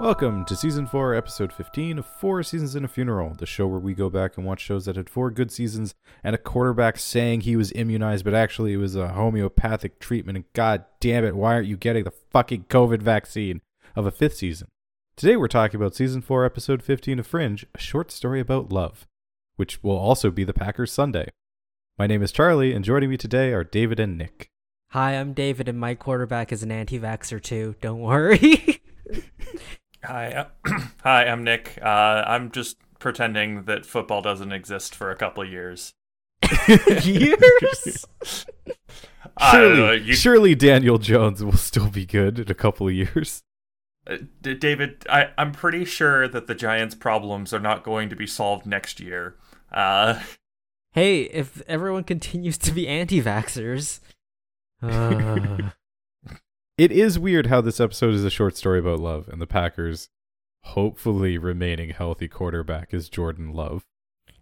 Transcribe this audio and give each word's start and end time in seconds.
Welcome 0.00 0.46
to 0.46 0.56
season 0.56 0.86
4, 0.86 1.14
episode 1.14 1.52
15 1.52 1.98
of 1.98 2.06
Four 2.06 2.42
Seasons 2.42 2.74
in 2.74 2.86
a 2.86 2.88
Funeral, 2.88 3.34
the 3.34 3.44
show 3.44 3.66
where 3.66 3.78
we 3.78 3.92
go 3.92 4.08
back 4.08 4.38
and 4.38 4.46
watch 4.46 4.62
shows 4.62 4.86
that 4.86 4.96
had 4.96 5.10
four 5.10 5.30
good 5.30 5.50
seasons 5.50 5.94
and 6.24 6.34
a 6.34 6.38
quarterback 6.38 6.98
saying 6.98 7.42
he 7.42 7.54
was 7.54 7.70
immunized, 7.72 8.24
but 8.24 8.32
actually 8.32 8.72
it 8.72 8.78
was 8.78 8.96
a 8.96 9.08
homeopathic 9.08 10.00
treatment. 10.00 10.36
And 10.36 10.50
god 10.54 10.86
damn 11.00 11.26
it, 11.26 11.36
why 11.36 11.52
aren't 11.52 11.66
you 11.68 11.76
getting 11.76 12.04
the 12.04 12.14
fucking 12.30 12.64
COVID 12.70 13.02
vaccine 13.02 13.60
of 13.94 14.06
a 14.06 14.10
fifth 14.10 14.36
season? 14.36 14.68
Today 15.16 15.36
we're 15.36 15.48
talking 15.48 15.78
about 15.78 15.94
season 15.94 16.22
4, 16.22 16.46
episode 16.46 16.82
15 16.82 17.18
of 17.18 17.26
Fringe, 17.26 17.66
a 17.74 17.78
short 17.78 18.10
story 18.10 18.40
about 18.40 18.72
love, 18.72 19.06
which 19.56 19.82
will 19.82 19.98
also 19.98 20.30
be 20.30 20.44
the 20.44 20.54
Packers 20.54 20.90
Sunday. 20.90 21.28
My 21.98 22.06
name 22.06 22.22
is 22.22 22.32
Charlie, 22.32 22.72
and 22.72 22.86
joining 22.86 23.10
me 23.10 23.18
today 23.18 23.52
are 23.52 23.64
David 23.64 24.00
and 24.00 24.16
Nick. 24.16 24.48
Hi, 24.92 25.12
I'm 25.12 25.34
David, 25.34 25.68
and 25.68 25.78
my 25.78 25.94
quarterback 25.94 26.52
is 26.52 26.62
an 26.62 26.72
anti 26.72 26.98
vaxxer 26.98 27.42
too. 27.42 27.74
Don't 27.82 28.00
worry. 28.00 28.80
Hi, 30.04 30.32
uh, 30.32 30.46
hi, 31.02 31.26
I'm 31.26 31.44
Nick. 31.44 31.78
Uh, 31.82 32.24
I'm 32.26 32.50
just 32.50 32.76
pretending 32.98 33.64
that 33.64 33.84
football 33.86 34.22
doesn't 34.22 34.52
exist 34.52 34.94
for 34.94 35.10
a 35.10 35.16
couple 35.16 35.42
of 35.42 35.50
years. 35.50 35.92
Years? 37.04 38.06
I 39.36 39.52
know, 39.58 39.74
Surely, 39.74 40.00
you- 40.02 40.14
surely 40.14 40.54
Daniel 40.54 40.98
Jones 40.98 41.42
will 41.44 41.52
still 41.56 41.88
be 41.88 42.04
good 42.06 42.38
in 42.38 42.50
a 42.50 42.54
couple 42.54 42.88
of 42.88 42.94
years. 42.94 43.42
uh, 44.06 44.18
D- 44.42 44.54
David, 44.54 45.04
I, 45.08 45.28
I'm 45.38 45.52
pretty 45.52 45.84
sure 45.84 46.28
that 46.28 46.46
the 46.46 46.54
Giants' 46.54 46.94
problems 46.94 47.52
are 47.54 47.60
not 47.60 47.84
going 47.84 48.08
to 48.10 48.16
be 48.16 48.26
solved 48.26 48.66
next 48.66 49.00
year. 49.00 49.36
Uh, 49.72 50.20
hey, 50.92 51.22
if 51.22 51.62
everyone 51.68 52.04
continues 52.04 52.58
to 52.58 52.72
be 52.72 52.88
anti 52.88 53.22
vaxxers. 53.22 54.00
It 56.80 56.92
is 56.92 57.18
weird 57.18 57.48
how 57.48 57.60
this 57.60 57.78
episode 57.78 58.14
is 58.14 58.24
a 58.24 58.30
short 58.30 58.56
story 58.56 58.78
about 58.78 59.00
love, 59.00 59.28
and 59.28 59.38
the 59.38 59.46
Packers 59.46 60.08
hopefully 60.62 61.36
remaining 61.36 61.90
healthy 61.90 62.26
quarterback 62.26 62.94
is 62.94 63.10
Jordan 63.10 63.52
Love. 63.52 63.84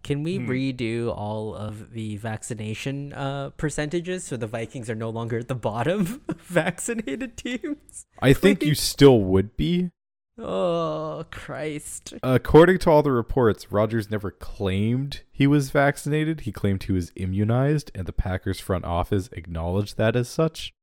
can 0.03 0.23
we 0.23 0.37
Hmm. 0.37 0.49
redo 0.49 1.13
all 1.13 1.53
of 1.53 1.91
the 1.91 2.15
vaccination 2.15 3.11
uh, 3.11 3.49
percentages 3.57 4.23
so 4.23 4.37
the 4.37 4.47
Vikings 4.47 4.89
are 4.89 4.95
no 4.95 5.09
longer 5.09 5.39
at 5.39 5.49
the 5.49 5.53
bottom 5.53 6.21
of 6.29 6.39
vaccinated 6.39 7.35
teams? 7.35 8.05
I 8.21 8.31
think 8.31 8.63
you 8.63 8.73
still 8.93 9.19
would 9.19 9.57
be. 9.57 9.91
Oh, 10.37 11.25
Christ. 11.31 12.13
According 12.23 12.77
to 12.79 12.89
all 12.89 13.03
the 13.03 13.11
reports, 13.11 13.69
Rodgers 13.73 14.09
never 14.09 14.31
claimed 14.31 15.23
he 15.29 15.45
was 15.45 15.71
vaccinated. 15.71 16.41
He 16.41 16.53
claimed 16.53 16.83
he 16.83 16.93
was 16.93 17.11
immunized, 17.17 17.91
and 17.93 18.05
the 18.05 18.13
Packers 18.13 18.61
front 18.61 18.85
office 18.85 19.27
acknowledged 19.33 19.97
that 19.97 20.15
as 20.15 20.29
such. 20.29 20.73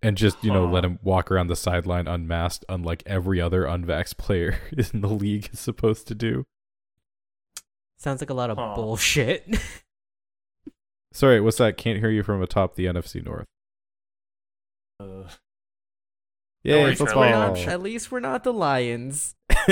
And 0.00 0.16
just, 0.16 0.42
you 0.44 0.52
know, 0.52 0.66
Huh. 0.66 0.72
let 0.72 0.84
him 0.84 0.98
walk 1.02 1.30
around 1.30 1.48
the 1.48 1.56
sideline 1.56 2.06
unmasked, 2.06 2.64
unlike 2.68 3.02
every 3.04 3.40
other 3.40 3.64
unvaxxed 3.64 4.16
player 4.16 4.58
in 4.92 5.00
the 5.00 5.08
league 5.08 5.50
is 5.52 5.58
supposed 5.58 6.06
to 6.08 6.14
do. 6.14 6.44
Sounds 7.96 8.20
like 8.22 8.30
a 8.30 8.34
lot 8.34 8.50
of 8.50 8.58
Huh. 8.58 8.74
bullshit. 8.76 9.58
Sorry, 11.12 11.40
what's 11.40 11.56
that? 11.58 11.76
Can't 11.76 11.98
hear 11.98 12.10
you 12.10 12.22
from 12.22 12.40
atop 12.42 12.76
the 12.76 12.84
NFC 12.86 13.24
North. 13.24 13.46
uh, 15.00 15.28
Yay, 16.62 16.82
worry, 16.84 16.94
Charlie. 16.94 17.64
At 17.66 17.82
least 17.82 18.12
we're 18.12 18.20
not 18.20 18.44
the 18.44 18.52
Lions. 18.52 19.34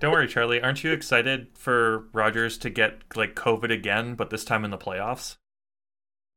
don't 0.00 0.12
worry, 0.12 0.28
Charlie. 0.28 0.62
Aren't 0.62 0.84
you 0.84 0.92
excited 0.92 1.48
for 1.58 2.04
Rodgers 2.12 2.56
to 2.58 2.70
get 2.70 3.00
like 3.16 3.34
COVID 3.34 3.72
again, 3.72 4.14
but 4.14 4.30
this 4.30 4.44
time 4.44 4.64
in 4.64 4.70
the 4.70 4.78
playoffs? 4.78 5.36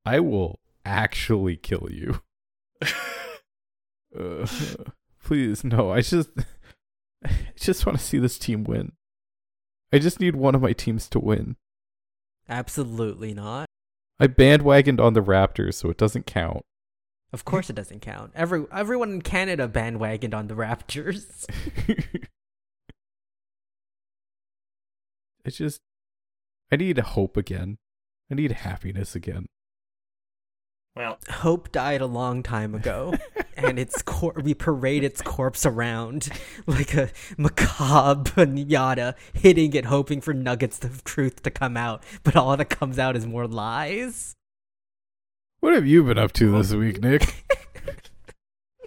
I 0.05 0.19
will 0.19 0.59
actually 0.85 1.55
kill 1.55 1.87
you. 1.91 2.21
Uh, 4.17 4.47
please, 5.23 5.63
no. 5.63 5.91
I 5.91 6.01
just, 6.01 6.29
I 7.25 7.29
just 7.59 7.85
want 7.85 7.97
to 7.97 8.03
see 8.03 8.17
this 8.17 8.37
team 8.37 8.63
win. 8.63 8.93
I 9.91 9.99
just 9.99 10.19
need 10.19 10.35
one 10.35 10.55
of 10.55 10.61
my 10.61 10.73
teams 10.73 11.07
to 11.09 11.19
win. 11.19 11.55
Absolutely 12.47 13.33
not. 13.33 13.67
I 14.19 14.27
bandwagoned 14.27 14.99
on 15.01 15.13
the 15.13 15.21
Raptors, 15.21 15.75
so 15.75 15.89
it 15.89 15.97
doesn't 15.97 16.25
count. 16.25 16.63
Of 17.33 17.43
course, 17.43 17.69
it 17.69 17.75
doesn't 17.75 18.01
count. 18.01 18.31
Every 18.33 18.65
everyone 18.71 19.11
in 19.11 19.21
Canada 19.21 19.67
bandwagoned 19.67 20.33
on 20.33 20.47
the 20.47 20.53
Raptors. 20.53 21.45
I 25.45 25.49
just, 25.49 25.81
I 26.71 26.77
need 26.77 26.97
hope 26.97 27.35
again. 27.35 27.77
I 28.31 28.35
need 28.35 28.51
happiness 28.51 29.15
again. 29.15 29.47
Well, 30.95 31.17
Hope 31.29 31.73
died 31.73 31.99
a 31.99 32.05
long 32.05 32.41
time 32.41 32.73
ago, 32.73 33.13
and 33.57 33.77
its 33.77 34.01
cor- 34.01 34.35
we 34.41 34.53
parade 34.53 35.03
its 35.03 35.21
corpse 35.21 35.65
around 35.65 36.29
like 36.67 36.93
a 36.93 37.09
macabre 37.37 38.31
pinata, 38.31 39.15
hitting 39.33 39.73
it, 39.73 39.85
hoping 39.85 40.21
for 40.21 40.33
nuggets 40.33 40.83
of 40.85 41.03
truth 41.03 41.43
to 41.43 41.51
come 41.51 41.75
out. 41.75 42.01
But 42.23 42.37
all 42.37 42.55
that 42.55 42.69
comes 42.69 42.97
out 42.97 43.17
is 43.17 43.27
more 43.27 43.45
lies. 43.45 44.35
What 45.59 45.73
have 45.73 45.85
you 45.85 46.03
been 46.03 46.17
up 46.17 46.31
to 46.33 46.51
this 46.53 46.71
week, 46.73 47.01
Nick? 47.01 47.43
uh, 47.89 47.95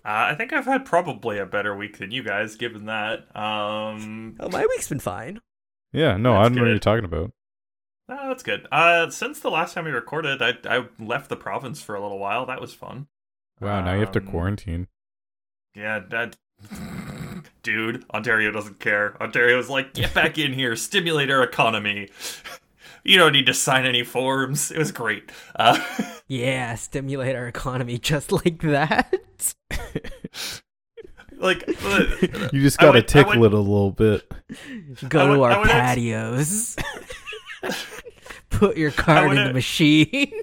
I 0.04 0.34
think 0.34 0.54
I've 0.54 0.64
had 0.64 0.86
probably 0.86 1.38
a 1.38 1.44
better 1.44 1.76
week 1.76 1.98
than 1.98 2.10
you 2.10 2.22
guys, 2.22 2.56
given 2.56 2.86
that. 2.86 3.36
Um, 3.36 4.36
Oh, 4.40 4.48
my 4.48 4.64
week's 4.64 4.88
been 4.88 5.00
fine. 5.00 5.40
Yeah, 5.92 6.16
no, 6.16 6.36
I 6.36 6.44
don't 6.44 6.54
know 6.54 6.62
what 6.62 6.68
you're 6.68 6.78
talking 6.78 7.04
about. 7.04 7.32
Oh, 8.10 8.28
that's 8.28 8.42
good. 8.42 8.66
Uh, 8.72 9.10
since 9.10 9.40
the 9.40 9.50
last 9.50 9.74
time 9.74 9.84
we 9.84 9.90
recorded, 9.90 10.40
I 10.42 10.54
I 10.68 10.86
left 10.98 11.28
the 11.28 11.36
province 11.36 11.82
for 11.82 11.94
a 11.94 12.00
little 12.00 12.18
while. 12.18 12.46
That 12.46 12.60
was 12.60 12.72
fun. 12.74 13.06
Wow, 13.60 13.82
now 13.82 13.92
you 13.94 14.00
have 14.00 14.12
to 14.12 14.20
Um, 14.20 14.26
quarantine. 14.26 14.86
Yeah, 15.74 16.00
that. 16.10 16.36
Dude, 17.62 18.04
Ontario 18.12 18.50
doesn't 18.50 18.80
care. 18.80 19.20
Ontario's 19.22 19.68
like, 19.68 19.94
get 19.94 20.12
back 20.14 20.38
in 20.38 20.52
here, 20.54 20.74
stimulate 20.74 21.30
our 21.30 21.42
economy. 21.42 22.08
You 23.04 23.16
don't 23.18 23.32
need 23.32 23.46
to 23.46 23.54
sign 23.54 23.84
any 23.86 24.02
forms. 24.04 24.70
It 24.70 24.78
was 24.78 24.90
great. 24.92 25.30
Uh, 25.56 25.78
Yeah, 26.30 26.74
stimulate 26.74 27.36
our 27.36 27.46
economy 27.46 27.98
just 27.98 28.32
like 28.32 28.60
that. 28.62 29.14
like, 31.38 31.64
uh, 31.84 32.04
You 32.52 32.60
just 32.60 32.78
gotta 32.78 33.02
tickle 33.02 33.40
went- 33.40 33.44
it 33.52 33.56
a 33.56 33.60
little 33.60 33.92
bit. 33.92 34.30
Go 35.08 35.20
I 35.20 35.24
to 35.34 35.38
would- 35.38 35.52
our 35.52 35.60
would 35.60 35.70
act- 35.70 35.96
patios. 35.96 36.76
Put 38.50 38.76
your 38.76 38.90
card 38.90 39.28
would 39.30 39.38
in 39.38 39.46
the 39.48 39.52
machine. 39.54 40.32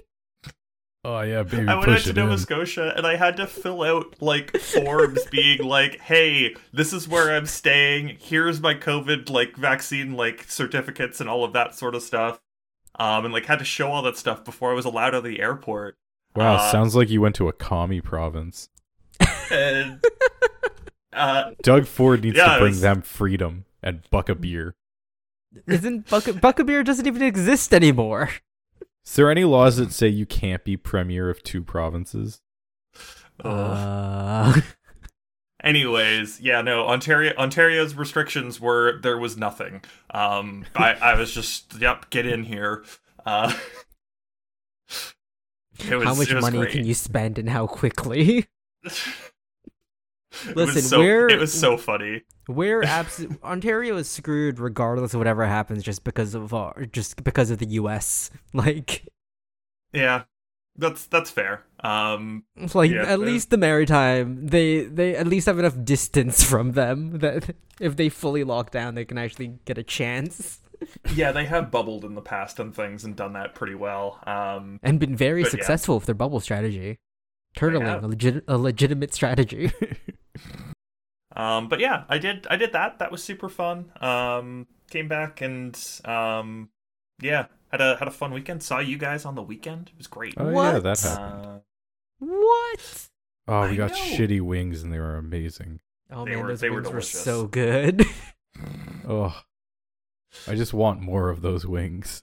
Oh 1.08 1.20
yeah, 1.20 1.44
baby, 1.44 1.68
I 1.68 1.76
went 1.76 1.88
out 1.88 2.00
to 2.00 2.12
Nova 2.14 2.32
in. 2.32 2.38
Scotia 2.38 2.92
and 2.96 3.06
I 3.06 3.14
had 3.14 3.36
to 3.36 3.46
fill 3.46 3.84
out 3.84 4.20
like 4.20 4.56
forms 4.58 5.20
being 5.30 5.62
like, 5.62 6.00
"Hey, 6.00 6.56
this 6.72 6.92
is 6.92 7.06
where 7.06 7.32
I'm 7.32 7.46
staying. 7.46 8.16
Here's 8.18 8.60
my 8.60 8.74
COVID 8.74 9.30
like 9.30 9.54
vaccine 9.54 10.14
like 10.14 10.46
certificates 10.48 11.20
and 11.20 11.30
all 11.30 11.44
of 11.44 11.52
that 11.52 11.76
sort 11.76 11.94
of 11.94 12.02
stuff." 12.02 12.40
Um, 12.98 13.24
and 13.24 13.32
like 13.32 13.44
had 13.46 13.60
to 13.60 13.64
show 13.64 13.86
all 13.92 14.02
that 14.02 14.16
stuff 14.16 14.44
before 14.44 14.72
I 14.72 14.74
was 14.74 14.84
allowed 14.84 15.14
out 15.14 15.18
of 15.18 15.22
the 15.24 15.38
airport. 15.40 15.96
Wow, 16.34 16.56
Uh, 16.56 16.72
sounds 16.72 16.96
like 16.96 17.08
you 17.08 17.20
went 17.20 17.36
to 17.36 17.46
a 17.46 17.52
commie 17.52 18.00
province. 18.00 18.68
And 19.52 20.02
uh, 21.12 21.52
Doug 21.62 21.86
Ford 21.86 22.24
needs 22.24 22.36
Yeah, 22.36 22.54
to 22.54 22.58
bring 22.58 22.72
was- 22.72 22.80
them 22.80 23.02
freedom 23.02 23.64
and 23.80 24.00
buck 24.10 24.28
a 24.28 24.34
beer. 24.34 24.74
Isn't 25.66 26.08
Buck- 26.08 26.24
Buckabeer 26.24 26.84
doesn't 26.84 27.06
even 27.06 27.22
exist 27.22 27.74
anymore? 27.74 28.30
Is 29.04 29.14
there 29.14 29.30
any 29.30 29.44
laws 29.44 29.76
that 29.76 29.92
say 29.92 30.08
you 30.08 30.26
can't 30.26 30.64
be 30.64 30.76
premier 30.76 31.30
of 31.30 31.42
two 31.42 31.62
provinces? 31.62 32.40
Uh, 33.42 34.60
anyways, 35.62 36.40
yeah, 36.40 36.62
no, 36.62 36.86
Ontario 36.86 37.34
Ontario's 37.36 37.94
restrictions 37.94 38.60
were 38.60 39.00
there 39.02 39.18
was 39.18 39.36
nothing. 39.36 39.82
Um, 40.10 40.64
I 40.74 40.94
I 40.94 41.14
was 41.14 41.32
just 41.32 41.78
yep, 41.78 42.10
get 42.10 42.26
in 42.26 42.44
here. 42.44 42.84
Uh, 43.24 43.52
it 45.88 45.94
was, 45.94 46.04
how 46.04 46.14
much 46.14 46.30
it 46.30 46.34
was 46.34 46.42
money 46.42 46.58
great. 46.58 46.72
can 46.72 46.84
you 46.84 46.94
spend 46.94 47.38
and 47.38 47.50
how 47.50 47.66
quickly? 47.66 48.46
Listen, 50.54 50.82
so, 50.82 50.98
we're- 51.00 51.32
it 51.32 51.38
was 51.38 51.52
so 51.52 51.76
funny. 51.76 52.22
We're 52.48 52.82
abs- 52.84 53.26
Ontario 53.42 53.96
is 53.96 54.08
screwed 54.08 54.58
regardless 54.60 55.14
of 55.14 55.18
whatever 55.18 55.44
happens, 55.46 55.82
just 55.82 56.04
because 56.04 56.34
of 56.34 56.54
our, 56.54 56.86
just 56.86 57.24
because 57.24 57.50
of 57.50 57.58
the 57.58 57.66
U.S. 57.70 58.30
Like, 58.52 59.08
Yeah, 59.92 60.24
that's 60.76 61.06
that's 61.06 61.30
fair. 61.30 61.64
Um, 61.80 62.44
like 62.74 62.90
Yeah, 62.90 63.02
at 63.04 63.18
least 63.20 63.50
the 63.50 63.56
maritime, 63.56 64.46
they 64.46 64.84
they 64.84 65.16
at 65.16 65.26
least 65.26 65.46
have 65.46 65.58
enough 65.58 65.74
distance 65.84 66.42
from 66.50 66.72
them 66.72 67.18
that 67.18 67.54
if 67.80 67.96
they 67.96 68.08
fully 68.08 68.44
lock 68.44 68.70
down, 68.70 68.94
they 68.94 69.04
can 69.04 69.18
actually 69.18 69.58
get 69.64 69.76
a 69.78 69.82
chance. 69.82 70.60
yeah, 71.14 71.32
they 71.32 71.46
have 71.46 71.70
bubbled 71.70 72.04
in 72.04 72.14
the 72.14 72.20
past 72.20 72.60
and 72.60 72.74
things 72.74 73.04
and 73.04 73.16
done 73.16 73.32
that 73.32 73.54
pretty 73.54 73.74
well. 73.74 74.20
Um, 74.26 74.78
and 74.82 75.00
been 75.00 75.16
very 75.16 75.42
But 75.42 75.48
yeah. 75.52 75.58
successful 75.58 75.96
with 75.96 76.06
their 76.06 76.14
bubble 76.14 76.40
strategy. 76.40 76.98
Turtling, 77.56 78.02
a, 78.02 78.06
legit, 78.06 78.44
a 78.46 78.58
legitimate 78.58 79.14
strategy. 79.14 79.72
um, 81.34 81.68
but 81.68 81.80
yeah, 81.80 82.04
I 82.08 82.18
did 82.18 82.46
I 82.50 82.56
did 82.56 82.72
that. 82.72 82.98
That 82.98 83.10
was 83.12 83.22
super 83.22 83.48
fun. 83.48 83.92
Um, 84.00 84.66
came 84.90 85.08
back 85.08 85.40
and 85.40 85.78
um, 86.04 86.70
yeah, 87.20 87.46
had 87.70 87.80
a 87.80 87.96
had 87.96 88.08
a 88.08 88.12
fun 88.12 88.32
weekend. 88.32 88.62
Saw 88.62 88.78
you 88.78 88.98
guys 88.98 89.24
on 89.24 89.34
the 89.34 89.42
weekend. 89.42 89.88
It 89.92 89.98
was 89.98 90.06
great. 90.06 90.34
Oh 90.36 90.48
yeah, 90.48 90.52
What? 90.54 90.82
that 90.82 91.00
happened. 91.00 91.46
Uh, 91.46 91.58
what? 92.18 93.08
Oh, 93.48 93.60
we 93.62 93.68
I 93.68 93.74
got 93.76 93.90
know. 93.90 93.96
shitty 93.96 94.40
wings 94.40 94.82
and 94.82 94.92
they 94.92 94.98
were 94.98 95.16
amazing. 95.16 95.80
Oh 96.10 96.24
They 96.24 96.32
man, 96.32 96.42
were- 96.42 96.48
those 96.48 96.60
they 96.60 96.70
were 96.70 96.76
wings 96.76 96.86
were 96.86 96.92
delicious. 97.00 97.22
so 97.22 97.46
good. 97.46 98.04
Oh, 99.08 99.38
I 100.48 100.54
just 100.54 100.72
want 100.74 101.00
more 101.02 101.28
of 101.28 101.42
those 101.42 101.66
wings. 101.66 102.22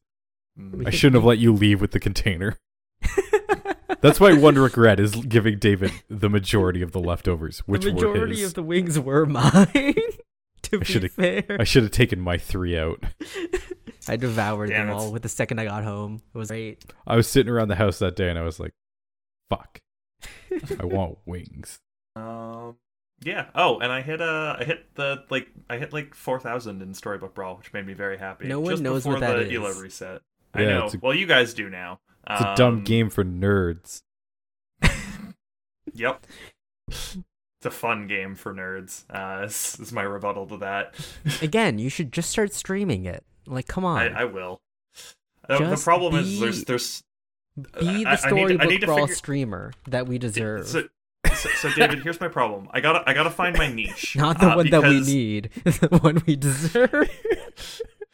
Mm. 0.59 0.85
I 0.85 0.89
shouldn't 0.89 1.15
have 1.15 1.23
let 1.23 1.37
you 1.37 1.53
leave 1.53 1.79
with 1.79 1.91
the 1.91 1.99
container. 1.99 2.57
That's 4.01 4.19
why 4.19 4.33
one 4.33 4.55
regret 4.55 4.99
is 4.99 5.13
giving 5.15 5.59
David 5.59 5.91
the 6.09 6.29
majority 6.29 6.81
of 6.81 6.91
the 6.91 6.99
leftovers, 6.99 7.59
which 7.59 7.83
the 7.83 7.89
were 7.93 7.95
majority 7.95 8.43
of 8.43 8.53
the 8.53 8.63
wings 8.63 8.99
were 8.99 9.25
mine. 9.25 9.95
to 10.63 10.79
be 10.79 11.07
fair, 11.07 11.43
I 11.59 11.63
should 11.63 11.83
have 11.83 11.91
taken 11.91 12.19
my 12.19 12.37
three 12.37 12.77
out. 12.77 13.03
I 14.07 14.15
devoured 14.17 14.69
Damn 14.69 14.87
them 14.87 14.95
it. 14.95 14.99
all 14.99 15.11
with 15.11 15.21
the 15.21 15.29
second 15.29 15.59
I 15.59 15.65
got 15.65 15.83
home. 15.83 16.21
It 16.33 16.37
was 16.37 16.49
great. 16.49 16.83
I 17.07 17.15
was 17.15 17.27
sitting 17.27 17.51
around 17.51 17.69
the 17.69 17.75
house 17.75 17.99
that 17.99 18.15
day 18.15 18.29
and 18.29 18.37
I 18.37 18.41
was 18.43 18.59
like, 18.59 18.73
"Fuck, 19.49 19.79
I 20.79 20.85
want 20.85 21.17
wings." 21.25 21.79
Um. 22.15 22.75
Yeah. 23.23 23.45
Oh, 23.55 23.79
and 23.79 23.89
I 23.91 24.01
hit 24.01 24.21
uh, 24.21 24.57
I 24.59 24.65
hit 24.65 24.93
the 24.95 25.23
like 25.29 25.47
I 25.69 25.77
hit 25.77 25.93
like 25.93 26.13
four 26.15 26.39
thousand 26.39 26.81
in 26.81 26.93
Storybook 26.93 27.33
Brawl, 27.33 27.55
which 27.55 27.71
made 27.71 27.85
me 27.87 27.93
very 27.93 28.17
happy. 28.17 28.47
No 28.47 28.59
one 28.59 28.71
Just 28.71 28.83
knows 28.83 29.03
before 29.03 29.13
what 29.13 29.21
that 29.21 29.47
the 29.47 29.55
ELO 29.55 29.67
is. 29.69 29.81
reset. 29.81 30.21
I 30.53 30.65
know. 30.65 30.89
a- 30.93 30.97
well, 31.01 31.13
you 31.13 31.25
guys 31.25 31.53
do 31.53 31.69
now. 31.69 31.99
It's 32.29 32.41
a 32.41 32.53
dumb 32.55 32.75
Um, 32.75 32.83
game 32.83 33.09
for 33.09 33.23
nerds. 33.25 34.01
Yep. 35.93 36.25
It's 36.89 37.17
a 37.65 37.71
fun 37.71 38.07
game 38.07 38.35
for 38.35 38.53
nerds. 38.53 39.03
Uh, 39.09 39.43
is, 39.45 39.77
is 39.79 39.91
my 39.91 40.01
rebuttal 40.01 40.47
to 40.47 40.57
that. 40.57 40.93
Again, 41.41 41.77
you 41.79 41.89
should 41.89 42.11
just 42.11 42.29
start 42.29 42.53
streaming 42.53 43.05
it. 43.05 43.23
Like, 43.45 43.67
come 43.67 43.85
on, 43.85 43.99
I, 44.01 44.21
I 44.21 44.23
will. 44.25 44.61
The 45.47 45.57
Just 45.59 45.83
problem 45.83 46.15
is 46.15 46.39
there's 46.39 46.63
there's 46.63 47.03
be 47.57 47.61
the 47.73 48.07
I- 48.09 48.17
I 48.23 48.31
need 48.31 48.47
to- 48.47 48.61
I 48.61 48.65
need 48.65 48.81
brawl 48.85 48.99
figure- 49.01 49.15
streamer 49.15 49.73
that 49.87 50.07
we 50.07 50.17
deserve. 50.17 50.65
so, 50.67 50.83
so, 51.33 51.49
so 51.49 51.69
David, 51.73 52.01
here's 52.03 52.19
my 52.21 52.29
problem. 52.29 52.69
I 52.71 52.79
gotta 52.79 53.03
I 53.07 53.13
gotta 53.13 53.29
find 53.29 53.57
my 53.57 53.67
niche. 53.73 54.15
Not 54.15 54.39
the 54.39 54.47
uh, 54.51 54.55
one 54.55 54.69
that 54.69 54.83
we 54.83 55.01
need, 55.01 55.49
the 55.65 55.99
one 56.01 56.23
we 56.25 56.35
deserve. 56.37 57.09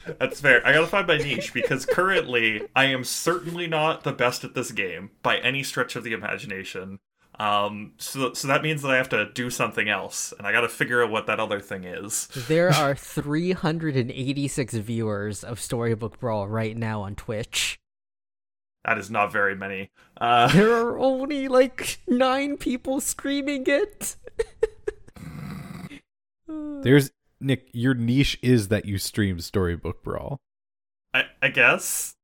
That's 0.06 0.40
fair. 0.42 0.66
I 0.66 0.74
gotta 0.74 0.88
find 0.88 1.08
my 1.08 1.18
niche 1.18 1.54
because 1.54 1.86
currently 1.86 2.68
I 2.76 2.86
am 2.86 3.04
certainly 3.04 3.68
not 3.68 4.04
the 4.04 4.14
best 4.14 4.44
at 4.44 4.54
this 4.54 4.72
game 4.72 5.12
by 5.24 5.38
any 5.38 5.62
stretch 5.64 5.96
of 5.96 6.04
the 6.04 6.14
imagination. 6.14 7.00
Um, 7.38 7.94
so 7.98 8.34
so 8.34 8.48
that 8.50 8.64
means 8.64 8.82
that 8.82 8.92
I 8.92 8.98
have 8.98 9.10
to 9.10 9.30
do 9.34 9.50
something 9.50 9.88
else, 9.88 10.34
and 10.38 10.46
I 10.46 10.52
gotta 10.52 10.68
figure 10.70 11.04
out 11.04 11.12
what 11.12 11.26
that 11.28 11.40
other 11.40 11.60
thing 11.60 11.84
is. 11.84 12.28
There 12.48 12.70
are 12.74 12.96
386 12.96 14.74
viewers 14.76 15.44
of 15.44 15.60
Storybook 15.60 16.20
Brawl 16.20 16.48
right 16.48 16.76
now 16.76 17.02
on 17.02 17.16
Twitch. 17.16 17.80
That 18.86 18.98
is 18.98 19.12
not 19.12 19.32
very 19.32 19.56
many. 19.56 19.92
Uh, 20.20 20.48
There 20.54 20.74
are 20.74 20.98
only 20.98 21.48
like 21.48 22.00
nine 22.08 22.58
people 22.58 23.00
streaming 23.02 23.64
it. 23.68 24.16
There's 26.48 27.12
Nick. 27.40 27.70
Your 27.74 27.94
niche 27.94 28.38
is 28.42 28.68
that 28.68 28.86
you 28.86 28.98
stream 28.98 29.40
Storybook 29.40 30.04
Brawl. 30.04 30.40
I, 31.14 31.24
I 31.42 31.50
guess. 31.50 32.16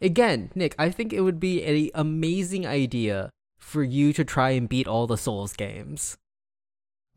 Again, 0.00 0.50
Nick, 0.54 0.74
I 0.78 0.90
think 0.90 1.12
it 1.12 1.20
would 1.20 1.40
be 1.40 1.62
an 1.62 1.90
amazing 1.94 2.66
idea 2.66 3.30
for 3.58 3.82
you 3.82 4.12
to 4.12 4.24
try 4.24 4.50
and 4.50 4.68
beat 4.68 4.88
all 4.88 5.06
the 5.06 5.16
Souls 5.16 5.52
games. 5.52 6.16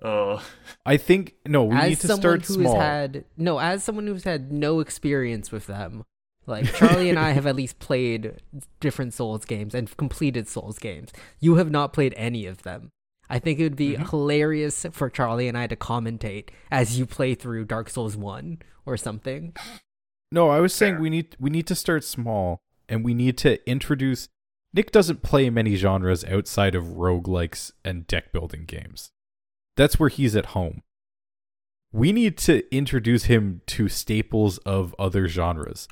Uh, 0.02 0.42
I 0.86 0.98
think 0.98 1.36
no. 1.46 1.64
We 1.64 1.78
as 1.78 1.90
need 1.90 2.00
to 2.02 2.08
someone 2.08 2.22
start 2.22 2.46
who's 2.46 2.56
small. 2.56 2.80
had 2.80 3.24
no, 3.38 3.60
as 3.60 3.84
someone 3.84 4.06
who's 4.06 4.26
had 4.26 4.52
no 4.52 4.82
experience 4.82 5.50
with 5.50 5.68
them, 5.68 6.04
like 6.46 6.74
Charlie 6.74 7.10
and 7.10 7.18
I 7.18 7.32
have 7.34 7.48
at 7.48 7.56
least 7.56 7.80
played 7.80 8.42
different 8.82 9.14
Souls 9.14 9.46
games 9.46 9.74
and 9.74 9.96
completed 9.96 10.50
Souls 10.50 10.78
games. 10.78 11.12
You 11.40 11.56
have 11.56 11.72
not 11.72 11.94
played 11.94 12.14
any 12.18 12.46
of 12.46 12.64
them. 12.64 12.92
I 13.30 13.40
think 13.40 13.60
it 13.60 13.64
would 13.64 13.76
be 13.76 13.94
Mm-hmm. 13.94 14.06
hilarious 14.10 14.86
for 14.92 15.10
Charlie 15.10 15.48
and 15.48 15.58
I 15.58 15.68
to 15.68 15.76
commentate 15.76 16.50
as 16.72 16.98
you 17.00 17.06
play 17.06 17.36
through 17.36 17.66
Dark 17.66 17.90
Souls 17.90 18.16
One 18.18 18.62
or 18.86 18.98
something. 18.98 19.54
No, 20.32 20.50
I 20.50 20.60
was 20.60 20.74
saying 20.74 20.96
Fair. 20.96 21.02
we 21.02 21.10
need 21.10 21.36
we 21.40 21.50
need 21.50 21.68
to 21.68 21.76
start 21.76 22.04
small 22.04 22.60
and 22.90 23.04
we 23.06 23.14
need 23.14 23.38
to 23.40 23.68
introduce 23.70 24.30
Nick 24.74 24.92
doesn't 24.92 25.22
play 25.22 25.50
many 25.52 25.76
genres 25.76 26.26
outside 26.26 26.74
of 26.76 26.84
roguelikes 26.86 27.72
and 27.86 28.08
deck 28.08 28.32
building 28.32 28.66
games. 28.66 29.12
That's 29.78 30.00
where 30.00 30.10
he's 30.10 30.36
at 30.36 30.48
home. 30.48 30.82
We 31.92 32.12
need 32.12 32.38
to 32.40 32.64
introduce 32.76 33.26
him 33.26 33.62
to 33.68 33.88
staples 33.88 34.58
of 34.60 34.96
other 34.98 35.28
genres. 35.28 35.88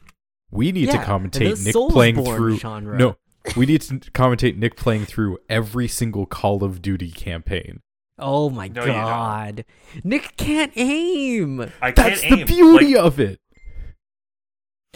We 0.50 0.72
need 0.72 0.88
to 0.90 0.94
Yeah, 0.98 1.06
commentate 1.06 1.64
the 1.64 1.80
Nick 1.80 1.92
playing 1.94 2.26
through 2.26 2.58
genre. 2.58 2.98
No. 2.98 3.18
We 3.58 3.66
need 3.66 3.82
to 3.82 3.96
commentate 4.12 4.58
Nick 4.58 4.76
playing 4.76 5.06
through 5.06 5.40
every 5.50 5.88
single 5.88 6.26
Call 6.26 6.64
of 6.64 6.82
Duty 6.82 7.12
campaign. 7.12 7.82
Oh 8.20 8.50
my 8.50 8.68
No, 8.68 8.86
god, 8.86 9.66
Nick 10.04 10.38
can't 10.38 10.72
aim. 10.76 11.72
I 11.82 11.92
That's 11.92 12.22
can't 12.22 12.34
the 12.34 12.40
aim. 12.42 12.46
beauty 12.48 12.94
Like, 12.96 13.04
of 13.06 13.20
it. 13.20 13.40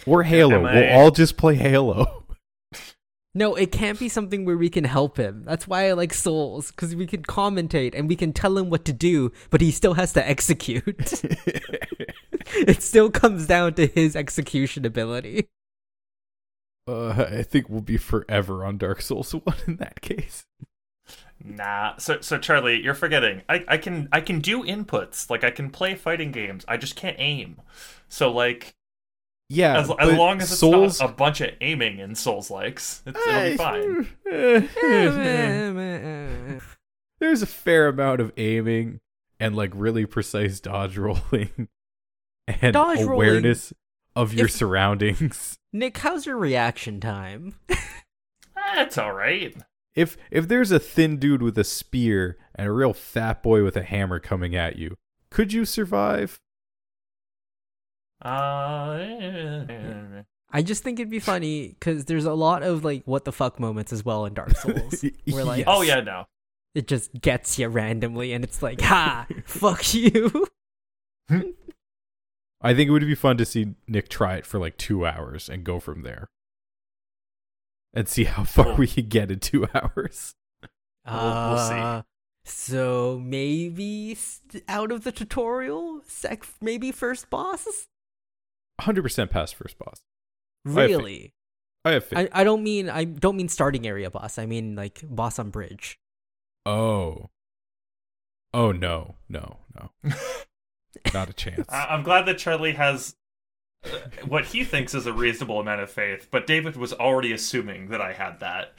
Or 0.06 0.24
Halo. 0.24 0.58
Am 0.58 0.64
We'll 0.64 0.84
I- 0.84 0.92
all 0.94 1.12
just 1.12 1.38
play 1.38 1.56
Halo. 1.56 2.22
No, 3.38 3.54
it 3.56 3.70
can't 3.74 4.00
be 4.00 4.08
something 4.08 4.46
where 4.46 4.56
we 4.56 4.70
can 4.70 4.86
help 4.86 5.18
him. 5.18 5.44
That's 5.46 5.68
why 5.68 5.90
I 5.90 5.92
like 5.92 6.14
Souls, 6.14 6.72
because 6.72 6.96
we 6.96 7.06
can 7.06 7.22
commentate 7.22 7.94
and 7.94 8.08
we 8.08 8.16
can 8.16 8.32
tell 8.32 8.58
him 8.58 8.70
what 8.70 8.86
to 8.86 8.94
do, 8.94 9.30
but 9.50 9.60
he 9.60 9.72
still 9.72 9.96
has 9.96 10.14
to 10.14 10.26
execute. 10.26 10.86
it 12.56 12.82
still 12.82 13.10
comes 13.12 13.46
down 13.46 13.74
to 13.74 13.88
his 13.88 14.16
execution 14.16 14.86
ability. 14.86 15.50
Uh, 16.88 17.10
I 17.32 17.44
think 17.44 17.70
we'll 17.70 17.82
be 17.82 17.98
forever 17.98 18.66
on 18.66 18.78
Dark 18.78 19.02
Souls 19.02 19.32
1 19.34 19.44
in 19.68 19.76
that 19.78 20.02
case. 20.02 20.46
Nah. 21.44 21.98
So 21.98 22.22
so 22.22 22.38
Charlie, 22.38 22.82
you're 22.82 22.94
forgetting. 22.94 23.42
I, 23.48 23.64
I 23.68 23.78
can 23.78 24.10
I 24.12 24.22
can 24.22 24.40
do 24.40 24.64
inputs. 24.64 25.30
Like 25.30 25.44
I 25.44 25.52
can 25.52 25.70
play 25.70 25.96
fighting 25.96 26.32
games. 26.32 26.66
I 26.68 26.78
just 26.78 26.96
can't 26.96 27.18
aim. 27.20 27.58
So 28.08 28.32
like 28.32 28.74
Yeah, 29.50 29.80
as, 29.80 29.92
as 30.00 30.18
long 30.18 30.42
as 30.42 30.50
it's 30.50 30.60
Souls, 30.60 31.00
not 31.00 31.12
a 31.12 31.14
bunch 31.14 31.42
of 31.42 31.52
aiming 31.62 32.00
in 32.00 32.16
Souls 32.16 32.50
likes, 32.50 33.04
it'll 33.06 33.22
be 33.22 33.58
fine. 33.58 34.08
There's 37.20 37.42
a 37.42 37.46
fair 37.48 37.90
amount 37.90 38.22
of 38.22 38.32
aiming 38.38 39.02
and 39.40 39.56
like 39.56 39.72
really 39.76 40.06
precise 40.06 40.60
dodge 40.60 40.98
rolling 40.98 41.68
and 42.48 42.74
Dodge 42.74 43.00
rolling. 43.00 43.12
awareness 43.12 43.74
of 44.16 44.34
your 44.34 44.46
If- 44.46 44.52
surroundings. 44.54 45.58
Nick, 45.74 45.98
how's 45.98 46.25
your 46.25 46.38
reaction 46.38 47.00
time? 47.00 47.56
That's 48.75 48.98
all 48.98 49.13
right. 49.13 49.56
If 49.94 50.18
if 50.32 50.48
there's 50.48 50.72
a 50.72 50.80
thin 50.80 51.18
dude 51.18 51.42
with 51.42 51.58
a 51.58 51.63
spear 51.63 52.38
and 52.56 52.68
a 52.68 52.72
real 52.72 52.94
fat 52.94 53.42
boy 53.44 53.63
with 53.63 53.75
a 53.78 53.84
hammer 53.84 54.20
coming 54.20 54.56
at 54.56 54.78
you, 54.78 54.96
could 55.30 55.54
you 55.54 55.63
survive? 55.66 56.39
Uh, 58.22 59.06
I 60.51 60.62
just 60.62 60.84
think 60.84 61.00
it'd 61.00 61.10
be 61.12 61.20
funny 61.20 61.70
because 61.70 62.06
there's 62.06 62.25
a 62.25 62.34
lot 62.34 62.63
of 62.63 62.84
like 62.84 63.04
what 63.06 63.25
the 63.25 63.32
fuck 63.32 63.60
moments 63.60 63.94
as 63.94 64.04
well 64.04 64.25
in 64.25 64.34
Dark 64.34 64.56
Souls, 64.58 65.04
where 65.30 65.44
like 65.46 65.60
Yes. 65.60 65.68
oh 65.70 65.82
yeah, 65.82 66.00
no. 66.01 66.25
it 66.74 66.88
just 66.88 67.13
gets 67.22 67.60
you 67.60 67.68
randomly, 67.68 68.34
and 68.34 68.44
it's 68.44 68.62
like, 68.63 68.82
ha, 68.82 69.28
fuck 69.46 69.94
you. 69.94 70.48
I 72.62 72.74
think 72.74 72.88
it 72.88 72.92
would 72.92 73.02
be 73.02 73.16
fun 73.16 73.38
to 73.38 73.46
see 73.46 73.76
Nick 73.88 74.10
try 74.10 74.36
it 74.38 74.46
for 74.46 74.60
like 74.60 74.78
two 74.78 75.06
hours 75.06 75.50
and 75.50 75.64
go 75.64 75.80
from 75.80 76.02
there. 76.04 76.28
And 77.94 78.08
see 78.08 78.24
how 78.26 78.44
far 78.44 78.66
Cool. 78.66 78.76
we 78.76 78.88
could 78.88 79.10
get 79.10 79.32
in 79.32 79.40
two 79.40 79.68
hours. 79.74 80.34
We'll- 81.06 81.50
we'll 81.54 81.68
see. 81.70 81.76
Uh, 81.76 82.02
So 82.48 83.20
maybe 83.24 84.14
st- 84.16 84.64
out 84.68 84.92
of 84.92 85.04
the 85.04 85.12
tutorial, 85.12 86.02
sec 86.08 86.46
maybe 86.62 86.92
first 86.92 87.30
boss. 87.30 87.88
100% 88.82 89.30
past 89.32 89.56
first 89.56 89.78
boss. 89.80 90.02
I 90.66 90.70
have. 90.70 90.90
Really? 90.90 91.34
I 91.86 91.92
have 91.92 92.06
faith. 92.06 92.30
I, 92.34 92.42
I 92.42 92.44
don't 92.44 92.64
mean 92.64 92.90
I 92.90 93.04
don't 93.06 93.38
mean 93.38 93.48
starting 93.50 93.88
area 93.88 94.10
boss. 94.12 94.38
I 94.38 94.46
mean 94.46 94.76
like 94.76 95.02
boss 95.08 95.40
on 95.40 95.50
bridge. 95.52 95.98
oh. 96.66 97.30
Oh, 98.54 98.72
no. 98.72 99.16
No, 99.28 99.58
no. 99.76 99.92
Not 101.14 101.30
a 101.30 101.34
chance. 101.34 101.66
I- 101.70 101.86
I'm 101.90 102.04
glad 102.04 102.25
that 102.25 102.38
Charlie 102.38 102.74
has 102.74 103.16
uh, 103.84 103.90
what 104.28 104.46
he 104.46 104.64
thinks 104.64 104.94
is 104.96 105.06
a 105.06 105.14
reasonable 105.14 105.60
amount 105.60 105.82
of 105.82 105.90
faith, 105.92 106.28
but 106.32 106.48
David 106.48 106.75
was 106.75 106.94
already 106.94 107.32
assuming 107.32 107.90
that 107.90 108.02
I 108.02 108.14
had 108.14 108.40
that. 108.40 108.74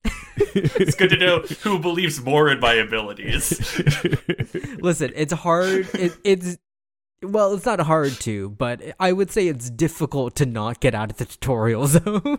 it's 0.36 0.94
good 0.94 1.10
to 1.10 1.16
know 1.16 1.40
who 1.62 1.78
believes 1.78 2.20
more 2.22 2.48
in 2.50 2.60
my 2.60 2.74
abilities. 2.74 3.58
Listen, 4.80 5.12
it's 5.14 5.32
hard. 5.32 5.88
It, 5.94 6.16
it's 6.24 6.58
well, 7.22 7.54
it's 7.54 7.66
not 7.66 7.80
hard 7.80 8.12
to, 8.20 8.50
but 8.50 8.80
I 9.00 9.12
would 9.12 9.30
say 9.30 9.48
it's 9.48 9.70
difficult 9.70 10.36
to 10.36 10.46
not 10.46 10.80
get 10.80 10.94
out 10.94 11.10
of 11.10 11.16
the 11.16 11.24
tutorial 11.24 11.86
zone. 11.88 12.38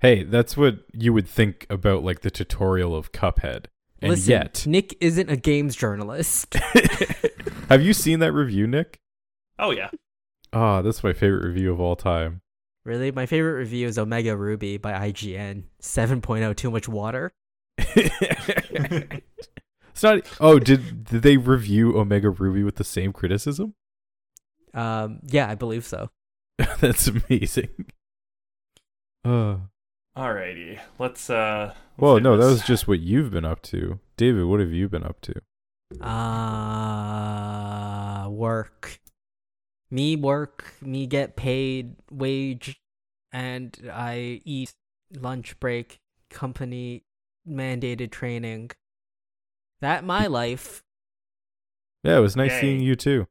hey, 0.00 0.24
that's 0.24 0.56
what 0.56 0.80
you 0.92 1.12
would 1.12 1.28
think 1.28 1.66
about 1.70 2.02
like 2.02 2.20
the 2.20 2.30
tutorial 2.30 2.94
of 2.96 3.12
Cuphead. 3.12 3.66
And 4.00 4.10
Listen, 4.10 4.30
yet, 4.30 4.64
Nick 4.66 4.96
isn't 5.00 5.28
a 5.28 5.36
games 5.36 5.74
journalist. 5.74 6.54
have 7.68 7.82
you 7.82 7.92
seen 7.92 8.20
that 8.20 8.32
review, 8.32 8.66
Nick? 8.66 9.00
oh 9.58 9.70
yeah. 9.72 9.90
Ah, 10.52 10.82
that's 10.82 11.02
my 11.02 11.12
favorite 11.12 11.44
review 11.46 11.72
of 11.72 11.80
all 11.80 11.96
time. 11.96 12.40
Really, 12.84 13.10
my 13.10 13.26
favorite 13.26 13.54
review 13.54 13.86
is 13.86 13.98
Omega 13.98 14.36
Ruby 14.36 14.78
by 14.78 14.92
IGN. 14.92 15.64
7.0 15.82 16.56
Too 16.56 16.70
much 16.70 16.88
water. 16.88 17.32
it's 17.78 19.22
not. 20.02 20.20
Oh, 20.40 20.58
did 20.58 21.04
did 21.04 21.22
they 21.22 21.36
review 21.36 21.98
Omega 21.98 22.30
Ruby 22.30 22.62
with 22.62 22.76
the 22.76 22.84
same 22.84 23.12
criticism? 23.12 23.74
Um, 24.72 25.20
yeah, 25.24 25.50
I 25.50 25.54
believe 25.54 25.84
so. 25.84 26.10
That's 26.80 27.08
amazing. 27.08 27.86
Uh, 29.24 29.56
Alrighty, 30.18 30.80
let's. 30.98 31.30
uh 31.30 31.66
let's 31.68 31.78
well, 31.96 32.16
do 32.16 32.22
no, 32.22 32.36
that 32.36 32.46
was 32.46 32.62
just 32.62 32.88
what 32.88 32.98
you've 32.98 33.30
been 33.30 33.44
up 33.44 33.62
to, 33.62 34.00
David. 34.16 34.46
What 34.46 34.58
have 34.58 34.72
you 34.72 34.88
been 34.88 35.04
up 35.04 35.20
to? 35.20 35.34
Uh, 36.04 37.38
work. 38.28 38.98
Me 39.92 40.16
work, 40.16 40.74
me 40.82 41.06
get 41.06 41.36
paid 41.36 41.94
wage, 42.10 42.80
and 43.32 43.78
I 43.92 44.40
eat 44.44 44.74
lunch 45.16 45.60
break, 45.60 46.00
company 46.30 47.04
mandated 47.48 48.10
training. 48.10 48.72
That 49.80 50.02
my 50.04 50.26
life. 50.26 50.82
Yeah, 52.02 52.18
it 52.18 52.22
was 52.22 52.34
nice 52.34 52.50
Yay. 52.50 52.60
seeing 52.60 52.80
you 52.80 52.96
too. 52.96 53.28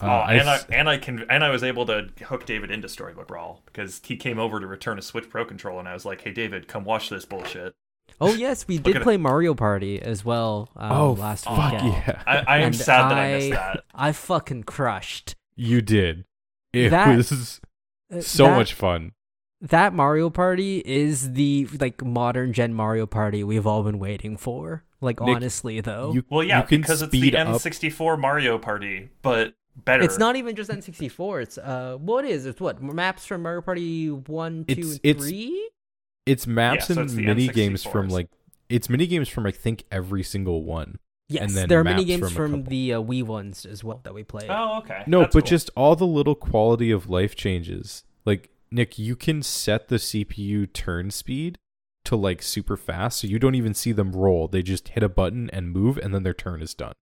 Oh, 0.00 0.06
Uh, 0.06 0.26
and 0.30 0.48
I 0.50 0.54
s- 0.56 0.66
and 0.70 0.88
I 0.88 0.98
can 0.98 1.24
and 1.30 1.42
I 1.42 1.48
was 1.50 1.62
able 1.64 1.86
to 1.86 2.08
hook 2.26 2.44
David 2.44 2.70
into 2.70 2.88
Storybook 2.88 3.28
Brawl 3.28 3.62
because 3.66 4.00
he 4.04 4.16
came 4.16 4.38
over 4.38 4.60
to 4.60 4.66
return 4.66 4.98
a 4.98 5.02
Switch 5.02 5.28
Pro 5.30 5.44
control, 5.44 5.78
and 5.78 5.88
I 5.88 5.94
was 5.94 6.04
like, 6.04 6.20
"Hey, 6.22 6.32
David, 6.32 6.68
come 6.68 6.84
watch 6.84 7.08
this 7.08 7.24
bullshit." 7.24 7.74
oh 8.20 8.32
yes, 8.34 8.66
we 8.68 8.78
did 8.78 8.96
at 8.96 9.02
it. 9.02 9.04
play 9.04 9.16
Mario 9.16 9.54
Party 9.54 10.00
as 10.00 10.24
well. 10.24 10.68
Um, 10.76 10.92
oh, 10.92 11.12
last 11.12 11.44
fuck 11.44 11.72
weekend. 11.72 11.92
yeah, 12.06 12.22
I, 12.26 12.36
I 12.46 12.58
am 12.58 12.72
sad 12.72 13.10
that 13.10 13.18
I 13.18 13.32
missed 13.32 13.50
that. 13.50 13.84
I 13.94 14.12
fucking 14.12 14.62
crushed. 14.64 15.34
you 15.56 15.80
did. 15.82 16.24
It 16.72 16.90
That- 16.90 17.16
was 17.16 17.60
Uh, 18.12 18.20
so 18.20 18.44
that- 18.44 18.56
much 18.56 18.74
fun. 18.74 19.12
That 19.62 19.94
Mario 19.94 20.28
Party 20.28 20.82
is 20.84 21.32
the 21.32 21.66
like 21.80 22.04
modern 22.04 22.52
gen 22.52 22.74
Mario 22.74 23.06
Party 23.06 23.42
we've 23.42 23.66
all 23.66 23.82
been 23.82 23.98
waiting 23.98 24.36
for. 24.36 24.84
Like 25.00 25.18
Nick, 25.20 25.36
honestly 25.36 25.80
though. 25.80 26.12
You, 26.12 26.24
Well, 26.28 26.42
yeah, 26.44 26.60
you 26.60 26.66
can 26.66 26.80
because 26.82 27.00
it's 27.02 27.10
the 27.10 27.18
speed 27.18 27.34
up. 27.34 27.48
N64 27.48 28.18
Mario 28.20 28.58
Party, 28.58 29.08
but 29.22 29.54
better. 29.84 30.02
It's 30.02 30.18
not 30.18 30.36
even 30.36 30.56
just 30.56 30.70
N64. 30.70 31.42
It's 31.42 31.58
uh, 31.58 31.96
what 32.00 32.24
is 32.24 32.46
it? 32.46 32.60
What 32.60 32.82
maps 32.82 33.26
from 33.26 33.42
Mario 33.42 33.60
Party 33.60 34.10
one, 34.10 34.64
two, 34.64 34.72
It's- 34.72 34.92
and 34.92 35.00
it's- 35.04 35.24
three? 35.28 35.70
It's 36.26 36.44
maps 36.46 36.88
Yeah, 36.90 36.94
so 36.96 37.00
and 37.02 37.04
it's 37.10 37.14
the 37.14 37.22
mini 37.22 37.46
games 37.46 37.84
from 37.84 38.08
like 38.08 38.28
it's 38.68 38.88
mini 38.88 39.06
games 39.06 39.28
from 39.28 39.46
I 39.46 39.52
think 39.52 39.84
every 39.92 40.24
single 40.24 40.64
one. 40.64 40.98
Yes, 41.28 41.54
then 41.54 41.68
there 41.68 41.78
are 41.80 41.84
mini 41.84 42.04
games 42.04 42.32
from 42.32 42.50
from, 42.50 42.64
the 42.64 42.94
uh, 42.94 43.00
Wii 43.00 43.22
ones 43.22 43.64
as 43.64 43.84
well 43.84 44.00
that 44.04 44.12
we 44.14 44.24
played. 44.24 44.48
Oh, 44.48 44.78
okay. 44.78 45.02
No, 45.06 45.20
That's 45.20 45.34
but 45.34 45.44
cool. 45.44 45.48
just 45.48 45.70
all 45.76 45.94
the 45.94 46.06
little 46.06 46.34
quality 46.34 46.90
of 46.90 47.08
life 47.08 47.36
changes. 47.36 48.02
Like 48.24 48.50
Nick, 48.72 48.98
you 48.98 49.14
can 49.14 49.42
set 49.42 49.86
the 49.88 49.96
CPU 49.96 50.72
turn 50.72 51.12
speed 51.12 51.58
to 52.06 52.16
like 52.16 52.42
super 52.42 52.76
fast, 52.76 53.20
so 53.20 53.28
you 53.28 53.38
don't 53.38 53.54
even 53.54 53.74
see 53.74 53.92
them 53.92 54.10
roll. 54.12 54.48
They 54.48 54.62
just 54.62 54.88
hit 54.88 55.02
a 55.04 55.08
button 55.08 55.48
and 55.52 55.70
move, 55.70 55.96
and 55.98 56.12
then 56.12 56.24
their 56.24 56.34
turn 56.34 56.60
is 56.60 56.74
done. 56.74 56.92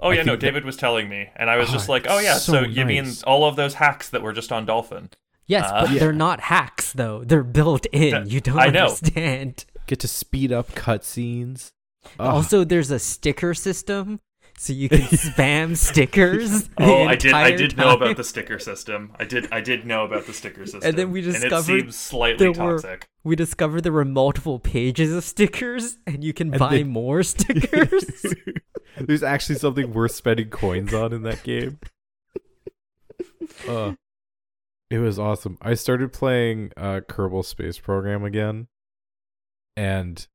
Oh 0.00 0.10
yeah, 0.10 0.22
no, 0.22 0.32
think 0.32 0.40
that- 0.40 0.46
David 0.46 0.64
was 0.64 0.76
telling 0.76 1.08
me, 1.08 1.28
and 1.36 1.48
I 1.50 1.56
was 1.56 1.70
just 1.70 1.88
Ah, 1.88 1.92
like, 1.92 2.06
"Oh 2.08 2.18
yeah, 2.18 2.34
so 2.34 2.52
so, 2.52 2.60
you 2.62 2.84
mean 2.84 3.10
all 3.26 3.44
of 3.44 3.56
those 3.56 3.74
hacks 3.74 4.08
that 4.10 4.22
were 4.22 4.32
just 4.32 4.52
on 4.52 4.66
Dolphin?" 4.66 5.10
yes, 5.46 5.64
uh, 5.70 5.82
but 5.82 5.90
Yeah. 5.92 6.00
they're 6.00 6.12
not 6.12 6.40
hacks 6.40 6.92
though. 6.92 7.24
They're 7.24 7.42
built 7.44 7.86
in. 7.86 8.10
That- 8.10 8.30
you 8.30 8.40
don't 8.40 8.58
I 8.58 8.66
know. 8.68 8.84
understand. 8.86 9.64
Get 9.86 10.00
to 10.00 10.08
speed 10.08 10.50
up 10.52 10.72
cutscenes. 10.72 11.70
Ugh. 12.18 12.26
Also, 12.34 12.64
there's 12.64 12.90
a 12.90 12.98
sticker 12.98 13.52
system, 13.54 14.20
so 14.56 14.72
you 14.72 14.88
can 14.88 14.98
spam 15.02 15.76
stickers. 15.76 16.68
the 16.68 16.84
Oh, 16.84 17.04
I 17.04 17.16
did. 17.16 17.32
I 17.34 17.48
entire 17.48 17.56
did 17.58 17.76
know 17.76 17.90
about 17.94 18.16
the 18.16 18.24
sticker 18.24 18.58
system. 18.58 19.12
I 19.18 19.24
did. 19.24 19.48
I 19.52 19.60
did 19.60 19.84
know 19.86 20.04
about 20.04 20.26
the 20.26 20.32
sticker 20.32 20.64
system. 20.64 20.82
And 20.84 20.98
then 20.98 21.10
we 21.12 21.20
it 21.20 21.24
discovered 21.32 21.64
seems 21.64 21.96
slightly 21.96 22.50
there 22.52 22.64
were- 22.64 22.78
toxic. 22.78 23.06
We 23.24 23.36
discovered 23.36 23.82
there 23.82 23.92
were 23.92 24.04
multiple 24.04 24.58
pages 24.58 25.12
of 25.14 25.24
stickers, 25.24 25.96
and 26.06 26.22
you 26.22 26.32
can 26.34 26.48
And 26.50 26.58
buy 26.58 26.70
they- 26.78 26.84
more 26.84 27.22
stickers. 27.22 28.04
There's 28.98 29.22
actually 29.22 29.56
something 29.56 29.92
worth 29.92 30.12
spending 30.12 30.50
coins 30.50 30.92
on 30.94 31.12
in 31.12 31.22
that 31.22 31.42
game. 31.42 31.78
Uh, 33.68 33.94
it 34.90 34.98
was 34.98 35.18
awesome. 35.18 35.58
I 35.60 35.74
started 35.74 36.12
playing 36.12 36.72
uh, 36.76 37.00
Kerbal 37.08 37.44
Space 37.44 37.78
Program 37.78 38.24
again, 38.24 38.68
and 39.76 40.26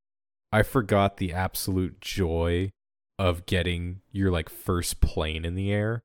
I 0.51 0.63
forgot 0.63 1.17
the 1.17 1.33
absolute 1.33 2.01
joy 2.01 2.71
of 3.17 3.45
getting 3.45 4.01
your 4.11 4.31
like 4.31 4.49
first 4.49 5.01
plane 5.01 5.43
in 5.43 5.55
the 5.55 5.71
air 5.71 6.03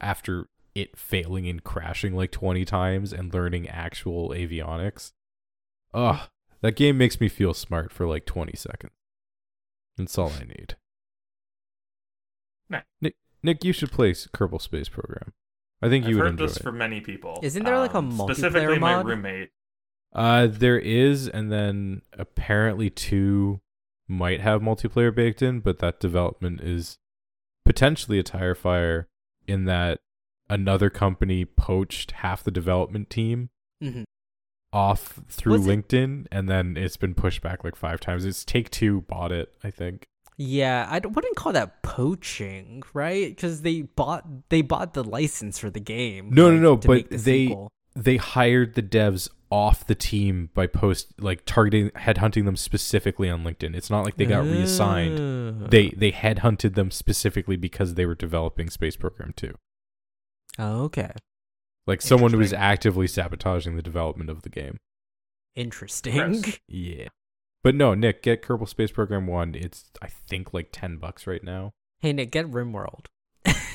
after 0.00 0.48
it 0.74 0.96
failing 0.96 1.48
and 1.48 1.64
crashing 1.64 2.14
like 2.14 2.30
20 2.30 2.64
times 2.64 3.12
and 3.12 3.32
learning 3.32 3.68
actual 3.68 4.30
avionics. 4.30 5.12
Ugh, 5.94 6.28
that 6.60 6.76
game 6.76 6.98
makes 6.98 7.20
me 7.20 7.28
feel 7.28 7.54
smart 7.54 7.92
for 7.92 8.06
like 8.06 8.26
20 8.26 8.52
seconds. 8.56 8.92
That's 9.96 10.18
all 10.18 10.32
I 10.40 10.44
need. 10.44 10.76
Nice. 12.68 12.82
Nick, 13.00 13.14
Nick, 13.42 13.64
you 13.64 13.72
should 13.72 13.90
play 13.92 14.12
Kerbal 14.12 14.60
Space 14.60 14.88
Program. 14.88 15.32
I 15.82 15.88
think 15.88 16.04
I've 16.04 16.10
you 16.10 16.16
would 16.16 16.22
heard 16.24 16.30
enjoy 16.32 16.46
this 16.46 16.56
it. 16.56 16.62
from 16.62 16.78
many 16.78 17.00
people. 17.00 17.38
Isn't 17.42 17.64
there, 17.64 17.78
like, 17.78 17.94
a 17.94 17.98
Um, 17.98 18.12
multiplayer 18.12 18.34
specifically 18.34 18.78
my 18.78 18.96
mod? 18.96 19.06
roommate? 19.06 19.50
Uh, 20.12 20.46
there 20.46 20.78
is, 20.78 21.28
and 21.28 21.52
then 21.52 22.02
apparently 22.14 22.88
two 22.90 23.60
might 24.08 24.40
have 24.40 24.62
multiplayer 24.62 25.14
baked 25.14 25.42
in, 25.42 25.60
but 25.60 25.78
that 25.80 26.00
development 26.00 26.60
is 26.60 26.98
potentially 27.64 28.18
a 28.18 28.22
tire 28.22 28.54
fire 28.54 29.08
in 29.46 29.64
that 29.66 30.00
another 30.48 30.88
company 30.88 31.44
poached 31.44 32.12
half 32.12 32.42
the 32.42 32.50
development 32.52 33.10
team 33.10 33.50
Mhm. 33.82 34.04
off 34.72 35.20
through 35.28 35.54
Was 35.54 35.66
it- 35.66 35.70
LinkedIn, 35.88 36.26
and 36.30 36.48
then 36.48 36.76
it's 36.76 36.96
been 36.96 37.14
pushed 37.14 37.42
back 37.42 37.64
like 37.64 37.76
five 37.76 38.00
times. 38.00 38.24
It's 38.24 38.44
Take 38.44 38.70
Two 38.70 39.02
bought 39.02 39.32
it, 39.32 39.52
I 39.62 39.70
think. 39.70 40.06
Yeah, 40.38 40.86
I 40.90 40.98
wouldn't 41.06 41.36
call 41.36 41.52
that 41.52 41.82
poaching, 41.82 42.82
right? 42.92 43.34
Because 43.34 43.62
they 43.62 43.82
bought 43.82 44.24
they 44.50 44.60
bought 44.62 44.92
the 44.94 45.02
license 45.04 45.58
for 45.58 45.70
the 45.70 45.80
game. 45.80 46.28
No, 46.30 46.50
no, 46.50 46.52
like, 46.54 46.60
no, 46.62 46.76
to 46.76 46.86
but 46.88 47.10
the 47.10 47.16
they- 47.16 47.46
sequel. 47.48 47.72
They 47.98 48.18
hired 48.18 48.74
the 48.74 48.82
devs 48.82 49.30
off 49.50 49.86
the 49.86 49.94
team 49.94 50.50
by 50.52 50.66
post 50.66 51.14
like 51.18 51.46
targeting 51.46 51.88
headhunting 51.92 52.44
them 52.44 52.56
specifically 52.56 53.30
on 53.30 53.42
LinkedIn. 53.42 53.74
It's 53.74 53.88
not 53.88 54.04
like 54.04 54.16
they 54.18 54.26
got 54.26 54.44
reassigned. 54.44 55.18
Oh. 55.18 55.66
They 55.68 55.88
they 55.96 56.12
headhunted 56.12 56.74
them 56.74 56.90
specifically 56.90 57.56
because 57.56 57.94
they 57.94 58.04
were 58.04 58.14
developing 58.14 58.68
Space 58.68 58.96
Program 58.96 59.32
2. 59.34 59.54
Oh, 60.58 60.82
okay, 60.84 61.12
Like 61.86 62.02
someone 62.02 62.32
who 62.32 62.38
was 62.38 62.52
actively 62.52 63.06
sabotaging 63.06 63.76
the 63.76 63.82
development 63.82 64.28
of 64.28 64.42
the 64.42 64.50
game. 64.50 64.76
interesting. 65.54 66.42
Gross. 66.42 66.58
Yeah. 66.68 67.08
But 67.66 67.74
no, 67.74 67.94
Nick, 67.94 68.22
get 68.22 68.42
Kerbal 68.44 68.68
Space 68.68 68.92
Program 68.92 69.26
1. 69.26 69.56
It's 69.56 69.90
I 70.00 70.06
think 70.06 70.54
like 70.54 70.68
10 70.70 70.98
bucks 70.98 71.26
right 71.26 71.42
now. 71.42 71.72
hey 71.98 72.12
Nick, 72.12 72.30
get 72.30 72.48
RimWorld. 72.48 73.06
That's- 73.44 73.66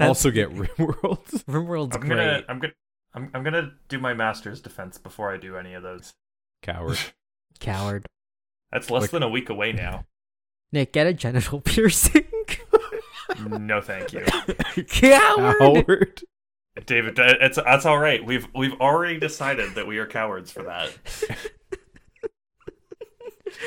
also 0.00 0.30
get 0.30 0.50
RimWorld. 0.50 1.44
RimWorld's 1.46 1.96
I'm 1.96 2.02
great. 2.02 2.10
gonna. 2.10 2.44
I'm 2.46 2.58
gonna. 2.58 2.72
I'm, 3.14 3.30
I'm 3.32 3.42
gonna 3.42 3.70
do 3.88 3.98
my 3.98 4.12
master's 4.12 4.60
defense 4.60 4.98
before 4.98 5.32
I 5.32 5.38
do 5.38 5.56
any 5.56 5.72
of 5.72 5.82
those. 5.82 6.12
Coward. 6.62 6.98
Coward. 7.58 8.04
That's 8.70 8.90
less 8.90 9.00
Like- 9.04 9.10
than 9.12 9.22
a 9.22 9.30
week 9.30 9.48
away 9.48 9.72
now. 9.72 10.04
Nick, 10.70 10.92
get 10.92 11.06
a 11.06 11.14
genital 11.14 11.62
piercing. 11.62 12.26
No, 13.48 13.80
thank 13.80 14.12
you, 14.12 14.26
Coward. 14.26 14.88
Coward. 14.90 16.22
David. 16.84 17.16
that- 17.16 17.38
It's 17.40 17.56
that's 17.56 17.86
all 17.86 17.98
right. 17.98 18.22
We've 18.22 18.46
we've 18.54 18.78
already 18.78 19.18
decided 19.18 19.74
that 19.76 19.86
we 19.86 19.96
are 19.96 20.06
cowards 20.06 20.52
for 20.52 20.64
that. 20.64 20.92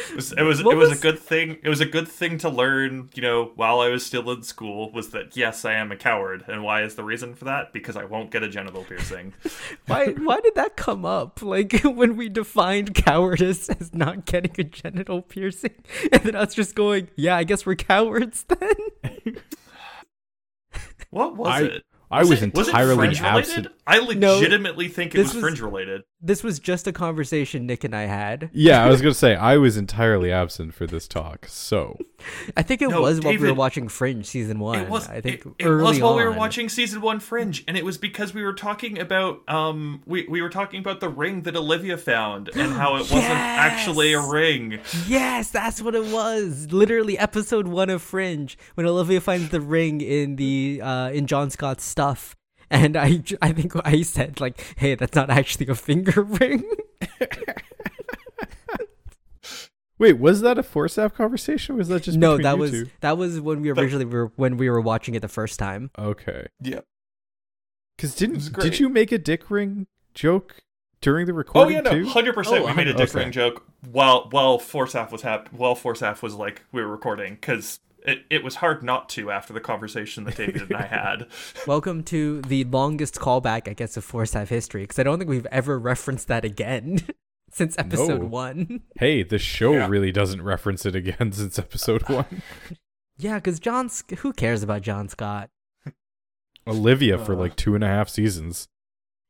It 0.10 0.16
was 0.16 0.32
it 0.34 0.42
was, 0.44 0.60
it 0.60 0.66
was 0.66 0.90
was- 0.90 0.98
a 1.00 1.02
good 1.02 1.20
thing. 1.20 1.58
It 1.64 1.70
was 1.70 1.82
a 1.82 1.86
good 1.86 2.08
thing 2.08 2.38
to 2.40 2.50
learn, 2.50 3.10
you 3.16 3.22
know, 3.22 3.52
while 3.56 3.80
I 3.80 3.90
was 3.90 4.06
still 4.06 4.30
in 4.32 4.44
school. 4.44 4.92
Was 4.92 5.10
that 5.12 5.36
yes, 5.38 5.66
I 5.66 5.74
am 5.74 5.92
a 5.92 5.96
coward, 5.96 6.44
and 6.48 6.64
why 6.64 6.84
is 6.84 6.96
the 6.96 7.04
reason 7.04 7.34
for 7.36 7.46
that? 7.46 7.74
Because 7.74 7.96
I 7.96 8.06
won't 8.06 8.32
get 8.32 8.44
a 8.44 8.50
genital 8.50 8.84
piercing. 8.84 9.34
Why 9.88 10.08
why 10.08 10.40
did 10.42 10.56
that 10.56 10.76
come 10.78 11.06
up? 11.06 11.42
Like 11.42 11.82
when 11.84 12.16
we 12.18 12.30
defined 12.30 12.94
cowardice 12.94 13.70
as 13.70 13.94
not 13.94 14.26
getting 14.26 14.54
a 14.58 14.64
genital 14.64 15.22
piercing, 15.22 15.76
and 16.12 16.22
then 16.24 16.36
us 16.36 16.54
just 16.54 16.76
going, 16.76 17.10
"Yeah, 17.16 17.36
I 17.38 17.44
guess 17.44 17.66
we're 17.66 17.76
cowards 17.76 18.44
then." 18.44 19.38
What 21.10 21.36
was 21.36 21.48
I- 21.50 21.62
it? 21.66 21.84
I 22.12 22.22
was 22.24 22.42
it, 22.42 22.54
was 22.54 22.68
it 22.68 22.72
entirely 22.72 22.96
fringe 22.96 23.22
related? 23.22 23.38
absent. 23.50 23.68
I 23.88 23.98
No, 24.14 24.36
legitimately 24.36 24.88
think 24.90 25.16
it 25.16 25.20
was, 25.20 25.34
was- 25.34 25.42
fringe 25.42 25.62
related. 25.62 26.02
This 26.24 26.44
was 26.44 26.60
just 26.60 26.86
a 26.86 26.92
conversation 26.94 27.66
Nick 27.66 27.84
and 27.84 27.96
I 27.96 28.04
had. 28.04 28.52
Yeah, 28.54 28.84
I 28.86 28.90
was 28.90 29.02
going 29.02 29.12
to 29.12 29.18
say 29.18 29.36
I 29.36 29.58
was 29.58 29.76
entirely 29.76 30.32
absent 30.32 30.76
for 30.76 30.86
this 30.86 31.08
talk. 31.08 31.48
So, 31.50 31.98
I 32.56 32.62
think 32.62 32.84
it 32.84 32.90
No, 32.90 33.02
was 33.02 33.20
while 33.22 33.34
we 33.34 33.40
were 33.40 33.56
watching 33.56 33.88
Fringe 33.88 34.24
season 34.28 34.60
one. 34.60 34.80
It 34.82 34.88
was. 34.90 35.10
I 35.10 35.20
think 35.22 35.44
it, 35.58 35.66
it 35.66 35.70
was 35.70 36.00
while 36.00 36.16
we 36.16 36.24
were 36.24 36.32
watching 36.32 36.70
season 36.70 37.02
one 37.02 37.20
Fringe, 37.20 37.64
and 37.68 37.76
it 37.76 37.84
was 37.84 37.98
because 37.98 38.36
we 38.36 38.44
were 38.44 38.54
talking 38.54 39.00
about 39.00 39.42
um 39.50 40.04
we 40.06 40.28
we 40.30 40.44
were 40.44 40.50
talking 40.50 40.80
about 40.80 41.00
the 41.00 41.10
ring 41.10 41.42
that 41.42 41.56
Olivia 41.56 41.98
found 41.98 42.50
and 42.56 42.72
how 42.82 42.96
it 42.98 43.00
wasn't 43.00 43.24
actually 43.24 44.14
a 44.14 44.22
ring. 44.22 44.80
Yes, 45.08 45.50
that's 45.50 45.82
what 45.82 45.96
it 45.96 46.06
was. 46.06 46.72
Literally, 46.72 47.18
episode 47.18 47.68
one 47.68 47.90
of 47.90 48.04
Fringe, 48.04 48.58
when 48.76 48.86
Olivia 48.86 49.22
finds 49.22 49.50
the 49.50 49.60
ring 49.62 50.02
in 50.02 50.36
the 50.36 50.82
uh, 50.84 51.10
in 51.10 51.26
John 51.26 51.50
Scott's 51.50 51.84
stuff, 51.84 52.01
and 52.70 52.98
I, 52.98 53.22
I 53.42 53.52
think 53.52 53.74
I 53.86 54.02
said 54.02 54.40
like, 54.40 54.76
"Hey, 54.78 54.96
that's 54.96 55.16
not 55.16 55.30
actually 55.30 55.68
a 55.68 55.76
finger 55.76 56.22
ring." 56.24 56.64
Wait, 60.02 60.18
was 60.18 60.42
that 60.42 60.58
a 60.58 60.64
Force 60.64 60.98
conversation? 61.14 61.76
Or 61.76 61.78
was 61.78 61.90
that 61.90 62.02
just 62.02 62.18
no, 62.18 62.36
that 62.38 62.56
you 62.56 62.60
was 62.60 62.72
two? 62.72 62.88
that 63.02 63.20
was 63.20 63.40
when 63.40 63.62
we 63.62 63.70
originally 63.70 64.06
were 64.06 64.32
when 64.36 64.58
we 64.58 64.68
were 64.68 64.82
watching 64.82 65.14
it 65.14 65.22
the 65.22 65.28
first 65.28 65.60
time. 65.60 65.92
okay? 65.98 66.48
Yeah. 66.60 66.80
Because 67.98 68.16
didn't 68.16 68.52
did 68.60 68.80
you 68.80 68.90
make 68.90 69.12
a 69.12 69.20
dick 69.20 69.52
ring 69.52 69.86
joke 70.16 70.64
during 71.02 71.28
the 71.28 71.34
oh, 71.34 71.36
recording? 71.36 71.86
Oh 71.86 71.92
yeah, 71.92 72.02
no, 72.02 72.10
hundred 72.10 72.34
percent. 72.34 72.64
Oh, 72.64 72.66
We 72.66 72.74
made 72.74 72.88
a 72.88 72.94
dick 72.94 73.10
okay. 73.10 73.20
ring 73.20 73.32
joke 73.32 73.64
while 73.92 74.28
while 74.32 74.58
Forceaf 74.58 75.12
was 75.12 75.22
hap- 75.22 75.54
while 75.54 75.76
Forceaf 75.76 76.24
was 76.24 76.34
like 76.34 76.64
we 76.72 76.82
were 76.82 76.88
recording 76.88 77.36
because 77.36 77.80
it, 78.06 78.26
it 78.30 78.44
was 78.44 78.56
hard 78.56 78.84
not 78.84 79.10
to 79.10 79.32
after 79.32 79.54
the 79.54 79.60
conversation 79.62 80.24
that 80.26 80.36
David 80.38 80.64
and 80.64 80.76
I 80.76 80.82
had. 80.88 81.28
Welcome 81.68 82.04
to 82.06 82.42
the 82.42 82.64
longest 82.66 83.16
callback, 83.16 83.68
I 83.68 83.74
guess, 83.74 83.98
of 83.98 84.04
Force 84.04 84.34
Have 84.34 84.50
history, 84.50 84.82
because 84.84 85.00
I 85.00 85.04
don't 85.04 85.18
think 85.20 85.30
we've 85.30 85.46
ever 85.48 85.78
referenced 85.80 86.28
that 86.28 86.44
again 86.46 87.00
since 87.52 87.78
episode 87.78 88.22
No. 88.22 88.28
one. 88.28 88.82
Hey, 88.98 89.24
the 89.24 89.38
show 89.40 89.74
Yeah. 89.74 89.88
really 89.88 90.12
doesn't 90.12 90.42
reference 90.42 90.86
it 90.86 90.96
again 90.96 91.32
since 91.32 91.58
episode 91.60 92.08
one. 92.10 92.42
Yeah, 93.18 93.36
because 93.36 93.60
John, 93.60 93.90
who 94.20 94.34
cares 94.34 94.64
about 94.64 94.82
John 94.82 95.08
Scott? 95.10 95.50
Olivia 96.68 97.18
for 97.18 97.34
Uh. 97.34 97.38
like 97.38 97.56
two 97.56 97.76
and 97.76 97.84
a 97.84 97.88
half 97.88 98.10
seasons. 98.10 98.68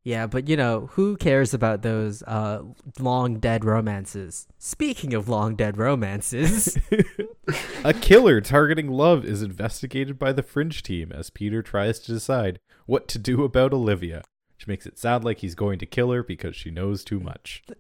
Yeah, 0.03 0.25
but 0.25 0.49
you 0.49 0.57
know, 0.57 0.87
who 0.93 1.15
cares 1.15 1.53
about 1.53 1.83
those 1.83 2.23
uh, 2.23 2.63
long 2.99 3.39
dead 3.39 3.63
romances? 3.63 4.47
Speaking 4.57 5.13
of 5.13 5.29
long 5.29 5.55
dead 5.55 5.77
romances, 5.77 6.75
a 7.83 7.93
killer 7.93 8.41
targeting 8.41 8.89
Love 8.89 9.23
is 9.23 9.43
investigated 9.43 10.17
by 10.17 10.31
the 10.31 10.41
Fringe 10.41 10.81
team 10.81 11.11
as 11.11 11.29
Peter 11.29 11.61
tries 11.61 11.99
to 11.99 12.11
decide 12.11 12.59
what 12.87 13.07
to 13.09 13.19
do 13.19 13.43
about 13.43 13.73
Olivia, 13.73 14.23
which 14.57 14.67
makes 14.67 14.87
it 14.87 14.97
sound 14.97 15.23
like 15.23 15.39
he's 15.39 15.53
going 15.53 15.77
to 15.77 15.85
kill 15.85 16.11
her 16.11 16.23
because 16.23 16.55
she 16.55 16.71
knows 16.71 17.03
too 17.03 17.19
much. 17.19 17.61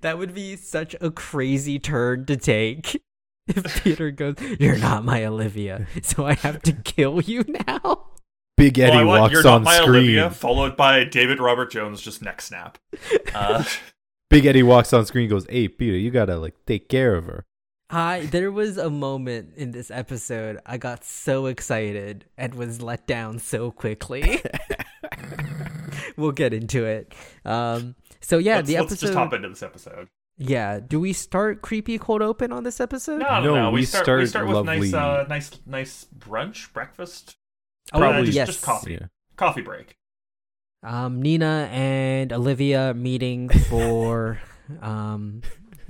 that 0.00 0.16
would 0.16 0.32
be 0.32 0.54
such 0.54 0.94
a 1.00 1.10
crazy 1.10 1.80
turn 1.80 2.24
to 2.26 2.36
take. 2.36 3.02
If 3.48 3.82
Peter 3.82 4.12
goes, 4.12 4.36
You're 4.60 4.78
not 4.78 5.04
my 5.04 5.24
Olivia, 5.24 5.88
so 6.02 6.24
I 6.24 6.34
have 6.34 6.62
to 6.62 6.72
kill 6.72 7.20
you 7.20 7.44
now. 7.66 8.11
Big 8.62 8.78
Eddie 8.78 8.98
well, 8.98 9.06
want 9.06 9.20
walks 9.22 9.32
you're 9.32 9.48
on 9.48 9.64
not 9.64 9.64
my 9.64 9.76
screen. 9.78 9.88
Olivia, 9.88 10.30
followed 10.30 10.76
by 10.76 11.02
David 11.02 11.40
Robert 11.40 11.72
Jones 11.72 12.00
just 12.00 12.22
neck 12.22 12.40
snap. 12.40 12.78
Uh, 13.34 13.64
Big 14.28 14.44
Eddie 14.44 14.62
walks 14.62 14.92
on 14.92 15.06
screen 15.06 15.28
goes, 15.28 15.46
Hey 15.48 15.66
Peter, 15.66 15.96
you 15.96 16.10
gotta 16.10 16.36
like 16.36 16.54
take 16.66 16.88
care 16.88 17.14
of 17.14 17.24
her. 17.24 17.46
I 17.88 18.28
there 18.30 18.52
was 18.52 18.76
a 18.76 18.90
moment 18.90 19.54
in 19.56 19.70
this 19.72 19.90
episode 19.90 20.60
I 20.66 20.76
got 20.76 21.02
so 21.02 21.46
excited 21.46 22.26
and 22.36 22.54
was 22.54 22.82
let 22.82 23.06
down 23.06 23.38
so 23.38 23.70
quickly. 23.70 24.42
we'll 26.16 26.32
get 26.32 26.52
into 26.52 26.84
it. 26.84 27.14
Um 27.44 27.94
so 28.20 28.36
yeah, 28.36 28.56
let's, 28.56 28.68
the 28.68 28.74
let's 28.74 28.92
episode 28.92 29.06
just 29.06 29.18
hop 29.18 29.32
into 29.32 29.48
this 29.48 29.62
episode. 29.62 30.08
Yeah, 30.36 30.78
do 30.78 31.00
we 31.00 31.14
start 31.14 31.62
creepy 31.62 31.98
cold 31.98 32.20
open 32.20 32.52
on 32.52 32.64
this 32.64 32.80
episode? 32.80 33.18
No, 33.18 33.40
no, 33.40 33.40
No, 33.40 33.54
no. 33.54 33.70
We, 33.70 33.80
we 33.80 33.86
start. 33.86 34.04
start 34.04 34.20
we 34.20 34.26
start 34.26 34.46
with 34.46 34.64
nice, 34.66 34.92
uh, 34.92 35.24
nice, 35.28 35.50
nice 35.66 36.06
brunch, 36.16 36.72
breakfast, 36.72 37.36
Oh, 37.92 37.98
Probably- 37.98 38.26
just, 38.26 38.36
yes. 38.36 38.46
just 38.48 38.62
coffee, 38.64 38.92
Yeah. 38.94 39.06
coffee 39.36 39.62
break. 39.62 39.96
Um 40.82 41.22
Nina 41.22 41.68
and 41.70 42.32
Olivia 42.32 42.92
meeting 42.94 43.48
for 43.68 44.40
um 44.80 45.42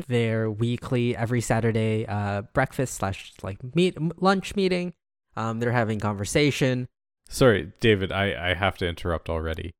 their 0.08 0.50
weekly 0.50 1.16
every 1.16 1.40
Saturday 1.40 2.04
uh 2.06 2.42
breakfast 2.52 2.94
slash 2.94 3.32
like 3.42 3.58
meet 3.74 3.96
lunch 4.22 4.54
meeting. 4.56 4.94
Um 5.36 5.60
they're 5.60 5.72
having 5.72 6.00
conversation. 6.00 6.88
Sorry, 7.28 7.72
David, 7.80 8.12
I, 8.12 8.50
I 8.50 8.54
have 8.54 8.76
to 8.78 8.86
interrupt 8.86 9.30
already. 9.30 9.72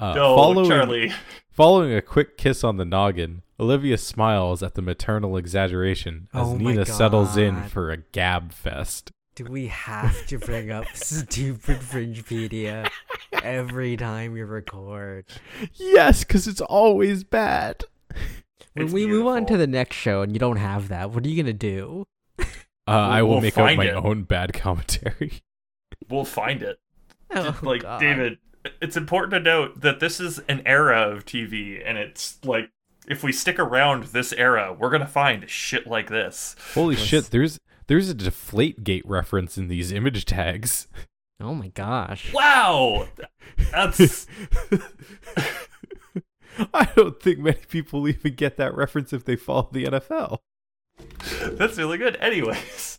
Uh, 0.00 0.14
no, 0.14 0.36
following, 0.36 0.68
Charlie. 0.68 1.12
Following 1.50 1.92
a 1.92 2.02
quick 2.02 2.36
kiss 2.36 2.64
on 2.64 2.76
the 2.76 2.84
noggin, 2.84 3.42
Olivia 3.60 3.98
smiles 3.98 4.62
at 4.62 4.74
the 4.74 4.82
maternal 4.82 5.36
exaggeration 5.36 6.28
as 6.34 6.48
Oh 6.48 6.54
my 6.56 6.70
Nina 6.72 6.86
settles 6.86 7.36
in 7.36 7.64
for 7.64 7.90
a 7.90 7.96
gab 7.98 8.52
fest. 8.52 9.10
Do 9.38 9.44
we 9.44 9.68
have 9.68 10.26
to 10.26 10.38
bring 10.40 10.72
up 10.72 10.84
stupid 10.94 11.76
Fringepedia 11.78 12.90
every 13.32 13.96
time 13.96 14.32
we 14.32 14.42
record? 14.42 15.26
Yes, 15.74 16.24
because 16.24 16.48
it's 16.48 16.60
always 16.60 17.22
bad. 17.22 17.84
When 18.72 18.86
It's 18.86 18.92
we 18.92 19.06
move 19.06 19.28
on 19.28 19.46
to 19.46 19.56
the 19.56 19.68
next 19.68 19.94
show 19.94 20.22
and 20.22 20.32
you 20.32 20.40
don't 20.40 20.56
have 20.56 20.88
that, 20.88 21.12
what 21.12 21.24
are 21.24 21.28
you 21.28 21.40
gonna 21.40 21.52
do? 21.52 22.04
Uh, 22.40 22.44
I 22.88 23.22
will 23.22 23.34
we'll 23.34 23.40
make 23.42 23.56
up 23.56 23.76
my 23.76 23.84
it. 23.86 23.94
own 23.94 24.24
bad 24.24 24.52
commentary. 24.54 25.34
We'll 26.08 26.24
find 26.24 26.62
it. 26.62 26.78
Oh, 27.34 27.56
like 27.62 27.82
God. 27.82 28.00
David, 28.00 28.38
it's 28.82 28.96
important 28.96 29.32
to 29.34 29.40
note 29.40 29.82
that 29.82 30.00
this 30.00 30.18
is 30.20 30.38
an 30.48 30.62
era 30.64 31.02
of 31.02 31.26
TV, 31.26 31.80
and 31.84 31.96
it's 31.98 32.38
like 32.44 32.70
if 33.06 33.22
we 33.22 33.30
stick 33.30 33.58
around 33.60 34.04
this 34.04 34.32
era, 34.32 34.74
we're 34.76 34.90
gonna 34.90 35.06
find 35.06 35.48
shit 35.50 35.86
like 35.86 36.08
this. 36.08 36.56
Holy 36.74 36.96
Let's- 36.96 37.06
shit, 37.06 37.24
there's 37.30 37.60
there's 37.88 38.08
a 38.08 38.14
deflate 38.14 38.84
gate 38.84 39.06
reference 39.06 39.58
in 39.58 39.68
these 39.68 39.90
image 39.90 40.24
tags. 40.24 40.86
Oh 41.40 41.54
my 41.54 41.68
gosh. 41.68 42.32
Wow, 42.32 43.08
that's 43.72 44.26
I 46.74 46.88
don't 46.96 47.20
think 47.22 47.38
many 47.38 47.60
people 47.68 48.08
even 48.08 48.34
get 48.34 48.56
that 48.56 48.74
reference 48.74 49.12
if 49.12 49.24
they 49.24 49.36
follow 49.36 49.68
the 49.72 49.84
NFL. 49.84 50.38
that's 51.56 51.78
really 51.78 51.98
good. 51.98 52.16
Anyways, 52.16 52.98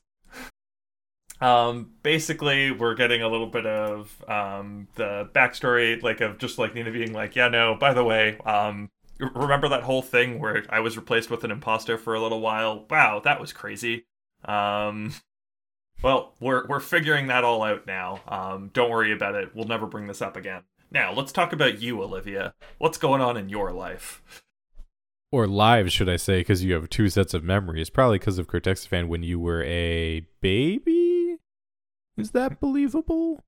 um, 1.42 1.92
basically, 2.02 2.72
we're 2.72 2.96
getting 2.96 3.22
a 3.22 3.28
little 3.28 3.48
bit 3.48 3.66
of 3.66 4.24
um 4.28 4.88
the 4.96 5.30
backstory, 5.34 6.02
like 6.02 6.22
of 6.22 6.38
just 6.38 6.58
like 6.58 6.74
Nina 6.74 6.92
being 6.92 7.14
like, 7.14 7.36
yeah, 7.36 7.48
no, 7.48 7.76
by 7.76 7.94
the 7.94 8.04
way, 8.04 8.38
um. 8.40 8.90
Remember 9.36 9.68
that 9.68 9.84
whole 9.84 10.02
thing 10.02 10.40
where 10.40 10.64
I 10.70 10.80
was 10.80 10.96
replaced 10.96 11.30
with 11.30 11.44
an 11.44 11.52
imposter 11.52 11.98
for 11.98 12.16
a 12.16 12.22
little 12.22 12.40
while? 12.40 12.86
Wow, 12.90 13.20
that 13.26 13.42
was 13.42 13.52
crazy. 13.52 14.06
Um, 14.46 15.14
well, 16.02 16.34
we're 16.40 16.66
we're 16.68 16.80
figuring 16.80 17.28
that 17.28 17.44
all 17.44 17.64
out 17.64 17.86
now. 17.86 18.22
Um, 18.28 18.70
don't 18.74 18.90
worry 18.90 19.12
about 19.12 19.36
it. 19.36 19.54
We'll 19.54 19.68
never 19.68 19.86
bring 19.86 20.08
this 20.08 20.22
up 20.22 20.38
again. 20.38 20.64
Now, 20.92 21.14
let's 21.14 21.32
talk 21.32 21.54
about 21.54 21.82
you, 21.82 22.02
Olivia. 22.02 22.54
What's 22.78 22.98
going 22.98 23.22
on 23.22 23.38
in 23.38 23.50
your 23.50 23.72
life? 23.72 24.24
Or 25.32 25.46
lives, 25.46 25.94
should 25.94 26.10
I 26.10 26.16
say, 26.16 26.40
because 26.40 26.64
you 26.64 26.74
have 26.74 26.90
two 26.90 27.10
sets 27.10 27.36
of 27.36 27.44
memories. 27.44 27.92
Probably 27.92 28.18
because 28.18 28.40
of 28.40 28.48
Cortexiphan 28.48 29.08
when 29.08 29.22
you 29.22 29.40
were 29.40 29.64
a 29.64 30.26
baby? 30.42 31.38
Is 32.18 32.32
that 32.32 32.60
believable? 32.60 33.44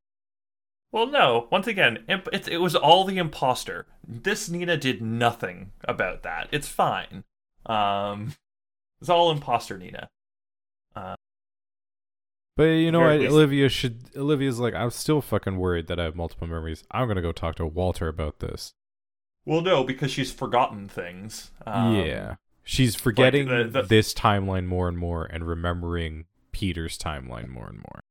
Well, 0.92 1.08
no. 1.08 1.48
Once 1.52 1.66
again, 1.66 2.04
it 2.08 2.62
was 2.62 2.76
all 2.76 3.06
the 3.06 3.18
imposter. 3.18 3.88
This 4.08 4.50
Nina 4.50 4.78
did 4.78 5.02
nothing 5.02 5.72
about 5.86 6.22
that. 6.24 6.50
It's 6.52 6.68
fine. 6.68 7.24
Um, 7.66 8.36
it's 9.00 9.10
all 9.10 9.32
imposter 9.32 9.78
Nina. 9.78 10.10
But 12.58 12.64
you 12.64 12.92
know 12.92 13.00
what? 13.00 13.20
least- 13.20 13.32
Olivia 13.34 13.70
should. 13.70 14.10
Olivia's 14.16 14.60
like, 14.60 14.74
I'm 14.74 14.92
still 14.92 15.22
fucking 15.22 15.58
worried 15.58 15.88
that 15.88 16.00
I 16.00 16.04
have 16.04 16.16
multiple 16.16 16.48
memories. 16.48 16.84
I'm 16.92 17.08
gonna 17.08 17.22
go 17.22 17.32
talk 17.32 17.56
to 17.56 17.66
Walter 17.66 18.08
about 18.08 18.40
this. 18.40 18.74
Well, 19.46 19.62
no, 19.62 19.84
because 19.84 20.12
she's 20.12 20.32
forgotten 20.32 20.88
things. 20.88 21.52
Um, 21.66 21.96
yeah, 21.96 22.36
she's 22.64 22.96
forgetting 22.96 23.48
the- 23.48 23.64
the- 23.72 23.82
this 23.84 24.14
timeline 24.14 24.66
more 24.66 24.88
and 24.88 24.98
more, 24.98 25.26
and 25.26 25.48
remembering 25.48 26.26
Peter's 26.52 26.98
timeline 26.98 27.48
more 27.48 27.68
and 27.70 27.78
more. 27.80 28.02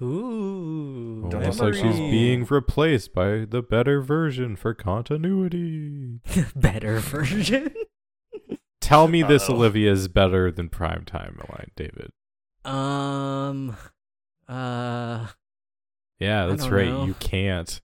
Ooh. 0.00 1.24
Almost 1.32 1.60
like 1.60 1.74
she's 1.74 1.96
being 1.98 2.44
replaced 2.48 3.12
by 3.12 3.44
the 3.44 3.62
better 3.62 4.00
version 4.00 4.54
for 4.56 4.72
continuity. 4.72 6.20
better 6.56 6.98
version. 7.00 7.74
Tell 8.88 9.06
me 9.08 9.22
this 9.22 9.48
Uh-oh. 9.50 9.56
Olivia 9.56 9.92
is 9.92 10.08
better 10.08 10.50
than 10.50 10.68
prime 10.68 11.04
timeline, 11.04 11.68
David. 11.76 12.10
um. 12.64 13.76
Uh. 14.48 15.26
Yeah, 16.18 16.46
that's 16.46 16.64
don't 16.64 16.72
right. 16.72 16.88
know. 16.88 17.04
You 17.04 17.14
can't. 17.14 17.80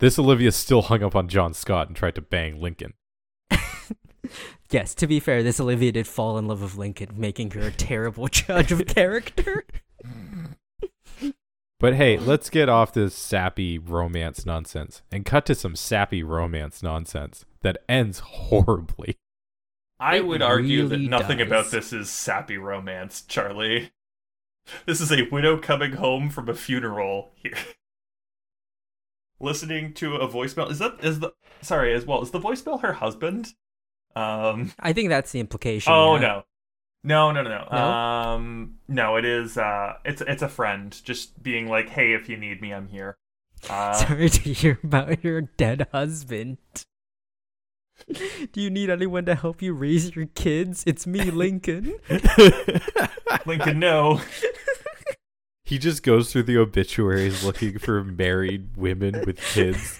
This 0.00 0.18
Olivia 0.18 0.52
still 0.52 0.82
hung 0.82 1.02
up 1.02 1.14
on 1.16 1.28
John 1.28 1.54
Scott 1.54 1.86
and 1.88 1.96
tried 1.96 2.14
to 2.16 2.20
bang 2.22 2.60
Lincoln. 2.60 2.94
Yes. 4.70 4.94
To 4.96 5.06
be 5.06 5.18
fair, 5.18 5.42
this 5.42 5.60
Olivia 5.60 5.92
did 5.92 6.06
fall 6.06 6.36
in 6.36 6.46
love 6.46 6.60
with 6.60 6.76
Lincoln, 6.76 7.14
making 7.16 7.52
her 7.52 7.62
a 7.62 7.70
terrible 7.70 8.28
judge 8.28 8.70
of 8.72 8.84
character. 8.86 9.64
But 11.80 11.94
hey, 11.94 12.18
let's 12.18 12.50
get 12.50 12.68
off 12.68 12.92
this 12.92 13.14
sappy 13.14 13.78
romance 13.78 14.44
nonsense 14.44 15.02
and 15.12 15.24
cut 15.24 15.46
to 15.46 15.54
some 15.54 15.76
sappy 15.76 16.24
romance 16.24 16.82
nonsense 16.82 17.44
that 17.62 17.78
ends 17.88 18.18
horribly. 18.18 19.16
I 20.00 20.20
would 20.20 20.42
argue 20.42 20.86
that 20.88 21.00
nothing 21.00 21.38
does. 21.38 21.46
about 21.46 21.70
this 21.70 21.92
is 21.92 22.08
sappy 22.10 22.56
romance, 22.56 23.22
Charlie. 23.22 23.92
This 24.86 25.00
is 25.00 25.10
a 25.10 25.28
widow 25.30 25.56
coming 25.58 25.92
home 25.92 26.30
from 26.30 26.48
a 26.48 26.54
funeral 26.54 27.30
here. 27.34 27.54
Listening 29.40 29.94
to 29.94 30.16
a 30.16 30.28
voicemail. 30.28 30.70
Is 30.70 30.78
that 30.80 30.96
is 31.02 31.20
the 31.20 31.32
sorry, 31.62 31.94
as 31.94 32.04
well, 32.04 32.22
is 32.22 32.32
the 32.32 32.40
voicemail 32.40 32.80
her 32.82 32.92
husband? 32.94 33.54
Um 34.16 34.72
I 34.80 34.92
think 34.92 35.08
that's 35.08 35.32
the 35.32 35.40
implication. 35.40 35.92
Oh 35.92 36.16
yeah. 36.16 36.20
no. 36.20 36.44
No, 37.04 37.30
no, 37.30 37.42
no, 37.42 37.50
no. 37.50 37.68
No? 37.70 37.78
Um, 37.78 38.74
no, 38.88 39.16
it 39.16 39.24
is. 39.24 39.56
Uh, 39.56 39.94
it's 40.04 40.20
it's 40.22 40.42
a 40.42 40.48
friend 40.48 41.00
just 41.04 41.40
being 41.40 41.68
like, 41.68 41.88
"Hey, 41.88 42.12
if 42.12 42.28
you 42.28 42.36
need 42.36 42.60
me, 42.60 42.74
I'm 42.74 42.88
here." 42.88 43.16
Uh, 43.70 43.92
Sorry 44.06 44.28
to 44.28 44.52
hear 44.52 44.80
about 44.82 45.22
your 45.22 45.42
dead 45.42 45.86
husband. 45.92 46.58
Do 48.52 48.60
you 48.60 48.70
need 48.70 48.90
anyone 48.90 49.24
to 49.26 49.34
help 49.34 49.60
you 49.62 49.74
raise 49.74 50.14
your 50.14 50.26
kids? 50.26 50.84
It's 50.86 51.06
me, 51.06 51.30
Lincoln. 51.30 51.94
Lincoln, 53.46 53.78
no. 53.78 54.20
he 55.64 55.78
just 55.78 56.02
goes 56.02 56.32
through 56.32 56.44
the 56.44 56.56
obituaries 56.58 57.44
looking 57.44 57.78
for 57.78 58.02
married 58.04 58.76
women 58.76 59.24
with 59.26 59.40
kids. 59.40 59.98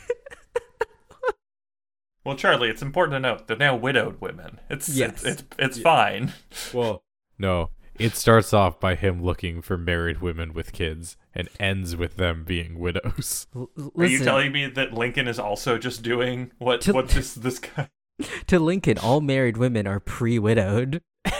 Well, 2.24 2.36
Charlie, 2.36 2.68
it's 2.68 2.82
important 2.82 3.14
to 3.14 3.20
note 3.20 3.46
they're 3.46 3.56
now 3.56 3.74
widowed 3.74 4.20
women. 4.20 4.60
It's 4.68 4.88
Yes. 4.88 5.24
it's 5.24 5.42
it's, 5.42 5.44
it's 5.58 5.78
fine. 5.80 6.34
Well, 6.74 7.02
no. 7.38 7.70
It 7.98 8.14
starts 8.14 8.52
off 8.52 8.78
by 8.78 8.94
him 8.94 9.22
looking 9.22 9.60
for 9.60 9.76
married 9.76 10.20
women 10.20 10.52
with 10.54 10.72
kids 10.72 11.16
and 11.34 11.48
ends 11.58 11.96
with 11.96 12.16
them 12.16 12.44
being 12.44 12.78
widows. 12.78 13.46
L- 13.56 13.70
l- 13.78 13.92
Are 13.98 14.06
you 14.06 14.22
telling 14.22 14.52
me 14.52 14.66
that 14.66 14.92
Lincoln 14.94 15.26
is 15.26 15.38
also 15.38 15.78
just 15.78 16.02
doing 16.02 16.52
what 16.58 16.80
To- 16.82 16.92
what 16.92 17.08
this 17.08 17.34
this 17.34 17.58
guy? 17.58 17.88
to 18.46 18.58
Lincoln, 18.58 18.98
all 18.98 19.20
married 19.20 19.56
women 19.56 19.86
are 19.86 20.00
pre-widowed. 20.00 21.02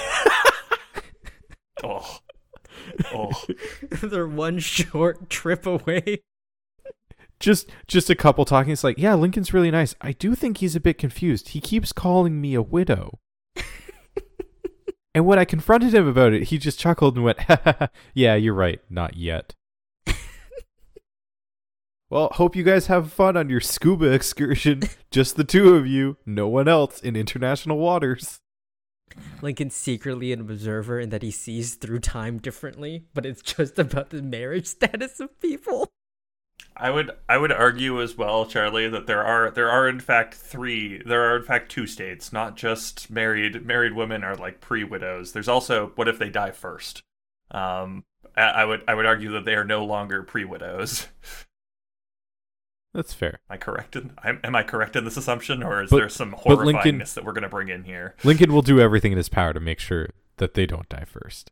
Oh, 1.85 2.19
oh. 3.15 3.31
They're 4.03 4.27
one 4.27 4.59
short 4.59 5.31
trip 5.31 5.65
away. 5.65 6.23
Just 7.39 7.71
just 7.87 8.11
a 8.11 8.17
couple 8.17 8.45
talking. 8.45 8.73
It's 8.73 8.83
like, 8.83 8.99
yeah, 8.99 9.15
Lincoln's 9.15 9.55
really 9.55 9.71
nice. 9.71 9.95
I 10.01 10.11
do 10.11 10.35
think 10.35 10.59
he's 10.59 10.75
a 10.75 10.81
bit 10.81 10.99
confused. 10.99 11.51
He 11.51 11.61
keeps 11.61 11.93
calling 11.93 12.41
me 12.41 12.55
a 12.55 12.63
widow. 12.63 13.21
And 15.19 15.27
when 15.27 15.41
I 15.41 15.45
confronted 15.45 15.95
him 15.95 16.07
about 16.07 16.33
it, 16.33 16.45
he 16.45 16.59
just 16.59 16.79
chuckled 16.79 17.17
and 17.17 17.25
went, 17.25 17.41
"Yeah, 18.15 18.37
you're 18.37 18.55
right. 18.55 18.81
Not 18.89 19.17
yet." 19.17 19.57
well, 22.09 22.29
hope 22.35 22.55
you 22.55 22.63
guys 22.63 22.87
have 22.87 23.13
fun 23.13 23.37
on 23.37 23.51
your 23.51 23.59
scuba 23.59 24.13
excursion. 24.13 24.83
just 25.11 25.35
the 25.35 25.43
two 25.43 25.75
of 25.75 25.89
you, 25.89 26.19
no 26.25 26.47
one 26.47 26.69
else 26.69 27.01
in 27.01 27.17
international 27.17 27.79
waters. 27.79 28.39
Lincoln's 29.43 29.75
secretly 29.75 30.33
an 30.33 30.41
observer 30.41 31.01
in 31.01 31.09
that 31.11 31.23
he 31.23 31.33
sees 31.33 31.75
through 31.75 31.99
time 31.99 32.39
differently, 32.39 33.07
but 33.13 33.27
it's 33.27 33.43
just 33.43 33.77
about 33.77 34.11
the 34.11 34.23
marriage 34.23 34.67
status 34.67 35.19
of 35.19 35.41
people. 35.41 35.89
I 36.77 36.91
would 36.91 37.11
I 37.29 37.39
would 37.39 37.51
argue 37.51 38.01
as 38.01 38.17
well, 38.17 38.47
Charlie, 38.47 38.89
that 38.89 39.07
there 39.07 39.25
are 39.25 39.51
there 39.51 39.69
are 39.71 39.89
in 39.89 39.99
fact 40.01 40.35
three 40.35 41.03
there 41.05 41.23
are 41.33 41.37
in 41.37 41.43
fact 41.43 41.71
two 41.73 41.87
states, 41.89 42.33
not 42.33 42.57
just 42.57 43.11
married 43.11 43.65
married 43.67 43.95
women 43.95 44.23
are 44.23 44.37
like 44.37 44.61
pre 44.61 44.85
widows. 44.85 45.33
There's 45.33 45.49
also 45.49 45.93
what 45.97 46.07
if 46.09 46.19
they 46.19 46.31
die 46.31 46.53
first? 46.53 47.03
Um, 47.51 48.05
I, 48.37 48.43
I 48.43 48.65
would 48.65 48.83
I 48.87 48.95
would 48.95 49.07
argue 49.07 49.33
that 49.33 49.45
they 49.45 49.55
are 49.55 49.65
no 49.65 49.85
longer 49.85 50.23
pre 50.23 50.45
widows. 50.45 51.09
That's 52.95 53.13
fair. 53.13 53.41
Am 53.51 53.55
I 53.55 53.57
correct? 53.59 53.97
In, 53.97 54.13
am 54.25 54.41
am 54.43 54.57
I 54.57 54.63
correct 54.63 54.97
in 54.97 55.05
this 55.05 55.17
assumption, 55.17 55.63
or 55.63 55.83
is 55.83 55.91
But- 55.91 55.99
there 55.99 56.09
some 56.09 56.31
but 56.31 56.59
Lincoln- 56.59 57.01
horrifyingness 57.01 57.15
that 57.15 57.25
we're 57.25 57.33
going 57.33 57.43
to 57.43 57.49
bring 57.49 57.69
in 57.69 57.85
here? 57.85 58.15
Lincoln 58.25 58.53
will 58.53 58.63
do 58.63 58.81
everything 58.81 59.13
in 59.13 59.19
his 59.19 59.29
power 59.29 59.53
to 59.53 59.61
make 59.61 59.79
sure 59.79 60.11
that 60.39 60.55
they 60.55 60.65
don't 60.67 60.89
die 60.89 61.05
first. 61.05 61.51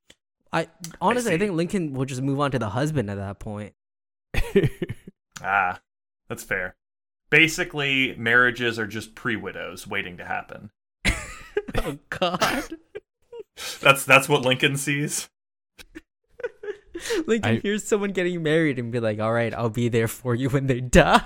I 0.52 0.68
honestly, 1.00 1.32
I, 1.32 1.34
see. 1.34 1.38
think 1.40 1.52
Lincoln 1.52 1.92
will 1.92 2.04
just 2.06 2.22
move 2.22 2.40
on 2.40 2.50
to 2.52 2.58
the 2.58 2.70
husband 2.70 3.10
at 3.10 3.16
that 3.18 3.38
point. 3.38 3.74
Ah, 5.42 5.80
that's 6.28 6.42
fair. 6.42 6.76
Basically, 7.28 8.14
marriages 8.16 8.78
are 8.78 8.86
just 8.86 9.14
pre 9.14 9.36
widows 9.36 9.86
waiting 9.86 10.16
to 10.16 10.24
happen. 10.24 10.70
oh 11.76 11.98
God, 12.08 12.64
That's 13.80 14.04
that's 14.04 14.28
what 14.28 14.42
Lincoln 14.42 14.76
sees. 14.76 15.28
Lincoln 17.26 17.56
I- 17.56 17.60
hears 17.60 17.84
someone 17.84 18.12
getting 18.12 18.42
married 18.42 18.78
and 18.78 18.90
be 18.90 19.00
like, 19.00 19.18
"All 19.20 19.32
right, 19.32 19.52
I'll 19.52 19.68
be 19.70 19.88
there 19.88 20.08
for 20.08 20.34
you 20.34 20.48
when 20.48 20.66
they 20.66 20.80
die." 20.80 21.20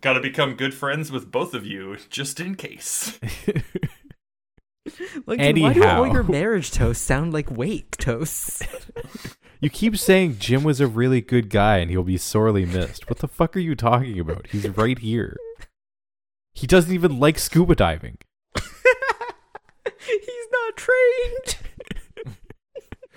Got 0.00 0.14
to 0.14 0.20
become 0.20 0.54
good 0.54 0.74
friends 0.74 1.10
with 1.10 1.30
both 1.30 1.52
of 1.54 1.66
you, 1.66 1.96
just 2.10 2.38
in 2.38 2.54
case. 2.54 3.18
Lincoln, 5.26 5.60
why 5.62 5.72
do 5.72 5.84
all 5.84 6.06
your 6.06 6.22
marriage 6.22 6.70
toasts 6.70 7.04
sound 7.04 7.32
like 7.32 7.50
wake 7.50 7.96
toasts? 7.96 8.62
You 9.60 9.70
keep 9.70 9.96
saying 9.96 10.36
Jim 10.38 10.62
was 10.64 10.80
a 10.80 10.86
really 10.86 11.20
good 11.20 11.48
guy 11.48 11.78
and 11.78 11.90
he'll 11.90 12.02
be 12.02 12.18
sorely 12.18 12.66
missed. 12.66 13.08
What 13.08 13.18
the 13.20 13.28
fuck 13.28 13.56
are 13.56 13.60
you 13.60 13.74
talking 13.74 14.18
about? 14.18 14.48
He's 14.48 14.68
right 14.68 14.98
here. 14.98 15.36
He 16.52 16.66
doesn't 16.66 16.92
even 16.92 17.18
like 17.18 17.38
scuba 17.38 17.74
diving. 17.74 18.18
He's 18.54 20.46
not 20.52 20.76
trained. 20.76 21.56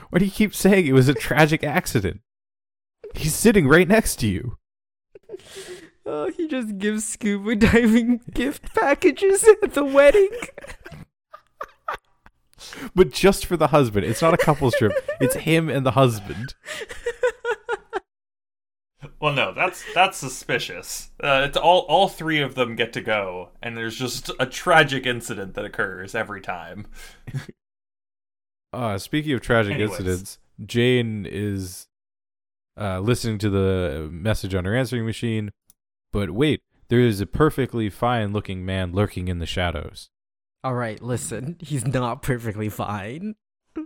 Why 0.10 0.20
do 0.20 0.26
you 0.26 0.32
keep 0.32 0.56
saying 0.56 0.88
it 0.88 0.94
was 0.94 1.10
a 1.10 1.14
tragic 1.14 1.64
accident? 1.64 2.22
He's 3.16 3.36
sitting 3.36 3.68
right 3.68 3.88
next 3.88 4.18
to 4.18 4.28
you. 4.28 4.58
Oh, 6.06 6.32
he 6.32 6.48
just 6.48 6.78
gives 6.78 7.06
scuba 7.06 7.56
diving 7.56 8.22
gift 8.34 8.74
packages 8.74 9.48
at 9.64 9.74
the 9.74 9.84
wedding. 9.84 10.30
But 12.96 13.12
just 13.12 13.46
for 13.46 13.58
the 13.58 13.68
husband. 13.68 14.06
It's 14.06 14.22
not 14.22 14.34
a 14.34 14.38
couple's 14.38 14.76
trip. 14.76 14.92
It's 15.20 15.36
him 15.48 15.70
and 15.70 15.86
the 15.86 15.92
husband. 15.92 16.56
Well, 19.22 19.34
no, 19.34 19.54
that's 19.54 19.84
that's 19.94 20.18
suspicious. 20.18 21.12
Uh, 21.22 21.44
it's 21.46 21.58
all 21.58 21.80
all 21.82 22.08
three 22.08 22.42
of 22.42 22.56
them 22.56 22.76
get 22.76 22.94
to 22.94 23.02
go, 23.02 23.50
and 23.62 23.76
there's 23.76 23.98
just 23.98 24.32
a 24.40 24.46
tragic 24.46 25.06
incident 25.06 25.56
that 25.56 25.66
occurs 25.66 26.16
every 26.16 26.42
time. 26.42 26.86
Uh, 28.72 29.00
speaking 29.00 29.34
of 29.34 29.42
tragic 29.42 29.74
Anyways. 29.74 29.92
incidents, 29.92 30.38
Jane 30.64 31.26
is 31.28 31.88
uh, 32.80 33.00
listening 33.00 33.40
to 33.40 33.50
the 33.50 34.10
message 34.12 34.54
on 34.54 34.66
her 34.66 34.76
answering 34.76 35.08
machine. 35.08 35.50
But 36.12 36.32
wait, 36.32 36.62
there 36.90 37.00
is 37.00 37.20
a 37.20 37.26
perfectly 37.26 37.90
fine 37.90 38.32
looking 38.32 38.66
man 38.66 38.92
lurking 38.94 39.28
in 39.28 39.40
the 39.40 39.46
shadows. 39.46 40.10
All 40.64 40.74
right, 40.76 41.02
listen. 41.02 41.58
He's 41.62 41.86
not 41.86 42.22
perfectly 42.22 42.70
fine. 42.70 43.36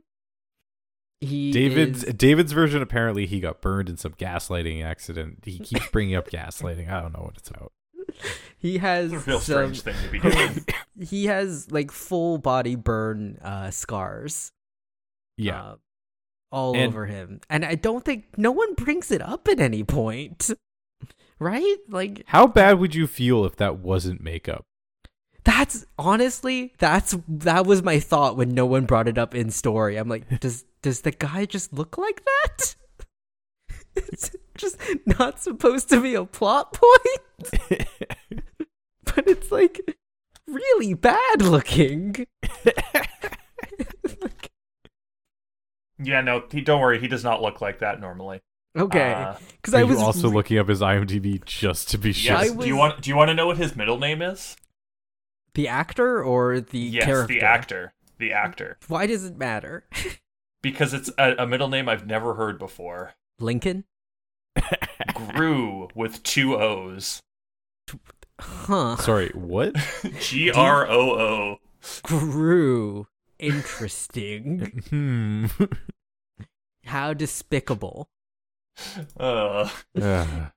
He 1.22 1.52
David's 1.52 2.04
is- 2.04 2.14
David's 2.16 2.52
version 2.52 2.82
apparently 2.82 3.26
he 3.26 3.40
got 3.40 3.62
burned 3.62 3.88
in 3.88 3.96
some 3.96 4.12
gaslighting 4.14 4.84
accident. 4.84 5.40
He 5.46 5.58
keeps 5.58 5.88
bringing 5.90 6.16
up 6.16 6.30
gaslighting. 6.30 6.92
I 6.92 7.02
don't 7.02 7.14
know 7.14 7.24
what 7.24 7.38
it's 7.38 7.50
about. 7.50 7.72
he 8.58 8.80
has 8.80 9.14
It's 9.14 9.26
a 9.26 9.30
real 9.30 9.40
some, 9.40 9.74
strange 9.74 9.82
thing 9.84 9.96
to 10.04 10.12
be 10.12 10.20
doing. 10.20 10.66
he 11.00 11.28
has 11.28 11.72
like 11.72 11.92
full 11.92 12.40
body 12.40 12.76
burn 12.76 13.38
uh 13.42 13.72
scars 13.72 14.52
Yeah. 15.38 15.62
uh, 15.64 15.76
all 16.52 16.76
And- 16.76 16.88
over 16.90 17.06
him. 17.06 17.40
And 17.50 17.64
I 17.64 17.76
don't 17.76 18.04
think 18.04 18.38
no 18.38 18.52
one 18.52 18.74
brings 18.74 19.10
it 19.10 19.22
up 19.22 19.48
at 19.48 19.62
any 19.62 19.86
point. 19.86 20.50
Right? 21.40 21.78
Like 21.88 22.24
How 22.28 22.48
bad 22.48 22.80
would 22.80 22.96
you 22.96 23.08
feel 23.08 23.46
if 23.46 23.56
that 23.56 23.78
wasn't 23.80 24.20
makeup? 24.22 24.66
That's 25.44 25.86
honestly 25.98 26.74
that's 26.80 27.16
that 27.28 27.66
was 27.66 27.84
my 27.84 28.00
thought 28.00 28.38
when 28.38 28.50
no 28.54 28.66
one 28.66 28.86
brought 28.86 29.08
it 29.08 29.18
up 29.18 29.36
in 29.36 29.50
story. 29.52 29.98
I'm 29.98 30.08
like, 30.10 30.40
does 30.40 30.66
does 30.82 31.02
the 31.02 31.12
guy 31.12 31.46
just 31.46 31.74
look 31.74 31.98
like 31.98 32.24
that? 32.26 32.76
It's 33.96 34.32
just 34.58 34.78
not 35.06 35.40
supposed 35.40 35.88
to 35.90 36.02
be 36.02 36.16
a 36.16 36.26
plot 36.26 36.74
point, 36.74 37.60
but 39.06 39.28
it's 39.28 39.52
like 39.52 39.98
really 40.48 40.96
bad 40.96 41.44
looking. 41.44 42.26
Like, 42.66 44.50
yeah, 46.00 46.22
no, 46.22 46.44
he, 46.52 46.62
don't 46.62 46.82
worry, 46.82 47.00
he 47.00 47.08
does 47.08 47.24
not 47.24 47.42
look 47.42 47.62
like 47.62 47.80
that 47.80 48.00
normally. 48.02 48.42
okay, 48.76 49.14
Uh, 49.14 49.36
because 49.58 49.76
Are 49.76 49.78
I 49.78 49.82
you 49.82 49.88
was 49.88 50.00
also 50.00 50.28
re- 50.30 50.36
looking 50.38 50.58
up 50.58 50.68
his 50.70 50.82
IMDb 50.82 51.44
just 51.46 51.90
to 51.92 51.98
be 52.00 52.12
sure? 52.14 52.36
yes. 52.36 52.52
I 52.52 52.56
Do 52.56 52.68
you 52.68 52.76
want 52.76 53.02
do 53.02 53.10
you 53.12 53.16
want 53.16 53.30
to 53.30 53.36
know 53.36 53.48
what 53.48 53.58
his 53.58 53.76
middle 53.76 54.00
name 54.00 54.22
is? 54.24 54.56
The 55.56 55.68
actor 55.68 56.22
or 56.24 56.60
the 56.60 56.80
yes, 56.80 57.06
character. 57.06 57.34
the 57.34 57.42
actor. 57.42 57.94
The 58.20 58.32
actor. 58.34 58.78
Why 58.88 59.06
does 59.08 59.26
it 59.26 59.38
matter? 59.38 59.86
Because 60.62 60.94
it's 60.94 61.12
a, 61.18 61.36
a 61.40 61.46
middle 61.46 61.68
name 61.68 61.90
I've 61.90 62.08
never 62.08 62.36
heard 62.36 62.58
before. 62.58 63.16
Lincoln, 63.38 63.84
Grew 65.14 65.90
with 65.94 66.24
two 66.24 66.56
O's. 66.56 67.20
huh? 68.40 68.96
Sorry, 68.96 69.28
what? 69.36 69.76
G 70.22 70.50
R 70.52 70.88
O 70.90 71.20
O. 71.20 71.58
Grew. 72.04 73.08
Interesting. 73.40 74.84
hmm. 74.90 75.48
How 76.86 77.14
despicable. 77.14 78.08
Uh, 79.20 79.70
Ugh. 80.02 80.52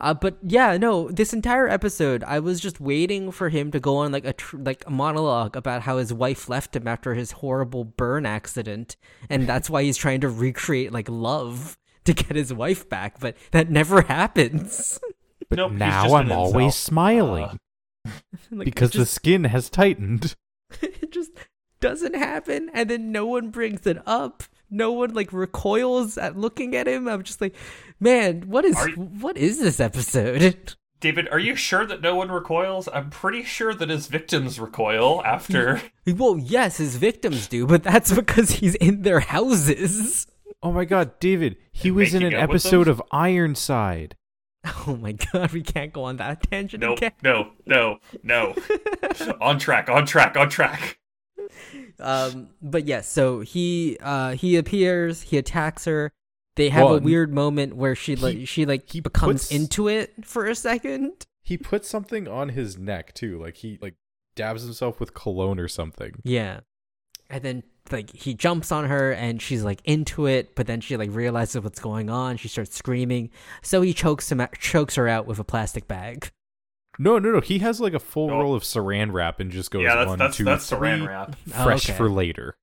Uh, 0.00 0.14
but 0.14 0.38
yeah, 0.42 0.76
no. 0.76 1.10
This 1.10 1.32
entire 1.32 1.68
episode, 1.68 2.24
I 2.24 2.38
was 2.38 2.60
just 2.60 2.80
waiting 2.80 3.30
for 3.30 3.48
him 3.48 3.70
to 3.72 3.80
go 3.80 3.96
on 3.96 4.12
like 4.12 4.24
a 4.24 4.32
tr- 4.32 4.56
like 4.56 4.84
a 4.86 4.90
monologue 4.90 5.56
about 5.56 5.82
how 5.82 5.98
his 5.98 6.12
wife 6.12 6.48
left 6.48 6.74
him 6.74 6.88
after 6.88 7.14
his 7.14 7.32
horrible 7.32 7.84
burn 7.84 8.24
accident, 8.24 8.96
and 9.28 9.46
that's 9.46 9.68
why 9.68 9.82
he's 9.82 9.96
trying 9.96 10.20
to 10.22 10.28
recreate 10.28 10.92
like 10.92 11.08
love 11.08 11.76
to 12.04 12.14
get 12.14 12.36
his 12.36 12.52
wife 12.52 12.88
back. 12.88 13.20
But 13.20 13.36
that 13.50 13.70
never 13.70 14.02
happens. 14.02 14.98
But 15.48 15.58
Nope, 15.58 15.72
now 15.72 16.14
I'm 16.14 16.26
an 16.26 16.32
always 16.32 16.72
incel. 16.72 16.72
smiling 16.72 17.58
Uh, 18.06 18.10
like, 18.50 18.64
because 18.64 18.94
it 18.94 18.98
the 18.98 19.04
skin 19.04 19.44
has 19.44 19.68
tightened. 19.68 20.34
it 20.80 21.10
just 21.12 21.32
doesn't 21.80 22.16
happen 22.16 22.70
and 22.72 22.88
then 22.88 23.12
no 23.12 23.26
one 23.26 23.50
brings 23.50 23.86
it 23.86 23.98
up 24.06 24.44
no 24.72 24.90
one 24.92 25.12
like 25.14 25.32
recoils 25.32 26.16
at 26.18 26.36
looking 26.36 26.74
at 26.74 26.88
him 26.88 27.06
i'm 27.08 27.22
just 27.22 27.40
like 27.40 27.54
man 28.00 28.42
what 28.48 28.64
is 28.64 28.76
you- 28.86 28.94
what 28.96 29.36
is 29.36 29.58
this 29.60 29.78
episode 29.80 30.74
David, 31.00 31.28
are 31.32 31.38
you 31.40 31.56
sure 31.56 31.84
that 31.84 32.00
no 32.00 32.14
one 32.14 32.30
recoils? 32.30 32.88
I'm 32.94 33.10
pretty 33.10 33.42
sure 33.42 33.74
that 33.74 33.88
his 33.88 34.06
victims 34.06 34.60
recoil 34.60 35.20
after. 35.24 35.82
well 36.06 36.38
yes 36.38 36.76
his 36.76 36.94
victims 36.94 37.48
do 37.48 37.66
but 37.66 37.82
that's 37.82 38.12
because 38.14 38.52
he's 38.52 38.76
in 38.76 39.02
their 39.02 39.18
houses 39.20 40.26
Oh 40.62 40.70
my 40.70 40.84
god, 40.84 41.18
David, 41.18 41.56
he 41.72 41.88
And 41.88 41.96
was 41.96 42.14
in 42.14 42.22
an 42.22 42.28
making 42.28 42.40
out 42.40 42.48
with 42.50 42.64
episode 42.64 42.86
of 42.86 43.02
Ironside. 43.10 44.14
oh 44.86 44.96
my 44.96 45.10
god 45.10 45.50
we 45.50 45.60
can't 45.60 45.92
go 45.92 46.04
on 46.04 46.18
that 46.18 46.48
tangent 46.48 46.80
no, 46.80 46.92
again 46.92 47.10
no, 47.20 47.50
no, 47.66 47.98
no. 48.22 48.54
on 49.40 49.58
track, 49.58 49.88
on 49.88 50.06
track, 50.06 50.36
on 50.36 50.48
track. 50.48 51.00
Um 52.00 52.48
but 52.60 52.84
yes 52.86 53.08
so 53.08 53.40
he 53.40 53.96
uh 54.00 54.32
he 54.32 54.56
appears 54.56 55.22
he 55.22 55.38
attacks 55.38 55.84
her 55.84 56.10
they 56.56 56.68
have 56.68 56.84
Well, 56.84 56.94
a 56.96 57.00
weird 57.00 57.32
moment 57.32 57.76
where 57.76 57.94
she 57.94 58.14
like 58.16 58.36
he- 58.36 58.44
she 58.44 58.66
like 58.66 58.90
he 58.90 59.00
becomes 59.00 59.44
puts- 59.48 59.50
into 59.52 59.88
it 59.88 60.12
for 60.24 60.46
a 60.46 60.54
second 60.54 61.26
He 61.42 61.56
puts 61.56 61.88
something 61.88 62.28
on 62.28 62.50
his 62.50 62.78
neck 62.78 63.14
too, 63.14 63.40
like 63.40 63.56
he 63.56 63.78
like 63.82 63.94
dabs 64.36 64.62
himself 64.62 65.00
with 65.00 65.12
cologne 65.12 65.58
or 65.58 65.66
something. 65.68 66.12
Yeah. 66.24 66.60
And 67.28 67.42
then 67.42 67.62
like 67.90 68.14
he 68.14 68.32
jumps 68.34 68.70
on 68.70 68.84
her 68.88 69.10
and 69.12 69.42
she's 69.42 69.64
like 69.64 69.80
into 69.84 70.26
it, 70.26 70.54
but 70.54 70.66
then 70.66 70.80
she 70.80 70.96
like 70.96 71.10
realizes 71.12 71.62
what's 71.62 71.80
going 71.80 72.10
on. 72.10 72.36
She 72.36 72.48
starts 72.48 72.76
screaming. 72.76 73.30
So 73.62 73.82
he 73.82 73.92
chokes 73.92 74.30
him 74.30 74.40
out, 74.40 74.52
chokes 74.58 74.94
her 74.94 75.08
out 75.08 75.26
with 75.26 75.38
a 75.40 75.44
plastic 75.44 75.88
bag. 75.88 76.30
No, 77.02 77.18
no, 77.18 77.32
no. 77.32 77.40
He 77.40 77.58
has 77.58 77.80
like 77.80 77.94
a 77.94 77.98
full 77.98 78.30
Oh. 78.30 78.38
roll 78.38 78.54
of 78.54 78.62
saran 78.62 79.12
wrap 79.12 79.40
and 79.40 79.50
just 79.50 79.70
goes 79.70 79.82
yeah, 79.82 79.96
that's 79.96 80.08
one, 80.08 80.18
that's 80.18 80.36
two, 80.36 80.44
that's 80.44 80.70
saran 80.70 80.98
three, 80.98 81.06
wrap. 81.08 81.36
Oh, 81.54 81.62
fresh 81.64 81.88
okay. 81.90 81.96
for 81.96 82.08
later. 82.08 82.54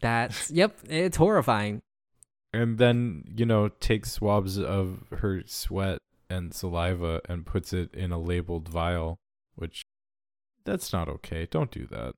That's 0.00 0.50
yep, 0.50 0.78
it's 0.88 1.16
horrifying. 1.16 1.80
And 2.52 2.78
then, 2.78 3.24
you 3.34 3.46
know, 3.46 3.68
takes 3.68 4.12
swabs 4.12 4.58
of 4.58 5.04
her 5.18 5.42
sweat 5.46 5.98
and 6.28 6.52
saliva 6.54 7.20
and 7.28 7.46
puts 7.46 7.72
it 7.72 7.92
in 7.94 8.12
a 8.12 8.18
labeled 8.18 8.68
vial, 8.68 9.18
which 9.54 9.82
that's 10.64 10.92
not 10.92 11.08
okay. 11.08 11.46
Don't 11.50 11.70
do 11.70 11.86
that. 11.86 12.14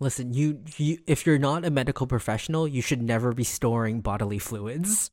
Listen, 0.00 0.32
you, 0.32 0.60
you 0.76 0.98
if 1.06 1.26
you're 1.26 1.38
not 1.38 1.64
a 1.64 1.70
medical 1.70 2.06
professional, 2.06 2.66
you 2.66 2.80
should 2.80 3.02
never 3.02 3.32
be 3.32 3.44
storing 3.44 4.00
bodily 4.00 4.38
fluids. 4.38 5.10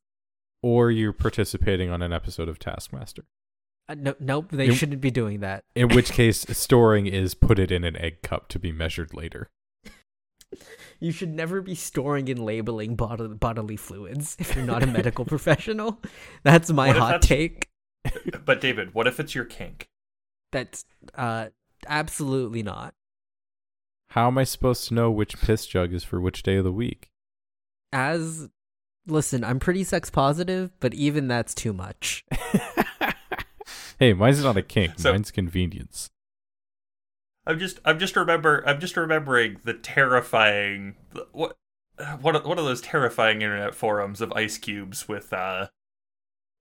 Or 0.64 0.92
you're 0.92 1.12
participating 1.12 1.90
on 1.90 2.02
an 2.02 2.14
episode 2.14 2.48
of 2.48 2.60
Taskmaster. 2.60 3.24
Uh, 3.92 3.96
no, 3.98 4.16
nope, 4.20 4.48
they 4.52 4.68
You- 4.68 4.74
shouldn't 4.74 5.02
be 5.02 5.12
doing 5.12 5.42
that. 5.42 5.64
In 5.76 5.90
which 5.90 6.12
case, 6.12 6.46
storing 6.58 7.08
is 7.08 7.34
put 7.34 7.60
it 7.60 7.72
in 7.72 7.84
an 7.84 7.98
egg 7.98 8.22
cup 8.22 8.48
to 8.50 8.60
be 8.60 8.72
measured 8.72 9.14
later. 9.14 9.50
You 11.00 11.12
should 11.12 11.34
never 11.34 11.62
be 11.62 11.74
storing 11.74 12.30
and 12.30 12.38
labeling 12.46 12.96
bod- 12.96 13.40
bodily 13.40 13.76
fluids 13.76 14.38
if 14.40 14.56
you're 14.56 14.64
not 14.66 14.84
a 14.84 14.86
medical 14.88 15.26
professional. 15.34 16.00
That's 16.44 16.72
my 16.72 16.90
What 16.90 16.98
hot 16.98 17.22
that's- 17.22 17.28
take. 17.28 17.70
But 18.46 18.62
David, 18.62 18.94
what 18.94 19.08
if 19.08 19.20
it's 19.20 19.34
your 19.34 19.46
kink? 19.46 19.88
That's 20.52 20.86
uh 21.16 21.48
absolutely 21.88 22.62
not. 22.62 22.94
How 24.10 24.28
am 24.28 24.38
I 24.38 24.44
supposed 24.44 24.88
to 24.90 24.94
know 24.94 25.10
which 25.10 25.42
piss 25.42 25.66
jug 25.66 25.92
is 25.92 26.04
for 26.04 26.22
which 26.22 26.44
day 26.44 26.58
of 26.58 26.66
the 26.66 26.72
week? 26.72 27.10
As 27.92 28.50
listen, 29.08 29.44
I'm 29.44 29.60
pretty 29.60 29.84
sex 29.84 30.12
positive, 30.12 30.70
but 30.80 30.94
even 30.94 31.28
that's 31.28 31.56
too 31.56 31.74
much. 31.74 32.26
Hey, 34.02 34.14
mine's 34.14 34.44
not 34.44 34.58
a 34.58 34.62
kink. 34.64 34.94
So- 34.98 35.12
mine's 35.12 35.32
convenience. 35.32 36.10
I'm 37.46 37.58
just 37.58 37.80
I'm 37.86 37.98
just 37.98 38.16
remember 38.16 38.64
I'm 38.68 38.80
just 38.80 38.96
remembering 38.98 39.58
the 39.64 39.74
terrifying 39.74 40.96
what 41.32 41.56
one 42.20 42.36
of, 42.36 42.46
one 42.46 42.60
of 42.60 42.66
those 42.66 42.82
terrifying 42.82 43.42
internet 43.42 43.74
forums 43.74 44.22
of 44.22 44.32
ice 44.34 44.58
cubes 44.60 45.08
with 45.08 45.34
uh 45.34 45.68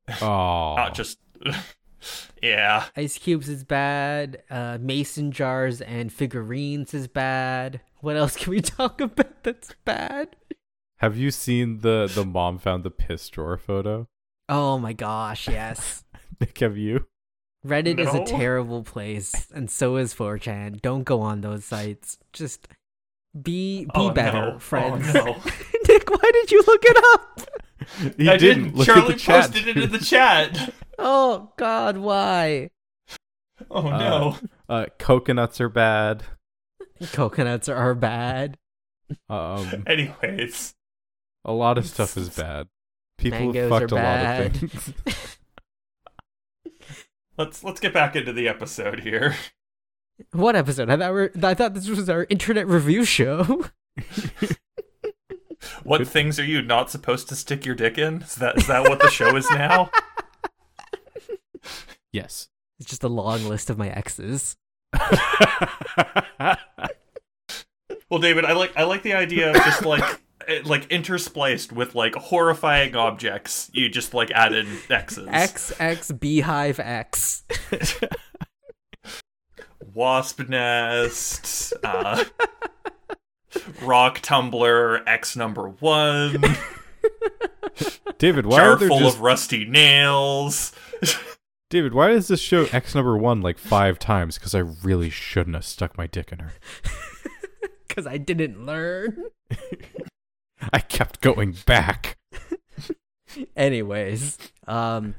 Oh, 0.23 0.75
not 0.77 0.95
just 0.95 1.19
yeah 2.43 2.87
Ice 2.97 3.19
cubes 3.19 3.49
is 3.51 3.63
bad. 3.63 4.43
Uh, 4.51 4.79
mason 4.81 5.33
jars 5.33 5.83
and 5.83 6.11
figurines 6.11 6.95
is 6.95 7.09
bad. 7.09 7.83
What 8.01 8.17
else 8.17 8.37
can 8.37 8.51
we 8.51 8.61
talk 8.63 9.01
about 9.03 9.43
that's 9.45 9.75
bad? 9.85 10.35
Have 10.97 11.17
you 11.19 11.31
seen 11.31 11.81
the 11.81 12.11
the 12.13 12.25
mom 12.25 12.59
found 12.59 12.85
the 12.85 12.91
piss 12.91 13.29
drawer 13.29 13.59
photo? 13.59 14.09
Oh 14.49 14.79
my 14.79 14.95
gosh, 14.95 15.47
yes. 15.47 16.05
Nick, 16.41 16.59
have 16.61 16.79
you? 16.79 17.07
Reddit 17.67 17.99
is 17.99 18.15
a 18.15 18.25
terrible 18.27 18.83
place, 18.83 19.47
and 19.53 19.71
so 19.71 19.97
is 19.97 20.15
4chan. 20.15 20.81
Don't 20.81 21.05
go 21.05 21.21
on 21.21 21.41
those 21.43 21.65
sites. 21.65 22.19
Just 22.33 22.69
be 23.41 23.85
be 23.85 23.91
oh, 23.95 24.11
better, 24.11 24.53
no. 24.53 24.59
friends. 24.59 25.07
Oh, 25.15 25.25
no. 25.25 25.37
Nick, 25.89 26.11
why 26.11 26.31
did 26.33 26.51
you 26.51 26.63
look 26.67 26.83
it 26.85 27.05
up? 27.15 27.41
He 28.17 28.29
I 28.29 28.37
didn't. 28.37 28.73
didn't. 28.73 28.85
Charlie 28.85 29.13
the 29.15 29.19
chat. 29.19 29.45
posted 29.53 29.69
it 29.69 29.77
in 29.77 29.93
the 29.93 29.99
chat. 29.99 30.75
Oh 31.03 31.51
God, 31.57 31.97
why? 31.97 32.69
Oh 33.71 33.89
no. 33.89 34.37
Uh, 34.69 34.85
coconuts 34.99 35.59
are 35.59 35.71
bad. 35.71 36.25
Coconuts 37.13 37.71
are 37.71 37.95
bad. 37.95 38.59
Um, 39.31 39.85
Anyways, 39.87 40.75
a 41.43 41.53
lot 41.53 41.79
of 41.79 41.87
stuff 41.87 42.19
is 42.19 42.29
bad. 42.29 42.69
People 43.17 43.39
Mangoes 43.39 43.71
have 43.71 43.81
fucked 43.81 43.93
are 43.93 43.99
a 43.99 44.03
lot 44.03 44.47
of 44.47 44.53
things. 44.53 45.37
Let's 47.41 47.65
let's 47.65 47.81
get 47.81 47.93
back 47.93 48.15
into 48.15 48.33
the 48.33 48.47
episode 48.47 49.01
here. 49.01 49.35
What 50.33 50.55
episode? 50.55 50.91
I 50.91 50.99
thought 50.99 51.13
we're, 51.13 51.31
I 51.43 51.55
thought 51.55 51.73
this 51.73 51.89
was 51.89 52.11
our 52.11 52.27
internet 52.29 52.69
review 52.69 53.05
show. 53.05 53.65
What 55.83 56.07
things 56.07 56.39
are 56.39 56.45
you 56.45 56.63
not 56.63 56.91
supposed 56.91 57.29
to 57.29 57.37
stick 57.37 57.65
your 57.65 57.75
dick 57.75 57.99
in? 57.99 58.23
Is 58.23 58.35
that 58.37 58.59
is 58.59 58.67
that 58.67 58.83
what 58.83 59.01
the 59.01 59.09
show 59.09 59.35
is 59.37 59.51
now? 59.51 59.91
yes. 62.13 62.49
It's 62.79 62.89
just 62.89 63.05
a 63.05 63.09
long 63.09 63.45
list 63.45 63.71
of 63.71 63.79
my 63.79 63.89
exes. 63.89 64.57
Well, 68.11 68.19
David, 68.19 68.45
I 68.45 68.55
like 68.55 68.77
I 68.77 68.83
like 68.83 69.05
the 69.05 69.15
idea 69.15 69.51
of 69.51 69.57
just 69.57 69.85
like 69.85 70.03
like 70.65 70.89
interspliced 70.89 71.73
with 71.73 71.95
like 71.95 72.15
horrifying 72.15 72.95
objects. 72.97 73.71
You 73.73 73.89
just 73.89 74.15
like 74.15 74.31
add 74.31 74.53
in 74.53 74.67
X's. 74.89 75.29
X 75.31 75.73
X 75.79 76.13
Beehive 76.13 76.79
X. 76.79 77.45
wasp 79.95 80.49
nest, 80.49 81.73
uh, 81.83 82.25
rock 83.83 84.21
tumbler 84.21 85.09
X 85.09 85.37
number 85.37 85.69
one, 85.69 86.43
David, 88.19 88.47
why 88.47 88.57
jar 88.57 88.73
are 88.73 88.77
there 88.77 88.89
full 88.89 89.01
just 89.01 89.17
of 89.17 89.23
rusty 89.23 89.65
nails. 89.65 90.73
David? 91.71 91.95
Why 91.95 92.09
does 92.09 92.29
this 92.29 92.41
show 92.41 92.67
X 92.73 92.95
number 92.95 93.17
one 93.17 93.43
like 93.43 93.59
five 93.59 93.99
times? 93.99 94.37
Because 94.37 94.55
I 94.55 94.59
really 94.59 95.11
shouldn't 95.11 95.55
have 95.55 95.65
stuck 95.65 95.97
my 95.97 96.07
dick 96.07 96.33
in 96.33 96.41
her. 96.41 96.53
Because 97.87 98.07
I 98.07 98.19
didn't 98.19 98.67
learn. 98.67 99.25
I 100.73 100.79
kept 100.81 101.21
going 101.21 101.57
back. 101.67 102.19
Anyways, 103.57 104.39
um, 104.67 105.15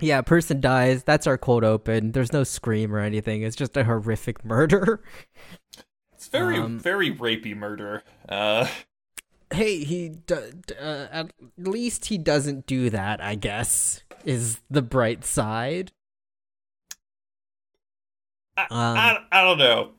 yeah, 0.00 0.20
person 0.22 0.60
dies. 0.60 1.02
That's 1.04 1.26
our 1.26 1.38
cold 1.38 1.64
open. 1.64 2.12
There's 2.12 2.32
no 2.32 2.44
scream 2.44 2.94
or 2.94 3.00
anything. 3.00 3.42
It's 3.42 3.56
just 3.56 3.76
a 3.76 3.84
horrific 3.84 4.44
murder. 4.44 5.02
It's 6.12 6.28
very 6.28 6.58
Um, 6.58 6.78
very 6.78 7.12
rapey 7.14 7.56
murder. 7.56 8.02
Uh, 8.28 8.68
Hey, 9.50 9.82
he 9.82 10.10
d- 10.10 10.34
d- 10.66 10.74
uh, 10.78 11.06
at 11.10 11.30
least 11.56 12.04
he 12.06 12.18
doesn't 12.18 12.66
do 12.66 12.90
that. 12.90 13.22
I 13.22 13.34
guess 13.34 14.02
is 14.26 14.60
the 14.68 14.82
bright 14.82 15.24
side. 15.24 15.90
I, 18.58 18.62
Um, 18.64 18.68
I, 18.98 19.18
I 19.32 19.42
don't 19.44 19.58
know. 19.58 19.92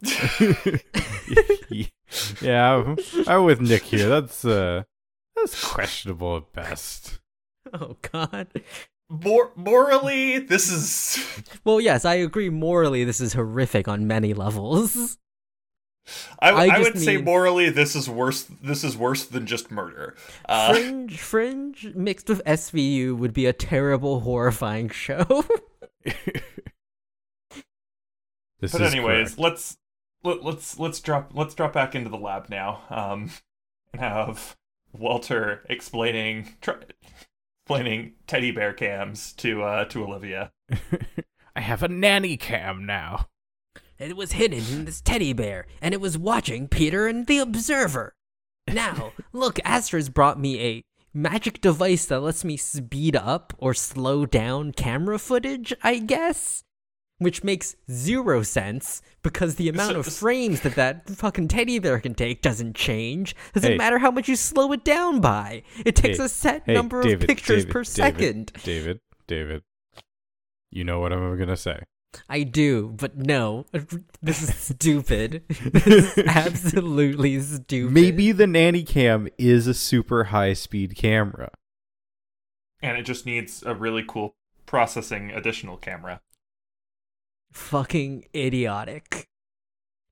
yeah, 2.41 2.75
I'm, 2.75 2.97
I'm 3.27 3.43
with 3.45 3.61
Nick 3.61 3.83
here. 3.83 4.09
That's 4.09 4.43
uh, 4.45 4.83
that's 5.35 5.63
questionable 5.63 6.37
at 6.37 6.53
best. 6.53 7.19
Oh 7.71 7.97
God. 8.11 8.47
Mor- 9.09 9.51
morally, 9.55 10.39
this 10.39 10.71
is. 10.71 11.23
Well, 11.63 11.79
yes, 11.79 12.03
I 12.03 12.15
agree. 12.15 12.49
Morally, 12.49 13.03
this 13.03 13.21
is 13.21 13.33
horrific 13.33 13.87
on 13.87 14.07
many 14.07 14.33
levels. 14.33 15.19
I, 16.39 16.49
I 16.49 16.61
I 16.61 16.67
just 16.79 16.93
would 16.93 17.01
say 17.03 17.17
morally, 17.17 17.69
this 17.69 17.95
is 17.95 18.09
worse. 18.09 18.43
This 18.63 18.83
is 18.83 18.97
worse 18.97 19.25
than 19.25 19.45
just 19.45 19.69
murder. 19.69 20.15
Uh, 20.47 20.73
Fringe, 20.73 21.19
Fringe 21.19 21.91
mixed 21.95 22.27
with 22.29 22.43
SVU 22.45 23.15
would 23.15 23.33
be 23.33 23.45
a 23.45 23.53
terrible, 23.53 24.21
horrifying 24.21 24.89
show. 24.89 25.43
This 28.61 28.73
but 28.73 28.81
is 28.81 28.93
anyways, 28.93 29.35
correct. 29.35 29.39
let's 29.39 29.77
let, 30.23 30.43
let's 30.43 30.79
let's 30.79 30.99
drop 30.99 31.31
let's 31.33 31.55
drop 31.55 31.73
back 31.73 31.95
into 31.95 32.09
the 32.09 32.17
lab 32.17 32.49
now. 32.49 32.83
Um, 32.89 33.31
and 33.93 34.01
have 34.01 34.55
Walter 34.93 35.65
explaining 35.69 36.55
try, 36.61 36.75
explaining 37.63 38.13
teddy 38.27 38.51
bear 38.51 38.73
cams 38.73 39.33
to 39.33 39.63
uh 39.63 39.85
to 39.85 40.03
Olivia. 40.03 40.51
I 41.55 41.61
have 41.61 41.83
a 41.83 41.87
nanny 41.87 42.37
cam 42.37 42.85
now. 42.85 43.27
it 43.97 44.15
was 44.15 44.33
hidden 44.33 44.63
in 44.71 44.85
this 44.85 45.01
teddy 45.01 45.33
bear, 45.33 45.65
and 45.81 45.93
it 45.93 46.01
was 46.01 46.17
watching 46.17 46.67
Peter 46.67 47.07
and 47.07 47.27
the 47.27 47.39
Observer. 47.39 48.13
Now, 48.67 49.13
look, 49.33 49.59
Astra's 49.65 50.09
brought 50.09 50.39
me 50.39 50.61
a 50.61 50.83
magic 51.13 51.59
device 51.59 52.05
that 52.05 52.21
lets 52.21 52.43
me 52.43 52.55
speed 52.55 53.15
up 53.15 53.53
or 53.57 53.73
slow 53.73 54.25
down 54.25 54.71
camera 54.71 55.19
footage, 55.19 55.73
I 55.81 55.99
guess. 55.99 56.63
Which 57.19 57.43
makes 57.43 57.75
zero 57.91 58.43
sense 58.43 59.01
because 59.23 59.55
the 59.55 59.69
amount 59.69 59.97
of 59.97 60.05
frames 60.23 60.61
that 60.61 60.75
that 60.75 61.07
fucking 61.09 61.49
teddy 61.49 61.77
bear 61.79 61.99
can 61.99 62.15
take 62.15 62.41
doesn't 62.41 62.75
change. 62.75 63.35
Doesn't 63.53 63.73
Hey. 63.73 63.77
matter 63.77 63.99
how 63.99 64.09
much 64.09 64.27
you 64.29 64.35
slow 64.35 64.71
it 64.71 64.83
down 64.83 65.19
by. 65.21 65.63
It 65.85 65.95
takes 65.95 66.17
Hey, 66.17 66.23
a 66.25 66.29
set 66.29 66.63
hey, 66.65 66.73
number 66.73 67.03
David, 67.03 67.23
of 67.23 67.27
pictures 67.27 67.65
David, 67.65 67.71
per 67.73 67.83
David, 67.83 67.87
second. 67.93 68.51
David, 68.63 68.99
David, 69.27 69.63
you 70.71 70.83
know 70.85 70.99
what 71.01 71.11
I'm 71.13 71.37
gonna 71.37 71.57
say. 71.57 71.81
I 72.29 72.41
do, 72.43 72.87
but 72.97 73.17
no. 73.17 73.65
This 74.21 74.41
is 74.41 74.55
stupid. 74.55 75.43
this 75.49 76.17
is 76.17 76.17
absolutely 76.25 77.39
stupid. 77.41 77.93
Maybe 77.93 78.31
the 78.31 78.47
nanny 78.47 78.83
cam 78.83 79.27
is 79.37 79.67
a 79.67 79.73
super 79.73 80.25
high 80.25 80.53
speed 80.53 80.95
camera. 80.95 81.51
and 82.81 82.97
it 82.97 83.03
just 83.03 83.25
needs 83.25 83.61
a 83.63 83.75
really 83.75 84.03
cool 84.07 84.33
processing 84.65 85.31
additional 85.31 85.75
camera. 85.77 86.21
Fucking 87.51 88.25
idiotic. 88.35 89.27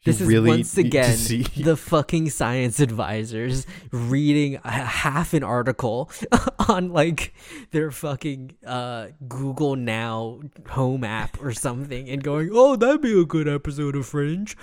You 0.03 0.13
This 0.13 0.21
is 0.21 0.27
really 0.27 0.49
once 0.49 0.77
again 0.77 1.17
the 1.57 1.75
fucking 1.75 2.29
science 2.29 2.79
advisors 2.79 3.65
reading 3.91 4.59
a 4.63 4.71
half 4.71 5.33
an 5.33 5.43
article 5.43 6.09
on 6.69 6.93
like 6.93 7.33
their 7.71 7.91
fucking 7.91 8.55
uh, 8.65 9.07
Google 9.27 9.75
Now 9.75 10.39
home 10.69 11.03
app 11.03 11.41
or 11.41 11.51
something 11.51 12.09
and 12.09 12.23
going, 12.23 12.49
"Oh, 12.53 12.75
that'd 12.75 13.01
be 13.01 13.19
a 13.19 13.25
good 13.25 13.47
episode 13.47 13.95
of 13.95 14.05
Fringe." 14.05 14.55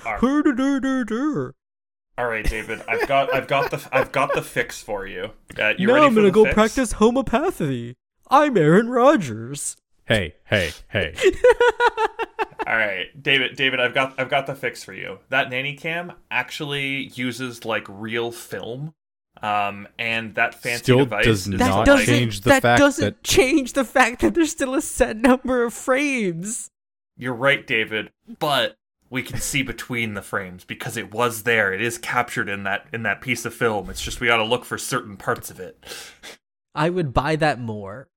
All 2.17 2.27
right, 2.27 2.45
David, 2.49 2.81
I've 2.89 3.09
got 3.09 3.35
I've 3.35 3.49
got 3.49 3.73
the 3.73 3.87
I've 3.93 4.13
got 4.13 4.35
the 4.35 4.43
fix 4.43 4.81
for 4.81 5.05
you. 5.07 5.31
Uh, 5.59 5.75
you 5.77 5.89
now 5.89 5.95
ready 5.95 6.07
I'm 6.07 6.15
gonna 6.15 6.29
the 6.29 6.33
go 6.33 6.45
fix? 6.45 6.55
practice 6.55 6.93
homeopathy. 6.93 7.97
I'm 8.31 8.57
Aaron 8.57 8.89
Rodgers. 8.89 9.77
Hey, 10.07 10.35
hey, 10.45 10.71
hey. 10.89 11.15
All 12.67 12.77
right, 12.77 13.07
David. 13.21 13.57
David, 13.57 13.81
I've 13.81 13.95
got 13.95 14.19
I've 14.19 14.31
got 14.31 14.47
the 14.47 14.55
fix 14.55 14.83
for 14.85 14.93
you. 14.95 15.19
That 15.29 15.51
nanny 15.51 15.75
cam 15.75 16.13
actually 16.31 17.11
uses 17.15 17.65
like 17.65 17.87
real 17.89 18.33
film, 18.33 18.95
um, 19.43 19.87
and 19.99 20.35
that 20.37 20.55
fancy 20.55 20.83
Still 20.85 20.99
device 21.01 21.25
does 21.27 21.47
is 21.47 21.59
That 21.59 21.69
not 21.69 21.87
doesn't 21.87 22.07
change 22.07 22.41
the 22.41 22.51
that 22.51 22.63
fact 22.63 22.79
doesn't 22.79 23.05
that- 23.05 23.23
change 23.23 23.73
the 23.75 23.85
fact 23.85 24.21
that 24.23 24.35
there's 24.35 24.51
still 24.51 24.75
a 24.75 24.81
set 24.83 25.17
number 25.17 25.63
of 25.65 25.75
frames. 25.75 26.71
You're 27.17 27.35
right, 27.35 27.67
David, 27.67 28.11
but 28.41 28.77
we 29.11 29.23
can 29.23 29.39
see 29.39 29.63
between 29.63 30.15
the 30.15 30.23
frames 30.23 30.65
because 30.65 30.97
it 30.97 31.13
was 31.13 31.43
there. 31.45 31.73
It 31.73 31.81
is 31.83 31.99
captured 31.99 32.49
in 32.49 32.65
that 32.65 32.87
in 32.93 33.03
that 33.05 33.21
piece 33.21 33.45
of 33.45 33.55
film. 33.55 33.91
It's 33.91 34.03
just 34.03 34.21
we 34.21 34.27
got 34.27 34.39
to 34.39 34.45
look 34.45 34.65
for 34.65 34.79
certain 34.79 35.17
parts 35.17 35.51
of 35.51 35.61
it. 35.61 35.83
I 36.75 36.89
would 36.91 37.13
buy 37.13 37.37
that 37.37 37.61
more. 37.61 38.09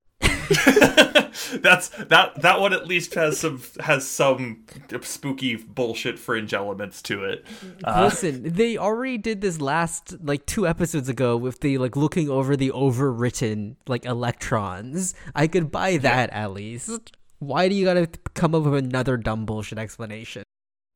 That's 1.60 1.88
that 1.90 2.40
that 2.42 2.60
one 2.60 2.72
at 2.72 2.86
least 2.86 3.14
has 3.14 3.38
some 3.38 3.62
has 3.80 4.06
some 4.06 4.64
spooky 5.02 5.56
bullshit 5.56 6.18
fringe 6.18 6.52
elements 6.54 7.02
to 7.02 7.24
it. 7.24 7.44
Uh, 7.84 8.04
Listen, 8.04 8.42
they 8.52 8.76
already 8.76 9.18
did 9.18 9.40
this 9.40 9.60
last 9.60 10.16
like 10.22 10.46
two 10.46 10.66
episodes 10.66 11.08
ago 11.08 11.36
with 11.36 11.60
the 11.60 11.78
like 11.78 11.96
looking 11.96 12.28
over 12.28 12.56
the 12.56 12.70
overwritten 12.70 13.76
like 13.86 14.04
electrons. 14.04 15.14
I 15.34 15.46
could 15.46 15.70
buy 15.70 15.96
that 15.98 16.30
at 16.30 16.52
least. 16.52 17.12
Why 17.38 17.68
do 17.68 17.74
you 17.74 17.84
gotta 17.84 18.08
come 18.34 18.54
up 18.54 18.64
with 18.64 18.74
another 18.74 19.16
dumb 19.16 19.46
bullshit 19.46 19.78
explanation? 19.78 20.42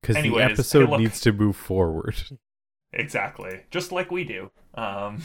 Because 0.01 0.17
the 0.17 0.21
Anyways, 0.21 0.47
hey, 0.47 0.53
episode 0.53 0.91
look. 0.91 1.01
needs 1.01 1.21
to 1.21 1.33
move 1.33 1.57
forward. 1.57 2.17
Exactly. 2.93 3.61
Just 3.71 3.93
like 3.93 4.11
we 4.11 4.25
do. 4.25 4.51
Um, 4.75 5.23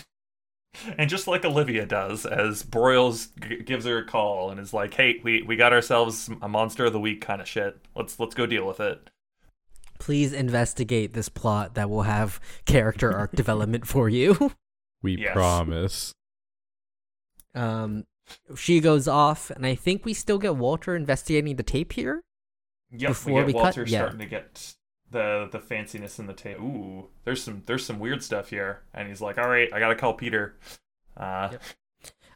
and 0.97 1.09
just 1.09 1.27
like 1.27 1.43
Olivia 1.45 1.85
does, 1.85 2.25
as 2.25 2.63
Broyles 2.63 3.29
g- 3.47 3.63
gives 3.63 3.85
her 3.85 3.99
a 3.99 4.05
call 4.05 4.49
and 4.49 4.59
is 4.59 4.73
like, 4.73 4.93
"Hey, 4.93 5.19
we, 5.23 5.41
we 5.41 5.55
got 5.55 5.73
ourselves 5.73 6.29
a 6.41 6.47
monster 6.47 6.85
of 6.85 6.93
the 6.93 6.99
week 6.99 7.21
kind 7.21 7.41
of 7.41 7.47
shit. 7.47 7.77
Let's 7.95 8.19
let's 8.19 8.35
go 8.35 8.45
deal 8.45 8.65
with 8.67 8.79
it." 8.79 9.09
Please 9.99 10.31
investigate 10.33 11.13
this 11.13 11.27
plot 11.29 11.73
that 11.75 11.89
will 11.89 12.03
have 12.03 12.39
character 12.65 13.11
arc 13.15 13.31
development 13.35 13.87
for 13.87 14.09
you. 14.09 14.51
We 15.03 15.15
Yes. 15.15 15.33
promise. 15.33 16.13
Um, 17.53 18.05
she 18.55 18.79
goes 18.79 19.07
off, 19.07 19.51
and 19.51 19.65
I 19.65 19.75
think 19.75 20.05
we 20.05 20.13
still 20.13 20.39
get 20.39 20.55
Walter 20.55 20.95
investigating 20.95 21.55
the 21.55 21.63
tape 21.63 21.93
here. 21.93 22.23
Yep. 22.91 23.09
Before 23.09 23.33
we 23.41 23.43
we 23.45 23.53
get 23.53 23.57
cut- 23.59 23.63
Walter 23.63 23.83
yeah. 23.85 23.99
starting 23.99 24.19
to 24.19 24.25
get 24.25 24.75
the 25.11 25.47
the 25.51 25.59
fanciness 25.59 26.19
in 26.19 26.27
the 26.27 26.33
tape. 26.33 26.59
Ooh, 26.59 27.07
there's 27.23 27.41
some 27.43 27.63
there's 27.65 27.85
some 27.85 27.99
weird 27.99 28.23
stuff 28.23 28.49
here, 28.49 28.81
and 28.93 29.07
he's 29.07 29.21
like, 29.21 29.37
"All 29.37 29.47
right, 29.49 29.71
I 29.73 29.79
gotta 29.79 29.95
call 29.95 30.13
Peter. 30.13 30.55
Uh, 31.15 31.49
Yep. 31.51 31.61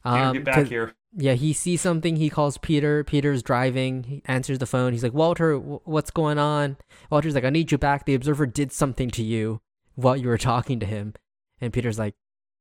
Peter, 0.04 0.16
Um, 0.18 0.34
get 0.34 0.44
back 0.46 0.68
here." 0.68 0.94
Yeah, 1.14 1.34
he 1.34 1.52
sees 1.52 1.82
something. 1.82 2.16
He 2.16 2.30
calls 2.30 2.58
Peter. 2.58 3.04
Peter's 3.04 3.44
driving. 3.44 4.04
He 4.04 4.22
answers 4.26 4.60
the 4.60 4.66
phone. 4.66 4.94
He's 4.94 5.04
like, 5.04 5.14
Walter, 5.14 5.56
w- 5.56 5.82
what's 5.84 6.10
going 6.10 6.38
on? 6.40 6.78
Walter's 7.10 7.36
like, 7.36 7.44
I 7.44 7.50
need 7.50 7.70
you 7.70 7.78
back. 7.78 8.06
The 8.06 8.14
observer 8.14 8.46
did 8.46 8.72
something 8.72 9.10
to 9.12 9.22
you 9.22 9.60
while 9.96 10.16
you 10.16 10.30
were 10.30 10.38
talking 10.38 10.80
to 10.80 10.86
him. 10.86 11.14
And 11.60 11.74
Peter's 11.74 12.00
like, 12.00 12.16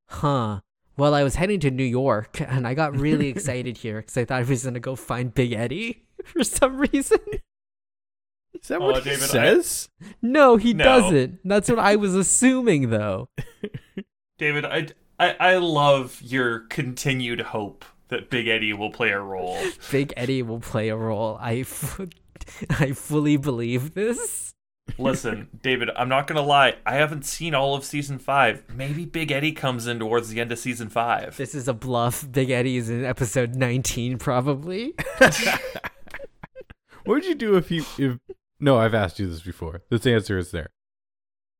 huh. 0.09 0.59
Well, 0.97 1.13
I 1.13 1.23
was 1.23 1.35
heading 1.35 1.61
to 1.61 1.71
New 1.71 1.85
York 1.85 2.41
and 2.41 2.67
I 2.67 2.73
got 2.73 2.93
really 2.99 3.27
excited 3.29 3.77
here 3.77 4.01
because 4.01 4.17
I 4.17 4.25
thought 4.25 4.39
I 4.39 4.43
was 4.43 4.63
going 4.63 4.73
to 4.73 4.81
go 4.81 4.97
find 4.97 5.33
Big 5.33 5.53
Eddie 5.53 6.03
for 6.25 6.43
some 6.43 6.77
reason. 6.77 7.19
Is 8.53 8.67
that 8.67 8.81
Oh, 8.81 8.85
what 8.91 9.03
he 9.03 9.09
David, 9.11 9.23
I- 9.23 9.27
says? 9.27 9.89
No, 10.21 10.57
he 10.57 10.73
No. 10.73 10.83
doesn't. 10.83 11.39
That's 11.43 11.69
what 11.69 11.79
I 11.79 11.95
was 11.95 12.15
assuming, 12.15 12.89
though. 12.89 13.29
David, 14.37 14.65
I, 14.65 14.87
I 15.19 15.35
I 15.39 15.57
love 15.57 16.19
your 16.21 16.59
continued 16.61 17.41
hope 17.41 17.85
that 18.09 18.29
Big 18.29 18.47
Eddie 18.47 18.73
will 18.73 18.91
play 18.91 19.09
a 19.11 19.19
role. 19.19 19.57
Big 19.91 20.13
Eddie 20.17 20.43
will 20.43 20.59
play 20.59 20.89
a 20.89 20.95
role. 20.95 21.37
I, 21.39 21.57
f- 21.59 22.01
I 22.69 22.91
fully 22.91 23.37
believe 23.37 23.93
this. 23.93 24.53
Listen, 24.97 25.47
David, 25.61 25.89
I'm 25.95 26.09
not 26.09 26.27
gonna 26.27 26.41
lie. 26.41 26.75
I 26.85 26.95
haven't 26.95 27.23
seen 27.25 27.53
all 27.55 27.75
of 27.75 27.85
season 27.85 28.19
five. 28.19 28.63
Maybe 28.75 29.05
Big 29.05 29.31
Eddie 29.31 29.53
comes 29.53 29.87
in 29.87 29.99
towards 29.99 30.27
the 30.29 30.41
end 30.41 30.51
of 30.51 30.59
season 30.59 30.89
five. 30.89 31.37
This 31.37 31.55
is 31.55 31.67
a 31.69 31.73
bluff. 31.73 32.29
Big 32.29 32.49
Eddie 32.49 32.75
is 32.77 32.89
in 32.89 33.05
episode 33.05 33.55
19, 33.55 34.17
probably. 34.17 34.93
What 37.03 37.15
would 37.15 37.25
you 37.25 37.33
do 37.35 37.55
if 37.55 37.71
you 37.71 37.83
if 37.97 38.17
No, 38.61 38.77
I've 38.77 38.93
asked 38.93 39.19
you 39.19 39.27
this 39.27 39.41
before. 39.41 39.81
This 39.89 40.05
answer 40.05 40.37
is 40.37 40.51
there. 40.51 40.69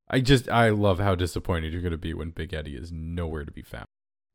I 0.08 0.20
just 0.20 0.48
I 0.48 0.70
love 0.70 1.00
how 1.00 1.14
disappointed 1.14 1.72
you're 1.72 1.82
gonna 1.82 1.96
be 1.98 2.14
when 2.14 2.30
Big 2.30 2.54
Eddie 2.54 2.76
is 2.76 2.92
nowhere 2.92 3.44
to 3.44 3.50
be 3.50 3.62
found. 3.62 3.86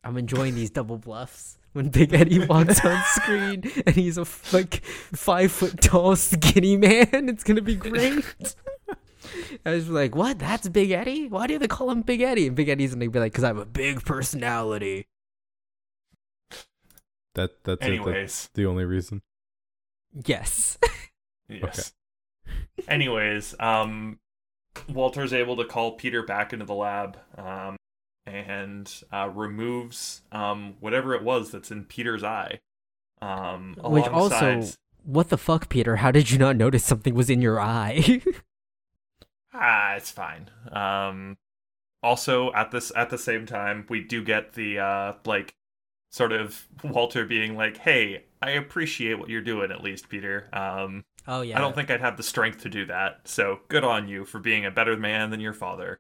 I'm 0.04 0.18
enjoying 0.18 0.56
these 0.56 0.70
double 0.70 0.98
bluffs. 0.98 1.58
When 1.74 1.90
Big 1.90 2.14
Eddie 2.14 2.46
walks 2.46 2.84
on 2.84 3.02
screen 3.12 3.64
and 3.86 3.96
he's 3.96 4.18
a 4.18 4.22
f- 4.22 4.52
like 4.52 4.84
five 4.84 5.52
foot 5.52 5.80
tall 5.80 6.16
skinny 6.16 6.76
man, 6.76 7.30
it's 7.30 7.44
gonna 7.44 7.62
be 7.62 7.76
great. 7.76 8.26
I 9.66 9.72
was 9.72 9.90
like, 9.90 10.16
"What? 10.16 10.40
That's 10.40 10.68
Big 10.70 10.92
Eddie? 10.92 11.28
Why 11.28 11.48
do 11.48 11.60
they 11.60 11.68
call 11.68 11.92
him 11.92 12.02
Big 12.02 12.22
Eddie?" 12.22 12.48
And 12.48 12.56
Big 12.56 12.70
Eddie's 12.70 12.94
gonna 12.96 13.10
be 13.10 13.20
like, 13.20 13.34
"Cause 13.34 13.44
I 13.44 13.48
have 13.48 13.58
a 13.58 13.66
big 13.66 14.04
personality." 14.04 15.08
That 17.36 17.64
that's 17.64 17.86
it. 17.86 17.90
Anyways, 17.90 18.14
That's 18.16 18.48
the 18.56 18.66
only 18.66 18.86
reason. 18.86 19.22
Yes. 20.26 20.80
yes. 21.48 21.94
Anyways, 22.90 23.56
um, 23.60 24.20
Walter's 24.90 25.34
able 25.34 25.56
to 25.58 25.66
call 25.66 25.94
Peter 25.94 26.24
back 26.24 26.54
into 26.54 26.66
the 26.66 26.74
lab, 26.76 27.18
um, 27.38 27.76
and 28.26 28.92
uh, 29.12 29.30
removes 29.34 30.22
um 30.32 30.76
whatever 30.80 31.14
it 31.16 31.24
was 31.24 31.52
that's 31.52 31.72
in 31.72 31.86
Peter's 31.86 32.24
eye. 32.24 32.60
Um, 33.22 33.76
Which 33.84 34.06
alongside- 34.06 34.56
also, 34.58 34.78
what 35.04 35.30
the 35.30 35.38
fuck, 35.38 35.70
Peter? 35.70 35.96
How 35.98 36.12
did 36.12 36.30
you 36.30 36.38
not 36.38 36.56
notice 36.58 36.84
something 36.84 37.16
was 37.16 37.30
in 37.30 37.42
your 37.42 37.60
eye? 37.60 38.22
Ah, 39.54 39.96
it's 39.96 40.12
fine. 40.12 40.50
Um 40.72 41.38
also 42.04 42.54
at 42.54 42.72
this 42.72 42.92
at 42.96 43.10
the 43.10 43.18
same 43.18 43.46
time, 43.46 43.86
we 43.90 44.02
do 44.04 44.24
get 44.24 44.54
the 44.54 44.80
uh 44.80 45.14
like 45.26 45.56
sort 46.12 46.32
of 46.32 46.68
Walter 46.84 47.26
being 47.26 47.56
like, 47.56 47.78
"Hey, 47.78 48.26
I 48.42 48.52
appreciate 48.52 49.18
what 49.20 49.30
you're 49.30 49.42
doing 49.42 49.72
at 49.72 49.82
least, 49.84 50.10
Peter. 50.10 50.48
Um 50.54 51.06
oh 51.28 51.42
yeah. 51.42 51.58
I 51.58 51.62
don't 51.62 51.76
think 51.76 51.92
I'd 51.92 52.02
have 52.02 52.18
the 52.18 52.24
strength 52.24 52.62
to 52.64 52.70
do 52.70 52.86
that. 52.86 53.22
So, 53.28 53.60
good 53.68 53.84
on 53.84 54.08
you 54.08 54.26
for 54.26 54.40
being 54.40 54.66
a 54.66 54.72
better 54.72 54.98
man 54.98 55.30
than 55.30 55.40
your 55.40 55.54
father." 55.54 56.00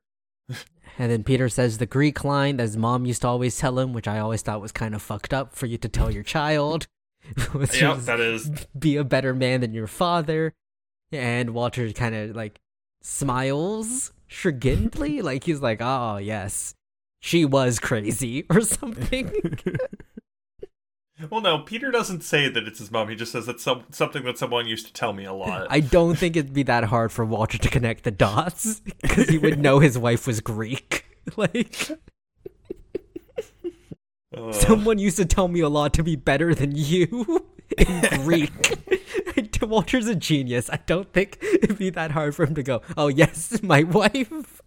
And 1.00 1.12
then 1.12 1.24
Peter 1.24 1.48
says 1.48 1.78
the 1.78 1.86
Greek 1.86 2.24
line 2.24 2.58
that 2.58 2.64
his 2.64 2.76
mom 2.76 3.06
used 3.06 3.22
to 3.22 3.28
always 3.28 3.56
tell 3.56 3.78
him, 3.78 3.94
which 3.94 4.08
I 4.08 4.18
always 4.18 4.42
thought 4.42 4.62
was 4.62 4.72
kind 4.72 4.96
of 4.96 5.02
fucked 5.04 5.32
up 5.32 5.54
for 5.54 5.68
you 5.68 5.78
to 5.78 5.88
tell 5.88 6.10
your 6.10 6.24
child. 6.24 6.88
which 7.52 7.80
Yep, 7.80 7.98
is, 7.98 8.06
that 8.08 8.20
is 8.20 8.50
be 8.80 8.96
a 8.96 9.04
better 9.04 9.34
man 9.36 9.62
than 9.62 9.74
your 9.74 9.86
father. 9.86 10.54
And 11.12 11.52
Walter 11.52 11.92
kind 11.94 12.16
of 12.16 12.36
like 12.36 12.60
smiles 13.04 14.12
chagrinedly, 14.28 15.22
like 15.22 15.44
he's 15.44 15.62
like, 15.62 15.82
"Oh 15.82 16.18
yes, 16.18 16.74
she 17.20 17.46
was 17.46 17.80
crazy" 17.80 18.46
or 18.50 18.62
something. 18.62 19.32
Well, 21.32 21.42
no, 21.42 21.60
Peter 21.60 21.90
doesn't 21.90 22.24
say 22.24 22.48
that 22.48 22.68
it's 22.68 22.78
his 22.78 22.92
mom. 22.92 23.10
He 23.10 23.16
just 23.16 23.32
says 23.32 23.48
it's 23.48 23.64
some, 23.64 23.86
something 23.90 24.24
that 24.26 24.38
someone 24.38 24.68
used 24.68 24.86
to 24.86 24.94
tell 24.94 25.14
me 25.14 25.26
a 25.26 25.34
lot. 25.34 25.66
I 25.70 25.80
don't 25.80 26.16
think 26.16 26.36
it'd 26.36 26.54
be 26.54 26.64
that 26.64 26.86
hard 26.86 27.12
for 27.12 27.26
Walter 27.26 27.58
to 27.58 27.70
connect 27.70 28.04
the 28.04 28.12
dots 28.12 28.80
because 29.02 29.28
he 29.28 29.40
would 29.40 29.60
know 29.60 29.80
his 29.80 29.98
wife 29.98 30.28
was 30.28 30.42
Greek. 30.42 31.06
like, 31.36 31.90
Ugh. 34.36 34.54
Someone 34.54 35.00
used 35.00 35.18
to 35.18 35.26
tell 35.26 35.48
me 35.48 35.62
a 35.62 35.70
lot 35.70 35.94
to 35.96 36.04
be 36.04 36.16
better 36.16 36.54
than 36.54 36.74
you 36.76 37.48
in 37.78 38.02
Greek. 38.24 38.52
Walter's 39.62 40.08
a 40.08 40.16
genius. 40.16 40.70
I 40.70 40.80
don't 40.86 41.12
think 41.12 41.40
it'd 41.42 41.80
be 41.80 41.90
that 41.90 42.12
hard 42.12 42.36
for 42.36 42.46
him 42.46 42.56
to 42.56 42.64
go, 42.64 42.82
oh, 42.96 43.08
yes, 43.08 43.62
my 43.64 43.84
wife. 43.84 44.62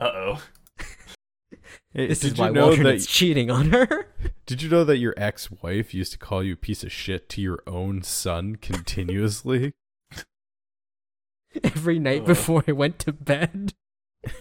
Uh 0.00 0.04
oh. 0.04 0.42
Hey, 1.98 2.06
This 2.06 2.20
did 2.20 2.32
is 2.34 2.38
you 2.38 2.44
why 2.44 2.50
know 2.50 2.66
Walter 2.68 2.84
that? 2.84 2.94
is 2.94 3.06
cheating 3.08 3.50
on 3.50 3.70
her. 3.70 4.06
Did 4.46 4.62
you 4.62 4.68
know 4.70 4.84
that 4.84 4.98
your 4.98 5.14
ex-wife 5.16 5.92
used 5.92 6.12
to 6.12 6.18
call 6.18 6.44
you 6.44 6.52
a 6.52 6.56
piece 6.56 6.84
of 6.84 6.92
shit 6.92 7.28
to 7.30 7.40
your 7.40 7.58
own 7.66 8.02
son 8.02 8.54
continuously? 8.54 9.72
Every 11.64 11.98
night 11.98 12.20
Ugh. 12.20 12.26
before 12.28 12.62
I 12.68 12.72
went 12.72 13.00
to 13.00 13.12
bed. 13.12 13.74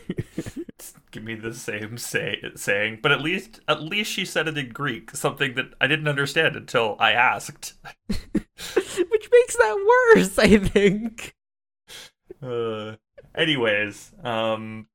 Give 1.12 1.24
me 1.24 1.34
the 1.34 1.52
same 1.52 1.98
say- 1.98 2.44
saying, 2.56 3.00
but 3.02 3.12
at 3.12 3.22
least 3.22 3.60
at 3.68 3.82
least 3.82 4.12
she 4.12 4.24
said 4.24 4.48
it 4.48 4.56
in 4.56 4.70
Greek, 4.70 5.16
something 5.16 5.56
that 5.56 5.74
I 5.82 5.88
didn't 5.88 6.08
understand 6.08 6.56
until 6.56 6.96
I 7.00 7.14
asked. 7.14 7.74
Which 8.08 9.30
makes 9.32 9.56
that 9.58 10.14
worse, 10.16 10.38
I 10.38 10.58
think. 10.60 11.34
Uh, 12.40 12.98
anyways, 13.34 14.12
um, 14.24 14.88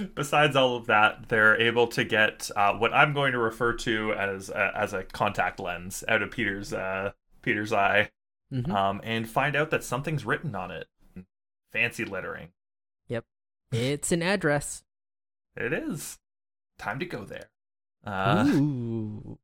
besides 0.14 0.56
all 0.56 0.76
of 0.76 0.86
that, 0.86 1.28
they're 1.28 1.60
able 1.60 1.86
to 1.88 2.04
get 2.04 2.50
uh, 2.56 2.74
what 2.74 2.92
I'm 2.92 3.12
going 3.12 3.32
to 3.32 3.38
refer 3.38 3.72
to 3.74 4.12
as 4.14 4.50
a, 4.50 4.72
as 4.76 4.92
a 4.92 5.02
contact 5.04 5.58
lens 5.60 6.04
out 6.08 6.22
of 6.22 6.30
Peter's 6.30 6.72
uh, 6.72 7.12
Peter's 7.42 7.72
eye, 7.72 8.10
Mhm. 8.52 8.70
um, 8.70 9.00
and 9.04 9.28
find 9.28 9.56
out 9.56 9.70
that 9.70 9.82
something's 9.84 10.24
written 10.24 10.54
on 10.54 10.70
it. 10.70 10.86
Fancy 11.72 12.04
lettering. 12.04 12.48
Yep, 13.08 13.24
it's 13.72 14.12
an 14.12 14.22
address. 14.22 14.82
It 15.56 15.72
is 15.72 16.18
time 16.78 16.98
to 16.98 17.06
go 17.06 17.24
there. 17.24 17.50
Uh, 18.04 18.44
Ooh. 18.48 19.38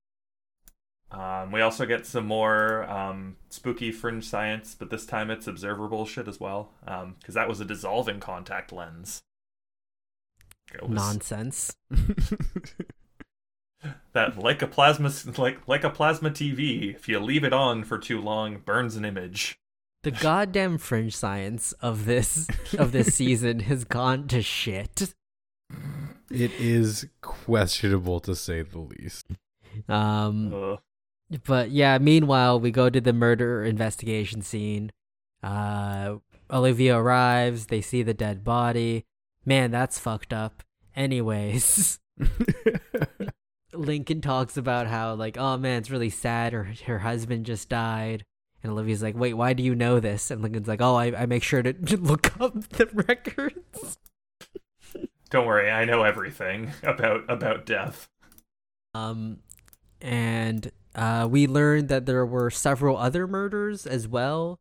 Um, 1.10 1.52
we 1.52 1.62
also 1.62 1.86
get 1.86 2.04
some 2.04 2.26
more 2.26 2.84
um, 2.90 3.36
spooky 3.48 3.90
fringe 3.92 4.24
science, 4.24 4.76
but 4.78 4.90
this 4.90 5.06
time 5.06 5.30
it's 5.30 5.46
observer 5.46 5.88
bullshit 5.88 6.28
as 6.28 6.38
well, 6.38 6.72
because 7.18 7.34
that 7.34 7.48
was 7.48 7.60
a 7.60 7.64
dissolving 7.64 8.20
contact 8.20 8.72
lens. 8.72 9.22
It 10.74 10.82
was- 10.82 10.90
Nonsense. 10.90 11.76
that 14.12 14.36
like 14.38 14.60
a 14.62 14.66
plasma 14.66 15.12
like 15.36 15.58
like 15.68 15.84
a 15.84 15.90
plasma 15.90 16.30
TV, 16.30 16.94
if 16.94 17.08
you 17.08 17.18
leave 17.20 17.44
it 17.44 17.52
on 17.52 17.84
for 17.84 17.98
too 17.98 18.20
long, 18.20 18.58
burns 18.58 18.96
an 18.96 19.04
image. 19.04 19.58
The 20.02 20.10
goddamn 20.10 20.78
fringe 20.78 21.16
science 21.16 21.72
of 21.80 22.04
this 22.04 22.48
of 22.78 22.92
this 22.92 23.14
season 23.14 23.60
has 23.60 23.84
gone 23.84 24.26
to 24.28 24.42
shit. 24.42 25.14
it 26.30 26.52
is 26.58 27.06
questionable 27.20 28.20
to 28.20 28.34
say 28.34 28.62
the 28.62 28.78
least. 28.78 29.26
Um 29.88 30.52
Ugh. 30.54 30.78
but 31.44 31.70
yeah, 31.70 31.98
meanwhile 31.98 32.58
we 32.58 32.70
go 32.70 32.90
to 32.90 33.00
the 33.00 33.12
murder 33.12 33.64
investigation 33.64 34.42
scene. 34.42 34.90
Uh 35.42 36.16
Olivia 36.50 36.96
arrives, 36.96 37.66
they 37.66 37.80
see 37.82 38.02
the 38.02 38.14
dead 38.14 38.42
body. 38.42 39.04
Man, 39.48 39.70
that's 39.70 39.98
fucked 39.98 40.34
up. 40.34 40.62
Anyways, 40.94 41.98
Lincoln 43.72 44.20
talks 44.20 44.58
about 44.58 44.88
how 44.88 45.14
like, 45.14 45.38
oh 45.38 45.56
man, 45.56 45.78
it's 45.78 45.90
really 45.90 46.10
sad. 46.10 46.52
Her 46.52 46.74
her 46.84 46.98
husband 46.98 47.46
just 47.46 47.70
died, 47.70 48.26
and 48.62 48.70
Olivia's 48.70 49.02
like, 49.02 49.16
wait, 49.16 49.32
why 49.32 49.54
do 49.54 49.62
you 49.62 49.74
know 49.74 50.00
this? 50.00 50.30
And 50.30 50.42
Lincoln's 50.42 50.68
like, 50.68 50.82
oh, 50.82 50.96
I, 50.96 51.22
I 51.22 51.24
make 51.24 51.42
sure 51.42 51.62
to 51.62 51.72
look 51.96 52.38
up 52.38 52.68
the 52.68 52.90
records. 52.92 53.96
Don't 55.30 55.46
worry, 55.46 55.70
I 55.70 55.86
know 55.86 56.02
everything 56.02 56.72
about 56.82 57.24
about 57.30 57.64
death. 57.64 58.06
Um, 58.92 59.38
and 60.02 60.70
uh, 60.94 61.26
we 61.30 61.46
learned 61.46 61.88
that 61.88 62.04
there 62.04 62.26
were 62.26 62.50
several 62.50 62.98
other 62.98 63.26
murders 63.26 63.86
as 63.86 64.06
well, 64.06 64.60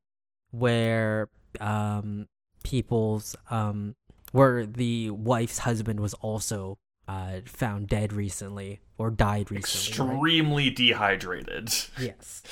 where 0.52 1.28
um 1.60 2.30
people's 2.64 3.36
um 3.50 3.94
where 4.32 4.66
the 4.66 5.10
wife's 5.12 5.60
husband 5.60 6.00
was 6.00 6.14
also 6.16 6.78
uh 7.08 7.40
found 7.46 7.88
dead 7.88 8.12
recently 8.12 8.80
or 8.98 9.10
died 9.10 9.50
recently. 9.52 10.06
right? 10.08 10.14
Extremely 10.16 10.70
dehydrated, 10.70 11.74
Yes. 12.00 12.44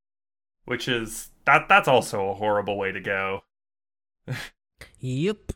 which 0.64 0.88
is 0.88 1.30
that 1.44 1.68
that's 1.68 1.88
also 1.88 2.28
a 2.30 2.34
horrible 2.34 2.76
way 2.78 2.92
to 2.92 3.00
go. 3.00 3.42
Yep. 5.00 5.52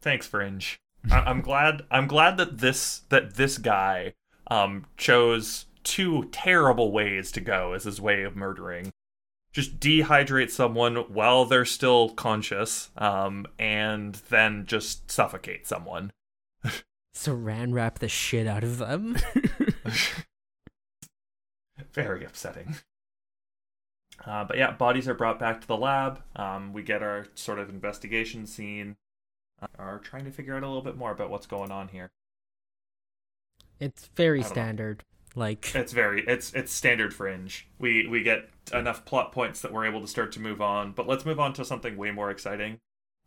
Thanks, 0.00 0.26
Fringe. 0.26 0.80
I- 1.10 1.20
I'm 1.20 1.40
glad. 1.40 1.82
I'm 1.90 2.06
glad 2.06 2.36
that 2.38 2.58
this 2.58 3.00
that 3.10 3.34
this 3.34 3.58
guy 3.58 4.14
um 4.48 4.86
chose 4.96 5.66
two 5.84 6.24
terrible 6.32 6.90
ways 6.92 7.30
to 7.32 7.40
go 7.40 7.72
as 7.72 7.84
his 7.84 8.00
way 8.00 8.22
of 8.22 8.34
murdering. 8.36 8.92
Just 9.56 9.80
dehydrate 9.80 10.50
someone 10.50 10.96
while 10.96 11.46
they're 11.46 11.64
still 11.64 12.10
conscious, 12.10 12.90
um, 12.98 13.46
and 13.58 14.16
then 14.28 14.66
just 14.66 15.10
suffocate 15.10 15.66
someone. 15.66 16.12
Saran 17.14 17.72
wrap 17.72 17.98
the 18.00 18.06
shit 18.06 18.46
out 18.46 18.62
of 18.62 18.76
them. 18.76 19.16
Very 21.94 22.22
upsetting. 22.26 22.76
Uh, 24.26 24.44
but 24.44 24.58
yeah, 24.58 24.72
bodies 24.72 25.08
are 25.08 25.14
brought 25.14 25.38
back 25.38 25.62
to 25.62 25.66
the 25.66 25.78
lab. 25.78 26.20
Um, 26.36 26.74
we 26.74 26.82
get 26.82 27.02
our 27.02 27.26
sort 27.34 27.58
of 27.58 27.70
investigation 27.70 28.46
scene. 28.46 28.96
Uh, 29.62 29.68
are 29.78 29.98
trying 30.00 30.26
to 30.26 30.30
figure 30.30 30.54
out 30.54 30.64
a 30.64 30.66
little 30.66 30.82
bit 30.82 30.98
more 30.98 31.12
about 31.12 31.30
what's 31.30 31.46
going 31.46 31.70
on 31.70 31.88
here. 31.88 32.10
It's 33.80 34.10
very 34.16 34.42
standard. 34.42 35.02
Like 35.36 35.72
It's 35.74 35.92
very 35.92 36.24
it's 36.26 36.52
it's 36.54 36.72
standard 36.72 37.14
fringe. 37.14 37.68
We 37.78 38.08
we 38.08 38.22
get 38.22 38.48
enough 38.72 39.04
plot 39.04 39.30
points 39.32 39.60
that 39.60 39.72
we're 39.72 39.86
able 39.86 40.00
to 40.00 40.08
start 40.08 40.32
to 40.32 40.40
move 40.40 40.60
on. 40.60 40.92
But 40.92 41.06
let's 41.06 41.26
move 41.26 41.38
on 41.38 41.52
to 41.52 41.64
something 41.64 41.96
way 41.96 42.10
more 42.10 42.30
exciting, 42.30 42.78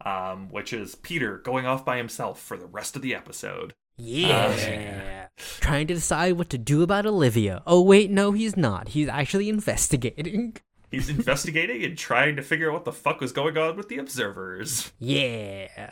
um, 0.03 0.49
which 0.49 0.73
is 0.73 0.95
Peter 0.95 1.37
going 1.37 1.65
off 1.65 1.85
by 1.85 1.97
himself 1.97 2.41
for 2.41 2.57
the 2.57 2.65
rest 2.65 2.95
of 2.95 3.01
the 3.03 3.13
episode. 3.15 3.73
yeah. 3.97 4.55
yeah. 4.57 5.27
Trying 5.59 5.87
to 5.87 5.93
decide 5.93 6.33
what 6.33 6.49
to 6.49 6.57
do 6.57 6.81
about 6.81 7.05
Olivia. 7.05 7.61
Oh 7.67 7.81
wait, 7.81 8.09
no, 8.09 8.31
he's 8.31 8.57
not. 8.57 8.89
He's 8.89 9.07
actually 9.07 9.47
investigating. 9.47 10.57
He's 10.89 11.09
investigating 11.09 11.83
and 11.83 11.95
trying 11.95 12.35
to 12.37 12.41
figure 12.41 12.69
out 12.69 12.73
what 12.73 12.85
the 12.85 12.91
fuck 12.91 13.21
was 13.21 13.31
going 13.31 13.55
on 13.57 13.77
with 13.77 13.89
the 13.89 13.99
observers. 13.99 14.91
Yeah. 14.99 15.91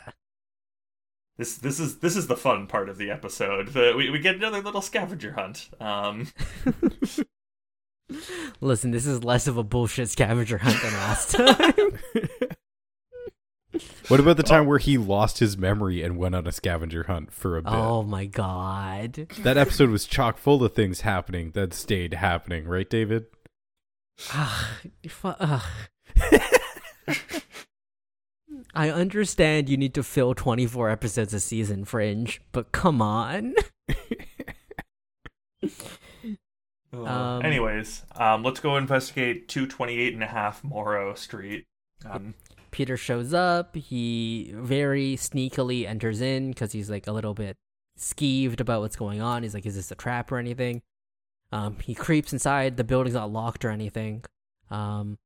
This 1.38 1.56
this 1.56 1.78
is 1.78 1.98
this 1.98 2.16
is 2.16 2.26
the 2.26 2.36
fun 2.36 2.66
part 2.66 2.88
of 2.88 2.98
the 2.98 3.10
episode. 3.12 3.68
The, 3.68 3.94
we 3.96 4.10
we 4.10 4.18
get 4.18 4.34
another 4.34 4.60
little 4.60 4.82
scavenger 4.82 5.32
hunt. 5.32 5.70
Um, 5.80 6.26
Listen, 8.60 8.90
this 8.90 9.06
is 9.06 9.22
less 9.22 9.46
of 9.46 9.56
a 9.56 9.62
bullshit 9.62 10.08
scavenger 10.08 10.58
hunt 10.58 10.82
than 10.82 10.92
last 10.94 11.30
time. 11.36 11.98
what 14.08 14.18
about 14.18 14.36
the 14.36 14.42
time 14.42 14.66
where 14.66 14.78
he 14.78 14.98
lost 14.98 15.38
his 15.38 15.56
memory 15.56 16.02
and 16.02 16.16
went 16.16 16.34
on 16.34 16.46
a 16.46 16.52
scavenger 16.52 17.04
hunt 17.04 17.32
for 17.32 17.56
a 17.56 17.62
bit? 17.62 17.72
oh 17.72 18.02
my 18.02 18.24
god. 18.26 19.28
That 19.40 19.56
episode 19.56 19.90
was 19.90 20.06
chock 20.06 20.38
full 20.38 20.64
of 20.64 20.74
things 20.74 21.02
happening 21.02 21.52
that 21.52 21.72
stayed 21.72 22.14
happening, 22.14 22.66
right, 22.66 22.88
David? 22.88 23.26
Ah, 24.32 24.78
fu- 25.06 25.28
ugh. 25.38 25.62
I 28.78 28.90
understand 28.90 29.68
you 29.68 29.76
need 29.76 29.92
to 29.94 30.04
fill 30.04 30.34
24 30.34 30.88
episodes 30.88 31.34
a 31.34 31.40
season, 31.40 31.84
Fringe, 31.84 32.40
but 32.52 32.70
come 32.70 33.02
on. 33.02 33.54
Um, 36.90 37.44
anyways, 37.44 38.02
um, 38.16 38.42
let's 38.42 38.60
go 38.60 38.78
investigate 38.78 39.46
228 39.48 40.14
and 40.14 40.22
a 40.22 40.26
half 40.26 40.64
Morrow 40.64 41.14
Street. 41.14 41.66
Um, 42.08 42.34
Peter 42.70 42.96
shows 42.96 43.34
up. 43.34 43.76
He 43.76 44.52
very 44.54 45.14
sneakily 45.16 45.86
enters 45.86 46.22
in 46.22 46.48
because 46.48 46.72
he's 46.72 46.88
like 46.88 47.06
a 47.06 47.12
little 47.12 47.34
bit 47.34 47.58
skeeved 47.98 48.60
about 48.60 48.80
what's 48.80 48.96
going 48.96 49.20
on. 49.20 49.42
He's 49.42 49.52
like, 49.52 49.66
"Is 49.66 49.76
this 49.76 49.90
a 49.90 49.94
trap 49.94 50.32
or 50.32 50.38
anything?" 50.38 50.80
Um, 51.52 51.76
he 51.84 51.94
creeps 51.94 52.32
inside. 52.32 52.78
The 52.78 52.84
building's 52.84 53.14
not 53.14 53.30
locked 53.30 53.66
or 53.66 53.70
anything. 53.70 54.24
Um, 54.70 55.18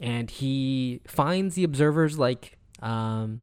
and 0.00 0.30
he 0.30 1.02
finds 1.06 1.56
the 1.56 1.64
observers 1.64 2.18
like 2.18 2.55
um, 2.80 3.42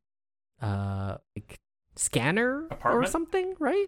uh, 0.61 1.17
like 1.36 1.59
scanner 1.95 2.67
or 2.84 3.05
something, 3.05 3.55
right? 3.59 3.88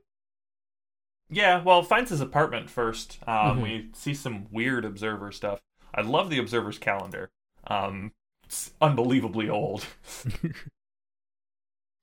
Yeah, 1.29 1.63
well, 1.63 1.81
finds 1.83 2.11
his 2.11 2.21
apartment 2.21 2.69
first. 2.69 3.17
Um, 3.27 3.59
Mhm. 3.59 3.63
We 3.63 3.89
see 3.93 4.13
some 4.13 4.47
weird 4.51 4.85
observer 4.85 5.31
stuff. 5.31 5.61
I 5.93 6.01
love 6.01 6.29
the 6.29 6.37
observer's 6.37 6.77
calendar. 6.77 7.31
Um, 7.67 8.11
it's 8.43 8.73
unbelievably 8.79 9.49
old, 9.49 9.85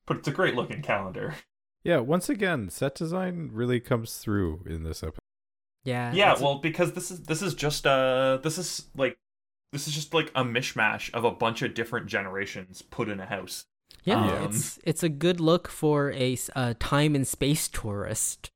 but 0.06 0.16
it's 0.18 0.28
a 0.28 0.32
great 0.32 0.54
looking 0.54 0.82
calendar. 0.82 1.36
Yeah, 1.84 1.98
once 1.98 2.28
again, 2.28 2.68
set 2.70 2.94
design 2.94 3.50
really 3.52 3.80
comes 3.80 4.16
through 4.18 4.64
in 4.66 4.82
this 4.84 5.02
episode. 5.02 5.18
Yeah. 5.84 6.12
Yeah, 6.12 6.32
it's 6.32 6.40
a- 6.40 6.44
well, 6.44 6.58
because 6.58 6.92
this 6.92 7.10
is 7.10 7.20
this 7.22 7.42
is 7.42 7.54
just 7.54 7.86
uh 7.86 8.38
this 8.42 8.58
is 8.58 8.88
like 8.96 9.16
this 9.72 9.86
is 9.88 9.94
just 9.94 10.12
like 10.14 10.30
a 10.34 10.44
mishmash 10.44 11.12
of 11.14 11.24
a 11.24 11.30
bunch 11.30 11.62
of 11.62 11.74
different 11.74 12.06
generations 12.06 12.82
put 12.82 13.08
in 13.08 13.20
a 13.20 13.26
house. 13.26 13.64
yeah, 14.04 14.32
um, 14.38 14.44
it's 14.46 14.78
it's 14.84 15.02
a 15.02 15.08
good 15.08 15.40
look 15.40 15.68
for 15.68 16.10
a 16.12 16.36
time 16.78 17.14
and 17.14 17.26
space 17.26 17.68
tourist. 17.68 18.50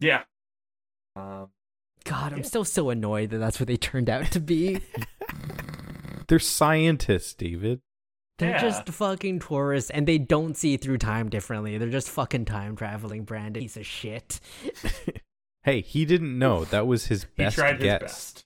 Yeah. 0.00 0.22
Um, 1.16 1.48
God, 2.04 2.32
I'm 2.32 2.44
still 2.44 2.64
so 2.64 2.90
annoyed 2.90 3.30
that 3.30 3.38
that's 3.38 3.58
what 3.60 3.66
they 3.68 3.76
turned 3.76 4.10
out 4.10 4.26
to 4.32 4.40
be. 4.40 4.80
They're 6.28 6.38
scientists, 6.38 7.34
David. 7.34 7.80
They're 8.38 8.50
Yeah. 8.50 8.60
just 8.62 8.88
fucking 8.88 9.38
tourists, 9.40 9.90
and 9.90 10.06
they 10.08 10.18
don't 10.18 10.56
see 10.56 10.76
through 10.76 10.98
time 10.98 11.28
differently. 11.30 11.78
They're 11.78 11.88
just 11.90 12.10
fucking 12.10 12.46
time 12.46 12.74
traveling, 12.76 13.24
Brandon. 13.24 13.62
Piece 13.62 13.76
of 13.76 13.86
shit. 13.86 14.40
Hey, 15.62 15.80
he 15.80 16.04
didn't 16.04 16.38
know. 16.38 16.66
That 16.66 16.86
was 16.86 17.06
his 17.06 17.22
he 17.22 17.42
best 17.44 17.56
tried 17.56 17.76
his 17.76 17.84
guess. 17.84 18.00
best. 18.02 18.44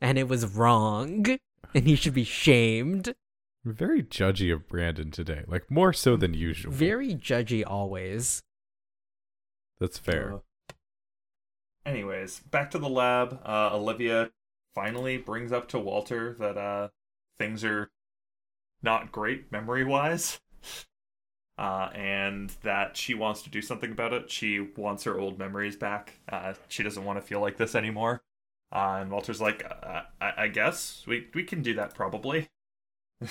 And 0.00 0.18
it 0.18 0.28
was 0.28 0.54
wrong. 0.54 1.38
And 1.74 1.86
he 1.86 1.94
should 1.94 2.14
be 2.14 2.24
shamed. 2.24 3.14
Very 3.64 4.02
judgy 4.02 4.52
of 4.52 4.66
Brandon 4.66 5.10
today, 5.10 5.44
like 5.46 5.70
more 5.70 5.92
so 5.92 6.16
than 6.16 6.32
usual. 6.32 6.72
Very 6.72 7.14
judgy 7.14 7.62
always. 7.66 8.42
That's 9.78 9.98
fair. 9.98 10.34
Uh, 10.34 10.72
anyways, 11.84 12.40
back 12.40 12.70
to 12.70 12.78
the 12.78 12.88
lab. 12.88 13.40
Uh, 13.44 13.70
Olivia 13.72 14.30
finally 14.74 15.18
brings 15.18 15.52
up 15.52 15.68
to 15.68 15.78
Walter 15.78 16.34
that 16.38 16.56
uh, 16.56 16.88
things 17.38 17.62
are 17.62 17.90
not 18.82 19.12
great 19.12 19.52
memory 19.52 19.84
wise. 19.84 20.40
Uh, 21.58 21.90
and 21.94 22.56
that 22.62 22.96
she 22.96 23.12
wants 23.12 23.42
to 23.42 23.50
do 23.50 23.60
something 23.60 23.92
about 23.92 24.14
it. 24.14 24.30
She 24.30 24.60
wants 24.78 25.04
her 25.04 25.20
old 25.20 25.38
memories 25.38 25.76
back. 25.76 26.18
Uh, 26.26 26.54
she 26.68 26.82
doesn't 26.82 27.04
want 27.04 27.18
to 27.18 27.22
feel 27.22 27.40
like 27.40 27.58
this 27.58 27.74
anymore. 27.74 28.22
Uh, 28.72 28.98
and 29.00 29.10
Walter's 29.10 29.40
like, 29.40 29.64
uh, 29.64 30.02
I-, 30.20 30.44
I 30.44 30.48
guess 30.48 31.04
we 31.06 31.28
we 31.34 31.44
can 31.44 31.62
do 31.62 31.74
that 31.74 31.94
probably. 31.94 32.48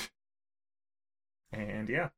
and 1.52 1.90
yeah, 1.90 2.10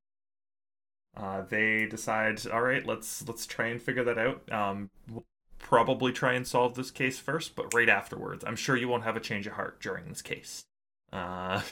uh, 1.15 1.41
they 1.41 1.85
decide, 1.85 2.45
all 2.47 2.61
right, 2.61 2.85
let's 2.85 3.27
let's 3.27 3.45
try 3.45 3.67
and 3.67 3.81
figure 3.81 4.03
that 4.03 4.17
out. 4.17 4.51
Um, 4.51 4.89
we'll 5.09 5.25
probably 5.59 6.11
try 6.11 6.33
and 6.33 6.47
solve 6.47 6.75
this 6.75 6.91
case 6.91 7.19
first, 7.19 7.55
but 7.55 7.73
right 7.73 7.89
afterwards. 7.89 8.43
I'm 8.45 8.55
sure 8.55 8.75
you 8.75 8.87
won't 8.87 9.03
have 9.03 9.15
a 9.17 9.21
change 9.21 9.45
of 9.47 9.53
heart 9.53 9.81
during 9.81 10.07
this 10.07 10.21
case. 10.21 10.65
Uh, 11.11 11.61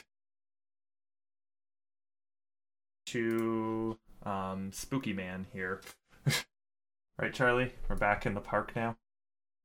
to 3.06 3.98
um, 4.24 4.70
Spooky 4.72 5.12
Man 5.12 5.46
here. 5.52 5.80
right, 7.18 7.32
Charlie? 7.32 7.72
We're 7.88 7.96
back 7.96 8.26
in 8.26 8.34
the 8.34 8.40
park 8.40 8.76
now. 8.76 8.96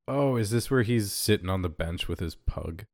Oh, 0.07 0.35
is 0.35 0.51
this 0.51 0.69
where 0.69 0.83
he's 0.83 1.11
sitting 1.11 1.49
on 1.49 1.61
the 1.61 1.69
bench 1.69 2.07
with 2.07 2.19
his 2.19 2.35
pug? 2.35 2.85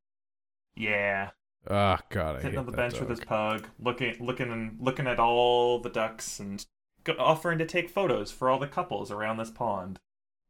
Yeah, 0.75 1.31
Ah, 1.69 1.99
God, 2.09 2.37
I 2.37 2.41
sitting 2.41 2.57
on 2.57 2.65
the 2.65 2.71
bench 2.71 2.99
with 2.99 3.09
his 3.09 3.19
pug, 3.19 3.67
looking, 3.79 4.15
looking, 4.25 4.51
and 4.51 4.77
looking 4.79 5.05
at 5.05 5.19
all 5.19 5.79
the 5.79 5.89
ducks, 5.89 6.39
and 6.39 6.65
go- 7.03 7.15
offering 7.19 7.59
to 7.59 7.65
take 7.67 7.89
photos 7.89 8.31
for 8.31 8.49
all 8.49 8.57
the 8.57 8.67
couples 8.67 9.11
around 9.11 9.37
this 9.37 9.51
pond. 9.51 9.99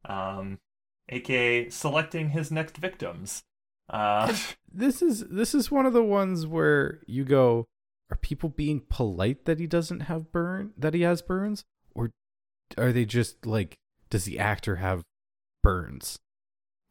Um, 0.06 0.58
aka 1.10 1.68
selecting 1.68 2.30
his 2.30 2.50
next 2.50 2.78
victims. 2.78 3.42
Uh, 3.90 4.34
This 4.72 5.02
is 5.02 5.28
this 5.28 5.54
is 5.54 5.70
one 5.70 5.84
of 5.84 5.92
the 5.92 6.02
ones 6.02 6.46
where 6.46 7.00
you 7.06 7.24
go, 7.24 7.66
are 8.10 8.16
people 8.16 8.48
being 8.48 8.80
polite 8.88 9.44
that 9.44 9.58
he 9.60 9.66
doesn't 9.66 10.00
have 10.00 10.32
burn 10.32 10.72
that 10.78 10.94
he 10.94 11.02
has 11.02 11.20
burns, 11.20 11.64
or 11.94 12.10
are 12.78 12.90
they 12.92 13.04
just 13.04 13.44
like, 13.44 13.76
does 14.08 14.24
the 14.24 14.38
actor 14.38 14.76
have 14.76 15.02
burns? 15.62 16.18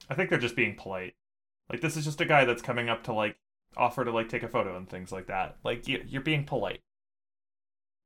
I 0.09 0.15
think 0.15 0.29
they're 0.29 0.39
just 0.39 0.55
being 0.55 0.75
polite. 0.75 1.15
Like 1.69 1.81
this 1.81 1.95
is 1.97 2.05
just 2.05 2.21
a 2.21 2.25
guy 2.25 2.45
that's 2.45 2.61
coming 2.61 2.89
up 2.89 3.03
to 3.03 3.13
like 3.13 3.37
offer 3.77 4.03
to 4.03 4.11
like 4.11 4.29
take 4.29 4.43
a 4.43 4.47
photo 4.47 4.75
and 4.77 4.89
things 4.89 5.11
like 5.11 5.27
that. 5.27 5.57
Like 5.63 5.87
you, 5.87 6.03
you're 6.07 6.21
being 6.21 6.45
polite. 6.45 6.81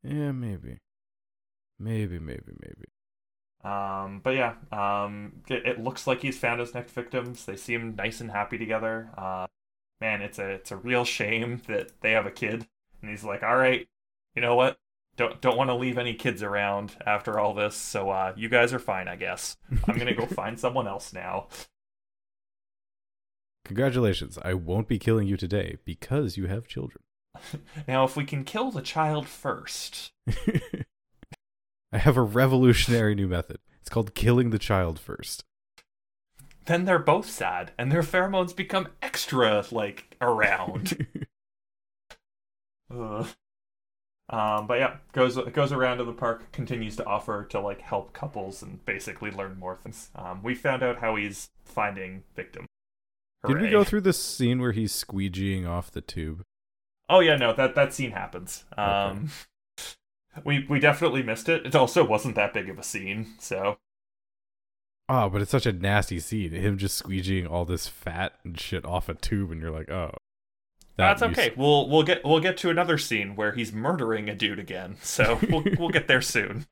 Yeah, 0.04 0.32
maybe, 0.32 0.78
maybe, 1.80 2.20
maybe, 2.20 2.54
maybe. 2.62 2.86
Um, 3.64 4.22
but 4.24 4.36
yeah, 4.36 4.54
um, 4.72 5.42
it, 5.50 5.66
it 5.66 5.84
looks 5.84 6.06
like 6.06 6.22
he's 6.22 6.38
found 6.38 6.60
his 6.60 6.76
next 6.76 6.92
victims. 6.92 7.46
They 7.46 7.56
seem 7.56 7.96
nice 7.96 8.22
and 8.22 8.30
happy 8.30 8.60
together. 8.60 9.10
Uh, 9.18 9.48
man, 10.00 10.22
it's 10.22 10.38
a 10.38 10.48
it's 10.50 10.72
a 10.72 10.78
real 10.78 11.04
shame 11.04 11.62
that 11.68 11.90
they 12.02 12.12
have 12.12 12.28
a 12.28 12.32
kid, 12.32 12.68
and 13.02 13.10
he's 13.10 13.24
like, 13.24 13.42
all 13.42 13.58
right, 13.58 13.88
you 14.36 14.42
know 14.42 14.56
what? 14.56 14.78
Don't 15.18 15.42
don't 15.42 15.58
want 15.58 15.72
to 15.72 15.76
leave 15.76 15.98
any 15.98 16.14
kids 16.14 16.44
around 16.44 16.96
after 17.08 17.40
all 17.40 17.56
this. 17.56 17.76
So 17.76 18.12
uh, 18.12 18.34
you 18.36 18.50
guys 18.50 18.72
are 18.74 18.80
fine, 18.80 19.08
I 19.08 19.16
guess. 19.16 19.58
I'm 19.88 19.98
gonna 19.98 20.14
go 20.14 20.26
find 20.28 20.60
someone 20.60 20.88
else 20.88 21.12
now. 21.14 21.48
Congratulations, 23.66 24.38
I 24.44 24.54
won't 24.54 24.88
be 24.88 24.98
killing 25.00 25.28
you 25.28 25.36
today 25.38 25.78
because 25.86 26.38
you 26.38 26.48
have 26.48 26.68
children. 26.68 27.04
Now, 27.88 28.06
if 28.06 28.16
we 28.16 28.24
can 28.24 28.46
kill 28.46 28.72
the 28.72 28.82
child 28.82 29.28
first, 29.28 30.14
I 31.92 31.98
have 31.98 32.16
a 32.16 32.22
revolutionary 32.22 33.14
new 33.14 33.28
method. 33.28 33.58
It's 33.82 33.90
called 33.90 34.16
killing 34.16 34.52
the 34.52 34.60
child 34.60 35.00
first. 35.00 35.44
then 36.66 36.86
they're 36.86 36.98
both 36.98 37.30
sad, 37.30 37.72
and 37.78 37.92
their 37.92 38.02
pheromones 38.04 38.56
become 38.56 38.88
extra 39.02 39.66
like 39.72 40.16
around. 40.22 41.06
Um, 44.28 44.66
but 44.66 44.80
yeah, 44.80 44.98
goes 45.12 45.38
goes 45.54 45.72
around 45.72 45.98
to 46.00 46.04
the 46.04 46.12
park, 46.14 46.52
continues 46.52 46.96
to 46.96 47.06
offer 47.06 47.44
to 47.46 47.60
like 47.60 47.82
help 47.82 48.12
couples 48.14 48.64
and 48.64 48.84
basically 48.86 49.30
learn 49.30 49.60
more 49.60 49.76
things. 49.76 50.10
Um, 50.16 50.42
we 50.42 50.56
found 50.56 50.82
out 50.82 50.98
how 50.98 51.16
he's 51.16 51.50
finding 51.64 52.24
victims. 52.36 52.68
Did 53.48 53.62
we 53.62 53.70
go 53.70 53.84
through 53.84 54.02
the 54.02 54.14
scene 54.14 54.60
where 54.60 54.72
he's 54.72 54.92
squeegeeing 54.94 55.68
off 55.68 55.92
the 55.92 56.02
tube? 56.02 56.44
Oh 57.10 57.20
yeah, 57.20 57.36
no, 57.36 57.54
that 57.54 57.76
that 57.76 57.94
scene 57.94 58.12
happens. 58.12 58.64
Um, 58.78 59.30
we 60.44 60.66
we 60.70 60.80
definitely 60.80 61.24
missed 61.24 61.50
it. 61.50 61.66
It 61.66 61.76
also 61.76 62.04
wasn't 62.04 62.36
that 62.36 62.54
big 62.54 62.70
of 62.70 62.80
a 62.80 62.84
scene, 62.84 63.34
so 63.40 63.78
Oh, 65.08 65.30
but 65.30 65.42
it's 65.42 65.52
such 65.52 65.68
a 65.68 65.72
nasty 65.72 66.20
scene. 66.20 66.52
Him 66.52 66.78
just 66.78 67.02
squeegeeing 67.02 67.50
all 67.50 67.64
this 67.64 67.88
fat 67.88 68.34
and 68.44 68.60
shit 68.60 68.86
off 68.86 69.08
a 69.08 69.14
tube, 69.14 69.52
and 69.52 69.62
you're 69.62 69.72
like, 69.72 69.90
oh, 69.90 70.12
that 70.98 71.20
that's 71.20 71.22
okay. 71.22 71.54
We'll 71.56 71.88
we'll 71.90 72.04
get 72.04 72.26
we'll 72.26 72.40
get 72.40 72.58
to 72.58 72.70
another 72.70 72.98
scene 72.98 73.36
where 73.36 73.52
he's 73.52 73.72
murdering 73.72 74.30
a 74.30 74.36
dude 74.36 74.60
again. 74.60 74.98
So 75.02 75.40
we'll 75.50 75.64
we'll 75.78 75.90
get 75.90 76.08
there 76.08 76.22
soon. 76.22 76.66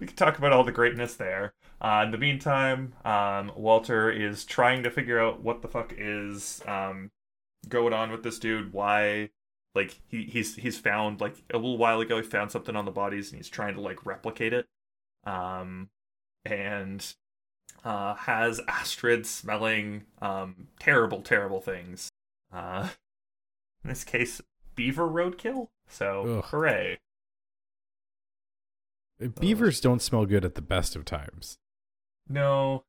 We 0.00 0.06
can 0.06 0.16
talk 0.16 0.38
about 0.38 0.52
all 0.52 0.64
the 0.64 0.72
greatness 0.72 1.14
there. 1.14 1.54
Uh, 1.80 2.02
in 2.04 2.10
the 2.10 2.18
meantime, 2.18 2.94
um, 3.04 3.52
Walter 3.56 4.10
is 4.10 4.44
trying 4.44 4.82
to 4.82 4.90
figure 4.90 5.20
out 5.20 5.42
what 5.42 5.62
the 5.62 5.68
fuck 5.68 5.94
is 5.96 6.60
um, 6.66 7.10
going 7.68 7.92
on 7.92 8.10
with 8.10 8.22
this 8.22 8.38
dude. 8.38 8.72
Why, 8.72 9.30
like 9.74 10.00
he 10.08 10.24
he's 10.24 10.56
he's 10.56 10.78
found 10.78 11.20
like 11.20 11.36
a 11.52 11.56
little 11.56 11.78
while 11.78 12.00
ago 12.00 12.16
he 12.16 12.22
found 12.22 12.50
something 12.50 12.74
on 12.76 12.84
the 12.84 12.90
bodies 12.90 13.30
and 13.30 13.38
he's 13.38 13.48
trying 13.48 13.74
to 13.74 13.80
like 13.80 14.04
replicate 14.04 14.52
it. 14.52 14.66
Um, 15.24 15.90
and 16.44 17.14
uh, 17.84 18.14
has 18.14 18.60
Astrid 18.68 19.26
smelling 19.26 20.04
um, 20.20 20.68
terrible, 20.78 21.22
terrible 21.22 21.60
things. 21.60 22.10
Uh, 22.52 22.88
in 23.84 23.90
this 23.90 24.04
case, 24.04 24.40
beaver 24.74 25.08
roadkill. 25.08 25.68
So, 25.88 26.38
Ugh. 26.38 26.44
hooray! 26.46 26.98
Beavers 29.40 29.80
don't 29.80 30.00
smell 30.02 30.24
good 30.26 30.44
at 30.44 30.54
the 30.54 30.62
best 30.62 30.96
of 30.96 31.04
times. 31.04 31.58
No. 32.28 32.84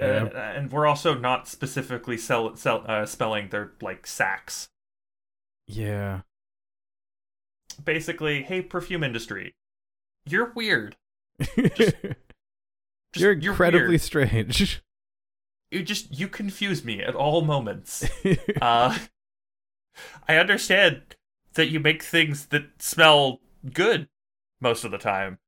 Uh, 0.00 0.04
Yeah. 0.06 0.50
and 0.52 0.72
we're 0.72 0.86
also 0.86 1.14
not 1.16 1.46
specifically 1.46 2.16
sell, 2.18 2.56
sell, 2.56 2.84
uh, 2.88 3.06
spelling 3.06 3.50
their 3.50 3.72
like 3.80 4.06
sacks. 4.06 4.68
Yeah. 5.66 6.22
Basically, 7.84 8.42
hey, 8.42 8.62
perfume 8.62 9.02
industry, 9.04 9.54
you're 10.26 10.52
weird. 10.54 10.96
You're 13.16 13.34
Just- 13.36 13.46
incredibly 13.48 13.88
weird. 13.90 14.00
strange. 14.00 14.82
You 15.70 15.82
just 15.84 16.16
you 16.18 16.26
confuse 16.28 16.84
me 16.84 17.00
at 17.00 17.14
all 17.14 17.42
moments. 17.42 18.08
Uh, 18.60 18.98
I 20.28 20.36
understand 20.36 21.14
that 21.54 21.68
you 21.68 21.78
make 21.78 22.02
things 22.02 22.46
that 22.46 22.82
smell 22.82 23.40
good 23.72 24.08
most 24.64 24.82
of 24.84 24.90
the 24.90 24.98
time. 24.98 25.38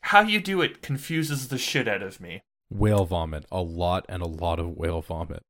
How 0.00 0.22
you 0.22 0.40
do 0.40 0.60
it 0.60 0.82
confuses 0.82 1.48
the 1.48 1.58
shit 1.58 1.86
out 1.86 2.02
of 2.02 2.20
me. 2.20 2.42
whale 2.68 3.04
vomit. 3.04 3.44
A 3.52 3.62
lot 3.62 4.04
and 4.08 4.20
a 4.22 4.26
lot 4.26 4.58
of 4.58 4.76
whale 4.76 5.02
vomit. 5.02 5.44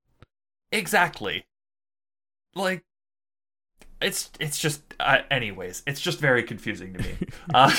Exactly. 0.71 1.47
Like, 2.55 2.85
it's 4.03 4.31
it's 4.39 4.59
just. 4.59 4.83
Uh, 5.01 5.19
anyways, 5.31 5.83
it's 5.87 6.01
just 6.01 6.19
very 6.19 6.43
confusing 6.43 6.95
to 6.95 7.03
me. 7.03 7.17
uh, 7.55 7.75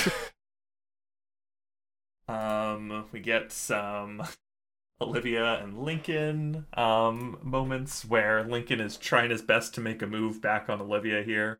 um, 2.27 3.05
we 3.11 3.19
get 3.19 3.51
some 3.51 4.23
Olivia 5.01 5.61
and 5.61 5.83
Lincoln 5.83 6.65
um 6.73 7.37
moments 7.43 8.05
where 8.05 8.43
Lincoln 8.43 8.79
is 8.79 8.97
trying 8.97 9.29
his 9.29 9.41
best 9.41 9.75
to 9.75 9.81
make 9.81 10.01
a 10.01 10.07
move 10.07 10.41
back 10.41 10.69
on 10.69 10.81
Olivia 10.81 11.21
here. 11.21 11.59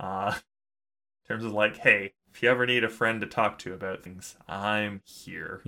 Uh, 0.00 0.34
in 0.34 1.34
terms 1.34 1.44
of 1.44 1.52
like, 1.52 1.78
hey, 1.78 2.12
if 2.36 2.42
you 2.42 2.50
ever 2.50 2.66
need 2.66 2.84
a 2.84 2.90
friend 2.90 3.22
to 3.22 3.26
talk 3.26 3.58
to 3.60 3.72
about 3.72 4.02
things, 4.02 4.36
I'm 4.46 5.00
here. 5.06 5.62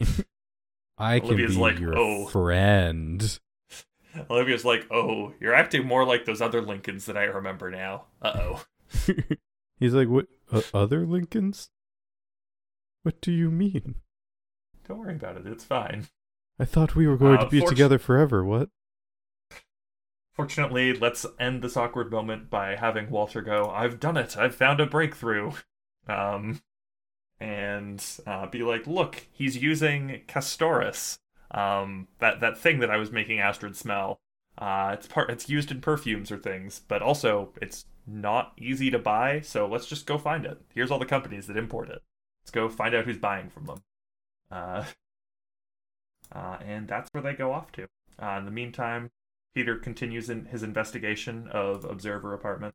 I 0.99 1.19
can 1.19 1.29
Olivia's 1.29 1.55
be 1.55 1.61
like, 1.63 1.79
your 1.79 1.97
"Oh." 1.97 2.27
friend. 2.27 3.39
Olivia's 4.31 4.67
like, 4.67 4.87
oh, 4.91 5.33
you're 5.41 5.55
acting 5.55 5.87
more 5.87 6.05
like 6.05 6.27
those 6.27 6.43
other 6.43 6.61
Lincolns 6.61 7.07
that 7.07 7.17
I 7.17 7.25
remember 7.25 7.71
now. 7.71 8.05
Uh 8.21 8.33
oh. 8.37 8.65
He's 9.81 9.95
like, 9.95 10.09
what? 10.09 10.27
Uh, 10.53 10.61
other 10.75 11.07
Lincolns? 11.07 11.71
What 13.03 13.23
do 13.23 13.33
you 13.33 13.51
mean? 13.51 13.95
Don't 14.87 14.99
worry 14.99 15.15
about 15.15 15.39
it. 15.39 15.47
It's 15.47 15.65
fine. 15.65 16.09
I 16.59 16.67
thought 16.67 16.95
we 16.95 17.07
were 17.07 17.17
going 17.17 17.39
Uh, 17.39 17.45
to 17.45 17.49
be 17.51 17.63
fortu- 17.63 17.69
together 17.69 17.99
forever. 17.99 18.45
What? 18.45 18.69
Fortunately, 20.35 20.93
let's 20.93 21.25
end 21.41 21.63
this 21.63 21.79
awkward 21.79 22.11
moment 22.11 22.51
by 22.51 22.77
having 22.77 23.09
Walter 23.09 23.41
go, 23.41 23.71
I've 23.71 23.99
done 23.99 24.19
it. 24.19 24.37
I've 24.37 24.55
found 24.55 24.81
a 24.81 24.87
breakthrough. 24.87 25.53
Um, 26.09 26.61
and 27.41 28.05
uh, 28.27 28.47
be 28.47 28.63
like, 28.63 28.87
look, 28.87 29.27
he's 29.31 29.57
using 29.57 30.23
castoreum. 30.27 30.95
Um, 31.51 32.09
that, 32.19 32.41
that 32.41 32.59
thing 32.59 32.81
that 32.81 32.91
I 32.91 32.97
was 32.97 33.11
making 33.11 33.39
Astrid 33.41 33.77
smell. 33.77 34.21
Uh, 34.57 34.91
it's 34.95 35.07
part. 35.07 35.31
It's 35.31 35.49
used 35.49 35.71
in 35.71 35.81
perfumes 35.81 36.33
or 36.33 36.37
things, 36.37 36.83
but 36.89 37.01
also 37.01 37.51
it's 37.63 37.87
not 38.07 38.53
easy 38.59 38.91
to 38.91 38.99
buy. 38.99 39.41
So 39.41 39.67
let's 39.69 39.87
just 39.87 40.07
go 40.07 40.19
find 40.19 40.45
it. 40.45 40.61
Here's 40.75 40.91
all 40.91 40.99
the 40.99 41.07
companies 41.07 41.47
that 41.47 41.57
import 41.57 41.91
it. 41.91 42.03
Let's 42.43 42.51
go 42.51 42.69
find 42.69 42.95
out 42.95 43.05
who's 43.05 43.19
buying 43.19 43.51
from 43.51 43.67
them. 43.67 43.83
Uh, 44.51 44.85
uh, 46.35 46.59
and 46.65 46.89
that's 46.89 47.09
where 47.13 47.23
they 47.23 47.35
go 47.35 47.53
off 47.53 47.71
to. 47.73 47.87
Uh, 48.21 48.37
in 48.39 48.47
the 48.47 48.51
meantime, 48.51 49.11
Peter 49.55 49.77
continues 49.77 50.29
in 50.29 50.47
his 50.47 50.63
investigation 50.63 51.49
of 51.53 51.85
Observer 51.85 52.35
Apartment 52.35 52.75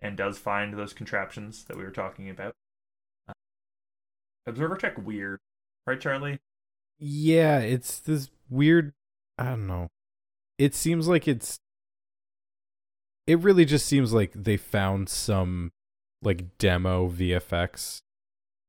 and 0.00 0.16
does 0.16 0.38
find 0.38 0.74
those 0.74 0.92
contraptions 0.92 1.64
that 1.64 1.76
we 1.76 1.82
were 1.82 1.90
talking 1.90 2.30
about. 2.30 2.54
Observer 4.46 4.76
check 4.76 4.94
weird, 5.04 5.40
right, 5.86 6.00
Charlie? 6.00 6.38
Yeah, 6.98 7.58
it's 7.58 7.98
this 7.98 8.30
weird. 8.48 8.92
I 9.38 9.46
don't 9.46 9.66
know. 9.66 9.88
It 10.58 10.74
seems 10.74 11.08
like 11.08 11.26
it's. 11.26 11.58
It 13.26 13.38
really 13.40 13.64
just 13.64 13.86
seems 13.86 14.12
like 14.12 14.32
they 14.34 14.56
found 14.56 15.08
some 15.08 15.72
like 16.22 16.58
demo 16.58 17.08
VFX 17.08 18.02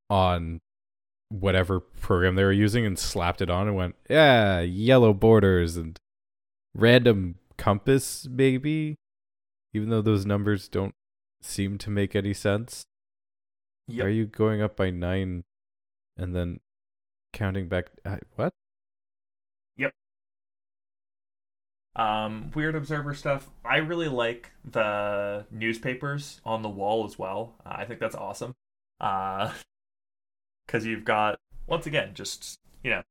on 0.10 0.62
whatever 1.30 1.80
program 1.80 2.36
they 2.36 2.44
were 2.44 2.52
using 2.52 2.86
and 2.86 2.98
slapped 2.98 3.42
it 3.42 3.50
on 3.50 3.68
and 3.68 3.76
went, 3.76 3.96
yeah, 4.10 4.62
yellow 4.62 5.14
borders 5.14 5.76
and 5.76 6.00
random 6.74 7.36
compass, 7.58 8.28
maybe. 8.30 8.96
Even 9.74 9.90
though 9.90 10.02
those 10.02 10.26
numbers 10.26 10.70
don't 10.70 10.96
seem 11.42 11.78
to 11.80 11.90
make 11.90 12.16
any 12.16 12.34
sense. 12.34 12.86
Are 14.00 14.10
you 14.10 14.26
going 14.26 14.62
up 14.62 14.78
by 14.78 14.90
nine 14.90 15.44
and 16.18 16.36
then 16.36 16.60
counting 17.34 17.68
back? 17.68 17.92
Uh, 18.06 18.18
what? 18.36 18.54
Yep. 19.78 19.94
Um, 21.96 22.52
weird 22.56 22.76
observer 22.76 23.14
stuff. 23.14 23.50
I 23.64 23.78
really 23.78 24.08
like 24.10 24.52
the 24.64 25.46
newspapers 25.52 26.42
on 26.46 26.62
the 26.62 26.70
wall 26.70 27.06
as 27.06 27.18
well. 27.18 27.56
Uh, 27.66 27.76
I 27.78 27.86
think 27.86 28.00
that's 28.00 28.16
awesome. 28.16 28.56
Uh, 29.00 29.52
because 30.66 30.86
you've 30.86 31.06
got 31.06 31.40
once 31.68 31.86
again 31.86 32.12
just 32.14 32.60
you 32.84 32.90
know 32.90 33.02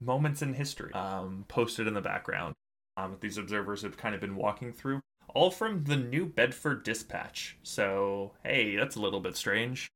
moments 0.00 0.42
in 0.42 0.54
history 0.54 0.92
um 0.92 1.44
posted 1.48 1.86
in 1.86 1.94
the 1.94 2.00
background. 2.00 2.54
Um, 2.96 3.16
these 3.20 3.38
observers 3.38 3.82
have 3.82 3.96
kind 3.96 4.14
of 4.14 4.20
been 4.20 4.36
walking 4.36 4.72
through, 4.72 5.00
all 5.34 5.50
from 5.50 5.84
the 5.84 5.96
New 5.96 6.26
Bedford 6.26 6.84
Dispatch. 6.84 7.56
So 7.62 8.32
hey, 8.44 8.76
that's 8.76 8.96
a 8.96 9.00
little 9.00 9.20
bit 9.20 9.36
strange. 9.36 9.90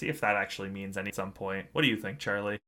Uh, 0.00 0.06
see 0.06 0.08
if 0.08 0.20
that 0.20 0.36
actually 0.36 0.68
means 0.70 0.96
any 0.96 1.08
at 1.08 1.14
some 1.14 1.32
point. 1.32 1.66
What 1.72 1.82
do 1.82 1.88
you 1.88 1.96
think, 1.96 2.18
Charlie? 2.18 2.58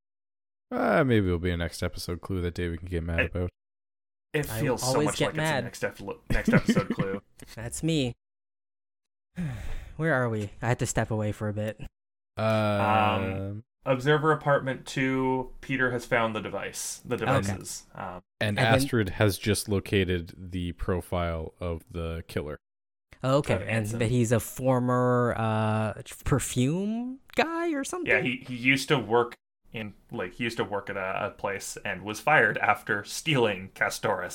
Uh, 0.70 1.05
maybe 1.05 1.26
it'll 1.26 1.39
be 1.39 1.51
a 1.51 1.57
next 1.57 1.83
episode 1.83 2.20
clue 2.20 2.41
that 2.43 2.55
David 2.55 2.80
can 2.80 2.89
get 2.89 3.03
mad 3.05 3.20
I- 3.20 3.22
about. 3.24 3.51
It 4.35 4.51
I 4.51 4.61
feels 4.61 4.80
so 4.80 4.87
always 4.89 5.07
much 5.09 5.18
get 5.18 5.26
like 5.26 5.37
mad. 5.37 5.64
it's 5.66 5.83
a 5.83 5.87
next, 5.87 6.01
ep- 6.01 6.16
next 6.30 6.49
episode 6.55 6.89
clue. 6.95 7.20
That's 7.55 7.83
me. 7.83 8.14
Where 9.99 10.14
are 10.14 10.28
we? 10.30 10.51
I 10.62 10.68
had 10.68 10.78
to 10.78 10.87
step 10.87 11.11
away 11.11 11.33
for 11.33 11.49
a 11.49 11.53
bit. 11.53 11.78
Um, 12.39 13.62
Observer 13.85 14.33
Apartment 14.33 14.87
2, 14.87 15.51
Peter 15.61 15.91
has 15.91 16.07
found 16.07 16.35
the 16.35 16.41
device, 16.41 17.03
the 17.05 17.18
devices. 17.18 17.85
Um, 17.95 18.22
and 18.41 18.57
and 18.57 18.59
then- 18.59 18.74
Astrid 18.74 19.09
has 19.11 19.37
just 19.37 19.68
located 19.68 20.33
the 20.39 20.72
profile 20.72 21.53
of 21.61 21.85
the 21.91 22.24
killer. 22.26 22.59
Oh, 23.23 23.37
okay, 23.39 23.55
Kevin 23.55 23.68
and 23.68 23.77
Hansen. 23.77 23.99
that 24.01 24.11
he's 24.11 24.33
a 24.33 24.41
former 24.41 25.35
uh, 25.37 25.93
perfume 26.25 27.18
guy 27.37 27.73
or 27.73 27.85
something. 27.85 28.11
yeah, 28.11 28.20
he, 28.20 28.45
he 28.47 28.55
used 28.55 28.89
to 28.89 28.99
work 28.99 29.35
in, 29.73 29.95
like, 30.11 30.35
he 30.35 30.45
used 30.45 30.57
to 30.59 30.64
work 30.64 30.91
at 30.91 30.97
a, 30.97 31.27
a 31.27 31.31
place 31.31 31.79
and 31.85 32.03
was 32.03 32.20
fired 32.20 32.59
after 32.59 33.05
stealing 33.05 33.70
castoreum. 33.75 34.31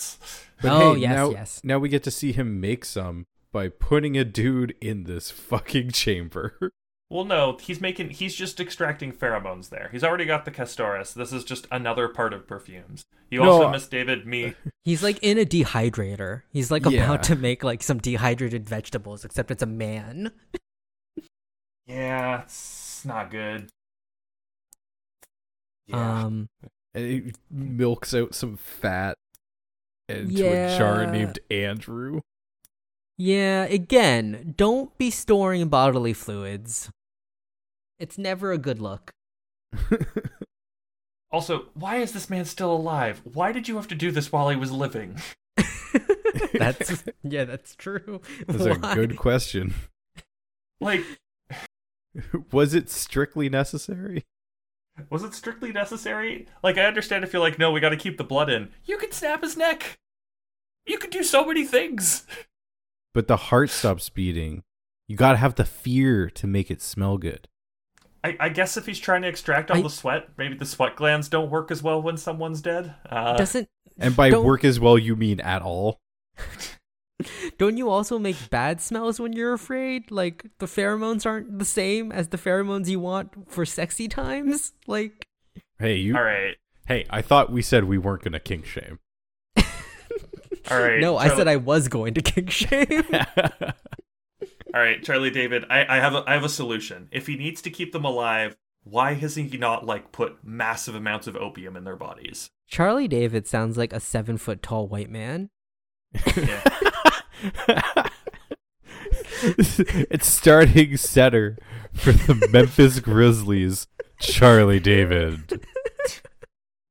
But 0.62 0.72
Oh, 0.72 0.94
hey, 0.96 1.02
yes, 1.02 1.10
now, 1.16 1.30
yes. 1.32 1.62
now 1.64 1.80
we 1.80 1.90
get 1.90 2.04
to 2.04 2.12
see 2.12 2.32
him 2.32 2.60
make 2.62 2.86
some 2.86 3.26
by 3.52 3.70
putting 3.70 4.18
a 4.18 4.24
dude 4.24 4.74
in 4.82 5.04
this 5.04 5.32
fucking 5.32 5.92
chamber. 5.92 6.58
Well, 7.10 7.24
no, 7.24 7.58
he's 7.62 7.80
making, 7.80 8.10
he's 8.10 8.36
just 8.36 8.60
extracting 8.60 9.14
pheromones 9.14 9.70
there. 9.70 9.88
He's 9.94 10.04
already 10.04 10.26
got 10.26 10.44
the 10.44 10.52
castoreum. 10.52 11.06
This 11.16 11.32
is 11.32 11.46
just 11.46 11.66
another 11.72 12.10
part 12.10 12.34
of 12.34 12.46
perfumes. 12.46 13.06
You 13.32 13.44
No, 13.44 13.52
also 13.52 13.68
I- 13.68 13.72
missed 13.72 13.92
David, 13.92 14.26
me. 14.28 14.54
He's 14.84 15.04
like 15.04 15.20
in 15.22 15.38
a 15.38 15.46
dehydrator. 15.46 16.42
He's 16.52 16.70
like 16.72 16.86
Yeah. 16.86 17.06
about 17.06 17.24
to 17.24 17.36
make 17.36 17.64
like 17.64 17.82
some 17.84 17.98
dehydrated 17.98 18.68
vegetables, 18.68 19.24
except 19.26 19.52
it's 19.52 19.64
a 19.64 19.68
man. 19.68 20.32
Yeah, 21.90 22.42
it's 22.42 23.06
not 23.06 23.32
good. 23.32 23.70
Yeah. 25.88 26.24
Um, 26.26 26.50
And 26.94 27.06
he 27.06 27.32
milks 27.50 28.14
out 28.14 28.36
some 28.36 28.58
fat 28.58 29.16
into 30.10 30.46
a 30.52 30.78
jar 30.78 31.06
named 31.10 31.40
Andrew. 31.50 32.20
yeah. 33.18 33.64
Again, 33.64 34.54
don't 34.58 34.98
be 34.98 35.10
storing 35.12 35.70
bodily 35.70 36.12
fluids. 36.12 36.90
It's 38.00 38.18
never 38.18 38.52
a 38.52 38.58
good 38.58 38.80
look. 38.80 39.12
also, 41.32 41.66
why 41.74 41.98
is 41.98 42.12
this 42.14 42.30
man 42.30 42.46
still 42.46 42.72
alive? 42.72 43.22
Why 43.24 43.52
did 43.52 43.68
you 43.68 43.76
have 43.76 43.88
to 43.90 43.96
do 43.96 44.12
this 44.12 44.32
while 44.32 44.50
he 44.50 44.56
was 44.56 44.72
living? 44.72 45.20
That's 46.54 47.04
yeah, 47.24 47.46
that's 47.46 47.76
true. 47.76 48.22
That's 48.48 48.66
a 48.66 48.76
good 48.96 49.18
question. 49.18 49.74
Like, 50.80 51.04
Was 52.52 52.74
it 52.74 52.90
strictly 52.90 53.50
necessary? 53.50 54.26
Was 55.10 55.24
it 55.24 55.34
strictly 55.34 55.72
necessary? 55.72 56.48
Like, 56.64 56.78
I 56.78 56.86
understand 56.86 57.24
if 57.24 57.34
you're 57.34 57.42
like, 57.42 57.60
no, 57.60 57.72
we 57.72 57.80
gotta 57.80 57.98
keep 57.98 58.18
the 58.18 58.24
blood 58.24 58.50
in. 58.50 58.70
You 58.86 58.98
could 58.98 59.14
snap 59.14 59.44
his 59.44 59.56
neck! 59.56 59.98
You 60.86 60.98
could 60.98 61.12
do 61.12 61.24
so 61.24 61.46
many 61.46 61.66
things! 61.66 62.26
But 63.14 63.28
the 63.28 63.38
heart 63.38 63.70
stops 63.70 64.10
beating. 64.10 64.64
You 65.08 65.16
gotta 65.16 65.38
have 65.38 65.56
the 65.56 65.66
fear 65.66 66.30
to 66.32 66.48
make 66.48 66.72
it 66.72 66.82
smell 66.82 67.18
good. 67.18 67.48
I, 68.24 68.36
I 68.40 68.50
guess 68.50 68.78
if 68.78 68.86
he's 68.86 69.00
trying 69.00 69.22
to 69.22 69.28
extract 69.28 69.72
all 69.72 69.78
I- 69.78 69.82
the 69.82 69.90
sweat, 69.90 70.30
maybe 70.38 70.56
the 70.56 70.66
sweat 70.66 70.96
glands 70.96 71.30
don't 71.30 71.50
work 71.50 71.72
as 71.72 71.82
well 71.84 72.02
when 72.02 72.18
someone's 72.18 72.62
dead. 72.62 72.94
Uh, 73.10 73.38
Doesn't 73.38 73.68
And 74.00 74.16
by 74.16 74.30
Don't- 74.30 74.46
work 74.46 74.64
as 74.66 74.80
well, 74.80 74.98
you 74.98 75.16
mean 75.16 75.40
at 75.40 75.62
all. 75.62 75.98
don't 77.58 77.78
you 77.78 77.90
also 77.90 78.20
make 78.20 78.36
bad 78.50 78.80
smells 78.82 79.20
when 79.20 79.34
you're 79.34 79.54
afraid? 79.54 80.12
Like 80.12 80.46
the 80.60 80.66
pheromones 80.68 81.26
aren't 81.26 81.58
the 81.60 81.66
same 81.66 82.12
as 82.12 82.28
the 82.30 82.38
pheromones 82.38 82.88
you 82.88 83.00
want 83.00 83.50
for 83.52 83.66
sexy 83.66 84.08
times. 84.08 84.74
Like 84.88 85.26
Hey, 85.80 85.96
you. 85.98 86.16
Alright. 86.16 86.56
Hey, 86.88 87.06
I 87.10 87.22
thought 87.22 87.52
we 87.52 87.62
said 87.62 87.84
we 87.84 87.98
weren't 87.98 88.24
gonna 88.24 88.40
kink 88.40 88.66
shame. 88.66 89.00
Alright. 90.72 91.00
no, 91.02 91.18
I 91.18 91.30
said 91.36 91.48
I 91.48 91.56
was 91.58 91.88
going 91.88 92.14
to 92.16 92.22
kick 92.22 92.50
shame. 92.52 93.04
Alright, 94.74 95.04
Charlie 95.04 95.30
David, 95.32 95.66
I, 95.70 95.98
I 95.98 96.00
have 96.00 96.14
a 96.14 96.24
I 96.28 96.34
have 96.34 96.44
a 96.44 96.50
solution. 96.50 97.08
If 97.12 97.28
he 97.28 97.38
needs 97.38 97.62
to 97.64 97.70
keep 97.70 97.92
them 97.94 98.06
alive, 98.06 98.56
why 98.84 99.14
has 99.14 99.36
he 99.36 99.46
not 99.58 99.86
like 99.86 100.12
put 100.12 100.44
massive 100.44 100.96
amounts 100.96 101.28
of 101.28 101.36
opium 101.36 101.76
in 101.76 101.84
their 101.84 101.96
bodies? 101.96 102.50
Charlie 102.68 103.08
David 103.08 103.48
sounds 103.48 103.78
like 103.78 103.94
a 103.94 104.00
seven 104.00 104.38
foot 104.38 104.62
tall 104.62 104.88
white 104.88 105.10
man. 105.10 105.50
Yeah. 106.36 106.64
it's 109.42 110.28
starting 110.28 110.98
center 110.98 111.58
for 111.94 112.12
the 112.12 112.48
Memphis 112.52 113.00
Grizzlies, 113.00 113.88
Charlie 114.20 114.80
David. 114.80 115.66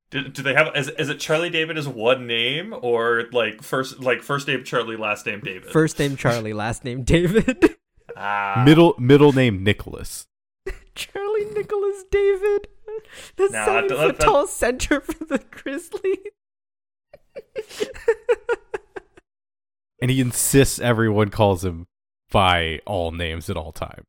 Do, 0.09 0.27
do 0.29 0.41
they 0.41 0.53
have 0.53 0.75
is, 0.75 0.87
is 0.89 1.09
it 1.09 1.19
Charlie 1.19 1.49
David 1.49 1.77
as 1.77 1.87
one 1.87 2.25
name 2.27 2.73
or 2.81 3.25
like 3.33 3.61
first 3.61 3.99
like 3.99 4.21
first 4.23 4.47
name 4.47 4.63
Charlie 4.63 4.95
last 4.95 5.25
name 5.25 5.41
David? 5.41 5.69
First 5.71 5.99
name 5.99 6.15
Charlie, 6.15 6.53
last 6.65 6.85
name 6.85 7.03
David. 7.03 7.75
ah, 8.15 8.63
Middle 8.65 8.95
middle 8.97 9.33
name 9.33 9.63
Nicholas. 9.63 10.27
Charlie 10.95 11.45
Nicholas 11.53 12.03
David. 12.09 12.67
The 13.35 13.49
Nah, 13.51 13.65
seven 13.65 13.87
that- 13.89 13.97
foot 13.97 14.17
that- 14.19 14.23
tall 14.25 14.47
center 14.47 15.01
for 15.01 15.25
the 15.25 15.39
Grizzlies. 15.51 16.17
And 19.99 20.11
he 20.11 20.21
insists 20.21 20.79
everyone 20.79 21.29
calls 21.29 21.65
him 21.65 21.87
by 22.31 22.79
all 22.85 23.11
names 23.11 23.49
at 23.49 23.57
all 23.57 23.71
times. 23.71 24.05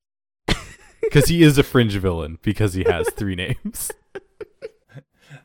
Because 1.01 1.28
he 1.28 1.42
is 1.42 1.57
a 1.57 1.62
fringe 1.62 1.94
villain 1.96 2.38
because 2.42 2.74
he 2.74 2.84
has 2.84 3.09
three 3.14 3.34
names. 3.34 3.90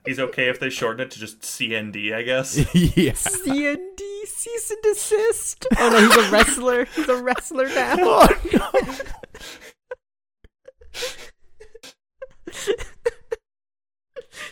He's 0.05 0.19
okay 0.19 0.49
if 0.49 0.59
they 0.59 0.69
shorten 0.69 1.01
it 1.05 1.11
to 1.11 1.19
just 1.19 1.41
CND, 1.41 2.13
I 2.13 2.23
guess. 2.23 2.57
yeah. 2.75 3.13
CND, 3.13 3.99
cease 4.25 4.71
and 4.71 4.81
desist. 4.83 5.65
Oh 5.77 5.89
no, 5.89 5.99
he's 5.99 6.27
a 6.27 6.31
wrestler. 6.31 6.85
He's 6.85 7.09
a 7.09 7.23
wrestler 7.23 7.67
now. 7.69 7.95
Oh 8.05 8.37
no. 8.53 8.69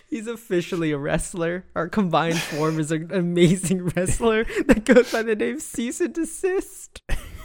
He's 0.09 0.27
officially 0.27 0.91
a 0.91 0.97
wrestler. 0.97 1.65
Our 1.75 1.87
combined 1.87 2.39
form 2.39 2.79
is 2.79 2.91
an 2.91 3.11
amazing 3.13 3.85
wrestler 3.95 4.43
that 4.65 4.83
goes 4.85 5.11
by 5.11 5.23
the 5.23 5.35
name 5.35 5.59
Cease 5.59 6.01
and 6.01 6.13
Desist. 6.13 7.01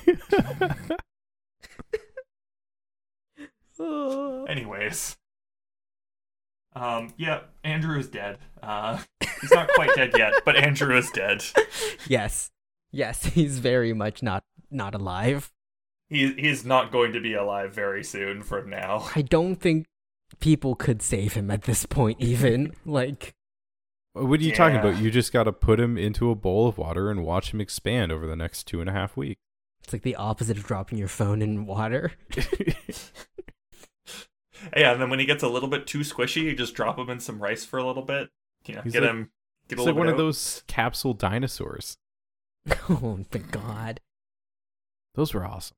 Oh. 3.79 4.45
Anyways. 4.47 5.17
Um, 6.77 7.15
yeah, 7.17 7.41
Andrew 7.65 7.99
is 7.99 8.07
dead. 8.09 8.39
Uh, 8.63 8.99
he's 9.41 9.51
not 9.51 9.69
quite 9.69 9.95
dead 9.97 10.13
yet, 10.17 10.35
but 10.45 10.57
Andrew 10.57 10.97
is 10.97 11.11
dead. 11.11 11.43
Yes. 12.09 12.51
Yes, 12.93 13.25
he's 13.25 13.59
very 13.59 13.93
much 13.93 14.23
not 14.23 14.45
not 14.71 14.95
alive. 14.95 15.51
He 16.09 16.33
he's 16.35 16.65
not 16.65 16.93
going 16.93 17.13
to 17.15 17.21
be 17.21 17.35
alive 17.35 17.75
very 17.75 18.05
soon 18.05 18.43
from 18.43 18.71
now. 18.71 19.09
I 19.17 19.23
don't 19.23 19.57
think 19.57 19.87
people 20.39 20.75
could 20.77 21.03
save 21.03 21.33
him 21.33 21.51
at 21.51 21.63
this 21.63 21.85
point 21.87 22.21
even. 22.21 22.73
like 22.85 23.35
What 24.13 24.39
are 24.41 24.45
you 24.45 24.53
talking 24.53 24.77
about? 24.79 24.99
You 24.99 25.11
just 25.11 25.33
got 25.33 25.45
to 25.45 25.53
put 25.53 25.81
him 25.81 25.99
into 25.99 26.31
a 26.31 26.35
bowl 26.37 26.69
of 26.69 26.79
water 26.79 27.11
and 27.11 27.25
watch 27.25 27.53
him 27.53 27.61
expand 27.61 28.13
over 28.13 28.27
the 28.27 28.37
next 28.37 28.65
two 28.65 28.81
and 28.81 28.89
a 28.89 28.93
half 28.93 29.17
weeks. 29.17 29.41
it's 29.83 29.93
like 29.93 30.03
the 30.03 30.17
opposite 30.17 30.57
of 30.59 30.65
dropping 30.65 30.99
your 30.99 31.09
phone 31.09 31.43
in 31.43 31.67
water. 31.67 32.13
Yeah, 34.77 34.93
and 34.93 35.01
then 35.01 35.11
when 35.11 35.19
he 35.19 35.27
gets 35.27 35.43
a 35.43 35.49
little 35.49 35.69
bit 35.69 35.87
too 35.87 36.01
squishy, 36.01 36.43
you 36.43 36.55
just 36.57 36.75
drop 36.75 36.99
him 36.99 37.11
in 37.11 37.21
some 37.21 37.39
rice 37.41 37.65
for 37.65 37.79
a 37.79 37.87
little 37.87 38.03
bit. 38.03 38.31
You 38.67 38.75
know, 38.77 38.83
He's 38.83 38.93
get 38.93 39.03
like- 39.03 39.11
him 39.11 39.31
get 39.69 39.79
a 39.79 39.83
It's 39.83 39.87
little 39.87 39.87
like 39.87 39.97
one 39.99 40.07
bit 40.07 40.13
of 40.13 40.19
those 40.19 40.63
capsule 40.67 41.15
dinosaurs. 41.15 41.99
oh 42.89 43.21
my 43.33 43.41
god. 43.41 44.01
Those 45.15 45.33
were 45.35 45.47
awesome. 45.47 45.77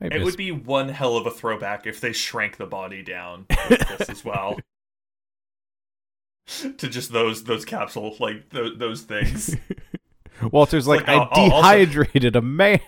I 0.00 0.06
It 0.06 0.12
miss- 0.14 0.24
would 0.24 0.36
be 0.36 0.50
one 0.52 0.88
hell 0.90 1.16
of 1.16 1.26
a 1.26 1.30
throwback 1.30 1.86
if 1.86 2.00
they 2.00 2.12
shrank 2.12 2.56
the 2.58 2.66
body 2.66 3.02
down 3.02 3.46
with 3.70 3.86
this 3.98 4.08
as 4.10 4.24
well. 4.24 4.58
to 6.46 6.88
just 6.88 7.12
those 7.12 7.44
those 7.44 7.64
capsule 7.64 8.14
like 8.20 8.50
th- 8.50 8.78
those 8.78 9.02
things. 9.02 9.56
Walter's 10.52 10.86
like, 10.86 11.06
like, 11.06 11.08
uh, 11.08 11.12
I 11.12 11.14
I'll- 11.14 11.28
I'll 11.32 11.52
also- 11.52 11.62
dehydrated 11.62 12.36
a 12.36 12.42
man. 12.42 12.80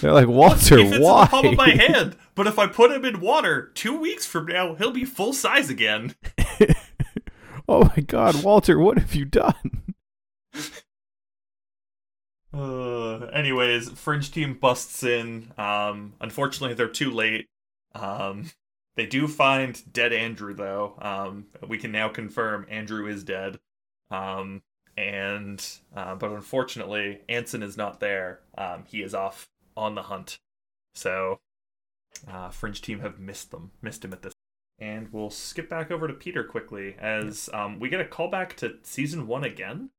They're 0.00 0.12
like, 0.12 0.28
Walter, 0.28 0.78
he 0.78 0.90
fits 0.90 1.02
why? 1.02 1.20
in 1.20 1.24
the 1.24 1.30
palm 1.30 1.46
of 1.46 1.56
my 1.56 1.70
hand, 1.70 2.16
but 2.34 2.46
if 2.46 2.58
I 2.58 2.66
put 2.66 2.92
him 2.92 3.04
in 3.04 3.20
water, 3.20 3.70
two 3.74 3.98
weeks 3.98 4.26
from 4.26 4.46
now 4.46 4.74
he'll 4.74 4.90
be 4.90 5.04
full 5.04 5.32
size 5.32 5.70
again. 5.70 6.14
oh 7.68 7.84
my 7.96 8.02
god, 8.02 8.42
Walter, 8.42 8.78
what 8.78 8.98
have 8.98 9.14
you 9.14 9.24
done? 9.24 9.94
Uh, 12.56 13.26
anyways, 13.34 13.90
Fringe 13.90 14.30
team 14.30 14.54
busts 14.54 15.02
in. 15.02 15.52
Um, 15.58 16.14
unfortunately, 16.22 16.74
they're 16.74 16.88
too 16.88 17.10
late. 17.10 17.48
Um, 17.94 18.50
they 18.96 19.04
do 19.04 19.28
find 19.28 19.80
dead 19.92 20.14
Andrew 20.14 20.54
though. 20.54 20.94
Um, 21.00 21.46
we 21.66 21.76
can 21.76 21.92
now 21.92 22.08
confirm 22.08 22.66
Andrew 22.70 23.06
is 23.06 23.24
dead. 23.24 23.58
Um, 24.10 24.62
and 24.96 25.62
uh, 25.94 26.14
but 26.14 26.30
unfortunately, 26.30 27.20
Anson 27.28 27.62
is 27.62 27.76
not 27.76 28.00
there. 28.00 28.40
Um, 28.56 28.84
he 28.86 29.02
is 29.02 29.14
off 29.14 29.48
on 29.76 29.94
the 29.94 30.02
hunt. 30.04 30.38
So, 30.94 31.40
uh, 32.30 32.48
Fringe 32.50 32.80
team 32.80 33.00
have 33.00 33.18
missed 33.18 33.50
them, 33.50 33.72
missed 33.82 34.04
him 34.04 34.12
at 34.12 34.22
this. 34.22 34.32
And 34.78 35.10
we'll 35.12 35.30
skip 35.30 35.70
back 35.70 35.90
over 35.90 36.06
to 36.06 36.14
Peter 36.14 36.44
quickly 36.44 36.96
as 36.98 37.48
um, 37.54 37.80
we 37.80 37.88
get 37.88 38.00
a 38.00 38.04
callback 38.04 38.54
to 38.56 38.74
season 38.82 39.26
one 39.26 39.44
again. 39.44 39.90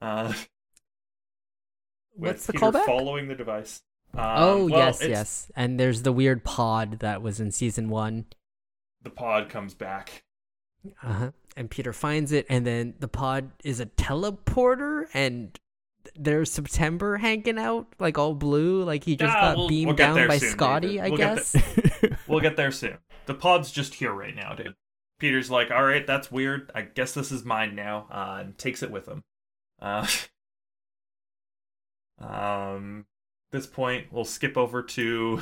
Uh, 0.00 0.28
with 2.16 2.30
What's 2.30 2.46
the 2.46 2.52
Peter 2.54 2.66
callback? 2.66 2.86
Following 2.86 3.28
the 3.28 3.34
device. 3.34 3.82
Um, 4.14 4.20
oh 4.24 4.56
well, 4.66 4.78
yes, 4.78 5.00
it's- 5.02 5.10
yes. 5.10 5.52
And 5.56 5.78
there's 5.78 6.02
the 6.02 6.12
weird 6.12 6.44
pod 6.44 7.00
that 7.00 7.20
was 7.22 7.40
in 7.40 7.50
season 7.50 7.88
one. 7.88 8.26
The 9.02 9.10
pod 9.10 9.48
comes 9.50 9.74
back. 9.74 10.22
Uh-huh. 11.02 11.32
And 11.56 11.70
Peter 11.70 11.92
finds 11.92 12.32
it, 12.32 12.46
and 12.48 12.66
then 12.66 12.94
the 13.00 13.08
pod 13.08 13.50
is 13.62 13.80
a 13.80 13.86
teleporter, 13.86 15.06
and 15.14 15.58
there's 16.16 16.50
September 16.52 17.16
hanging 17.16 17.58
out, 17.58 17.86
like 17.98 18.18
all 18.18 18.34
blue, 18.34 18.82
like 18.84 19.04
he 19.04 19.16
just 19.16 19.34
Ah, 19.34 19.40
got 19.40 19.56
we'll- 19.56 19.68
beamed 19.68 19.86
we'll 19.88 19.96
down 19.96 20.28
by 20.28 20.38
soon, 20.38 20.50
Scotty, 20.50 20.98
David. 20.98 21.04
I 21.04 21.08
We'll 21.08 21.16
get 21.18 21.36
guess. 21.36 21.56
We'll 22.28 22.40
get 22.40 22.56
there 22.56 22.70
soon. 22.72 22.98
The 23.26 23.34
pod's 23.34 23.70
just 23.70 23.94
here 23.94 24.12
right 24.12 24.34
now, 24.34 24.54
dude. 24.54 24.74
Peter's 25.18 25.50
like, 25.50 25.70
all 25.70 25.84
right, 25.84 26.06
that's 26.06 26.30
weird. 26.32 26.70
I 26.74 26.82
guess 26.82 27.12
this 27.14 27.30
is 27.32 27.44
mine 27.44 27.74
now, 27.74 28.06
uh, 28.10 28.38
and 28.40 28.58
takes 28.58 28.82
it 28.82 28.90
with 28.90 29.06
him. 29.06 29.22
Uh, 29.80 30.06
um, 32.18 33.06
this 33.52 33.66
point, 33.66 34.06
we'll 34.12 34.24
skip 34.24 34.56
over 34.56 34.82
to 34.82 35.40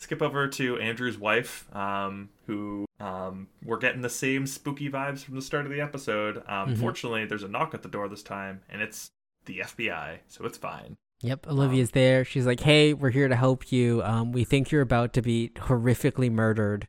skip 0.00 0.22
over 0.22 0.46
to 0.46 0.78
Andrew's 0.78 1.18
wife, 1.18 1.66
um, 1.74 2.28
who 2.46 2.86
um, 3.00 3.48
we're 3.64 3.78
getting 3.78 4.00
the 4.02 4.08
same 4.10 4.46
spooky 4.46 4.88
vibes 4.88 5.24
from 5.24 5.34
the 5.34 5.42
start 5.42 5.64
of 5.66 5.72
the 5.72 5.80
episode. 5.80 6.38
Um, 6.46 6.74
Mhm. 6.74 6.78
Fortunately, 6.78 7.24
there's 7.24 7.42
a 7.42 7.48
knock 7.48 7.74
at 7.74 7.82
the 7.82 7.88
door 7.88 8.08
this 8.08 8.22
time, 8.22 8.60
and 8.68 8.80
it's 8.82 9.10
the 9.48 9.58
FBI, 9.64 10.18
so 10.28 10.44
it's 10.44 10.56
fine. 10.58 10.96
Yep, 11.22 11.48
Olivia's 11.48 11.90
there. 11.90 12.24
She's 12.24 12.46
like, 12.46 12.60
"Hey, 12.60 12.94
we're 12.94 13.10
here 13.10 13.26
to 13.26 13.34
help 13.34 13.72
you. 13.72 14.00
Um, 14.04 14.30
we 14.30 14.44
think 14.44 14.70
you're 14.70 14.82
about 14.82 15.12
to 15.14 15.22
be 15.22 15.50
horrifically 15.56 16.30
murdered 16.30 16.86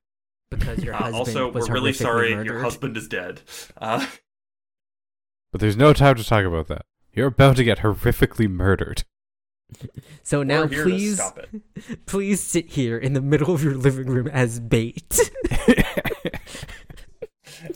because 0.52 0.84
your 0.84 0.94
Uh, 0.96 0.98
husband 0.98 1.16
also, 1.18 1.52
was 1.52 1.68
we're 1.68 1.74
really 1.74 1.94
sorry 1.94 2.30
murdered." 2.36 2.46
your 2.46 2.60
husband 2.62 2.96
is 2.96 3.08
dead. 3.08 3.42
Uh, 3.82 4.06
but 5.52 5.60
there's 5.62 5.78
no 5.78 5.94
time 5.94 6.14
to 6.16 6.24
talk 6.24 6.46
about 6.46 6.68
that. 6.68 6.86
You're 7.12 7.26
about 7.28 7.56
to 7.56 7.64
get 7.64 7.80
horrifically 7.80 8.48
murdered. 8.48 9.04
So 10.24 10.44
now, 10.44 10.62
we're 10.64 10.68
here 10.70 10.84
please, 10.84 11.18
to 11.18 11.24
stop 11.24 11.40
it. 11.40 12.06
please 12.06 12.40
sit 12.40 12.70
here 12.72 12.98
in 13.00 13.14
the 13.14 13.22
middle 13.22 13.54
of 13.56 13.64
your 13.64 13.74
living 13.76 14.06
room 14.08 14.28
as 14.28 14.60
bait. 14.60 15.20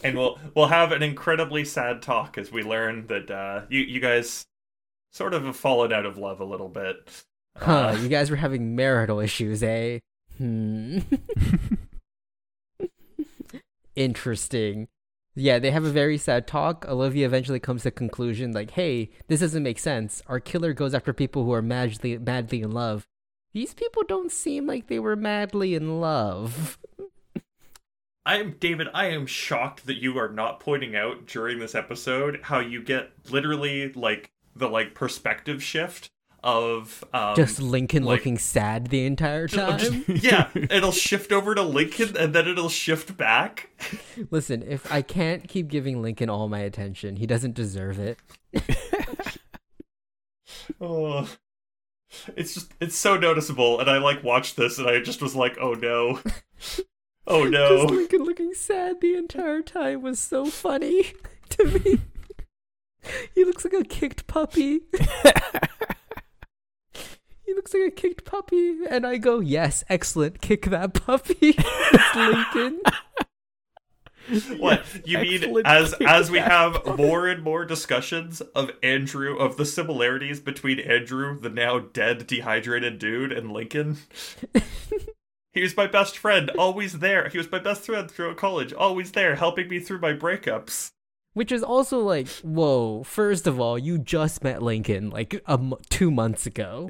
and 0.03 0.17
we'll 0.17 0.39
we'll 0.55 0.67
have 0.67 0.91
an 0.91 1.01
incredibly 1.03 1.65
sad 1.65 2.01
talk 2.01 2.37
as 2.37 2.51
we 2.51 2.61
learn 2.63 3.07
that 3.07 3.29
uh, 3.31 3.61
you 3.69 3.81
you 3.81 3.99
guys 3.99 4.45
sort 5.13 5.33
of 5.33 5.55
fallen 5.55 5.93
out 5.93 6.05
of 6.05 6.17
love 6.17 6.41
a 6.41 6.45
little 6.45 6.67
bit. 6.69 7.23
huh? 7.57 7.89
Uh, 7.89 7.97
You 8.01 8.09
guys 8.09 8.29
were 8.29 8.35
having 8.35 8.75
marital 8.75 9.19
issues, 9.21 9.63
eh? 9.63 9.99
Hmm. 10.37 10.99
Interesting. 13.95 14.87
Yeah, 15.35 15.59
they 15.59 15.71
have 15.71 15.83
a 15.83 15.89
very 15.91 16.17
sad 16.17 16.47
talk. 16.47 16.85
Olivia 16.87 17.25
eventually 17.25 17.59
comes 17.59 17.81
to 17.81 17.87
the 17.87 17.91
conclusion 17.91 18.51
like, 18.51 18.71
"Hey, 18.71 19.09
this 19.27 19.39
doesn't 19.39 19.63
make 19.63 19.79
sense. 19.79 20.21
Our 20.27 20.39
killer 20.39 20.73
goes 20.73 20.93
after 20.93 21.13
people 21.13 21.43
who 21.43 21.53
are 21.53 21.61
madly 21.61 22.17
madly 22.17 22.61
in 22.61 22.71
love. 22.71 23.07
These 23.53 23.73
people 23.75 24.03
don't 24.07 24.31
seem 24.31 24.65
like 24.67 24.87
they 24.87 24.99
were 24.99 25.15
madly 25.15 25.75
in 25.75 25.99
love." 26.01 26.77
I 28.25 28.37
am 28.37 28.55
David. 28.59 28.87
I 28.93 29.07
am 29.07 29.25
shocked 29.25 29.85
that 29.85 30.01
you 30.01 30.17
are 30.17 30.29
not 30.29 30.59
pointing 30.59 30.95
out 30.95 31.25
during 31.27 31.59
this 31.59 31.75
episode 31.75 32.39
how 32.43 32.59
you 32.59 32.81
get 32.81 33.11
literally 33.29 33.91
like 33.93 34.31
the 34.55 34.67
like 34.69 34.93
perspective 34.93 35.61
shift 35.63 36.09
of 36.43 37.03
um, 37.13 37.35
Just 37.35 37.61
Lincoln 37.61 38.03
like- 38.03 38.19
looking 38.19 38.37
sad 38.37 38.87
the 38.87 39.05
entire 39.05 39.47
time. 39.47 39.79
just- 39.79 40.09
yeah, 40.23 40.49
it'll 40.53 40.91
shift 40.91 41.31
over 41.31 41.55
to 41.55 41.61
Lincoln 41.61 42.17
and 42.17 42.33
then 42.35 42.47
it'll 42.47 42.67
shift 42.69 43.15
back. 43.15 43.69
Listen, 44.29 44.61
if 44.63 44.91
I 44.91 45.01
can't 45.01 45.47
keep 45.47 45.69
giving 45.69 46.01
Lincoln 46.01 46.29
all 46.29 46.49
my 46.49 46.59
attention, 46.59 47.15
he 47.15 47.25
doesn't 47.25 47.53
deserve 47.55 47.99
it. 47.99 48.17
Oh, 50.79 51.27
it's 52.35 52.53
just 52.53 52.71
it's 52.79 52.95
so 52.95 53.17
noticeable, 53.17 53.79
and 53.79 53.89
I 53.89 53.97
like 53.97 54.23
watched 54.23 54.55
this, 54.55 54.77
and 54.77 54.87
I 54.87 54.99
just 55.01 55.21
was 55.21 55.35
like, 55.35 55.57
oh 55.59 55.73
no, 55.73 56.19
oh 57.27 57.43
no. 57.45 57.77
Just 57.81 57.93
Lincoln 57.93 58.23
looking 58.23 58.53
sad 58.53 59.01
the 59.01 59.15
entire 59.15 59.61
time 59.61 60.01
was 60.01 60.19
so 60.19 60.45
funny 60.45 61.13
to 61.49 61.65
me. 61.65 61.99
He 63.35 63.43
looks 63.43 63.63
like 63.63 63.73
a 63.73 63.83
kicked 63.83 64.27
puppy. 64.27 64.81
he 67.43 67.53
looks 67.53 67.73
like 67.73 67.87
a 67.87 67.91
kicked 67.91 68.25
puppy, 68.25 68.85
and 68.89 69.05
I 69.05 69.17
go, 69.17 69.39
"Yes, 69.39 69.83
excellent, 69.89 70.41
kick 70.41 70.65
that 70.65 70.93
puppy." 70.93 71.35
it's 71.57 72.15
Lincoln. 72.15 72.81
What 74.57 74.85
you 75.05 75.17
mean 75.17 75.61
as 75.65 75.93
as 76.05 76.31
we 76.31 76.39
have 76.39 76.97
more 76.97 77.27
and 77.27 77.43
more 77.43 77.65
discussions 77.65 78.39
of 78.41 78.71
Andrew 78.81 79.37
of 79.37 79.57
the 79.57 79.65
similarities 79.65 80.39
between 80.39 80.79
Andrew, 80.79 81.37
the 81.37 81.49
now 81.49 81.79
dead 81.79 82.25
dehydrated 82.25 82.99
dude, 82.99 83.33
and 83.33 83.51
Lincoln. 83.51 83.97
he 85.51 85.61
was 85.61 85.75
my 85.75 85.87
best 85.87 86.17
friend, 86.17 86.49
always 86.51 86.99
there. 86.99 87.27
He 87.27 87.37
was 87.37 87.51
my 87.51 87.59
best 87.59 87.85
friend 87.85 88.09
throughout 88.09 88.37
college, 88.37 88.71
always 88.71 89.11
there, 89.11 89.35
helping 89.35 89.67
me 89.67 89.79
through 89.79 89.99
my 89.99 90.13
breakups. 90.13 90.91
Which 91.33 91.51
is 91.51 91.63
also 91.63 91.99
like, 91.99 92.27
whoa. 92.41 93.03
First 93.03 93.47
of 93.47 93.59
all, 93.59 93.77
you 93.77 93.97
just 93.97 94.43
met 94.43 94.61
Lincoln 94.61 95.09
like 95.09 95.33
a 95.47 95.53
m- 95.53 95.73
two 95.89 96.11
months 96.11 96.45
ago. 96.45 96.89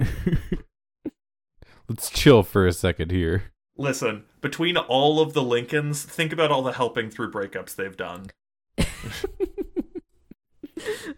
Let's 1.88 2.10
chill 2.10 2.44
for 2.44 2.68
a 2.68 2.74
second 2.74 3.12
here. 3.12 3.52
Listen, 3.78 4.26
between 4.42 4.78
all 4.78 5.20
of 5.20 5.34
the 5.34 5.42
Lincolns, 5.42 6.04
think 6.04 6.32
about 6.32 6.52
all 6.52 6.62
the 6.62 6.74
helping 6.74 7.10
through 7.10 7.32
breakups 7.32 7.76
they've 7.76 7.98
done. 7.98 8.28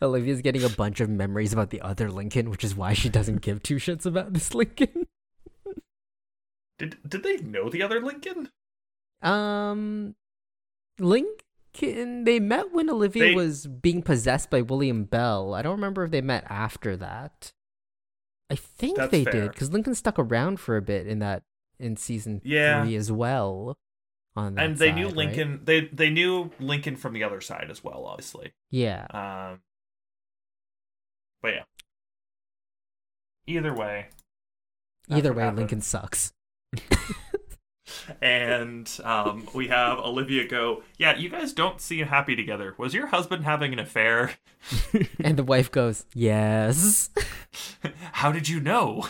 Olivia's 0.02 0.42
getting 0.42 0.64
a 0.64 0.70
bunch 0.70 1.00
of 1.00 1.10
memories 1.10 1.54
about 1.54 1.70
the 1.70 1.82
other 1.82 2.10
Lincoln, 2.12 2.50
which 2.50 2.64
is 2.64 2.76
why 2.76 2.94
she 2.94 3.10
doesn't 3.10 3.42
give 3.42 3.64
two 3.64 3.76
shits 3.76 4.06
about 4.06 4.34
this 4.34 4.54
Lincoln. 4.54 5.08
Did 6.78 6.98
did 7.08 7.24
they 7.24 7.38
know 7.38 7.70
the 7.70 7.82
other 7.82 8.02
Lincoln? 8.02 8.50
Um, 9.22 10.16
Lincoln, 11.00 11.36
they 11.80 12.40
met 12.40 12.72
when 12.74 12.90
Olivia 12.90 13.24
They- 13.30 13.36
was 13.36 13.68
being 13.68 14.02
possessed 14.02 14.50
by 14.50 14.62
William 14.62 15.04
Bell. 15.06 15.54
I 15.54 15.62
don't 15.62 15.76
remember 15.76 16.04
if 16.04 16.12
they 16.12 16.22
met 16.22 16.46
after 16.50 16.96
that. 16.98 17.52
I 18.50 18.56
think 18.56 18.98
they 19.10 19.24
fair. 19.24 19.32
did 19.34 19.52
because 19.52 19.72
Lincoln 19.72 19.96
stuck 19.96 20.20
around 20.20 20.60
for 20.60 20.78
a 20.78 20.82
bit 20.82 21.08
in 21.08 21.20
that 21.20 21.44
in 21.80 21.98
season 21.98 22.42
Yeah. 22.44 22.84
three 22.84 22.96
as 22.96 23.12
well. 23.12 23.78
On 24.36 24.60
and 24.60 24.78
they 24.78 24.92
knew 24.92 25.06
side, 25.06 25.08
right? 25.08 25.16
Lincoln. 25.28 25.62
They 25.64 25.82
they 25.88 26.10
knew 26.10 26.52
Lincoln 26.60 26.96
from 26.98 27.14
the 27.14 27.24
other 27.24 27.40
side 27.42 27.72
as 27.72 27.84
well, 27.84 28.06
obviously. 28.06 28.54
Yeah. 28.70 29.06
Um, 29.10 29.62
but 31.42 31.54
yeah. 31.54 31.64
Either 33.48 33.74
way, 33.74 34.08
Either 35.10 35.32
way, 35.34 35.44
happened. 35.44 35.58
Lincoln 35.60 35.82
sucks. 35.82 36.34
and 38.22 38.90
um, 39.04 39.48
we 39.54 39.68
have 39.68 40.00
Olivia 40.00 40.48
go. 40.48 40.84
Yeah, 40.98 41.16
you 41.18 41.30
guys 41.30 41.54
don't 41.54 41.82
seem 41.82 42.08
happy 42.08 42.36
together. 42.36 42.76
Was 42.78 42.94
your 42.94 43.08
husband 43.08 43.46
having 43.46 43.74
an 43.74 43.80
affair? 43.80 44.34
and 45.20 45.38
the 45.38 45.44
wife 45.44 45.72
goes, 45.72 46.06
"Yes." 46.14 47.10
How 48.14 48.32
did 48.32 48.50
you 48.50 48.60
know? 48.60 49.08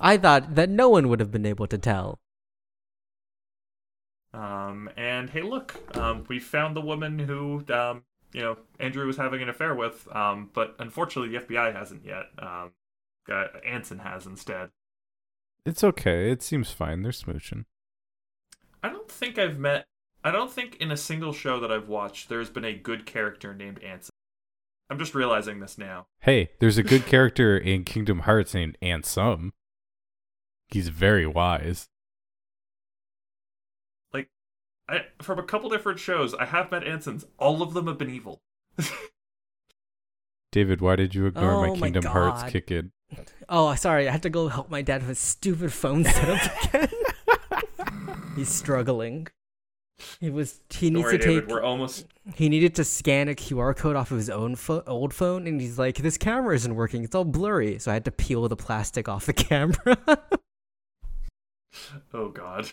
I 0.00 0.16
thought 0.16 0.54
that 0.54 0.70
no 0.70 0.88
one 0.88 1.08
would 1.08 1.20
have 1.20 1.30
been 1.30 1.46
able 1.46 1.66
to 1.66 1.78
tell. 1.78 2.18
Um, 4.32 4.88
and 4.96 5.30
hey, 5.30 5.42
look, 5.42 5.96
um, 5.96 6.24
we 6.28 6.38
found 6.38 6.76
the 6.76 6.80
woman 6.80 7.18
who, 7.18 7.64
um, 7.72 8.04
you 8.32 8.40
know, 8.40 8.58
Andrew 8.78 9.06
was 9.06 9.16
having 9.16 9.42
an 9.42 9.48
affair 9.48 9.74
with. 9.74 10.06
Um, 10.14 10.50
but 10.52 10.76
unfortunately, 10.78 11.36
the 11.36 11.44
FBI 11.44 11.74
hasn't 11.74 12.04
yet. 12.04 12.26
Um, 12.38 12.72
uh, 13.30 13.46
Anson 13.66 14.00
has 14.00 14.26
instead. 14.26 14.70
It's 15.66 15.84
okay. 15.84 16.30
It 16.30 16.42
seems 16.42 16.70
fine. 16.70 17.02
They're 17.02 17.12
smooching. 17.12 17.64
I 18.82 18.88
don't 18.88 19.10
think 19.10 19.38
I've 19.38 19.58
met. 19.58 19.84
I 20.24 20.30
don't 20.30 20.50
think 20.50 20.76
in 20.76 20.90
a 20.90 20.96
single 20.96 21.32
show 21.32 21.60
that 21.60 21.70
I've 21.72 21.88
watched 21.88 22.28
there's 22.28 22.50
been 22.50 22.64
a 22.64 22.74
good 22.74 23.06
character 23.06 23.54
named 23.54 23.82
Anson. 23.82 24.10
I'm 24.90 24.98
just 24.98 25.14
realizing 25.14 25.60
this 25.60 25.78
now. 25.78 26.06
Hey, 26.20 26.50
there's 26.58 26.78
a 26.78 26.82
good 26.82 27.06
character 27.06 27.56
in 27.56 27.84
Kingdom 27.84 28.20
Hearts 28.20 28.54
named 28.54 28.76
Ansem. 28.82 29.50
He's 30.68 30.88
very 30.88 31.26
wise. 31.26 31.88
Like, 34.12 34.28
I, 34.88 35.06
from 35.22 35.38
a 35.38 35.42
couple 35.44 35.70
different 35.70 35.98
shows, 36.00 36.34
I 36.34 36.46
have 36.46 36.70
met 36.70 36.82
Ansons. 36.84 37.24
All 37.38 37.62
of 37.62 37.72
them 37.74 37.86
have 37.86 37.98
been 37.98 38.10
evil. 38.10 38.40
David, 40.52 40.80
why 40.80 40.96
did 40.96 41.14
you 41.14 41.26
ignore 41.26 41.52
Oh 41.52 41.60
my 41.62 41.68
my 41.70 41.76
Kingdom 41.78 42.04
Hearts 42.06 42.42
God. 42.42 42.52
kick 42.52 42.70
in? 42.70 42.90
Oh, 43.52 43.74
sorry. 43.74 44.08
I 44.08 44.12
had 44.12 44.22
to 44.22 44.30
go 44.30 44.46
help 44.48 44.70
my 44.70 44.80
dad 44.82 45.00
with 45.02 45.08
his 45.08 45.18
stupid 45.18 45.72
phone 45.72 46.04
setup 46.04 46.64
again. 46.74 46.88
He's 48.36 48.48
struggling. 48.48 49.26
He 50.20 50.30
was. 50.30 50.60
He 50.70 50.88
Don't 50.88 50.94
needs 50.98 51.04
worry, 51.06 51.18
to 51.18 51.24
David. 51.26 51.40
take. 51.42 51.50
We're 51.50 51.62
almost. 51.62 52.06
He 52.36 52.48
needed 52.48 52.74
to 52.76 52.84
scan 52.84 53.28
a 53.28 53.34
QR 53.34 53.76
code 53.76 53.96
off 53.96 54.12
of 54.12 54.16
his 54.18 54.30
own 54.30 54.54
pho- 54.54 54.84
old 54.86 55.12
phone, 55.12 55.46
and 55.48 55.60
he's 55.60 55.78
like, 55.78 55.96
"This 55.96 56.16
camera 56.16 56.54
isn't 56.54 56.74
working. 56.74 57.02
It's 57.04 57.14
all 57.14 57.24
blurry." 57.24 57.78
So 57.80 57.90
I 57.90 57.94
had 57.94 58.04
to 58.06 58.12
peel 58.12 58.46
the 58.48 58.56
plastic 58.56 59.08
off 59.08 59.26
the 59.26 59.32
camera. 59.32 59.96
Oh 62.14 62.28
God. 62.28 62.70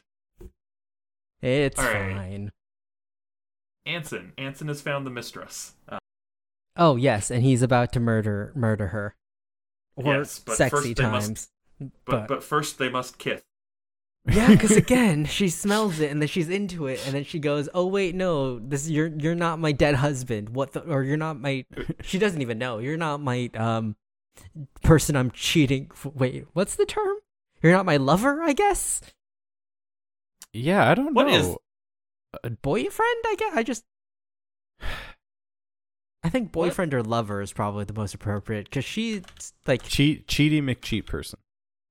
it's 1.42 1.80
All 1.80 1.86
right. 1.86 2.16
fine. 2.16 2.52
Anson. 3.86 4.34
Anson 4.38 4.68
has 4.68 4.82
found 4.82 5.06
the 5.06 5.12
mistress. 5.12 5.74
Uh, 5.90 5.98
Oh 6.80 6.96
yes, 6.96 7.32
and 7.32 7.42
he's 7.44 7.62
about 7.64 7.92
to 7.94 8.00
murder 8.00 8.52
murder 8.56 8.88
her, 8.90 9.16
or 9.98 10.16
Yes, 10.16 10.40
but 10.40 10.56
sexy 10.56 10.94
first 10.94 10.96
they 10.96 11.10
must- 11.10 11.28
times. 11.28 11.50
but 12.06 12.28
but 12.30 12.44
first 12.44 12.78
they 12.80 12.88
must 12.90 13.18
kiss. 13.18 13.42
Yeah, 14.30 14.48
because 14.52 14.72
again, 14.86 15.26
she 15.26 15.50
smells 15.50 16.00
it 16.00 16.12
and 16.12 16.22
then 16.22 16.28
she's 16.28 16.50
into 16.50 16.88
it, 16.88 17.02
and 17.06 17.14
then 17.16 17.24
she 17.24 17.40
goes, 17.40 17.68
"Oh 17.74 17.86
wait, 17.88 18.14
no, 18.16 18.60
this 18.60 18.90
you're 18.90 19.08
you're 19.08 19.36
not 19.36 19.60
my 19.60 19.72
dead 19.74 19.96
husband. 19.96 20.50
What 20.50 20.72
the? 20.74 20.82
Or 20.82 21.04
you're 21.04 21.18
not 21.18 21.40
my." 21.40 21.66
She 22.04 22.18
doesn't 22.20 22.42
even 22.42 22.58
know. 22.58 22.80
You're 22.80 22.98
not 22.98 23.20
my 23.22 23.50
um 23.56 23.96
person 24.84 25.16
I'm 25.16 25.32
cheating. 25.32 25.90
f- 25.92 26.12
Wait, 26.14 26.46
what's 26.54 26.76
the 26.76 26.86
term? 26.86 27.18
You're 27.62 27.74
not 27.74 27.86
my 27.86 27.98
lover, 27.98 28.42
I 28.44 28.54
guess. 28.54 29.02
Yeah, 30.54 30.90
I 30.90 30.94
don't 30.96 31.14
What 31.14 31.28
know. 31.28 31.34
is- 32.44 32.58
Boyfriend, 32.62 33.24
I 33.26 33.36
guess. 33.38 33.54
I 33.56 33.64
just. 33.64 33.84
I 36.28 36.30
think 36.30 36.52
boyfriend 36.52 36.94
or 36.94 37.02
lover 37.04 37.42
is 37.42 37.54
probably 37.54 37.86
the 37.86 37.94
most 37.94 38.14
appropriate 38.14 38.66
because 38.66 38.84
she's 38.84 39.22
like, 39.66 39.84
Cheat, 39.84 40.28
cheaty 40.28 40.62
McCheat 40.62 41.06
person. 41.06 41.40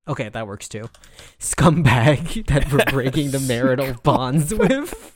okay, 0.07 0.29
that 0.29 0.47
works 0.47 0.69
too. 0.69 0.91
Scumbag 1.41 2.47
that 2.49 2.71
we're 2.71 2.85
breaking 2.93 3.31
the 3.31 3.41
marital 3.41 3.95
bonds 4.03 4.53
with. 4.53 5.13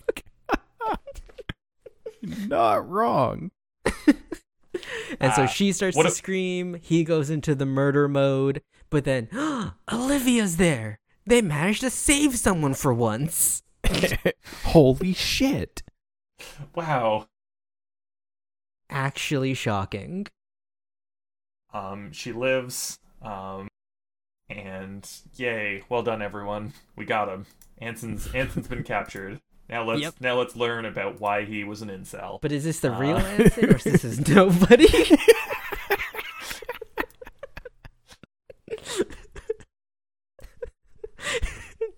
Not 2.23 2.89
wrong. 2.89 3.51
And 5.21 5.33
so 5.35 5.43
Ah, 5.43 5.47
she 5.47 5.73
starts 5.73 5.97
to 5.99 6.07
a- 6.07 6.11
scream. 6.11 6.79
He 6.81 7.05
goes 7.05 7.29
into 7.29 7.55
the 7.55 7.67
murder 7.67 8.09
mode. 8.09 8.63
But 8.89 9.05
then, 9.05 9.29
Olivia's 9.93 10.57
there. 10.57 10.99
They 11.27 11.43
managed 11.43 11.81
to 11.83 11.91
save 11.91 12.37
someone 12.39 12.73
for 12.75 12.95
once. 12.95 13.63
Holy 14.65 15.13
shit. 15.13 15.83
Wow. 16.75 17.27
Actually 18.91 19.55
shocking. 19.55 20.27
Um, 21.73 22.11
she 22.13 22.33
lives. 22.33 22.99
Um, 23.23 23.69
and 24.49 25.09
yay, 25.37 25.85
well 25.89 26.03
done, 26.03 26.21
everyone. 26.23 26.73
We 26.97 27.05
got 27.05 27.29
him. 27.29 27.47
Anson's 27.79 28.27
Anson's 28.35 28.67
been 28.69 28.83
captured. 28.83 29.41
Now 29.69 29.85
let's 29.85 30.01
Yep. 30.01 30.15
now 30.21 30.37
let's 30.37 30.57
learn 30.57 30.85
about 30.85 31.21
why 31.21 31.45
he 31.45 31.63
was 31.63 31.81
an 31.83 31.89
incel. 31.89 32.41
But 32.41 32.51
is 32.51 32.65
this 32.65 32.81
the 32.81 32.93
Uh. 32.93 32.99
real 32.99 33.17
Anson 33.19 33.65
or 33.71 33.77
is 33.77 33.85
this 33.85 34.05
is 34.05 34.29
nobody? 34.35 34.89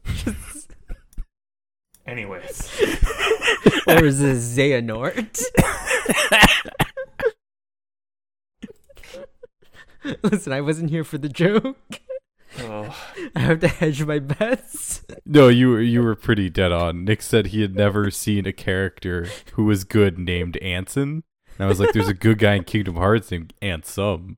Anyways, 2.12 2.70
or 3.86 4.04
is 4.04 4.20
this 4.20 4.54
Xehanort? 4.58 5.42
Listen, 10.22 10.52
I 10.52 10.60
wasn't 10.60 10.90
here 10.90 11.04
for 11.04 11.16
the 11.16 11.30
joke. 11.30 11.78
oh, 12.58 12.94
I 13.34 13.40
have 13.40 13.60
to 13.60 13.68
hedge 13.68 14.04
my 14.04 14.18
bets. 14.18 15.06
No, 15.24 15.48
you 15.48 15.70
were 15.70 15.80
you 15.80 16.02
were 16.02 16.14
pretty 16.14 16.50
dead 16.50 16.70
on. 16.70 17.06
Nick 17.06 17.22
said 17.22 17.46
he 17.46 17.62
had 17.62 17.74
never 17.74 18.10
seen 18.10 18.44
a 18.46 18.52
character 18.52 19.28
who 19.54 19.64
was 19.64 19.84
good 19.84 20.18
named 20.18 20.58
Anson. 20.58 21.24
And 21.56 21.64
I 21.64 21.66
was 21.66 21.80
like, 21.80 21.94
there's 21.94 22.08
a 22.08 22.14
good 22.14 22.38
guy 22.38 22.56
in 22.56 22.64
Kingdom 22.64 22.96
Hearts 22.96 23.30
named 23.30 23.54
Ansem. 23.62 24.36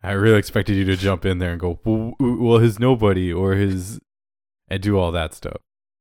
I 0.00 0.12
really 0.12 0.38
expected 0.38 0.76
you 0.76 0.84
to 0.84 0.96
jump 0.96 1.24
in 1.24 1.38
there 1.38 1.50
and 1.50 1.60
go, 1.60 1.80
well, 1.84 2.14
well 2.20 2.58
his 2.58 2.78
nobody 2.78 3.32
or 3.32 3.54
his, 3.54 3.98
and 4.68 4.80
do 4.80 4.96
all 4.96 5.10
that 5.10 5.34
stuff. 5.34 5.56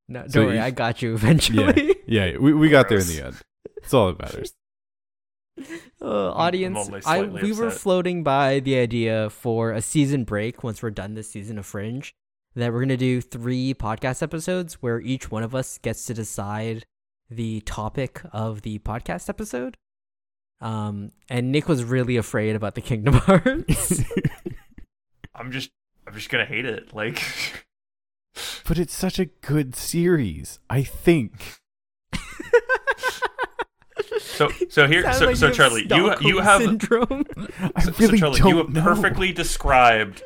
No, 0.10 0.22
don't 0.22 0.32
So 0.32 0.46
worry, 0.46 0.56
you- 0.56 0.62
I 0.62 0.72
got 0.72 1.02
you 1.02 1.14
eventually. 1.22 1.96
Yeah, 2.08 2.38
we, 2.38 2.54
we 2.54 2.68
got 2.70 2.90
there 2.90 3.00
in 3.00 3.08
the 3.08 3.22
end. 3.28 3.38
That's 3.82 3.94
all 3.94 4.08
that 4.08 4.20
matters. 4.20 4.54
Uh, 6.02 6.32
audience, 6.32 6.90
I 6.90 7.00
slightly 7.02 7.42
we 7.44 7.52
were 7.52 7.70
floating 7.70 8.24
by 8.24 8.62
the 8.62 8.78
idea 8.78 9.30
for 9.30 9.74
a 9.74 9.82
season 9.82 10.24
break 10.24 10.64
once 10.64 10.82
we're 10.82 10.90
done 10.90 11.16
this 11.16 11.30
season 11.30 11.58
of 11.60 11.66
Fringe 11.66 12.14
that 12.56 12.72
we're 12.72 12.80
gonna 12.80 12.96
do 12.96 13.20
three 13.20 13.74
podcast 13.74 14.24
episodes 14.24 14.76
where 14.76 15.02
each 15.02 15.30
one 15.30 15.44
of 15.44 15.54
us 15.54 15.78
gets 15.80 16.06
to 16.06 16.14
decide 16.14 16.86
the 17.30 17.60
topic 17.62 18.22
of 18.32 18.62
the 18.62 18.80
podcast 18.80 19.28
episode. 19.28 19.76
Um, 20.62 21.12
and 21.30 21.52
Nick 21.52 21.68
was 21.68 21.84
really 21.84 22.16
afraid 22.16 22.56
about 22.56 22.76
the 22.76 22.82
Kingdom 22.82 23.14
Hearts. 23.18 24.02
I'm 25.36 25.52
just 25.52 25.72
I'm 26.08 26.14
just 26.14 26.30
gonna 26.30 26.46
hate 26.46 26.66
it. 26.66 26.94
Like, 26.94 27.22
but 28.66 28.78
it's 28.78 28.94
such 28.94 29.20
a 29.20 29.26
good 29.26 29.76
series. 29.76 30.60
I 30.70 30.84
think. 30.84 31.60
so 34.20 34.50
so 34.70 34.88
here 34.88 35.12
so 35.14 35.26
like 35.28 35.36
so 35.36 35.48
you 35.48 35.54
Charlie, 35.54 35.88
you 35.90 36.16
you 36.22 36.40
have 36.40 36.62
syndrome. 36.62 37.26
I 37.76 37.82
so, 37.84 37.92
so 37.92 37.98
really 38.00 38.20
Charlie, 38.20 38.40
don't 38.40 38.50
you 38.50 38.58
have 38.58 38.70
know. 38.70 38.82
perfectly 38.82 39.32
described 39.32 40.24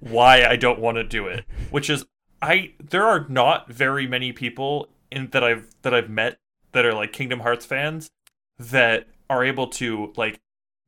why 0.00 0.44
I 0.44 0.56
don't 0.56 0.78
want 0.80 0.96
to 0.96 1.04
do 1.04 1.26
it, 1.26 1.44
which 1.70 1.88
is 1.90 2.04
I 2.42 2.72
there 2.82 3.04
are 3.04 3.26
not 3.28 3.70
very 3.72 4.06
many 4.06 4.32
people 4.32 4.88
in 5.10 5.28
that 5.30 5.42
I've 5.44 5.68
that 5.82 5.94
I've 5.94 6.10
met 6.10 6.38
that 6.72 6.84
are 6.84 6.92
like 6.94 7.12
Kingdom 7.12 7.40
Hearts 7.40 7.64
fans 7.64 8.10
that 8.58 9.06
are 9.30 9.44
able 9.44 9.68
to 9.68 10.12
like 10.16 10.40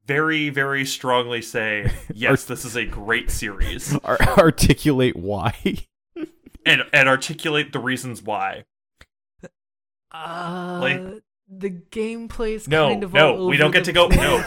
very 0.06 0.48
very 0.48 0.84
strongly 0.84 1.42
say 1.42 1.92
yes 2.14 2.44
this 2.44 2.64
is 2.64 2.76
a 2.76 2.84
great 2.86 3.30
series 3.30 3.94
Ar- 4.04 4.18
articulate 4.38 5.16
why. 5.16 5.54
And 6.66 6.82
and 6.92 7.08
articulate 7.08 7.72
the 7.72 7.78
reasons 7.78 8.22
why. 8.22 8.64
Uh, 10.12 10.78
Like- 10.80 11.22
the 11.50 11.70
gameplay's 11.70 12.68
No, 12.68 12.88
kind 12.88 13.04
of 13.04 13.12
no, 13.14 13.28
all 13.32 13.40
over 13.40 13.46
we 13.50 13.56
don't 13.56 13.70
get 13.70 13.80
the 13.84 13.86
to 13.86 13.92
go- 13.92 14.08
place. 14.08 14.20
no, 14.20 14.44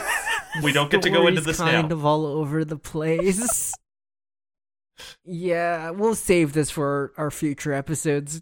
we 0.63 0.71
don't 0.71 0.91
get 0.91 1.01
to 1.03 1.09
go 1.09 1.25
into 1.27 1.41
Story's 1.41 1.57
this 1.57 1.57
kind 1.57 1.89
now. 1.89 1.95
of 1.95 2.05
all 2.05 2.25
over 2.27 2.63
the 2.63 2.77
place. 2.77 3.73
yeah, 5.25 5.89
we'll 5.91 6.15
save 6.15 6.53
this 6.53 6.69
for 6.69 7.11
our 7.17 7.31
future 7.31 7.73
episodes, 7.73 8.41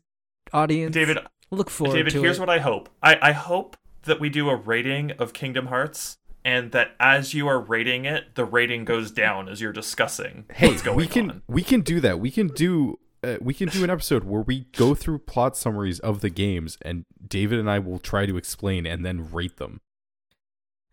audience. 0.53 0.93
David, 0.93 1.19
Look 1.51 1.69
forward 1.69 1.95
David, 1.95 2.11
to 2.13 2.21
here's 2.21 2.37
it. 2.37 2.41
what 2.41 2.49
I 2.49 2.59
hope. 2.59 2.89
I, 3.01 3.17
I 3.21 3.31
hope 3.31 3.75
that 4.03 4.19
we 4.19 4.29
do 4.29 4.49
a 4.49 4.55
rating 4.55 5.11
of 5.13 5.33
Kingdom 5.33 5.67
Hearts, 5.67 6.17
and 6.45 6.71
that 6.73 6.91
as 6.99 7.33
you 7.33 7.47
are 7.47 7.59
rating 7.59 8.05
it, 8.05 8.35
the 8.35 8.45
rating 8.45 8.85
goes 8.85 9.09
down 9.11 9.47
as 9.49 9.59
you're 9.61 9.71
discussing 9.73 10.45
Hey, 10.53 10.67
what's 10.67 10.81
going 10.81 10.97
we 10.97 11.07
can 11.07 11.31
on. 11.31 11.41
we 11.47 11.63
can 11.63 11.81
do 11.81 11.99
that. 12.01 12.19
We 12.19 12.29
can 12.29 12.47
do 12.49 12.99
uh, 13.23 13.37
we 13.41 13.53
can 13.53 13.69
do 13.69 13.83
an 13.83 13.89
episode 13.89 14.23
where 14.23 14.41
we 14.41 14.65
go 14.75 14.95
through 14.95 15.19
plot 15.19 15.57
summaries 15.57 15.99
of 15.99 16.21
the 16.21 16.29
games, 16.29 16.77
and 16.83 17.05
David 17.27 17.59
and 17.59 17.69
I 17.69 17.79
will 17.79 17.99
try 17.99 18.25
to 18.25 18.37
explain 18.37 18.85
and 18.85 19.05
then 19.05 19.31
rate 19.31 19.57
them. 19.57 19.81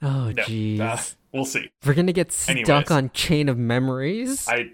oh 0.03 0.31
No, 0.31 0.43
jeez. 0.45 0.81
uh, 0.81 0.99
we'll 1.33 1.45
see. 1.45 1.71
We're 1.85 1.95
gonna 1.95 2.13
get 2.13 2.33
stuck 2.33 2.57
Anyways. 2.57 2.91
on 2.91 3.11
chain 3.11 3.49
of 3.49 3.57
memories. 3.59 4.47
I, 4.49 4.71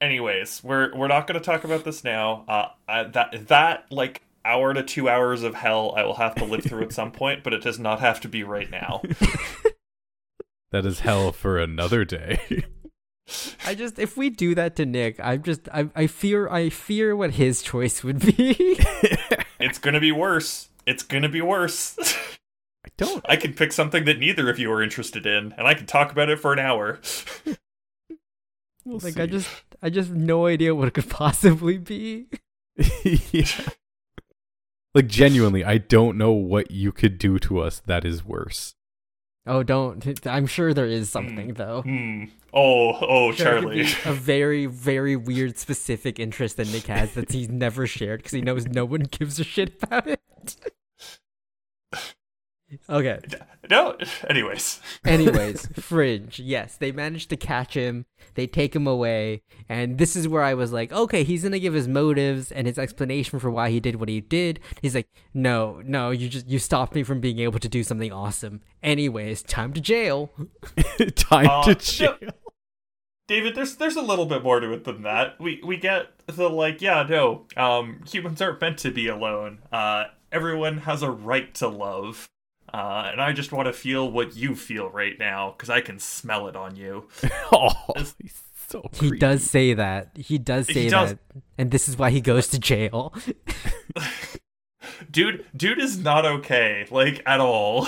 anyways, 0.00 0.62
we're 0.64 0.94
we're 0.96 1.08
not 1.08 1.26
going 1.26 1.38
to 1.40 1.44
talk 1.44 1.64
about 1.64 1.84
this 1.84 2.02
now. 2.04 2.44
Uh, 2.48 2.68
I, 2.88 3.02
that 3.04 3.46
that 3.48 3.86
like 3.90 4.22
hour 4.44 4.72
to 4.74 4.82
two 4.82 5.08
hours 5.08 5.42
of 5.42 5.54
hell, 5.54 5.94
I 5.96 6.04
will 6.04 6.14
have 6.16 6.34
to 6.36 6.44
live 6.44 6.64
through 6.64 6.82
at 6.82 6.92
some 6.92 7.12
point, 7.12 7.44
but 7.44 7.52
it 7.52 7.62
does 7.62 7.78
not 7.78 8.00
have 8.00 8.20
to 8.22 8.28
be 8.28 8.42
right 8.44 8.70
now. 8.70 9.02
That 10.70 10.84
is 10.84 11.00
hell 11.00 11.32
for 11.32 11.58
another 11.58 12.04
day. 12.04 12.40
I 13.66 13.74
just 13.74 13.98
if 13.98 14.16
we 14.16 14.30
do 14.30 14.54
that 14.54 14.76
to 14.76 14.86
Nick, 14.86 15.20
I'm 15.20 15.42
just 15.42 15.68
I, 15.72 15.88
I 15.94 16.06
fear 16.06 16.48
I 16.48 16.70
fear 16.70 17.14
what 17.14 17.32
his 17.32 17.62
choice 17.70 18.02
would 18.02 18.20
be. 18.20 18.56
it's 19.60 19.78
going 19.78 19.94
to 19.94 20.00
be 20.00 20.12
worse. 20.12 20.68
It's 20.86 21.02
going 21.02 21.22
to 21.22 21.28
be 21.28 21.42
worse. 21.42 21.96
I 22.84 22.90
don't. 22.96 23.24
I 23.28 23.36
can 23.36 23.52
pick 23.54 23.72
something 23.72 24.04
that 24.04 24.18
neither 24.18 24.48
of 24.48 24.58
you 24.58 24.72
are 24.72 24.82
interested 24.82 25.26
in, 25.26 25.52
and 25.58 25.66
I 25.66 25.74
can 25.74 25.86
talk 25.86 26.10
about 26.12 26.30
it 26.30 26.38
for 26.38 26.52
an 26.52 26.58
hour. 26.58 27.00
We'll 28.84 29.00
like 29.00 29.14
see. 29.14 29.20
I 29.22 29.26
just 29.26 29.50
I 29.82 29.90
just 29.90 30.08
have 30.08 30.16
no 30.16 30.46
idea 30.46 30.74
what 30.74 30.88
it 30.88 30.94
could 30.94 31.10
possibly 31.10 31.78
be. 31.78 32.28
Yeah. 33.04 33.46
Like 34.94 35.06
genuinely, 35.06 35.64
I 35.64 35.78
don't 35.78 36.16
know 36.16 36.32
what 36.32 36.70
you 36.70 36.92
could 36.92 37.18
do 37.18 37.38
to 37.40 37.60
us 37.60 37.80
that 37.86 38.04
is 38.04 38.24
worse. 38.24 38.74
Oh, 39.48 39.62
don't. 39.62 40.26
I'm 40.26 40.46
sure 40.46 40.74
there 40.74 40.86
is 40.86 41.08
something 41.10 41.54
though. 41.54 41.82
Hmm. 41.82 42.24
Oh, 42.52 42.92
oh, 43.00 43.32
There 43.32 43.60
Charlie. 43.60 43.80
a 44.04 44.12
very, 44.12 44.66
very 44.66 45.16
weird 45.16 45.58
specific 45.58 46.18
interest 46.18 46.58
that 46.58 46.70
Nick 46.70 46.86
has 46.86 47.14
that 47.14 47.32
he's 47.32 47.48
never 47.48 47.86
shared 47.86 48.20
because 48.20 48.32
he 48.32 48.42
knows 48.42 48.66
no 48.66 48.84
one 48.84 49.00
gives 49.10 49.40
a 49.40 49.44
shit 49.44 49.82
about 49.82 50.06
it. 50.06 50.20
Okay. 52.88 53.18
No. 53.70 53.96
Anyways, 54.28 54.80
Anyways, 55.04 55.66
Fringe. 55.80 56.38
Yes, 56.38 56.76
they 56.76 56.92
managed 56.92 57.30
to 57.30 57.36
catch 57.36 57.74
him. 57.74 58.06
They 58.34 58.46
take 58.46 58.74
him 58.74 58.86
away, 58.86 59.42
and 59.68 59.98
this 59.98 60.14
is 60.16 60.28
where 60.28 60.42
I 60.42 60.54
was 60.54 60.72
like, 60.72 60.92
okay, 60.92 61.24
he's 61.24 61.42
gonna 61.42 61.58
give 61.58 61.74
his 61.74 61.88
motives 61.88 62.52
and 62.52 62.66
his 62.66 62.78
explanation 62.78 63.38
for 63.38 63.50
why 63.50 63.70
he 63.70 63.80
did 63.80 63.96
what 63.96 64.08
he 64.08 64.20
did. 64.20 64.60
He's 64.82 64.94
like, 64.94 65.08
no, 65.34 65.82
no, 65.84 66.10
you 66.10 66.28
just 66.28 66.46
you 66.48 66.58
stopped 66.58 66.94
me 66.94 67.02
from 67.02 67.20
being 67.20 67.38
able 67.40 67.58
to 67.58 67.68
do 67.68 67.82
something 67.82 68.12
awesome. 68.12 68.60
Anyways, 68.82 69.42
time 69.42 69.72
to 69.72 69.80
jail. 69.80 70.30
Time 71.16 71.46
Uh, 71.50 71.74
to 71.74 72.02
no. 72.22 72.30
David, 73.26 73.54
there's 73.54 73.76
there's 73.76 73.96
a 73.96 74.02
little 74.02 74.24
bit 74.26 74.42
more 74.42 74.58
to 74.60 74.72
it 74.72 74.84
than 74.84 75.02
that. 75.02 75.38
We 75.38 75.60
we 75.64 75.76
get 75.76 76.06
the 76.26 76.48
like, 76.48 76.80
yeah, 76.80 77.02
no, 77.08 77.46
um, 77.56 78.02
humans 78.10 78.40
aren't 78.40 78.60
meant 78.60 78.78
to 78.78 78.90
be 78.90 79.06
alone. 79.08 79.58
Uh, 79.70 80.04
everyone 80.32 80.78
has 80.78 81.02
a 81.02 81.10
right 81.10 81.54
to 81.56 81.68
love. 81.68 82.30
Uh, 82.72 83.08
and 83.12 83.20
I 83.20 83.32
just 83.32 83.50
want 83.52 83.66
to 83.66 83.72
feel 83.72 84.10
what 84.10 84.36
you 84.36 84.54
feel 84.54 84.90
right 84.90 85.18
now 85.18 85.54
because 85.56 85.70
I 85.70 85.80
can 85.80 85.98
smell 85.98 86.48
it 86.48 86.56
on 86.56 86.76
you. 86.76 87.08
Oh, 87.52 87.70
he's 87.96 88.14
so 88.68 88.82
He 88.92 89.10
does 89.12 89.42
say 89.42 89.72
that. 89.74 90.10
He 90.16 90.36
does 90.36 90.66
He 90.66 90.74
say 90.74 90.88
does. 90.90 91.10
that, 91.10 91.18
and 91.56 91.70
this 91.70 91.88
is 91.88 91.96
why 91.96 92.10
he 92.10 92.20
goes 92.20 92.48
to 92.48 92.58
jail. 92.58 93.14
dude 95.10 95.46
dude 95.56 95.78
is 95.80 95.96
not 95.98 96.24
okay 96.26 96.86
like 96.90 97.22
at 97.24 97.40
all 97.40 97.86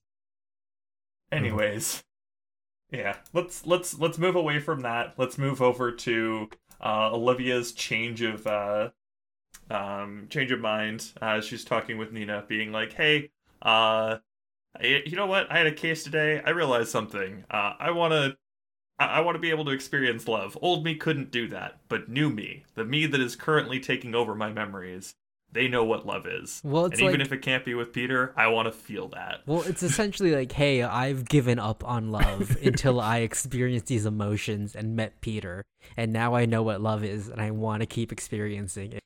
anyways 1.32 2.02
yeah 2.90 3.16
let's 3.32 3.66
let's 3.66 3.98
let's 3.98 4.18
move 4.18 4.36
away 4.36 4.58
from 4.58 4.80
that 4.80 5.14
let's 5.16 5.38
move 5.38 5.60
over 5.62 5.92
to 5.92 6.48
uh 6.80 7.10
olivia's 7.12 7.72
change 7.72 8.22
of 8.22 8.46
uh 8.46 8.88
um 9.70 10.26
change 10.30 10.50
of 10.52 10.60
mind 10.60 11.12
uh 11.20 11.40
she's 11.40 11.64
talking 11.64 11.98
with 11.98 12.12
nina 12.12 12.44
being 12.48 12.72
like 12.72 12.92
hey 12.92 13.30
uh 13.62 14.18
I- 14.78 15.02
you 15.06 15.16
know 15.16 15.26
what 15.26 15.50
i 15.50 15.56
had 15.58 15.66
a 15.66 15.72
case 15.72 16.04
today 16.04 16.42
i 16.44 16.50
realized 16.50 16.90
something 16.90 17.44
uh 17.50 17.74
i 17.78 17.90
want 17.90 18.12
to 18.12 18.36
I, 18.98 19.06
I 19.06 19.20
want 19.20 19.34
to 19.34 19.40
be 19.40 19.50
able 19.50 19.66
to 19.66 19.72
experience 19.72 20.26
love. 20.26 20.56
Old 20.62 20.82
me 20.82 20.94
couldn't 20.94 21.30
do 21.30 21.48
that, 21.48 21.80
but 21.88 22.08
new 22.08 22.30
me, 22.30 22.64
the 22.76 22.84
me 22.86 23.04
that 23.04 23.20
is 23.20 23.36
currently 23.36 23.78
taking 23.78 24.14
over 24.14 24.34
my 24.34 24.50
memories, 24.50 25.14
they 25.52 25.68
know 25.68 25.84
what 25.84 26.06
love 26.06 26.26
is. 26.26 26.62
Well, 26.64 26.86
and 26.86 26.94
even 26.94 27.12
like- 27.12 27.20
if 27.20 27.30
it 27.30 27.42
can't 27.42 27.62
be 27.62 27.74
with 27.74 27.92
Peter, 27.92 28.32
I 28.38 28.46
want 28.46 28.66
to 28.68 28.72
feel 28.72 29.08
that. 29.08 29.40
Well, 29.46 29.62
it's 29.64 29.82
essentially 29.82 30.34
like, 30.34 30.52
hey, 30.52 30.82
I've 30.82 31.26
given 31.28 31.58
up 31.58 31.84
on 31.84 32.10
love 32.10 32.56
until 32.64 32.98
I 32.98 33.18
experienced 33.18 33.86
these 33.86 34.06
emotions 34.06 34.74
and 34.74 34.96
met 34.96 35.20
Peter, 35.20 35.62
and 35.98 36.10
now 36.10 36.34
I 36.34 36.46
know 36.46 36.62
what 36.62 36.80
love 36.80 37.04
is, 37.04 37.28
and 37.28 37.38
I 37.38 37.50
want 37.50 37.80
to 37.82 37.86
keep 37.86 38.12
experiencing 38.12 38.92
it. 38.94 39.00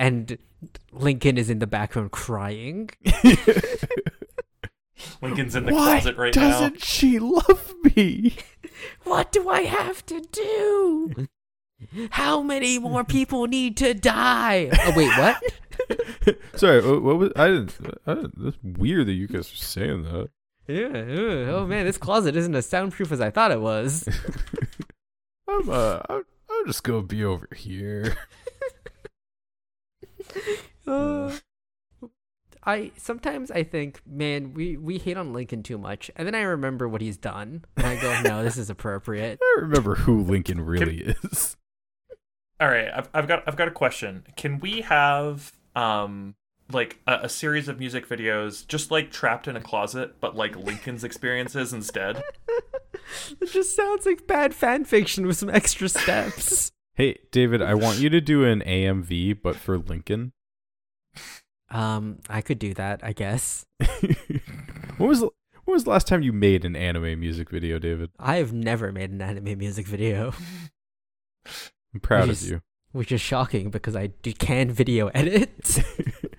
And 0.00 0.38
Lincoln 0.92 1.36
is 1.36 1.50
in 1.50 1.58
the 1.58 1.66
background 1.66 2.10
crying. 2.10 2.88
Lincoln's 5.20 5.54
in 5.54 5.66
the 5.66 5.74
Why 5.74 6.00
closet 6.00 6.16
right 6.16 6.34
now. 6.34 6.48
doesn't 6.48 6.82
she 6.82 7.18
love 7.18 7.74
me? 7.94 8.34
What 9.04 9.30
do 9.30 9.50
I 9.50 9.60
have 9.64 10.06
to 10.06 10.22
do? 10.32 11.26
How 12.12 12.40
many 12.40 12.78
more 12.78 13.04
people 13.04 13.46
need 13.46 13.76
to 13.76 13.92
die? 13.92 14.70
Oh 14.86 14.92
wait, 14.96 15.10
what? 15.18 15.36
Sorry, 16.58 16.80
what, 16.80 17.02
what 17.02 17.18
was 17.18 17.32
I 17.36 17.48
didn't, 17.48 17.76
I 18.06 18.14
didn't? 18.14 18.42
That's 18.42 18.56
weird 18.62 19.06
that 19.06 19.12
you 19.12 19.28
guys 19.28 19.52
are 19.52 19.56
saying 19.56 20.04
that. 20.04 20.30
Yeah, 20.66 21.52
oh 21.52 21.66
man, 21.66 21.84
this 21.84 21.98
closet 21.98 22.36
isn't 22.36 22.54
as 22.54 22.64
soundproof 22.66 23.12
as 23.12 23.20
I 23.20 23.28
thought 23.28 23.50
it 23.50 23.60
was. 23.60 24.08
I'm 25.46 25.68
uh, 25.68 26.00
I'm, 26.08 26.24
I'm 26.50 26.66
just 26.66 26.82
gonna 26.82 27.02
be 27.02 27.22
over 27.22 27.48
here. 27.54 28.16
Uh, 30.86 31.30
I 32.64 32.90
sometimes 32.96 33.50
I 33.50 33.62
think, 33.62 34.00
man, 34.06 34.54
we 34.54 34.76
we 34.76 34.98
hate 34.98 35.16
on 35.16 35.32
Lincoln 35.32 35.62
too 35.62 35.78
much, 35.78 36.10
and 36.16 36.26
then 36.26 36.34
I 36.34 36.40
remember 36.40 36.88
what 36.88 37.00
he's 37.00 37.16
done, 37.16 37.64
and 37.76 37.86
I 37.86 38.00
go, 38.00 38.20
no, 38.24 38.42
this 38.42 38.56
is 38.56 38.70
appropriate. 38.70 39.38
I 39.40 39.60
remember 39.60 39.94
who 39.94 40.22
Lincoln 40.22 40.60
really 40.62 41.14
is. 41.22 41.56
All 42.58 42.68
right, 42.68 42.88
I've, 42.92 43.08
I've 43.14 43.28
got 43.28 43.44
I've 43.46 43.56
got 43.56 43.68
a 43.68 43.72
question. 43.72 44.24
Can 44.36 44.58
we 44.58 44.80
have 44.80 45.52
um 45.76 46.34
like 46.72 46.98
a, 47.06 47.20
a 47.22 47.28
series 47.28 47.68
of 47.68 47.78
music 47.78 48.08
videos 48.08 48.66
just 48.66 48.90
like 48.90 49.10
trapped 49.10 49.46
in 49.46 49.56
a 49.56 49.60
closet, 49.60 50.20
but 50.20 50.36
like 50.36 50.56
Lincoln's 50.56 51.04
experiences 51.04 51.72
instead? 51.72 52.22
It 53.40 53.50
just 53.50 53.74
sounds 53.74 54.06
like 54.06 54.28
bad 54.28 54.54
fan 54.54 54.84
fiction 54.84 55.26
with 55.26 55.36
some 55.36 55.50
extra 55.50 55.88
steps. 55.88 56.70
Hey, 57.00 57.16
David, 57.32 57.62
I 57.62 57.72
want 57.72 57.98
you 57.98 58.10
to 58.10 58.20
do 58.20 58.44
an 58.44 58.60
AMV, 58.66 59.38
but 59.42 59.56
for 59.56 59.78
Lincoln. 59.78 60.32
um, 61.70 62.18
I 62.28 62.42
could 62.42 62.58
do 62.58 62.74
that, 62.74 63.00
I 63.02 63.14
guess. 63.14 63.64
when 64.98 65.08
was 65.08 65.20
the, 65.20 65.30
when 65.64 65.72
was 65.76 65.84
the 65.84 65.90
last 65.90 66.06
time 66.06 66.20
you 66.20 66.34
made 66.34 66.62
an 66.66 66.76
anime 66.76 67.18
music 67.18 67.48
video, 67.48 67.78
David? 67.78 68.10
I 68.18 68.36
have 68.36 68.52
never 68.52 68.92
made 68.92 69.08
an 69.12 69.22
anime 69.22 69.56
music 69.56 69.86
video, 69.86 70.34
I'm 71.94 72.00
proud 72.02 72.28
Which 72.28 72.36
of 72.36 72.42
is- 72.42 72.50
you. 72.50 72.60
which 72.92 73.12
is 73.12 73.20
shocking 73.22 73.70
because 73.70 73.96
I 73.96 74.08
do, 74.08 74.34
can 74.34 74.70
video 74.70 75.06
edit, 75.14 75.82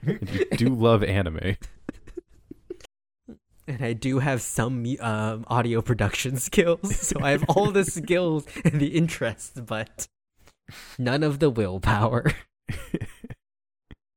you 0.06 0.46
do 0.58 0.68
love 0.70 1.04
anime. 1.04 1.58
and 3.68 3.82
I 3.84 3.94
do 3.94 4.20
have 4.20 4.44
some 4.44 4.86
um, 5.00 5.44
audio 5.48 5.82
production 5.82 6.38
skills. 6.38 6.96
So 6.98 7.20
I 7.20 7.32
have 7.32 7.46
all 7.50 7.72
the 7.72 7.84
skills 7.84 8.46
and 8.64 8.80
the 8.80 8.90
interest, 8.96 9.66
but 9.66 10.08
none 10.98 11.24
of 11.24 11.40
the 11.40 11.50
willpower. 11.50 12.32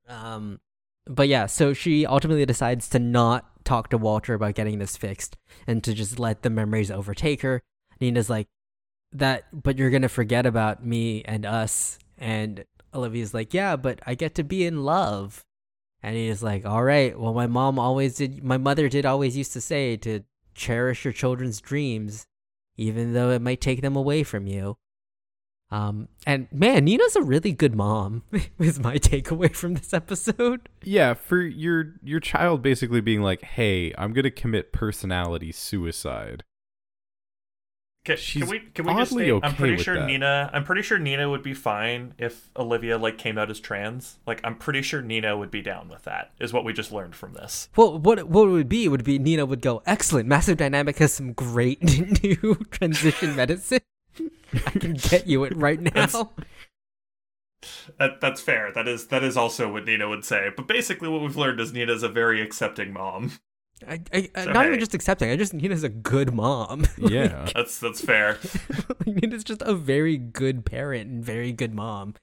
Um, 0.09 0.61
but 1.07 1.29
yeah, 1.29 1.47
so 1.47 1.73
she 1.73 2.07
ultimately 2.07 2.47
decides 2.47 2.89
to 2.91 2.99
not 2.99 3.65
talk 3.65 3.91
to 3.91 3.99
Walter 3.99 4.35
about 4.35 4.55
getting 4.55 4.79
this 4.79 4.97
fixed 4.97 5.37
and 5.67 5.83
to 5.85 5.95
just 5.95 6.19
let 6.19 6.43
the 6.43 6.51
memories 6.51 6.91
overtake 6.91 7.43
her. 7.43 7.63
Nina's 8.01 8.31
like, 8.31 8.49
that, 9.13 9.45
but 9.53 9.79
you're 9.79 9.91
gonna 9.91 10.09
forget 10.09 10.45
about 10.45 10.85
me 10.85 11.23
and 11.25 11.47
us. 11.47 11.99
And 12.19 12.65
Olivia's 12.93 13.35
like, 13.35 13.55
yeah, 13.55 13.77
but 13.77 14.01
I 14.07 14.15
get 14.15 14.35
to 14.37 14.45
be 14.45 14.67
in 14.67 14.85
love. 14.85 15.45
And 16.03 16.17
he's 16.17 16.43
like, 16.43 16.67
all 16.67 16.83
right, 16.83 17.19
well, 17.19 17.33
my 17.33 17.47
mom 17.47 17.79
always 17.79 18.17
did, 18.17 18.43
my 18.45 18.59
mother 18.59 18.89
did 18.89 19.07
always 19.07 19.37
used 19.37 19.53
to 19.55 19.61
say 19.61 19.97
to 19.99 20.21
cherish 20.55 21.05
your 21.05 21.13
children's 21.13 21.61
dreams, 21.61 22.27
even 22.77 23.15
though 23.15 23.31
it 23.31 23.41
might 23.41 23.61
take 23.61 23.81
them 23.83 23.97
away 23.97 24.23
from 24.23 24.47
you. 24.47 24.77
Um, 25.71 26.09
and 26.27 26.47
man, 26.53 26.85
Nina's 26.85 27.17
a 27.17 27.23
really 27.23 27.53
good 27.53 27.75
mom. 27.75 28.23
is 28.59 28.79
my 28.79 28.97
takeaway 28.97 29.55
from 29.55 29.75
this 29.75 29.93
episode. 29.93 30.69
Yeah, 30.83 31.15
for 31.15 31.41
your 31.41 31.95
your 32.03 32.21
child 32.21 32.62
basically 32.62 33.01
being 33.01 33.23
like, 33.23 33.43
"Hey, 33.43 33.93
I'm 33.99 34.12
gonna 34.12 34.31
commit 34.31 34.73
personality 34.73 35.53
suicide." 35.53 36.45
Can, 38.05 38.19
She's 38.19 38.43
can 38.43 38.51
we 38.51 38.61
can 38.61 38.87
we 38.87 38.95
just 38.95 39.12
oddly 39.12 39.25
say 39.25 39.31
okay 39.33 39.47
I'm 39.47 39.55
pretty 39.55 39.83
sure 39.83 39.95
that. 39.95 40.07
Nina 40.07 40.51
I'm 40.53 40.62
pretty 40.65 40.83
sure 40.83 40.99
Nina 40.99 41.31
would 41.31 41.43
be 41.43 41.55
fine 41.55 42.12
if 42.19 42.51
Olivia 42.55 42.99
like 42.99 43.17
came 43.17 43.39
out 43.39 43.51
as 43.51 43.61
trans. 43.61 44.19
Like 44.27 44.43
I'm 44.45 44.57
pretty 44.57 44.83
sure 44.83 45.01
Nina 45.01 45.39
would 45.39 45.51
be 45.51 45.62
down 45.62 45.89
with 45.89 46.03
that. 46.03 46.33
Is 46.39 46.53
what 46.53 46.67
we 46.67 46.75
just 46.75 46.93
learned 46.93 47.15
from 47.17 47.33
this. 47.33 47.71
Well, 47.77 47.99
what 47.99 48.29
what 48.29 48.49
it 48.49 48.51
would 48.51 48.69
be 48.69 48.89
would 48.89 49.05
be 49.05 49.19
Nina 49.19 49.47
would 49.47 49.62
go, 49.62 49.83
excellent. 49.87 50.29
Massive 50.29 50.59
Dynamic 50.59 50.99
has 50.99 51.15
some 51.15 51.33
great 51.33 51.83
new 52.23 52.57
transition 52.71 53.35
medicine. 53.35 53.81
I 54.53 54.70
can 54.70 54.95
get 54.95 55.26
you 55.26 55.45
it 55.45 55.57
right 55.57 55.80
now. 55.95 56.30
That 57.99 58.20
that's 58.20 58.40
fair. 58.40 58.72
That 58.72 58.86
is 58.88 59.07
that 59.09 59.22
is 59.22 59.36
also 59.36 59.72
what 59.72 59.84
Nina 59.86 60.09
would 60.09 60.24
say. 60.24 60.51
But 60.55 60.68
basically 60.68 61.09
what 61.09 61.22
we've 61.22 61.36
learned 61.36 61.61
is 61.61 61.72
Nina's 61.72 62.03
a 62.03 62.09
very 62.09 62.40
accepting 62.42 62.92
mom. 62.92 63.32
I, 63.88 64.01
I, 64.12 64.30
I- 64.34 64.45
So, 64.45 64.53
not 64.53 64.66
even 64.66 64.78
just 64.78 64.95
accepting. 64.95 65.30
I 65.30 65.36
just 65.36 65.55
Nina's 65.55 65.82
a 65.82 65.88
good 65.88 66.34
mom. 66.34 66.86
Yeah. 66.99 67.49
That's 67.55 67.78
that's 67.78 68.01
fair. 68.03 68.38
Nina's 69.07 69.45
just 69.45 69.62
a 69.62 69.74
very 69.74 70.16
good 70.18 70.64
parent 70.66 71.11
and 71.11 71.24
very 71.24 71.53
good 71.53 71.74
mom. 71.74 72.14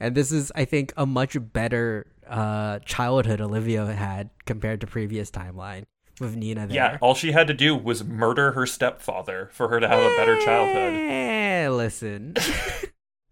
And 0.00 0.14
this 0.14 0.32
is, 0.32 0.50
I 0.54 0.64
think, 0.64 0.94
a 0.96 1.04
much 1.04 1.36
better 1.52 2.06
uh, 2.26 2.78
childhood 2.86 3.42
Olivia 3.42 3.84
had 3.84 4.30
compared 4.46 4.80
to 4.80 4.86
previous 4.86 5.30
timeline 5.30 5.84
with 6.20 6.36
Nina 6.36 6.66
there. 6.66 6.74
Yeah, 6.74 6.98
all 7.00 7.14
she 7.14 7.32
had 7.32 7.46
to 7.46 7.54
do 7.54 7.76
was 7.76 8.04
murder 8.04 8.52
her 8.52 8.66
stepfather 8.66 9.48
for 9.52 9.68
her 9.68 9.80
to 9.80 9.88
have 9.88 10.00
a 10.00 10.16
better 10.16 10.38
childhood. 10.40 11.72
Listen. 11.72 12.34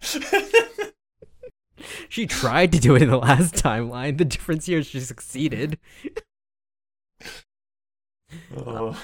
she 2.08 2.26
tried 2.26 2.72
to 2.72 2.78
do 2.78 2.94
it 2.94 3.02
in 3.02 3.10
the 3.10 3.18
last 3.18 3.54
timeline. 3.54 4.18
The 4.18 4.24
difference 4.24 4.66
here 4.66 4.78
is 4.78 4.86
she 4.86 5.00
succeeded. 5.00 5.78
Ugh. 8.56 8.96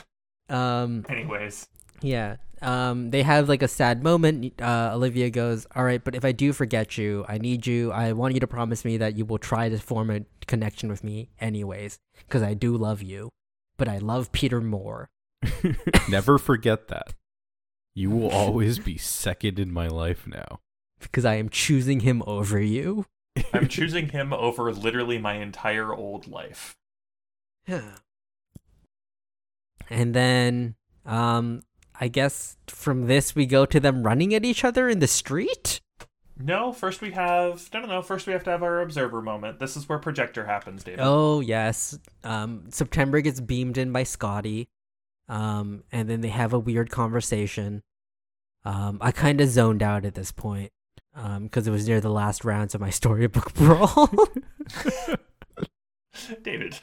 Um, 0.48 1.04
Anyways, 1.08 1.68
yeah. 2.00 2.36
Um, 2.60 3.10
they 3.10 3.22
have 3.22 3.48
like 3.48 3.62
a 3.62 3.68
sad 3.68 4.04
moment. 4.04 4.60
Uh, 4.60 4.92
Olivia 4.94 5.30
goes, 5.30 5.66
"All 5.74 5.84
right, 5.84 6.02
but 6.02 6.14
if 6.14 6.24
I 6.24 6.32
do 6.32 6.52
forget 6.52 6.96
you, 6.96 7.24
I 7.28 7.38
need 7.38 7.66
you. 7.66 7.90
I 7.90 8.12
want 8.12 8.34
you 8.34 8.40
to 8.40 8.46
promise 8.46 8.84
me 8.84 8.96
that 8.98 9.16
you 9.16 9.24
will 9.24 9.38
try 9.38 9.68
to 9.68 9.78
form 9.78 10.10
a 10.10 10.20
connection 10.46 10.88
with 10.88 11.02
me, 11.02 11.30
anyways, 11.40 11.98
because 12.18 12.42
I 12.42 12.54
do 12.54 12.76
love 12.76 13.02
you, 13.02 13.30
but 13.82 13.88
I 13.88 13.98
love 13.98 14.30
Peter 14.30 14.60
more." 14.60 15.10
Never 16.08 16.38
forget 16.38 16.86
that. 16.86 17.14
You 17.96 18.10
will 18.10 18.30
always 18.30 18.78
be 18.78 18.96
second 18.96 19.58
in 19.58 19.72
my 19.72 19.88
life 19.88 20.24
now. 20.24 20.60
Because 21.00 21.24
I 21.24 21.34
am 21.34 21.48
choosing 21.48 22.00
him 22.00 22.22
over 22.28 22.60
you. 22.60 23.06
I'm 23.52 23.66
choosing 23.76 24.10
him 24.10 24.32
over 24.32 24.72
literally 24.72 25.18
my 25.18 25.34
entire 25.34 25.92
old 25.92 26.28
life. 26.28 26.76
Yeah. 27.66 27.80
And 29.90 30.14
then, 30.14 30.76
um, 31.04 31.62
I 32.00 32.06
guess 32.06 32.56
from 32.68 33.08
this 33.08 33.34
we 33.34 33.46
go 33.46 33.66
to 33.66 33.80
them 33.80 34.04
running 34.04 34.32
at 34.32 34.44
each 34.44 34.64
other 34.64 34.88
in 34.88 35.00
the 35.00 35.08
street. 35.08 35.80
No, 36.38 36.72
first 36.72 37.00
we 37.00 37.12
have 37.12 37.68
no 37.72 37.80
no 37.80 37.86
no, 37.86 38.02
first 38.02 38.26
we 38.26 38.32
have 38.32 38.44
to 38.44 38.50
have 38.50 38.62
our 38.62 38.80
observer 38.80 39.20
moment. 39.22 39.58
This 39.58 39.76
is 39.76 39.88
where 39.88 39.98
projector 39.98 40.46
happens, 40.46 40.82
David. 40.82 41.00
Oh 41.02 41.40
yes. 41.40 41.98
Um, 42.24 42.64
September 42.70 43.20
gets 43.20 43.40
beamed 43.40 43.78
in 43.78 43.92
by 43.92 44.02
Scotty. 44.02 44.68
Um, 45.28 45.84
and 45.92 46.08
then 46.08 46.20
they 46.20 46.28
have 46.28 46.52
a 46.52 46.58
weird 46.58 46.90
conversation. 46.90 47.82
Um, 48.64 48.98
I 49.00 49.12
kind 49.12 49.40
of 49.40 49.48
zoned 49.48 49.82
out 49.82 50.04
at 50.04 50.14
this 50.14 50.32
point. 50.32 50.72
Um, 51.14 51.44
because 51.44 51.68
it 51.68 51.70
was 51.70 51.86
near 51.86 52.00
the 52.00 52.08
last 52.10 52.42
rounds 52.42 52.74
of 52.74 52.80
my 52.80 52.88
storybook 52.98 53.52
brawl. 53.54 54.10
David. 56.42 56.78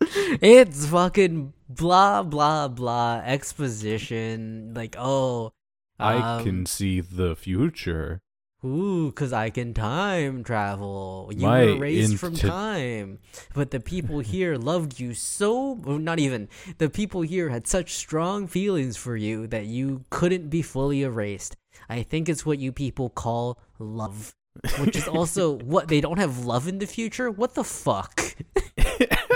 it's 0.00 0.86
fucking 0.86 1.52
blah 1.68 2.22
blah 2.22 2.68
blah 2.68 3.20
exposition. 3.24 4.72
Like, 4.74 4.94
oh, 4.98 5.52
I 6.02 6.36
um, 6.38 6.44
can 6.44 6.66
see 6.66 7.00
the 7.00 7.36
future. 7.36 8.20
Ooh, 8.64 9.10
cause 9.10 9.32
I 9.32 9.50
can 9.50 9.74
time 9.74 10.44
travel. 10.44 11.30
You 11.34 11.46
My 11.46 11.64
were 11.64 11.70
erased 11.70 12.16
from 12.18 12.36
time, 12.36 13.18
but 13.54 13.72
the 13.72 13.80
people 13.80 14.20
here 14.20 14.56
loved 14.56 15.00
you 15.00 15.14
so. 15.14 15.74
Not 15.74 16.20
even 16.20 16.48
the 16.78 16.88
people 16.88 17.22
here 17.22 17.48
had 17.48 17.66
such 17.66 17.94
strong 17.94 18.46
feelings 18.46 18.96
for 18.96 19.16
you 19.16 19.48
that 19.48 19.66
you 19.66 20.04
couldn't 20.10 20.48
be 20.48 20.62
fully 20.62 21.02
erased. 21.02 21.56
I 21.88 22.04
think 22.04 22.28
it's 22.28 22.46
what 22.46 22.60
you 22.60 22.70
people 22.70 23.10
call 23.10 23.58
love, 23.80 24.32
which 24.78 24.94
is 24.94 25.08
also 25.08 25.58
what 25.64 25.88
they 25.88 26.00
don't 26.00 26.18
have 26.18 26.44
love 26.44 26.68
in 26.68 26.78
the 26.78 26.86
future. 26.86 27.32
What 27.32 27.54
the 27.54 27.64
fuck? 27.64 28.36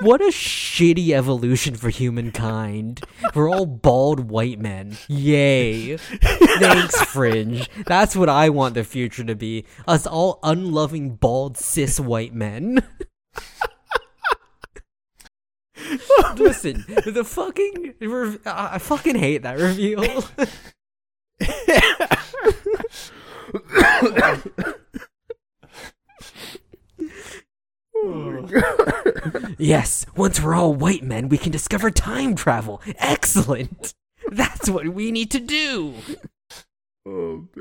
what 0.00 0.20
a 0.20 0.26
shitty 0.26 1.10
evolution 1.10 1.74
for 1.74 1.90
humankind. 1.90 3.02
We're 3.34 3.50
all 3.50 3.66
bald 3.66 4.30
white 4.30 4.58
men. 4.58 4.96
Yay. 5.08 5.96
Thanks, 5.96 7.00
Fringe. 7.02 7.68
That's 7.86 8.16
what 8.16 8.28
I 8.28 8.48
want 8.50 8.74
the 8.74 8.84
future 8.84 9.24
to 9.24 9.34
be. 9.34 9.64
Us 9.86 10.06
all 10.06 10.38
unloving, 10.42 11.16
bald, 11.16 11.56
cis 11.56 12.00
white 12.00 12.34
men. 12.34 12.82
Listen, 16.36 16.84
the 16.88 17.24
fucking. 17.24 17.94
rev- 18.00 18.40
I 18.46 18.74
I 18.74 18.78
fucking 18.78 19.16
hate 19.16 19.42
that 19.42 19.58
reveal. 19.58 20.24
yes, 29.58 30.06
once 30.16 30.40
we're 30.40 30.54
all 30.54 30.74
white 30.74 31.02
men, 31.02 31.28
we 31.28 31.38
can 31.38 31.52
discover 31.52 31.90
time 31.90 32.34
travel. 32.34 32.80
Excellent. 32.98 33.94
That's 34.30 34.68
what 34.68 34.88
we 34.88 35.10
need 35.10 35.30
to 35.30 35.40
do. 35.40 35.94
Oh. 37.06 37.48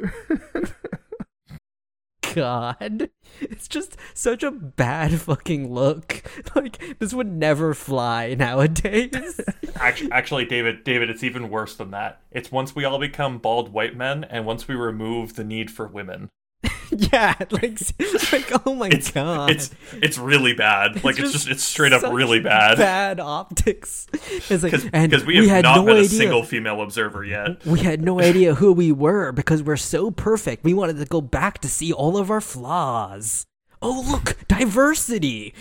God. 2.34 3.10
It's 3.42 3.68
just 3.68 3.98
such 4.14 4.42
a 4.44 4.52
bad 4.52 5.20
fucking 5.20 5.74
look. 5.74 6.24
Like, 6.56 7.00
this 7.00 7.14
would 7.14 7.32
never 7.32 7.74
fly 7.74 8.36
nowadays. 8.36 9.42
Actually, 9.76 10.12
actually, 10.12 10.46
David, 10.46 10.84
David, 10.84 11.10
it's 11.10 11.24
even 11.24 11.50
worse 11.50 11.76
than 11.76 11.92
that. 11.92 12.22
It's 12.32 12.52
once 12.52 12.76
we 12.76 12.86
all 12.86 13.00
become 13.00 13.40
bald 13.40 13.74
white 13.74 13.96
men, 13.98 14.24
and 14.24 14.46
once 14.46 14.68
we 14.68 14.76
remove 14.76 15.36
the 15.36 15.44
need 15.44 15.72
for 15.72 15.88
women. 15.88 16.30
yeah, 16.92 17.36
like, 17.50 17.80
like 18.32 18.52
oh 18.68 18.76
my 18.76 18.88
It's 18.90 19.10
god. 19.12 19.50
it's 19.50 19.72
it's 19.94 20.18
really 20.18 20.54
bad. 20.54 21.04
Like 21.04 21.18
it's, 21.20 21.32
just 21.32 21.48
it's 21.48 21.64
straight 21.64 21.92
up 21.94 22.04
really 22.04 22.40
bad. 22.40 22.78
Bad 22.78 23.20
optics. 23.20 24.08
It's 24.50 24.64
like, 24.64 24.72
Because 24.92 25.26
we 25.26 25.38
have 25.38 25.46
had 25.48 25.64
not 25.64 25.78
no 25.78 25.84
met 25.86 25.96
a 25.96 26.00
idea. 26.00 26.10
single 26.10 26.44
female 26.44 26.82
observer 26.82 27.24
yet. 27.24 27.66
We 27.66 27.80
had 27.80 28.02
no 28.04 28.20
idea 28.22 28.56
who 28.56 28.74
we 28.74 28.92
were 28.92 29.32
because 29.32 29.64
we're 29.64 29.78
so 29.78 30.12
perfect. 30.12 30.64
We 30.64 30.74
wanted 30.74 30.98
to 30.98 31.06
go 31.06 31.22
back 31.22 31.60
to 31.60 31.68
see 31.70 31.92
all 31.94 32.18
of 32.18 32.30
our 32.30 32.42
flaws. 32.42 33.46
Oh, 33.82 34.06
look, 34.10 34.38
diversity. 34.48 35.54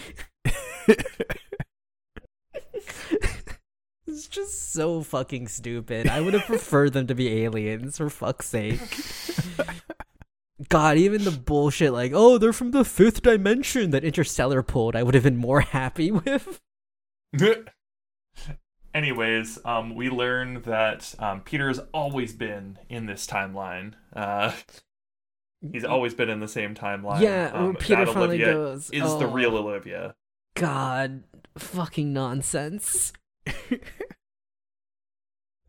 it's 4.06 4.26
just 4.28 4.72
so 4.72 5.02
fucking 5.02 5.48
stupid. 5.48 6.08
I 6.08 6.20
would 6.20 6.34
have 6.34 6.44
preferred 6.44 6.92
them 6.92 7.06
to 7.06 7.14
be 7.14 7.42
aliens, 7.44 7.96
for 7.98 8.10
fuck's 8.10 8.46
sake. 8.46 8.80
God, 10.68 10.98
even 10.98 11.24
the 11.24 11.30
bullshit 11.30 11.92
like, 11.92 12.12
oh, 12.14 12.38
they're 12.38 12.52
from 12.52 12.72
the 12.72 12.84
fifth 12.84 13.22
dimension 13.22 13.90
that 13.90 14.04
Interstellar 14.04 14.62
pulled, 14.62 14.94
I 14.94 15.02
would 15.02 15.14
have 15.14 15.24
been 15.24 15.36
more 15.36 15.60
happy 15.60 16.10
with. 16.10 16.60
Anyways, 18.92 19.58
um, 19.64 19.94
we 19.94 20.10
learn 20.10 20.62
that 20.62 21.14
um, 21.18 21.42
Peter 21.42 21.68
has 21.68 21.80
always 21.94 22.32
been 22.32 22.78
in 22.88 23.06
this 23.06 23.26
timeline. 23.26 23.94
Uh, 24.14 24.52
he's 25.72 25.84
always 25.84 26.12
been 26.12 26.28
in 26.28 26.40
the 26.40 26.48
same 26.48 26.74
timeline. 26.74 27.20
Yeah, 27.20 27.50
um, 27.54 27.76
Peter 27.76 28.04
finally 28.06 28.26
Olivia 28.26 28.52
goes, 28.52 28.90
is 28.90 29.02
the 29.02 29.26
"Oh." 29.26 29.30
real 29.30 29.56
Olivia. 29.56 30.16
God, 30.54 31.22
fucking 31.56 32.12
nonsense. 32.12 33.12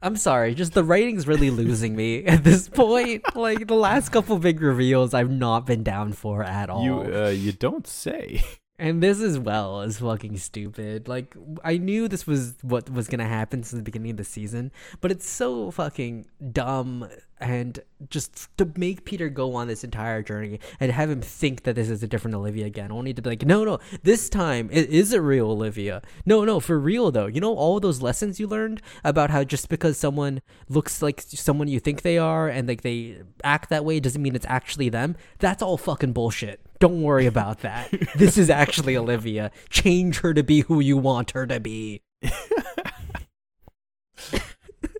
I'm 0.02 0.16
sorry, 0.16 0.56
just 0.56 0.74
the 0.74 0.84
writing's 0.84 1.28
really 1.28 1.52
losing 1.52 1.96
me 1.96 2.26
at 2.26 2.44
this 2.44 2.68
point. 2.68 3.36
Like 3.36 3.68
the 3.68 3.76
last 3.76 4.10
couple 4.10 4.38
big 4.40 4.62
reveals, 4.62 5.14
I've 5.14 5.30
not 5.30 5.66
been 5.66 5.84
down 5.84 6.14
for 6.14 6.44
at 6.44 6.70
all. 6.70 6.84
You 6.84 7.26
uh, 7.26 7.30
you 7.30 7.52
don't 7.52 7.88
say. 7.88 8.44
And 8.80 9.04
this 9.04 9.22
as 9.22 9.38
well 9.38 9.82
is 9.82 10.00
fucking 10.00 10.38
stupid. 10.38 11.08
Like 11.08 11.36
I 11.64 11.78
knew 11.78 12.08
this 12.08 12.26
was 12.26 12.56
what 12.64 12.90
was 12.90 13.08
gonna 13.08 13.28
happen 13.28 13.62
since 13.62 13.78
the 13.78 13.84
beginning 13.84 14.10
of 14.10 14.18
the 14.18 14.24
season, 14.24 14.72
but 15.02 15.12
it's 15.12 15.30
so 15.30 15.70
fucking 15.70 16.26
dumb 16.52 17.08
and 17.42 17.80
just 18.10 18.56
to 18.58 18.72
make 18.78 19.06
Peter 19.06 19.30
go 19.30 19.56
on 19.56 19.68
this 19.68 19.84
entire 19.84 20.22
journey 20.22 20.60
and 20.80 20.92
have 20.92 21.10
him 21.10 21.22
think 21.22 21.64
that 21.64 21.76
this 21.76 21.90
is 21.90 22.04
a 22.04 22.08
different 22.08 22.36
Olivia 22.36 22.66
again, 22.66 22.92
only 22.92 23.14
to 23.14 23.22
be 23.22 23.30
like, 23.30 23.46
no, 23.46 23.64
no, 23.64 23.80
this 24.04 24.30
time 24.30 24.70
it 24.72 24.90
is 24.90 25.12
a 25.12 25.22
real 25.22 25.52
Olivia. 25.52 26.02
No, 26.26 26.46
no, 26.46 26.60
for 26.60 26.80
real 26.80 27.12
though. 27.12 27.26
You 27.26 27.42
know 27.42 27.56
all 27.56 27.80
those 27.80 28.02
lessons 28.02 28.40
you 28.40 28.48
learned 28.48 28.82
about 29.04 29.30
how 29.30 29.44
just 29.44 29.70
because 29.70 29.98
someone 29.98 30.42
looks 30.70 31.02
like 31.02 31.22
someone 31.22 31.68
you 31.68 31.80
think 31.80 32.04
they 32.04 32.18
are 32.18 32.48
and 32.48 32.68
like 32.68 32.82
they 32.82 33.18
act 33.44 33.70
that 33.70 33.84
way 33.84 34.00
doesn't 34.00 34.22
mean 34.22 34.36
it's 34.36 34.46
actually 34.48 34.90
them. 34.90 35.16
That's 35.40 35.62
all 35.64 35.78
fucking 35.78 36.14
bullshit. 36.14 36.62
Don't 36.80 37.02
worry 37.02 37.26
about 37.26 37.60
that. 37.60 37.92
this 38.16 38.38
is 38.38 38.50
actually 38.50 38.96
Olivia. 38.96 39.52
Change 39.70 40.20
her 40.20 40.34
to 40.34 40.44
be 40.44 40.62
who 40.62 40.80
you 40.80 40.98
want 40.98 41.32
her 41.32 41.46
to 41.48 41.60
be. 41.60 42.02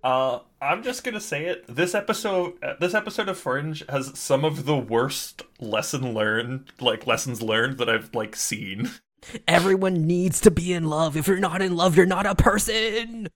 Uh, 0.02 0.40
I'm 0.60 0.82
just 0.82 1.04
gonna 1.04 1.20
say 1.20 1.46
it. 1.46 1.64
This 1.68 1.94
episode, 1.94 2.54
uh, 2.62 2.74
this 2.80 2.94
episode 2.94 3.28
of 3.28 3.38
Fringe 3.38 3.84
has 3.88 4.18
some 4.18 4.44
of 4.44 4.64
the 4.64 4.76
worst 4.76 5.42
lesson 5.60 6.12
learned, 6.12 6.72
like 6.80 7.06
lessons 7.06 7.40
learned 7.40 7.78
that 7.78 7.88
I've 7.88 8.14
like 8.14 8.34
seen. 8.34 8.90
Everyone 9.46 10.06
needs 10.06 10.40
to 10.40 10.50
be 10.50 10.72
in 10.72 10.84
love. 10.84 11.16
If 11.16 11.28
you're 11.28 11.38
not 11.38 11.62
in 11.62 11.76
love, 11.76 11.96
you're 11.96 12.06
not 12.06 12.26
a 12.26 12.34
person. 12.34 13.28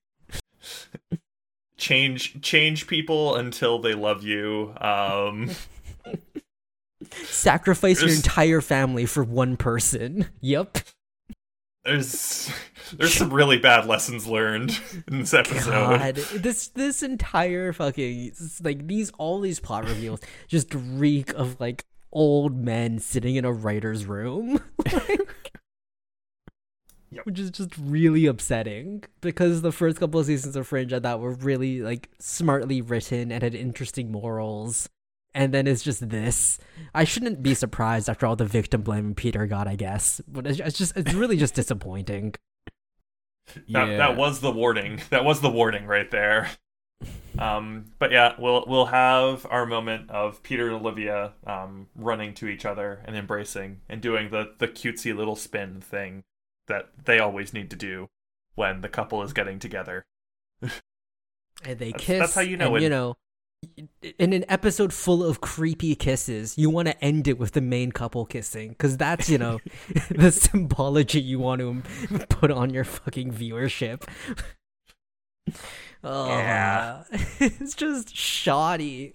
Change, 1.79 2.41
change 2.41 2.87
people 2.87 3.37
until 3.37 3.79
they 3.79 3.95
love 3.95 4.25
you. 4.25 4.75
Um, 4.81 5.51
Sacrifice 7.13 8.01
your 8.01 8.11
entire 8.11 8.61
family 8.61 9.07
for 9.07 9.23
one 9.23 9.57
person. 9.57 10.27
Yep. 10.41 10.79
There's 11.87 12.51
there's 12.97 13.15
some 13.15 13.33
really 13.33 13.59
bad 13.59 13.87
lessons 13.87 14.27
learned 14.27 14.79
in 15.09 15.21
this 15.21 15.33
episode. 15.35 15.71
God, 15.71 16.15
this 16.17 16.69
this 16.69 17.03
entire 17.03 17.73
fucking 17.73 18.33
like 18.63 18.87
these 18.87 19.11
all 19.19 19.41
these 19.41 19.61
plot 19.61 19.85
reveals 19.85 20.21
just 20.49 20.75
reek 20.75 21.33
of 21.35 21.59
like 21.61 21.85
old 22.13 22.57
men 22.57 22.99
sitting 22.99 23.37
in 23.37 23.45
a 23.45 23.53
writer's 23.53 24.05
room, 24.07 24.61
Like, 24.93 25.21
Yep. 27.13 27.25
which 27.25 27.39
is 27.39 27.51
just 27.53 27.71
really 27.79 28.27
upsetting 28.27 29.05
because 29.21 29.63
the 29.63 29.71
first 29.73 29.99
couple 29.99 30.19
of 30.19 30.27
seasons 30.27 30.57
of 30.57 30.67
Fringe 30.67 30.93
I 30.93 30.99
thought 31.01 31.21
were 31.21 31.35
really 31.35 31.81
like 31.81 32.11
smartly 32.19 32.81
written 32.83 33.31
and 33.31 33.43
had 33.45 33.55
interesting 33.55 34.11
morals. 34.11 34.89
And 35.37 35.53
then 35.53 35.67
it's 35.67 35.83
just 35.83 36.09
this. 36.09 36.59
I 36.95 37.05
shouldn't 37.05 37.43
be 37.43 37.53
surprised 37.53 38.09
after 38.09 38.25
all 38.25 38.37
the 38.37 38.47
victim 38.47 38.81
blaming 38.81 39.15
Peter 39.15 39.47
got, 39.47 39.69
I 39.69 39.77
guess. 39.77 40.23
But 40.27 40.47
it's, 40.47 40.59
it's 40.59 40.79
just, 40.79 40.97
it's 40.97 41.13
really 41.13 41.37
just 41.37 41.55
disappointing. 41.55 42.35
That, 43.69 43.89
yeah. 43.89 43.97
that 43.99 44.17
was 44.17 44.41
the 44.41 44.51
warning. 44.51 45.03
That 45.11 45.25
was 45.27 45.43
the 45.43 45.51
warning 45.51 45.85
right 45.87 46.11
there. 46.11 46.49
Um, 47.39 47.93
but 47.99 48.11
yeah, 48.13 48.33
we'll 48.39 48.65
we'll 48.67 48.87
have 48.87 49.47
our 49.51 49.67
moment 49.67 50.11
of 50.11 50.43
Peter 50.43 50.69
and 50.69 50.77
Olivia 50.77 51.35
um, 51.47 51.89
running 51.95 52.33
to 52.35 52.49
each 52.49 52.65
other 52.65 53.03
and 53.05 53.15
embracing 53.15 53.83
and 53.91 54.01
doing 54.01 54.31
the 54.31 54.55
the 54.57 54.67
cutesy 54.67 55.15
little 55.15 55.37
spin 55.37 55.83
thing 55.83 56.25
that 56.67 56.89
they 57.05 57.19
always 57.19 57.53
need 57.53 57.69
to 57.71 57.77
do 57.77 58.09
when 58.55 58.81
the 58.81 58.89
couple 58.89 59.23
is 59.23 59.35
getting 59.35 59.59
together. 59.59 60.07
and 60.63 60.71
they 61.79 61.91
That's- 61.93 62.01
kiss. 62.01 62.19
that's 62.21 62.35
how 62.35 62.41
you 62.41 62.57
know 62.57 62.69
and, 62.69 62.77
it- 62.79 62.83
You 62.85 62.89
know, 62.89 63.17
in 64.19 64.33
an 64.33 64.45
episode 64.49 64.93
full 64.93 65.23
of 65.25 65.41
creepy 65.41 65.95
kisses, 65.95 66.57
you 66.57 66.71
want 66.71 66.89
to 66.89 67.05
end 67.05 67.27
it 67.29 67.39
with 67.39 67.53
the 67.53 67.61
main 67.61 67.93
couple 67.93 68.25
kissing 68.27 68.71
because 68.71 68.97
that's 68.97 69.29
you 69.29 69.39
know 69.39 69.61
the 70.11 70.31
symbology 70.31 71.21
you 71.21 71.39
want 71.39 71.61
to 71.61 72.27
put 72.29 72.51
on 72.51 72.71
your 72.71 72.85
fucking 72.85 73.33
viewership. 73.33 74.03
oh, 76.05 76.29
Yeah. 76.29 77.05
it's 77.41 77.75
just 77.75 78.15
shoddy. 78.15 79.15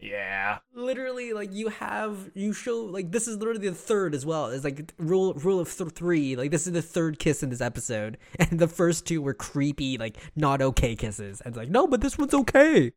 Yeah. 0.00 0.58
literally 0.74 1.32
like 1.32 1.52
you 1.54 1.68
have 1.68 2.30
you 2.34 2.52
show 2.52 2.80
like 2.82 3.10
this 3.10 3.26
is 3.26 3.38
literally 3.38 3.68
the 3.70 3.74
third 3.74 4.14
as 4.14 4.26
well 4.26 4.48
it's 4.48 4.62
like 4.64 4.92
rule 4.98 5.32
rule 5.34 5.60
of 5.60 5.74
th- 5.74 5.92
three 5.92 6.36
like 6.36 6.50
this 6.50 6.66
is 6.66 6.74
the 6.74 6.82
third 6.82 7.18
kiss 7.18 7.42
in 7.42 7.48
this 7.48 7.62
episode 7.62 8.18
and 8.38 8.58
the 8.58 8.68
first 8.68 9.06
two 9.06 9.22
were 9.22 9.32
creepy 9.32 9.96
like 9.96 10.18
not 10.36 10.60
okay 10.60 10.94
kisses 10.94 11.40
and 11.40 11.52
it's 11.52 11.56
like 11.56 11.70
no 11.70 11.86
but 11.86 12.02
this 12.02 12.18
one's 12.18 12.34
okay 12.34 12.92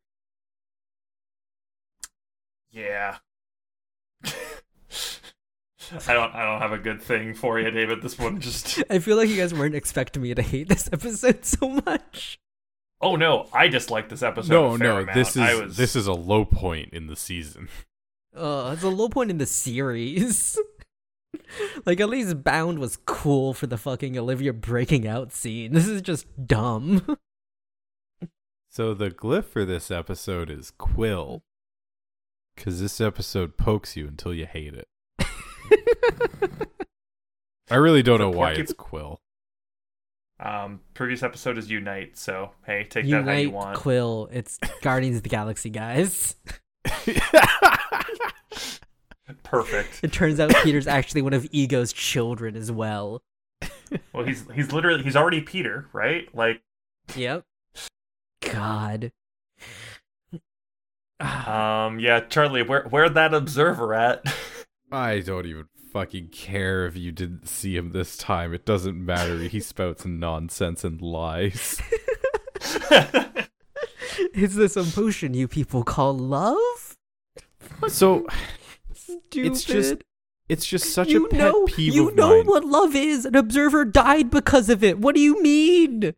Yeah. 2.77 3.17
I 6.05 6.13
don't 6.13 6.35
I 6.35 6.43
don't 6.45 6.61
have 6.61 6.73
a 6.73 6.77
good 6.77 7.01
thing 7.01 7.33
for 7.33 7.59
you, 7.59 7.71
David. 7.71 8.01
This 8.03 8.19
one 8.19 8.39
just 8.41 8.83
i 8.89 8.99
feel 8.99 9.17
like 9.17 9.29
you 9.29 9.37
guys 9.37 9.53
weren't 9.53 9.73
expecting 9.73 10.21
me 10.21 10.35
to 10.35 10.41
hate 10.41 10.69
this 10.69 10.89
episode 10.91 11.43
so 11.43 11.69
much 11.85 12.39
Oh 12.99 13.15
no, 13.15 13.47
I 13.53 13.67
dislike 13.67 14.09
this 14.09 14.23
episode. 14.23 14.51
no, 14.51 14.73
a 14.73 14.77
fair 14.79 14.87
no. 14.87 14.97
amount. 15.01 15.13
This 15.13 15.37
is 15.37 15.61
was... 15.61 15.77
this 15.77 15.95
is 15.95 16.07
a 16.07 16.13
low 16.13 16.45
point 16.45 16.93
in 16.93 17.07
the 17.07 17.15
season. 17.15 17.69
uh 18.35 18.71
it's 18.73 18.83
a 18.83 18.89
low 18.89 19.09
point 19.09 19.31
in 19.31 19.39
the 19.39 19.45
series 19.45 20.59
like 21.85 21.99
at 21.99 22.09
least 22.09 22.43
bound 22.43 22.79
was 22.79 22.97
cool 23.05 23.53
for 23.53 23.65
the 23.65 23.77
fucking 23.77 24.17
olivia 24.17 24.53
breaking 24.53 25.07
out 25.07 25.31
scene 25.31 25.73
this 25.73 25.87
is 25.87 26.01
just 26.01 26.27
dumb 26.45 27.17
So 28.77 28.93
the 28.93 29.09
glyph 29.09 29.45
for 29.45 29.65
this 29.65 29.89
episode 29.89 30.51
is 30.51 30.69
Quill, 30.69 31.41
because 32.57 32.81
this 32.81 32.99
episode 32.99 33.55
pokes 33.55 33.95
you 33.95 34.05
until 34.07 34.34
you 34.34 34.45
hate 34.45 34.73
it. 34.73 34.89
I 37.71 37.75
really 37.75 38.03
don't 38.03 38.19
know 38.19 38.29
why 38.29 38.51
it's 38.53 38.73
Quill. 38.73 39.21
Um, 40.39 40.81
previous 40.93 41.23
episode 41.23 41.57
is 41.57 41.69
Unite, 41.71 42.17
so 42.17 42.51
hey, 42.65 42.84
take 42.84 43.09
that 43.09 43.23
how 43.23 43.31
you 43.31 43.49
want. 43.49 43.75
quill 43.77 44.29
it's 44.34 44.59
guardians 44.81 45.17
of 45.17 45.23
the 45.23 45.29
galaxy 45.29 45.69
guys 45.71 46.35
Perfect. 49.43 49.99
It 50.03 50.11
turns 50.13 50.39
out 50.39 50.53
Peter's 50.63 50.88
actually 50.88 51.21
one 51.21 51.34
of 51.34 51.47
Ego's 51.51 51.91
children 51.93 52.55
as 52.55 52.71
well. 52.71 53.21
Well, 54.13 54.25
he's 54.25 54.45
he's 54.53 54.71
literally 54.71 55.03
he's 55.03 55.15
already 55.15 55.41
Peter, 55.41 55.88
right? 55.93 56.34
Like, 56.35 56.61
Yep. 57.15 57.43
God. 58.41 59.11
Ah, 61.19 61.85
um, 61.85 61.99
yeah, 61.99 62.19
Charlie, 62.22 62.64
where 62.64 62.84
where 62.89 63.10
that 63.10 63.34
observer 63.34 63.94
at? 63.94 64.23
I 64.91 65.19
don't 65.19 65.45
even 65.45 65.65
fucking 65.91 66.30
care 66.30 66.85
if 66.85 66.95
you 66.95 67.11
didn't 67.11 67.48
see 67.48 67.76
him 67.76 67.91
this 67.91 68.18
time. 68.18 68.53
It 68.53 68.65
doesn't 68.65 69.03
matter. 69.03 69.38
He 69.39 69.60
spouts 69.60 70.06
nonsense 70.07 70.84
and 70.84 71.02
lies. 71.02 71.81
Is 74.34 74.56
this 74.56 74.76
emotion 74.77 75.34
you 75.34 75.48
people 75.48 75.84
call 75.84 76.18
love? 76.18 76.98
So 77.88 78.26
Stupid. 78.94 79.52
It's 79.52 79.64
just 79.64 79.95
it's 80.49 80.65
just 80.65 80.91
such 80.94 81.10
you 81.10 81.26
a 81.26 81.30
pet 81.30 81.39
know, 81.39 81.65
peeve 81.65 81.94
you 81.94 82.10
of 82.10 82.15
know 82.15 82.38
mine. 82.38 82.45
what 82.45 82.64
love 82.64 82.95
is. 82.95 83.26
An 83.26 83.35
observer 83.35 83.85
died 83.85 84.30
because 84.30 84.69
of 84.69 84.84
it. 84.84 84.99
What 84.99 85.15
do 85.15 85.22
you 85.22 85.41
mean? 85.41 86.14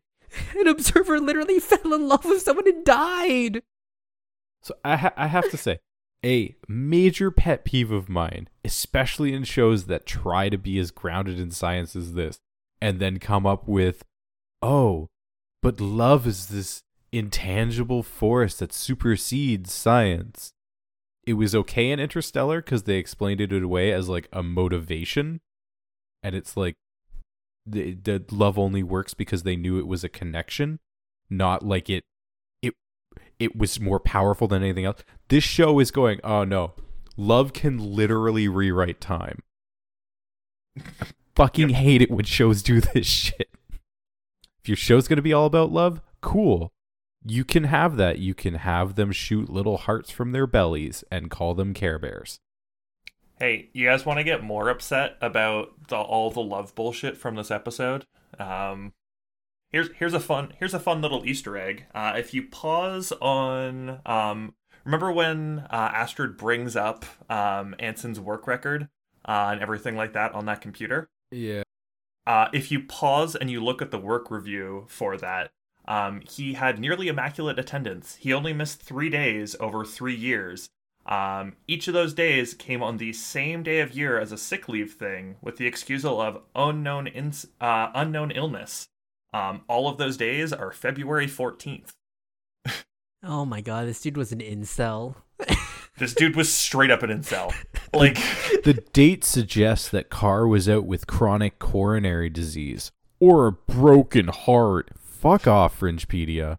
An 0.57 0.67
observer 0.67 1.19
literally 1.19 1.59
fell 1.59 1.93
in 1.93 2.07
love 2.07 2.25
with 2.25 2.41
someone 2.41 2.67
and 2.67 2.85
died. 2.85 3.63
So 4.61 4.75
I 4.83 4.97
ha- 4.97 5.13
I 5.15 5.27
have 5.27 5.49
to 5.51 5.57
say, 5.57 5.79
a 6.25 6.55
major 6.67 7.31
pet 7.31 7.63
peeve 7.63 7.91
of 7.91 8.09
mine, 8.09 8.49
especially 8.65 9.33
in 9.33 9.43
shows 9.43 9.85
that 9.85 10.05
try 10.05 10.49
to 10.49 10.57
be 10.57 10.77
as 10.79 10.91
grounded 10.91 11.39
in 11.39 11.51
science 11.51 11.95
as 11.95 12.13
this, 12.13 12.39
and 12.81 12.99
then 12.99 13.19
come 13.19 13.45
up 13.45 13.67
with, 13.67 14.03
oh, 14.61 15.07
but 15.61 15.79
love 15.79 16.27
is 16.27 16.47
this 16.47 16.83
intangible 17.11 18.03
force 18.03 18.57
that 18.57 18.73
supersedes 18.73 19.71
science. 19.71 20.51
It 21.25 21.33
was 21.33 21.55
okay 21.55 21.91
in 21.91 21.99
Interstellar 21.99 22.61
because 22.61 22.83
they 22.83 22.97
explained 22.97 23.41
it 23.41 23.53
away 23.53 23.91
as 23.91 24.09
like 24.09 24.27
a 24.33 24.43
motivation, 24.43 25.39
and 26.21 26.35
it's 26.35 26.57
like 26.57 26.75
the, 27.65 27.93
the 27.93 28.23
love 28.31 28.57
only 28.59 28.83
works 28.83 29.13
because 29.13 29.43
they 29.43 29.55
knew 29.55 29.79
it 29.79 29.87
was 29.87 30.03
a 30.03 30.09
connection, 30.09 30.79
not 31.29 31.65
like 31.65 31.89
it 31.89 32.03
it 32.03 32.03
it 33.39 33.55
was 33.55 33.79
more 33.79 33.99
powerful 33.99 34.47
than 34.47 34.61
anything 34.63 34.85
else. 34.85 35.03
This 35.29 35.43
show 35.43 35.79
is 35.79 35.91
going, 35.91 36.19
oh 36.23 36.43
no, 36.43 36.73
love 37.17 37.53
can 37.53 37.77
literally 37.77 38.47
rewrite 38.47 38.99
time. 39.01 39.41
I 40.77 41.07
fucking 41.35 41.69
hate 41.69 42.01
it 42.01 42.11
when 42.11 42.25
shows 42.25 42.61
do 42.61 42.81
this 42.81 43.07
shit. 43.07 43.49
If 44.61 44.67
your 44.67 44.77
show's 44.77 45.07
gonna 45.07 45.21
be 45.21 45.33
all 45.33 45.45
about 45.45 45.71
love, 45.71 46.01
cool. 46.21 46.71
You 47.25 47.43
can 47.43 47.65
have 47.65 47.97
that. 47.97 48.19
You 48.19 48.33
can 48.33 48.55
have 48.55 48.95
them 48.95 49.11
shoot 49.11 49.49
little 49.49 49.77
hearts 49.77 50.09
from 50.09 50.31
their 50.31 50.47
bellies 50.47 51.03
and 51.11 51.29
call 51.29 51.53
them 51.53 51.73
Care 51.73 51.99
Bears. 51.99 52.39
hey, 53.39 53.69
you 53.73 53.85
guys 53.87 54.05
want 54.05 54.19
to 54.19 54.23
get 54.23 54.43
more 54.43 54.69
upset 54.69 55.17
about 55.21 55.87
the, 55.87 55.95
all 55.97 56.29
the 56.29 56.41
love 56.41 56.75
bullshit 56.75 57.17
from 57.17 57.35
this 57.35 57.51
episode? 57.51 58.05
Um, 58.37 58.93
here's 59.69 59.89
here's 59.97 60.13
a 60.13 60.19
fun 60.19 60.53
here's 60.59 60.73
a 60.73 60.79
fun 60.79 61.01
little 61.01 61.25
Easter 61.25 61.57
egg. 61.57 61.85
Uh, 61.93 62.13
if 62.17 62.33
you 62.33 62.43
pause 62.43 63.11
on 63.21 63.99
um, 64.05 64.53
remember 64.83 65.11
when 65.11 65.65
uh, 65.69 65.91
Astrid 65.93 66.37
brings 66.37 66.75
up 66.75 67.05
um, 67.29 67.75
Anson's 67.79 68.19
work 68.19 68.47
record 68.47 68.89
uh, 69.25 69.49
and 69.51 69.61
everything 69.61 69.95
like 69.95 70.13
that 70.13 70.33
on 70.33 70.45
that 70.45 70.61
computer? 70.61 71.09
Yeah. 71.31 71.63
Uh, 72.25 72.47
if 72.53 72.71
you 72.71 72.81
pause 72.81 73.35
and 73.35 73.49
you 73.49 73.63
look 73.63 73.81
at 73.81 73.91
the 73.91 73.97
work 73.97 74.29
review 74.29 74.85
for 74.87 75.17
that, 75.17 75.49
um, 75.87 76.21
he 76.29 76.53
had 76.53 76.79
nearly 76.79 77.07
immaculate 77.07 77.57
attendance. 77.57 78.17
He 78.19 78.31
only 78.31 78.53
missed 78.53 78.81
three 78.81 79.09
days 79.09 79.55
over 79.59 79.83
three 79.83 80.15
years. 80.15 80.69
Um, 81.07 81.55
each 81.67 81.87
of 81.87 81.95
those 81.95 82.13
days 82.13 82.53
came 82.53 82.83
on 82.83 82.97
the 82.97 83.13
same 83.13 83.63
day 83.63 83.79
of 83.79 83.97
year 83.97 84.19
as 84.19 84.31
a 84.31 84.37
sick 84.37 84.69
leave 84.69 84.93
thing, 84.93 85.37
with 85.41 85.57
the 85.57 85.65
excusal 85.65 86.21
of 86.21 86.43
unknown 86.55 87.07
ins- 87.07 87.47
uh, 87.59 87.89
unknown 87.95 88.29
illness. 88.29 88.88
Um, 89.33 89.61
all 89.67 89.87
of 89.87 89.97
those 89.97 90.17
days 90.17 90.51
are 90.51 90.71
February 90.71 91.27
fourteenth. 91.27 91.93
Oh 93.23 93.45
my 93.45 93.61
god, 93.61 93.87
this 93.87 94.01
dude 94.01 94.17
was 94.17 94.31
an 94.31 94.39
incel. 94.39 95.15
This 95.99 96.13
dude 96.13 96.37
was 96.37 96.49
straight 96.49 96.91
up 96.91 97.03
an 97.03 97.09
incel. 97.09 97.53
Like, 97.93 98.15
The 98.63 98.81
date 98.93 99.25
suggests 99.25 99.89
that 99.89 100.09
Carr 100.09 100.47
was 100.47 100.69
out 100.69 100.85
with 100.85 101.07
chronic 101.07 101.59
coronary 101.59 102.29
disease 102.29 102.89
or 103.19 103.47
a 103.47 103.51
broken 103.51 104.29
heart. 104.29 104.91
Fuck 104.97 105.45
off, 105.45 105.77
Fringepedia. 105.77 106.55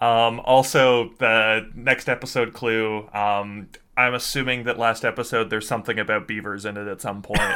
Um, 0.00 0.40
also, 0.40 1.10
the 1.18 1.68
next 1.74 2.08
episode 2.08 2.54
clue. 2.54 3.06
Um, 3.12 3.68
I'm 3.96 4.14
assuming 4.14 4.64
that 4.64 4.78
last 4.78 5.04
episode 5.04 5.50
there's 5.50 5.66
something 5.68 5.98
about 5.98 6.26
beavers 6.26 6.64
in 6.64 6.76
it 6.76 6.88
at 6.88 7.00
some 7.00 7.22
point. 7.22 7.40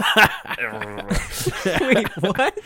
Wait, 1.80 2.08
what? 2.20 2.58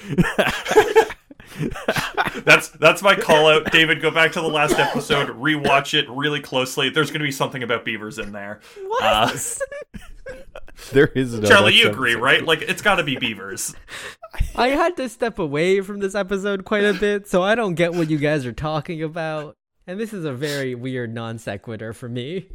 that's 2.44 2.68
that's 2.70 3.02
my 3.02 3.14
call 3.14 3.48
out. 3.48 3.70
David, 3.70 4.00
go 4.02 4.10
back 4.10 4.32
to 4.32 4.40
the 4.40 4.48
last 4.48 4.78
episode, 4.78 5.28
rewatch 5.28 5.94
it 5.98 6.08
really 6.10 6.40
closely. 6.40 6.90
There's 6.90 7.10
going 7.10 7.20
to 7.20 7.26
be 7.26 7.32
something 7.32 7.62
about 7.62 7.84
beavers 7.84 8.18
in 8.18 8.32
there. 8.32 8.60
What? 8.86 9.02
Uh, 9.02 9.30
There 10.92 11.08
is 11.08 11.38
no 11.38 11.46
Charlie, 11.46 11.74
you 11.74 11.90
agree, 11.90 12.12
episode. 12.12 12.22
right? 12.22 12.44
Like 12.44 12.62
it's 12.62 12.80
got 12.80 12.94
to 12.96 13.04
be 13.04 13.16
beavers. 13.16 13.74
I 14.56 14.68
had 14.68 14.96
to 14.96 15.08
step 15.10 15.38
away 15.38 15.82
from 15.82 15.98
this 16.00 16.14
episode 16.14 16.64
quite 16.64 16.84
a 16.84 16.94
bit, 16.94 17.28
so 17.28 17.42
I 17.42 17.54
don't 17.54 17.74
get 17.74 17.92
what 17.92 18.08
you 18.08 18.16
guys 18.16 18.46
are 18.46 18.52
talking 18.52 19.02
about. 19.02 19.56
And 19.86 20.00
this 20.00 20.12
is 20.14 20.24
a 20.24 20.32
very 20.32 20.74
weird 20.74 21.12
non 21.14 21.38
sequitur 21.38 21.92
for 21.92 22.08
me. 22.08 22.48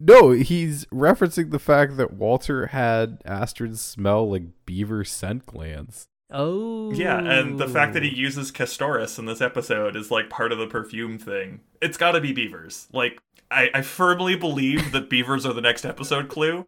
No, 0.00 0.30
he's 0.30 0.84
referencing 0.86 1.50
the 1.50 1.58
fact 1.58 1.96
that 1.96 2.12
Walter 2.12 2.66
had 2.66 3.20
Astrid 3.24 3.78
smell 3.78 4.30
like 4.30 4.44
beaver 4.64 5.04
scent 5.04 5.46
glands. 5.46 6.06
Oh. 6.30 6.92
Yeah, 6.92 7.18
and 7.18 7.58
the 7.58 7.68
fact 7.68 7.94
that 7.94 8.02
he 8.02 8.14
uses 8.14 8.50
castoreum 8.50 9.08
in 9.18 9.24
this 9.24 9.40
episode 9.40 9.96
is 9.96 10.10
like 10.10 10.28
part 10.28 10.52
of 10.52 10.58
the 10.58 10.66
perfume 10.66 11.18
thing. 11.18 11.60
It's 11.80 11.96
got 11.96 12.12
to 12.12 12.20
be 12.20 12.32
beavers. 12.32 12.86
Like 12.92 13.18
I, 13.50 13.70
I 13.74 13.82
firmly 13.82 14.36
believe 14.36 14.92
that 14.92 15.10
beavers 15.10 15.46
are 15.46 15.54
the 15.54 15.60
next 15.60 15.84
episode 15.84 16.28
clue. 16.28 16.66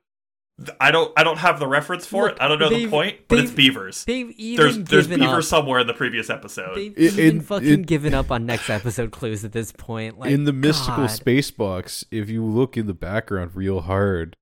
Th- 0.65 0.77
I 0.81 0.91
don't 0.91 1.13
I 1.17 1.25
don't 1.25 1.39
have 1.39 1.59
the 1.59 1.67
reference 1.67 2.05
for 2.07 2.25
Look, 2.25 2.33
it. 2.37 2.39
I 2.43 2.49
don't 2.49 2.59
know 2.59 2.69
the 2.69 2.87
point, 2.89 3.21
but 3.29 3.39
it's 3.39 3.51
beavers. 3.51 4.05
They've 4.05 4.31
even 4.33 4.63
There's 4.65 4.79
there's 4.89 5.07
given 5.07 5.21
beavers 5.27 5.47
up. 5.53 5.59
somewhere 5.59 5.81
in 5.81 5.87
the 5.87 5.95
previous 5.95 6.29
episode. 6.29 6.77
They've 6.77 6.97
In- 6.97 7.03
even 7.05 7.25
in- 7.37 7.41
fucking 7.41 7.69
in- 7.69 7.83
given 7.83 8.13
up 8.15 8.31
on 8.31 8.45
next 8.47 8.69
episode 8.69 9.11
clues 9.11 9.45
at 9.45 9.53
this 9.53 9.73
point. 9.73 10.19
Like 10.19 10.31
in 10.33 10.45
the 10.45 10.53
mystical 10.53 11.05
God. 11.07 11.11
space 11.11 11.51
box, 11.51 12.05
if 12.11 12.29
you 12.29 12.45
look 12.45 12.77
in 12.77 12.87
the 12.87 12.95
background 12.95 13.53
real 13.55 13.81
hard, 13.83 14.37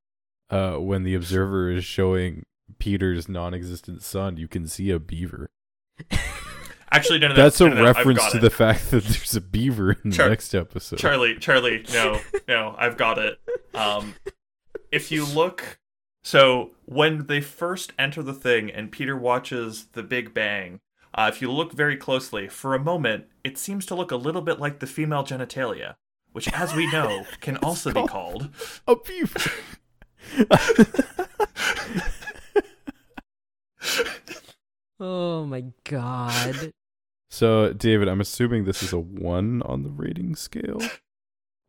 uh, 0.50 0.74
when 0.76 1.04
the 1.04 1.14
observer 1.14 1.70
is 1.70 1.84
showing 1.84 2.44
Peter's 2.78 3.28
non-existent 3.28 4.02
son, 4.02 4.36
you 4.36 4.48
can 4.48 4.66
see 4.66 4.90
a 4.90 4.98
beaver. 4.98 5.50
Actually, 6.90 7.18
no, 7.18 7.28
no, 7.28 7.34
no, 7.34 7.42
That's 7.42 7.60
a 7.60 7.68
no, 7.68 7.74
no, 7.74 7.80
I've 7.86 7.96
reference 7.96 8.30
to 8.32 8.38
it. 8.38 8.40
the 8.40 8.50
fact 8.50 8.90
that 8.90 9.04
there's 9.04 9.36
a 9.36 9.42
beaver 9.42 9.92
in 9.92 10.10
the 10.10 10.16
Char- 10.16 10.30
next 10.30 10.54
episode. 10.54 10.98
Charlie, 10.98 11.36
Charlie, 11.36 11.84
no, 11.92 12.18
no, 12.48 12.74
I've 12.78 12.96
got 12.96 13.18
it. 13.18 13.38
Um, 13.74 14.14
if 14.90 15.12
you 15.12 15.26
look, 15.26 15.78
so 16.22 16.70
when 16.84 17.26
they 17.26 17.40
first 17.40 17.92
enter 17.98 18.22
the 18.22 18.34
thing 18.34 18.70
and 18.70 18.92
Peter 18.92 19.16
watches 19.16 19.86
the 19.92 20.02
Big 20.02 20.34
Bang, 20.34 20.80
uh, 21.14 21.30
if 21.32 21.40
you 21.42 21.50
look 21.50 21.72
very 21.72 21.96
closely, 21.96 22.48
for 22.48 22.74
a 22.74 22.78
moment, 22.78 23.26
it 23.42 23.58
seems 23.58 23.86
to 23.86 23.94
look 23.94 24.10
a 24.10 24.16
little 24.16 24.42
bit 24.42 24.60
like 24.60 24.78
the 24.78 24.86
female 24.86 25.24
genitalia, 25.24 25.94
which, 26.32 26.52
as 26.52 26.74
we 26.74 26.90
know, 26.90 27.24
can 27.40 27.56
also 27.58 27.92
be 27.92 28.06
called. 28.06 28.50
a 28.86 28.96
beaver. 28.96 29.40
Oh 35.00 35.44
my 35.44 35.64
god. 35.84 36.72
so, 37.30 37.72
David, 37.72 38.08
I'm 38.08 38.20
assuming 38.20 38.64
this 38.64 38.82
is 38.82 38.92
a 38.92 38.98
one 38.98 39.62
on 39.62 39.82
the 39.84 39.90
rating 39.90 40.34
scale. 40.34 40.80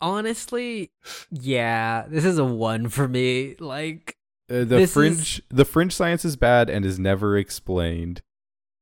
Honestly, 0.02 0.92
yeah, 1.30 2.06
this 2.08 2.26
is 2.26 2.40
a 2.40 2.46
one 2.46 2.90
for 2.90 3.08
me. 3.08 3.56
Like, 3.60 4.16
Uh, 4.50 4.60
the 4.60 4.66
This 4.66 4.94
fringe, 4.94 5.42
the 5.50 5.66
fringe 5.66 5.94
science 5.94 6.26
is 6.26 6.36
bad 6.36 6.70
and 6.70 6.86
is 6.86 6.98
never 6.98 7.38
explained. 7.38 8.22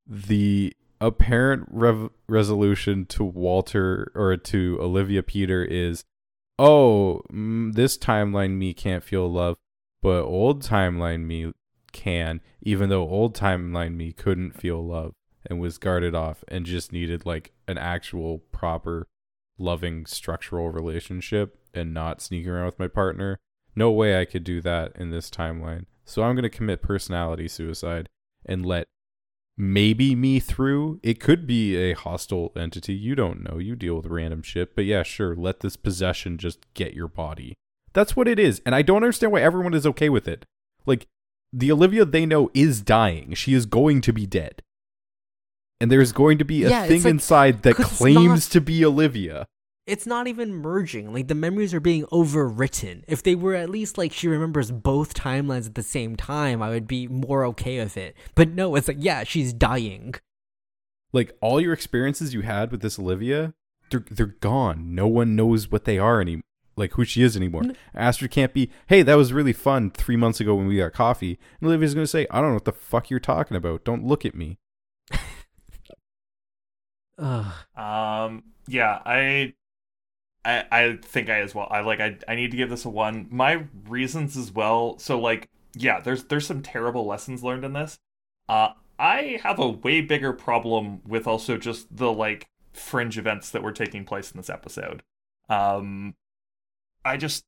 The 0.05 0.73
apparent 1.01 1.67
rev- 1.69 2.09
resolution 2.27 3.05
to 3.07 3.23
Walter 3.23 4.11
or 4.15 4.37
to 4.37 4.77
Olivia 4.79 5.23
Peter 5.23 5.63
is, 5.63 6.05
oh, 6.57 7.21
mm, 7.31 7.73
this 7.73 7.97
timeline 7.97 8.57
me 8.57 8.73
can't 8.73 9.03
feel 9.03 9.29
love, 9.31 9.57
but 10.01 10.23
old 10.23 10.63
timeline 10.63 11.25
me 11.25 11.51
can, 11.91 12.41
even 12.61 12.89
though 12.89 13.07
old 13.07 13.35
timeline 13.35 13.95
me 13.95 14.13
couldn't 14.13 14.51
feel 14.51 14.85
love 14.85 15.13
and 15.45 15.59
was 15.59 15.77
guarded 15.77 16.15
off 16.15 16.43
and 16.47 16.65
just 16.65 16.91
needed 16.91 17.25
like 17.25 17.51
an 17.67 17.77
actual 17.77 18.39
proper 18.51 19.07
loving 19.57 20.05
structural 20.05 20.69
relationship 20.69 21.57
and 21.73 21.93
not 21.93 22.21
sneaking 22.21 22.49
around 22.49 22.65
with 22.65 22.79
my 22.79 22.87
partner. 22.87 23.39
No 23.77 23.91
way 23.91 24.19
I 24.19 24.25
could 24.25 24.43
do 24.43 24.59
that 24.61 24.93
in 24.95 25.11
this 25.11 25.29
timeline. 25.29 25.85
So 26.03 26.23
I'm 26.23 26.35
going 26.35 26.43
to 26.43 26.49
commit 26.49 26.81
personality 26.81 27.47
suicide 27.47 28.09
and 28.45 28.65
let 28.65 28.87
maybe 29.55 30.15
me 30.15 30.39
through. 30.39 30.99
It 31.03 31.19
could 31.19 31.45
be 31.45 31.75
a 31.75 31.93
hostile 31.93 32.51
entity. 32.55 32.93
You 32.93 33.13
don't 33.13 33.43
know. 33.49 33.59
You 33.59 33.75
deal 33.75 33.95
with 33.95 34.07
random 34.07 34.41
shit. 34.41 34.75
But 34.75 34.85
yeah, 34.85 35.03
sure. 35.03 35.35
Let 35.35 35.59
this 35.59 35.75
possession 35.75 36.37
just 36.39 36.59
get 36.73 36.93
your 36.95 37.07
body. 37.07 37.53
That's 37.93 38.15
what 38.15 38.27
it 38.27 38.39
is. 38.39 38.61
And 38.65 38.73
I 38.73 38.81
don't 38.81 38.97
understand 39.03 39.31
why 39.31 39.41
everyone 39.41 39.73
is 39.73 39.85
okay 39.85 40.09
with 40.09 40.27
it. 40.27 40.45
Like, 40.85 41.05
the 41.53 41.71
Olivia 41.71 42.03
they 42.05 42.25
know 42.25 42.49
is 42.53 42.81
dying. 42.81 43.33
She 43.35 43.53
is 43.53 43.65
going 43.65 44.01
to 44.01 44.11
be 44.13 44.25
dead. 44.25 44.61
And 45.79 45.91
there's 45.91 46.11
going 46.11 46.39
to 46.39 46.45
be 46.45 46.63
a 46.63 46.69
Yeah, 46.69 46.87
thing 46.87 47.03
like- 47.03 47.11
inside 47.11 47.61
that 47.63 47.75
claims 47.75 48.49
to 48.49 48.59
be 48.61 48.83
Olivia. 48.83 49.47
It's 49.87 50.05
not 50.05 50.27
even 50.27 50.53
merging. 50.53 51.13
Like, 51.13 51.27
the 51.27 51.35
memories 51.35 51.73
are 51.73 51.79
being 51.79 52.05
overwritten. 52.07 53.03
If 53.07 53.23
they 53.23 53.35
were 53.35 53.55
at 53.55 53.69
least 53.69 53.97
like 53.97 54.11
she 54.13 54.27
remembers 54.27 54.69
both 54.71 55.13
timelines 55.13 55.65
at 55.65 55.75
the 55.75 55.83
same 55.83 56.15
time, 56.15 56.61
I 56.61 56.69
would 56.69 56.87
be 56.87 57.07
more 57.07 57.45
okay 57.45 57.79
with 57.79 57.97
it. 57.97 58.15
But 58.35 58.49
no, 58.49 58.75
it's 58.75 58.87
like, 58.87 58.97
yeah, 58.99 59.23
she's 59.23 59.53
dying. 59.53 60.13
like 61.13 61.31
all 61.41 61.59
your 61.61 61.73
experiences 61.73 62.33
you 62.33 62.41
had 62.41 62.71
with 62.71 62.81
this 62.81 62.99
Olivia, 62.99 63.53
they're 63.89 64.03
they're 64.11 64.25
gone. 64.27 64.93
No 64.93 65.07
one 65.07 65.35
knows 65.35 65.71
what 65.71 65.85
they 65.85 65.97
are 65.97 66.19
any 66.21 66.41
like 66.75 66.91
who 66.93 67.05
she 67.05 67.23
is 67.23 67.35
anymore. 67.37 67.63
N- 67.63 67.77
Astrid 67.95 68.29
can't 68.31 68.53
be, 68.53 68.69
hey, 68.87 69.01
that 69.01 69.15
was 69.15 69.33
really 69.33 69.53
fun 69.53 69.89
three 69.91 70.17
months 70.17 70.39
ago 70.39 70.53
when 70.55 70.67
we 70.67 70.77
got 70.77 70.93
coffee. 70.93 71.39
And 71.59 71.67
Olivia's 71.69 71.93
gonna 71.95 72.05
say, 72.07 72.27
I 72.29 72.39
don't 72.41 72.49
know 72.49 72.55
what 72.55 72.65
the 72.65 72.71
fuck 72.73 73.09
you're 73.09 73.19
talking 73.19 73.57
about. 73.57 73.83
Don't 73.85 74.05
look 74.05 74.25
at 74.25 74.35
me. 74.35 74.59
Ugh. 77.17 77.53
Um, 77.75 78.43
yeah, 78.67 78.99
I, 79.05 79.53
I, 80.47 80.65
I 80.71 80.97
think 81.01 81.29
I 81.29 81.41
as 81.41 81.53
well. 81.53 81.67
I 81.69 81.81
like. 81.81 81.99
I, 81.99 82.17
I 82.25 82.35
need 82.35 82.51
to 82.51 82.57
give 82.57 82.69
this 82.69 82.85
a 82.85 82.89
one. 82.89 83.27
My 83.29 83.65
reasons 83.85 84.37
as 84.37 84.49
well. 84.49 84.97
So 84.97 85.19
like, 85.19 85.49
yeah, 85.75 85.99
there's 85.99 86.23
there's 86.23 86.47
some 86.47 86.61
terrible 86.61 87.05
lessons 87.05 87.43
learned 87.43 87.65
in 87.65 87.73
this. 87.73 87.99
Uh, 88.47 88.69
I 88.97 89.41
have 89.43 89.59
a 89.59 89.67
way 89.67 89.99
bigger 89.99 90.31
problem 90.31 91.01
with 91.05 91.27
also 91.27 91.57
just 91.57 91.93
the 91.95 92.13
like 92.13 92.47
fringe 92.71 93.17
events 93.17 93.51
that 93.51 93.61
were 93.61 93.73
taking 93.73 94.05
place 94.05 94.31
in 94.31 94.37
this 94.37 94.49
episode. 94.49 95.03
Um, 95.49 96.15
I 97.03 97.17
just. 97.17 97.43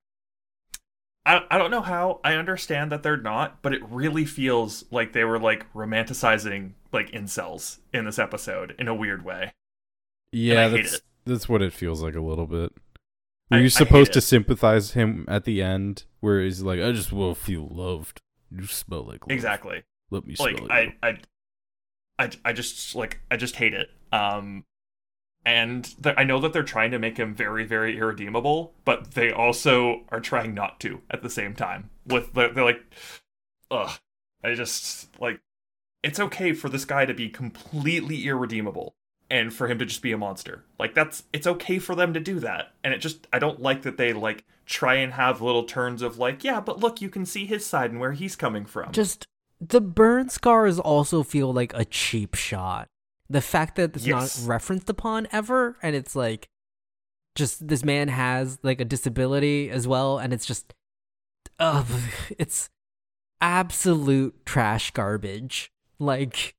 I, 1.25 1.43
I 1.49 1.57
don't 1.57 1.71
know 1.71 1.81
how. 1.81 2.19
I 2.25 2.33
understand 2.33 2.91
that 2.91 3.01
they're 3.01 3.15
not, 3.15 3.61
but 3.61 3.73
it 3.73 3.81
really 3.89 4.25
feels 4.25 4.83
like 4.91 5.13
they 5.13 5.23
were 5.23 5.39
like 5.39 5.71
romanticizing 5.73 6.71
like 6.91 7.11
incels 7.11 7.77
in 7.93 8.03
this 8.03 8.19
episode 8.19 8.75
in 8.77 8.89
a 8.89 8.95
weird 8.95 9.23
way. 9.23 9.53
Yeah, 10.33 10.67
that's 10.67 10.95
it. 10.95 11.01
that's 11.25 11.47
what 11.47 11.61
it 11.61 11.71
feels 11.71 12.01
like 12.03 12.15
a 12.15 12.21
little 12.21 12.45
bit. 12.45 12.73
Were 13.51 13.57
I 13.57 13.61
you 13.61 13.69
supposed 13.69 14.13
to 14.13 14.21
sympathize 14.21 14.91
him 14.91 15.25
at 15.27 15.43
the 15.43 15.61
end, 15.61 16.03
where 16.19 16.41
he's 16.41 16.61
like, 16.61 16.79
"I 16.79 16.91
just 16.91 17.11
will 17.11 17.33
feel 17.35 17.67
loved. 17.69 18.21
You 18.51 18.65
smell 18.67 19.03
like 19.03 19.25
love. 19.27 19.31
Exactly. 19.31 19.83
Let 20.11 20.25
me 20.25 20.35
smell 20.35 20.53
like 20.53 20.61
you." 20.61 20.67
I, 20.69 20.93
I 21.01 21.17
i 22.19 22.29
i 22.45 22.53
just 22.53 22.93
like 22.93 23.21
i 23.31 23.37
just 23.37 23.55
hate 23.55 23.73
it 23.73 23.89
um 24.11 24.65
and 25.45 25.95
th- 26.03 26.15
i 26.17 26.23
know 26.23 26.39
that 26.39 26.53
they're 26.53 26.61
trying 26.61 26.91
to 26.91 26.99
make 26.99 27.17
him 27.17 27.33
very 27.33 27.63
very 27.63 27.97
irredeemable 27.97 28.73
but 28.85 29.11
they 29.11 29.31
also 29.31 30.01
are 30.09 30.19
trying 30.19 30.53
not 30.53 30.79
to 30.79 31.01
at 31.09 31.23
the 31.23 31.29
same 31.29 31.55
time 31.55 31.89
with 32.05 32.33
the, 32.33 32.49
they're 32.49 32.63
like 32.63 32.83
ugh 33.71 33.97
i 34.43 34.53
just 34.53 35.09
like 35.19 35.39
it's 36.03 36.19
okay 36.19 36.53
for 36.53 36.69
this 36.69 36.85
guy 36.85 37.05
to 37.05 37.13
be 37.13 37.29
completely 37.29 38.27
irredeemable 38.27 38.95
and 39.31 39.53
for 39.53 39.67
him 39.67 39.77
to 39.79 39.85
just 39.85 40.01
be 40.01 40.11
a 40.11 40.17
monster 40.17 40.63
like 40.79 40.93
that's 40.93 41.23
it's 41.33 41.47
okay 41.47 41.79
for 41.79 41.95
them 41.95 42.13
to 42.13 42.19
do 42.19 42.39
that 42.39 42.73
and 42.83 42.93
it 42.93 42.97
just 42.99 43.27
i 43.31 43.39
don't 43.39 43.61
like 43.61 43.83
that 43.83 43.97
they 43.97 44.11
like 44.13 44.43
try 44.65 44.95
and 44.95 45.13
have 45.13 45.41
little 45.41 45.63
turns 45.63 46.01
of 46.01 46.17
like 46.17 46.43
yeah 46.43 46.59
but 46.59 46.79
look 46.79 47.01
you 47.01 47.09
can 47.09 47.25
see 47.25 47.45
his 47.45 47.65
side 47.65 47.91
and 47.91 47.99
where 47.99 48.13
he's 48.13 48.35
coming 48.35 48.65
from 48.65 48.91
Just 48.91 49.25
the 49.61 49.81
burn 49.81 50.29
scars 50.29 50.79
also 50.79 51.21
feel 51.21 51.51
like 51.51 51.73
a 51.73 51.83
cheap 51.83 52.33
shot. 52.33 52.87
The 53.29 53.41
fact 53.41 53.75
that 53.75 53.93
it's 53.93 54.07
Yes. 54.07 54.39
not 54.41 54.47
referenced 54.47 54.89
upon 54.89 55.27
ever, 55.33 55.75
and 55.83 55.97
it's 55.97 56.15
like, 56.15 56.47
just 57.35 57.67
this 57.67 57.83
man 57.83 58.07
has 58.07 58.57
like 58.63 58.79
a 58.79 58.85
disability 58.85 59.69
as 59.69 59.85
well, 59.85 60.17
and 60.17 60.31
it's 60.31 60.45
just, 60.45 60.73
uh, 61.59 61.83
it's 62.39 62.69
absolute 63.41 64.45
trash 64.45 64.91
garbage. 64.91 65.71
Like, 65.99 66.55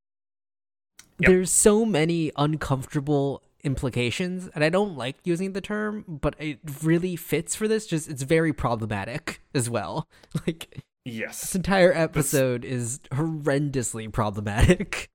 Yep. 1.21 1.29
there's 1.29 1.51
so 1.51 1.85
many 1.85 2.33
uncomfortable 2.37 3.43
implications, 3.63 4.49
and 4.55 4.65
I 4.65 4.69
don't 4.69 4.97
like 4.97 5.17
using 5.25 5.53
the 5.53 5.61
term, 5.61 6.05
but 6.09 6.35
it 6.39 6.59
really 6.83 7.17
fits 7.17 7.55
for 7.55 7.69
this. 7.69 7.87
Just 7.87 8.09
it's 8.09 8.23
very 8.23 8.53
problematic 8.53 9.43
as 9.55 9.69
well. 9.69 10.09
Like 10.47 10.85
yes 11.05 11.41
this 11.41 11.55
entire 11.55 11.93
episode 11.95 12.65
is 12.65 13.01
horrendously 13.13 14.13
problematic. 14.13 15.11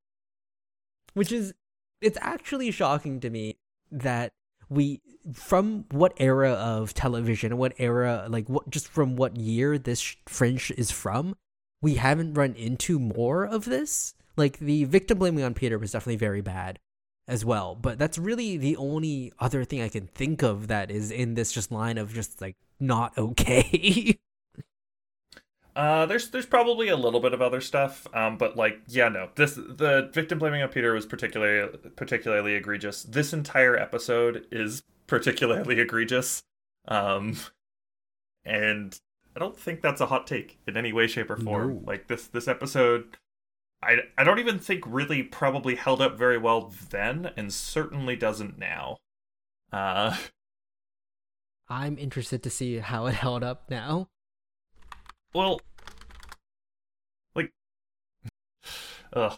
Which 1.13 1.31
is 1.31 1.53
it's 2.01 2.17
actually 2.21 2.71
shocking 2.71 3.19
to 3.21 3.29
me 3.29 3.57
that 3.91 4.33
we 4.69 5.01
from 5.33 5.85
what 5.91 6.13
era 6.17 6.51
of 6.51 6.93
television, 6.93 7.57
what 7.57 7.73
era, 7.77 8.27
like 8.29 8.47
what 8.49 8.69
just 8.69 8.87
from 8.87 9.15
what 9.15 9.37
year 9.37 9.77
this 9.77 10.15
Fringe 10.27 10.71
is 10.77 10.91
from, 10.91 11.35
we 11.81 11.95
haven't 11.95 12.33
run 12.33 12.53
into 12.53 12.99
more 12.99 13.45
of 13.45 13.65
this. 13.65 14.13
Like 14.37 14.59
the 14.59 14.83
victim 14.85 15.19
blaming 15.19 15.43
on 15.43 15.53
Peter 15.53 15.79
was 15.79 15.91
definitely 15.91 16.17
very 16.17 16.41
bad 16.41 16.79
as 17.27 17.43
well, 17.43 17.75
but 17.75 17.97
that's 17.97 18.17
really 18.17 18.57
the 18.57 18.77
only 18.77 19.33
other 19.39 19.63
thing 19.63 19.81
I 19.81 19.89
can 19.89 20.07
think 20.07 20.43
of 20.43 20.67
that 20.67 20.91
is 20.91 21.11
in 21.11 21.33
this 21.33 21.51
just 21.51 21.71
line 21.71 21.97
of 21.97 22.13
just 22.13 22.41
like 22.41 22.55
not 22.79 23.15
okay. 23.17 24.17
Uh, 25.75 26.05
there's 26.05 26.29
there's 26.29 26.45
probably 26.45 26.87
a 26.87 26.95
little 26.95 27.19
bit 27.19 27.33
of 27.33 27.41
other 27.41 27.59
stuff, 27.59 28.07
um, 28.13 28.37
but 28.37 28.55
like 28.55 28.79
yeah, 28.87 29.09
no, 29.09 29.29
this 29.35 29.55
the 29.55 30.09
victim 30.13 30.39
blaming 30.39 30.61
on 30.63 30.69
Peter 30.69 30.93
was 30.93 31.05
particularly 31.05 31.77
particularly 31.97 32.53
egregious. 32.53 33.03
This 33.03 33.33
entire 33.33 33.75
episode 33.75 34.45
is 34.51 34.83
particularly 35.07 35.79
egregious, 35.81 36.43
um, 36.87 37.35
and 38.45 38.97
I 39.35 39.39
don't 39.39 39.57
think 39.57 39.81
that's 39.81 39.99
a 39.99 40.05
hot 40.05 40.27
take 40.27 40.59
in 40.65 40.77
any 40.77 40.93
way, 40.93 41.07
shape, 41.07 41.29
or 41.29 41.35
form. 41.35 41.73
No. 41.73 41.81
Like 41.85 42.07
this 42.07 42.27
this 42.27 42.47
episode, 42.47 43.17
I 43.85 43.97
I 44.17 44.23
don't 44.23 44.39
even 44.39 44.59
think 44.59 44.83
really 44.87 45.23
probably 45.23 45.75
held 45.75 46.01
up 46.01 46.17
very 46.17 46.37
well 46.37 46.73
then, 46.89 47.31
and 47.37 47.53
certainly 47.53 48.15
doesn't 48.15 48.57
now. 48.57 48.97
Uh, 49.71 50.15
I'm 51.69 51.97
interested 51.97 52.43
to 52.43 52.49
see 52.49 52.77
how 52.79 53.05
it 53.07 53.15
held 53.15 53.43
up 53.43 53.69
now. 53.69 54.07
well, 55.33 55.59
like, 57.35 57.51
ugh. 59.13 59.37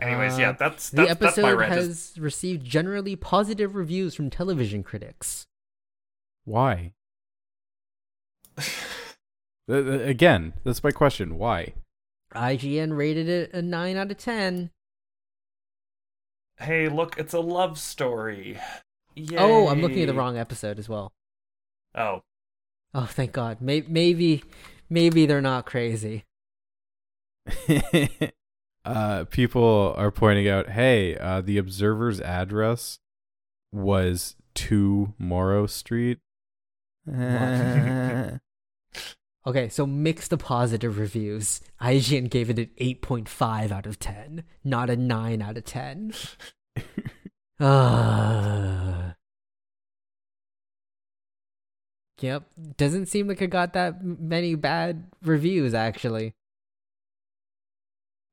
Anyways, 0.00 0.38
yeah, 0.38 0.50
Uh, 0.50 0.52
that's 0.52 0.90
The 0.90 1.06
that's, 1.06 1.20
that's 1.20 1.36
my 1.38 1.50
episode 1.52 1.58
rant. 1.58 1.74
is- 1.78 1.86
has 2.14 2.18
received 2.20 2.64
generally 2.66 3.16
positive 3.16 3.74
reviews 3.74 4.14
from 4.14 4.28
television 4.30 4.82
critics. 4.82 5.46
Why? 6.44 6.92
Uh, 9.68 9.72
uh, 9.72 9.78
Again, 10.04 10.52
that's 10.62 10.84
my 10.84 10.92
question. 10.92 11.38
Why? 11.38 11.74
IGN 12.36 12.96
rated 12.96 13.28
it 13.28 13.52
a 13.52 13.62
9 13.62 13.96
out 13.96 14.10
of 14.10 14.16
10. 14.16 14.70
hey, 16.58 16.88
look, 16.88 17.18
it's 17.18 17.34
a 17.34 17.40
love 17.40 17.78
story. 17.78 18.58
Oh, 19.36 19.68
I'm 19.68 19.80
looking 19.80 20.02
at 20.02 20.06
the 20.06 20.14
wrong 20.14 20.38
episode 20.38 20.78
as 20.78 20.88
well. 20.88 21.12
Oh, 21.94 22.22
Oh, 22.94 23.04
thank 23.04 23.32
God. 23.32 23.58
Maybe, 23.60 23.86
maybe, 23.90 24.44
maybe 24.88 25.26
they're 25.26 25.42
not 25.42 25.66
crazy. 25.66 26.24
uh, 28.84 29.24
people 29.24 29.94
are 29.98 30.10
pointing 30.10 30.48
out, 30.48 30.70
hey, 30.70 31.14
uh, 31.16 31.42
the 31.42 31.58
Observer's 31.58 32.20
address 32.22 32.98
was 33.70 34.34
two 34.54 35.12
Morrow 35.18 35.66
Street. 35.66 36.20
Uh, 37.06 38.38
Okay, 39.46 39.68
so 39.68 39.86
mix 39.86 40.26
the 40.28 40.36
positive 40.36 40.98
reviews. 40.98 41.60
IGN 41.80 42.28
gave 42.30 42.50
it 42.50 42.58
an 42.58 42.70
8.5 42.80 43.70
out 43.70 43.86
of 43.86 43.98
10, 44.00 44.42
not 44.64 44.90
a 44.90 44.96
9 44.96 45.42
out 45.42 45.56
of 45.56 45.64
10. 45.64 46.12
Ah. 47.58 49.14
Yep, 52.20 52.44
doesn't 52.76 53.06
seem 53.06 53.28
like 53.28 53.40
it 53.40 53.48
got 53.48 53.72
that 53.74 54.04
many 54.04 54.54
bad 54.54 55.04
reviews 55.22 55.72
actually. 55.74 56.34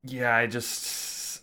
yeah, 0.04 0.36
I 0.36 0.48
just 0.48 1.42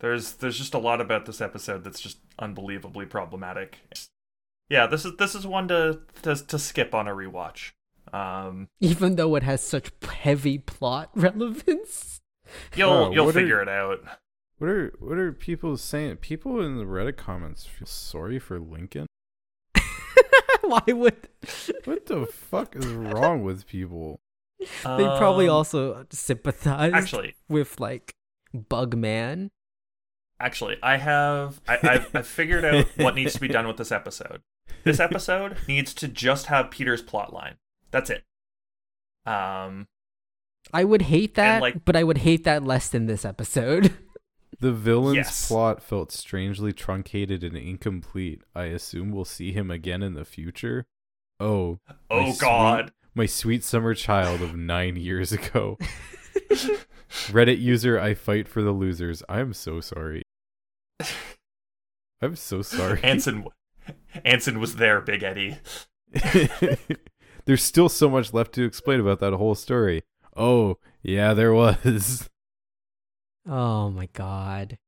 there's 0.00 0.34
there's 0.34 0.58
just 0.58 0.74
a 0.74 0.78
lot 0.78 1.00
about 1.00 1.26
this 1.26 1.40
episode 1.40 1.84
that's 1.84 2.00
just 2.00 2.18
unbelievably 2.38 3.06
problematic. 3.06 3.78
Yeah, 4.68 4.86
this 4.86 5.04
is 5.04 5.16
this 5.18 5.34
is 5.34 5.46
one 5.46 5.68
to 5.68 6.00
to, 6.22 6.34
to 6.36 6.58
skip 6.58 6.94
on 6.94 7.08
a 7.08 7.12
rewatch. 7.12 7.72
Um, 8.12 8.68
Even 8.80 9.16
though 9.16 9.34
it 9.36 9.42
has 9.42 9.62
such 9.62 9.90
heavy 10.08 10.58
plot 10.58 11.10
relevance. 11.14 12.20
you'll 12.76 13.12
you'll 13.14 13.26
what 13.26 13.36
are- 13.36 13.40
figure 13.40 13.62
it 13.62 13.68
out. 13.68 14.00
what 14.58 14.68
are 14.70 14.92
what 14.98 15.18
are 15.18 15.32
people 15.32 15.76
saying? 15.76 16.16
People 16.16 16.60
in 16.60 16.76
the 16.78 16.84
Reddit 16.84 17.16
comments 17.16 17.66
feel 17.66 17.86
sorry 17.86 18.38
for 18.38 18.58
Lincoln. 18.58 19.06
Why 20.62 20.82
would 20.88 21.28
What 21.84 22.06
the 22.06 22.26
fuck 22.26 22.76
is 22.76 22.86
wrong 22.86 23.42
with 23.44 23.66
people? 23.66 24.20
they 24.60 24.66
probably 24.84 25.48
Um, 25.48 25.54
also 25.54 26.04
sympathize 26.10 26.92
actually 26.92 27.34
with 27.48 27.80
like 27.80 28.14
Bugman? 28.54 29.50
Actually, 30.38 30.76
I 30.82 30.96
have 30.98 31.60
I, 31.68 31.78
I've, 31.82 32.16
I've 32.16 32.26
figured 32.26 32.64
out 32.64 32.86
what 32.96 33.14
needs 33.14 33.32
to 33.34 33.40
be 33.40 33.48
done 33.48 33.66
with 33.66 33.76
this 33.78 33.92
episode. 33.92 34.42
This 34.84 35.00
episode 35.00 35.56
needs 35.68 35.92
to 35.94 36.08
just 36.08 36.46
have 36.46 36.70
Peter's 36.70 37.02
plot 37.02 37.32
line. 37.32 37.56
That's 37.90 38.10
it. 38.10 38.24
Um, 39.26 39.88
I 40.72 40.84
would 40.84 41.02
hate 41.02 41.34
that, 41.34 41.60
like- 41.60 41.84
but 41.84 41.96
I 41.96 42.04
would 42.04 42.18
hate 42.18 42.44
that 42.44 42.64
less 42.64 42.88
than 42.88 43.06
this 43.06 43.24
episode. 43.24 43.92
The 44.58 44.72
villain's 44.72 45.16
Yes. 45.16 45.48
plot 45.48 45.82
felt 45.82 46.12
strangely 46.12 46.74
truncated 46.74 47.42
and 47.42 47.56
incomplete. 47.56 48.42
I 48.54 48.64
assume 48.64 49.10
we'll 49.10 49.24
see 49.24 49.52
him 49.52 49.70
again 49.70 50.02
in 50.02 50.12
the 50.12 50.24
future. 50.26 50.84
Oh, 51.38 51.78
oh 52.10 52.26
sweet- 52.32 52.40
God, 52.40 52.92
my 53.14 53.24
sweet 53.24 53.64
summer 53.64 53.94
child 53.94 54.42
of 54.42 54.54
nine 54.58 54.96
years 54.96 55.32
ago. 55.32 55.78
Reddit 57.30 57.58
user, 57.58 57.98
I 57.98 58.12
fight 58.12 58.48
for 58.48 58.60
the 58.60 58.72
losers. 58.72 59.22
I'm 59.30 59.54
so 59.54 59.80
sorry. 59.80 60.22
I'm 62.20 62.36
so 62.36 62.60
sorry. 62.60 63.00
Anson, 63.02 63.46
Anson 64.26 64.60
was 64.60 64.76
there, 64.76 65.00
Big 65.00 65.22
Eddie. 65.22 65.56
There's 67.50 67.64
still 67.64 67.88
so 67.88 68.08
much 68.08 68.32
left 68.32 68.52
to 68.52 68.64
explain 68.64 69.00
about 69.00 69.18
that 69.18 69.32
whole 69.32 69.56
story. 69.56 70.04
Oh, 70.36 70.78
yeah, 71.02 71.34
there 71.34 71.52
was. 71.52 72.28
Oh 73.48 73.90
my 73.90 74.06
god. 74.12 74.78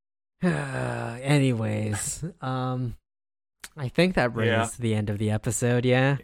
Anyways, 0.42 2.24
um 2.40 2.96
I 3.76 3.88
think 3.88 4.14
that 4.14 4.32
brings 4.32 4.48
Yeah. 4.48 4.62
us 4.62 4.76
to 4.76 4.80
the 4.80 4.94
end 4.94 5.10
of 5.10 5.18
the 5.18 5.30
episode, 5.30 5.84
yeah. 5.84 6.16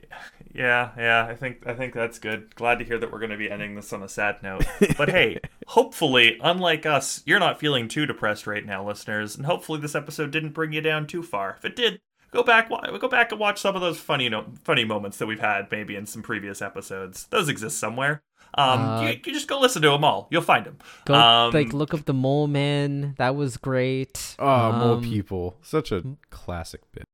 Yeah, 0.55 0.93
yeah, 0.97 1.27
I 1.29 1.35
think 1.35 1.67
I 1.67 1.75
think 1.75 1.93
that's 1.93 2.19
good. 2.19 2.55
Glad 2.55 2.79
to 2.79 2.85
hear 2.87 2.97
that 2.99 3.13
we're 3.13 3.19
going 3.19 3.31
to 3.33 3.37
be 3.37 3.51
ending 3.51 3.75
this 3.75 3.93
on 3.93 4.03
a 4.03 4.09
sad 4.09 4.43
note. 4.43 4.65
But 4.97 5.11
hey, 5.11 5.41
hopefully, 5.67 6.39
unlike 6.43 6.87
us, 6.87 7.23
you're 7.27 7.39
not 7.41 7.61
feeling 7.61 7.89
too 7.89 8.07
depressed 8.07 8.47
right 8.47 8.65
now, 8.65 8.83
listeners, 8.87 9.37
and 9.37 9.45
hopefully 9.45 9.81
this 9.81 9.95
episode 9.95 10.31
didn't 10.31 10.55
bring 10.55 10.73
you 10.73 10.81
down 10.81 11.07
too 11.07 11.23
far. 11.23 11.57
If 11.59 11.67
it 11.67 11.77
did, 11.77 12.01
go 12.37 12.43
back 12.43 12.69
go 12.69 13.09
back 13.09 13.31
and 13.33 13.41
watch 13.41 13.61
some 13.61 13.75
of 13.75 13.81
those 13.83 13.99
funny 13.99 14.29
no- 14.29 14.47
funny 14.65 14.85
moments 14.85 15.17
that 15.19 15.27
we've 15.27 15.41
had 15.41 15.71
maybe 15.71 15.97
in 15.97 16.07
some 16.07 16.23
previous 16.23 16.63
episodes. 16.63 17.27
Those 17.27 17.49
exist 17.49 17.79
somewhere. 17.79 18.23
Um, 18.59 18.81
Uh, 18.81 19.01
you, 19.03 19.09
you 19.27 19.33
just 19.33 19.49
go 19.49 19.59
listen 19.61 19.83
to 19.83 19.89
them 19.91 20.05
all. 20.05 20.29
You'll 20.31 20.41
find 20.43 20.65
them. 20.65 20.79
Go 21.05 21.15
Um, 21.15 21.53
like 21.53 21.73
look 21.73 21.93
up 21.93 22.05
the 22.05 22.15
mole 22.15 22.47
man. 22.47 23.15
That 23.19 23.35
was 23.35 23.57
great. 23.57 24.37
Oh, 24.39 24.73
more 24.73 24.97
Um, 24.97 25.03
people. 25.03 25.57
Such 25.63 25.91
a 25.93 26.03
classic 26.31 26.81
bit. 26.93 27.05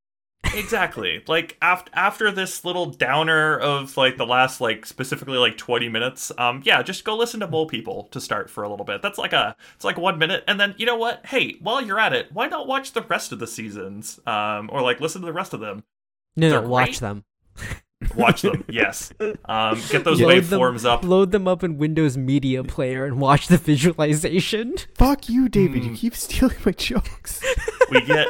Exactly 0.55 1.23
like 1.29 1.57
after 1.63 1.91
after 1.95 2.31
this 2.31 2.65
little 2.65 2.87
downer 2.87 3.59
of 3.59 3.97
like 3.97 4.17
the 4.17 4.27
last 4.27 4.61
like 4.61 4.85
specifically 4.85 5.39
like 5.39 5.57
20 5.57 5.89
minutes 5.89 6.31
um 6.39 6.61
yeah 6.65 6.83
just 6.83 7.05
go 7.05 7.17
listen 7.17 7.41
to 7.41 7.47
mole 7.47 7.67
people 7.67 8.05
to 8.11 8.21
start 8.21 8.51
for 8.51 8.63
a 8.63 8.69
little 8.69 8.85
bit 8.85 9.01
that's 9.03 9.19
like 9.19 9.33
a 9.33 9.57
it's 9.75 9.85
like 9.85 9.97
one 9.97 10.19
minute 10.19 10.45
and 10.47 10.61
then 10.61 10.75
you 10.79 10.85
know 10.87 10.97
what 10.97 11.25
hey 11.27 11.57
while 11.61 11.81
you're 11.81 11.99
at 11.99 12.13
it 12.13 12.31
why 12.33 12.47
not 12.47 12.67
watch 12.67 12.93
the 12.93 13.03
rest 13.03 13.33
of 13.33 13.39
the 13.39 13.47
seasons 13.47 14.21
um 14.27 14.69
or 14.73 14.83
like 14.83 15.01
listen 15.01 15.21
to 15.23 15.27
the 15.27 15.33
rest 15.33 15.55
of 15.55 15.61
them 15.61 15.85
No, 16.37 16.49
no, 16.49 16.61
they're 16.61 16.69
watch 16.69 16.87
great. 16.87 17.01
them. 17.01 17.25
watch 18.17 18.43
them 18.43 18.65
yes 18.69 19.13
um 19.47 19.81
get 19.91 20.05
those 20.05 20.21
Load 20.21 20.45
them- 20.45 20.61
waveforms 20.61 20.85
up 20.85 21.05
Load 21.05 21.31
them 21.31 21.47
up 21.49 21.63
in 21.65 21.79
Windows 21.79 22.17
Media 22.17 22.63
Player 22.65 23.05
and 23.05 23.21
watch 23.21 23.47
the 23.49 23.59
visualization. 23.59 24.75
Fuck 24.97 25.29
you, 25.29 25.49
David. 25.49 25.83
Hmm. 25.85 25.91
You 25.91 25.97
keep 25.97 26.17
stealing 26.17 26.57
my 26.65 26.73
jokes. 26.73 27.43
we 27.91 28.01
get 28.03 28.27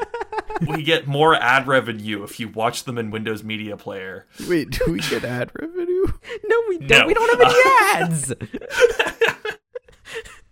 we 0.68 0.82
get 0.82 1.06
more 1.06 1.34
ad 1.34 1.66
revenue 1.66 2.22
if 2.22 2.38
you 2.40 2.48
watch 2.48 2.84
them 2.84 2.98
in 2.98 3.10
windows 3.10 3.42
media 3.42 3.76
player 3.76 4.26
Wait, 4.48 4.70
do 4.70 4.92
we 4.92 5.00
get 5.00 5.24
ad 5.24 5.50
revenue? 5.58 6.04
No, 6.44 6.62
we 6.68 6.78
don't. 6.78 7.00
No. 7.00 7.06
We 7.06 7.14
don't 7.14 7.40
have 7.40 7.50
any 7.50 7.62
ads. 8.02 8.32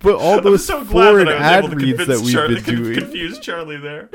But 0.02 0.14
all 0.14 0.38
I'm 0.38 0.44
those 0.44 0.64
so 0.64 0.82
glad 0.82 1.10
foreign 1.10 1.26
that 1.26 1.42
ad 1.42 1.74
reads 1.74 2.06
that 2.06 2.20
we've 2.20 2.32
Charlie, 2.32 2.54
been 2.62 2.64
doing. 2.84 2.98
confuse 3.00 3.38
Charlie 3.38 3.76
there. 3.76 4.08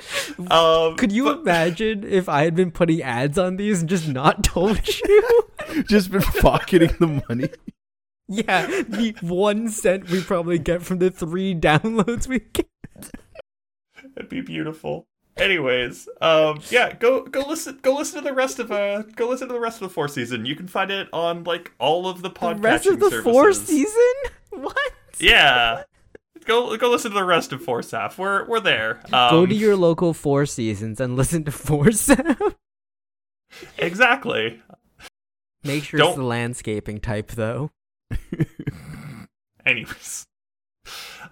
Um, 0.49 0.95
Could 0.95 1.11
you 1.11 1.25
but- 1.25 1.39
imagine 1.41 2.03
if 2.03 2.27
I 2.27 2.43
had 2.43 2.55
been 2.55 2.71
putting 2.71 3.03
ads 3.03 3.37
on 3.37 3.57
these 3.57 3.81
and 3.81 3.89
just 3.89 4.07
not 4.07 4.43
told 4.43 4.79
you? 5.07 5.43
Just 5.87 6.09
been 6.11 6.21
pocketing 6.23 6.95
the 6.99 7.21
money. 7.29 7.49
yeah, 8.27 8.65
the 8.65 9.15
one 9.21 9.69
cent 9.69 10.09
we 10.09 10.23
probably 10.23 10.57
get 10.57 10.81
from 10.81 10.97
the 10.97 11.11
three 11.11 11.53
downloads 11.53 12.27
we 12.27 12.39
get. 12.39 12.67
It'd 14.17 14.29
be 14.29 14.41
beautiful. 14.41 15.07
Anyways, 15.37 16.07
um, 16.21 16.61
yeah, 16.69 16.93
go 16.93 17.23
go 17.25 17.41
listen 17.47 17.79
go 17.81 17.93
listen 17.95 18.21
to 18.23 18.23
the 18.29 18.33
rest 18.33 18.57
of 18.59 18.71
uh 18.71 19.01
go 19.15 19.27
listen 19.29 19.47
to 19.49 19.53
the 19.53 19.59
rest 19.59 19.81
of 19.81 19.89
the 19.89 19.93
four 19.93 20.07
season. 20.07 20.45
You 20.45 20.55
can 20.55 20.67
find 20.67 20.89
it 20.91 21.09
on 21.11 21.43
like 21.43 21.73
all 21.77 22.07
of 22.07 22.21
the 22.21 22.29
The 22.29 22.35
podcasting 22.35 22.63
rest 22.63 22.85
of 22.87 22.99
the 23.01 23.09
services. 23.09 23.23
fourth 23.33 23.57
season? 23.67 24.13
What? 24.51 24.77
Yeah, 25.19 25.83
go 26.45 26.77
go 26.77 26.89
listen 26.89 27.11
to 27.11 27.15
the 27.15 27.25
rest 27.25 27.51
of 27.51 27.61
Foursaaf. 27.61 28.17
We're 28.17 28.45
we're 28.47 28.61
there. 28.61 29.01
Um, 29.11 29.29
Go 29.31 29.45
to 29.45 29.53
your 29.53 29.75
local 29.75 30.13
Four 30.13 30.45
Seasons 30.45 31.01
and 31.01 31.17
listen 31.17 31.43
to 31.43 31.51
Four 31.51 31.91
Sound. 31.91 32.37
exactly. 33.77 34.61
Make 35.65 35.83
sure 35.83 35.99
it's 35.99 36.07
Don't- 36.07 36.17
the 36.17 36.23
landscaping 36.23 37.01
type 37.01 37.31
though. 37.31 37.71
Anyways. 39.65 40.25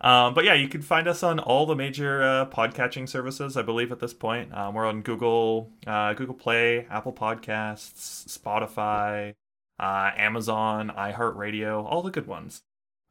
Um, 0.03 0.33
but 0.33 0.43
yeah, 0.43 0.53
you 0.53 0.67
can 0.67 0.81
find 0.81 1.07
us 1.07 1.23
on 1.23 1.39
all 1.39 1.65
the 1.65 1.77
major 1.77 2.21
uh, 2.21 2.45
podcatching 2.47 3.07
services. 3.07 3.55
I 3.55 3.61
believe 3.61 3.91
at 3.91 3.99
this 3.99 4.13
point, 4.13 4.53
um, 4.53 4.73
we're 4.73 4.85
on 4.85 5.01
Google, 5.01 5.71
uh, 5.87 6.13
Google 6.13 6.35
Play, 6.35 6.85
Apple 6.89 7.13
Podcasts, 7.13 8.27
Spotify, 8.27 9.33
uh, 9.79 10.11
Amazon, 10.17 10.91
iHeartRadio, 10.95 11.85
all 11.85 12.01
the 12.01 12.11
good 12.11 12.27
ones. 12.27 12.63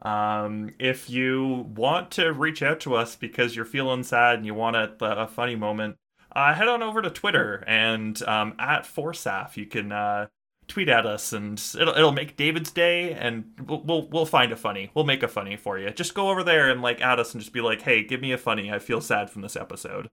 Um, 0.03 0.75
if 0.79 1.09
you 1.09 1.67
want 1.75 2.11
to 2.13 2.33
reach 2.33 2.63
out 2.63 2.81
to 2.81 2.95
us 2.95 3.17
because 3.17 3.57
you're 3.57 3.65
feeling 3.65 4.03
sad 4.03 4.37
and 4.37 4.45
you 4.45 4.53
want 4.53 4.77
a, 4.77 4.93
a 5.01 5.29
funny 5.29 5.57
moment, 5.57 5.97
uh, 6.35 6.53
head 6.53 6.69
on 6.69 6.83
over 6.83 7.01
to 7.01 7.11
Twitter 7.11 7.65
and 7.67 8.23
um, 8.25 8.55
at 8.59 8.85
Foursaaf. 8.85 9.57
You 9.57 9.67
can 9.67 9.93
uh, 9.93 10.27
tweet 10.69 10.89
at 10.89 11.05
us 11.07 11.33
and 11.33 11.63
it'll 11.79 11.95
it'll 11.95 12.13
make 12.13 12.37
David's 12.37 12.71
day 12.71 13.13
and 13.13 13.45
we'll, 13.67 13.83
we'll 13.83 14.09
we'll 14.09 14.27
find 14.27 14.53
a 14.53 14.57
funny. 14.57 14.91
We'll 14.95 15.05
make 15.05 15.23
a 15.23 15.29
funny 15.29 15.57
for 15.57 15.79
you. 15.79 15.91
Just 15.91 16.15
go 16.15 16.31
over 16.31 16.43
there 16.43 16.71
and 16.71 16.81
like 16.83 17.01
add 17.01 17.19
us 17.21 17.35
and 17.35 17.41
just 17.43 17.53
be 17.53 17.61
like, 17.61 17.83
"Hey, 17.83 18.03
give 18.05 18.21
me 18.21 18.33
a 18.33 18.39
funny. 18.39 18.71
I 18.73 18.79
feel 18.79 19.01
sad 19.01 19.29
from 19.31 19.43
this 19.43 19.57
episode." 19.57 20.09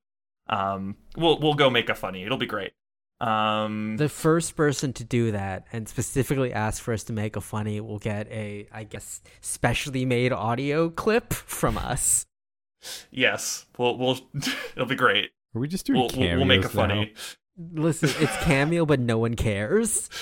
Um 0.47 0.97
we'll 1.15 1.39
we'll 1.39 1.53
go 1.53 1.69
make 1.69 1.89
a 1.89 1.95
funny. 1.95 2.23
It'll 2.23 2.37
be 2.37 2.45
great. 2.47 2.71
Um 3.21 3.97
The 3.97 4.09
first 4.09 4.55
person 4.55 4.93
to 4.93 5.03
do 5.03 5.31
that 5.31 5.67
and 5.73 5.87
specifically 5.87 6.53
ask 6.53 6.81
for 6.81 6.93
us 6.93 7.03
to 7.05 7.13
make 7.13 7.35
a 7.35 7.41
funny 7.41 7.79
will 7.81 7.99
get 7.99 8.27
a, 8.31 8.67
I 8.71 8.85
guess, 8.85 9.21
specially 9.41 10.05
made 10.05 10.31
audio 10.31 10.89
clip 10.89 11.33
from 11.33 11.77
us. 11.77 12.25
yes. 13.11 13.65
We'll 13.77 13.97
we'll 13.97 14.19
it'll 14.75 14.85
be 14.87 14.95
great. 14.95 15.31
Are 15.55 15.59
we 15.59 15.67
just 15.67 15.85
doing 15.85 15.99
We'll, 15.99 16.09
we'll, 16.15 16.35
we'll 16.37 16.45
make 16.45 16.63
a 16.65 16.69
cameos 16.69 16.75
now? 16.75 16.87
funny. 16.87 17.13
Listen, 17.73 18.09
it's 18.19 18.35
cameo, 18.43 18.85
but 18.85 18.99
no 18.99 19.17
one 19.17 19.35
cares. 19.35 20.09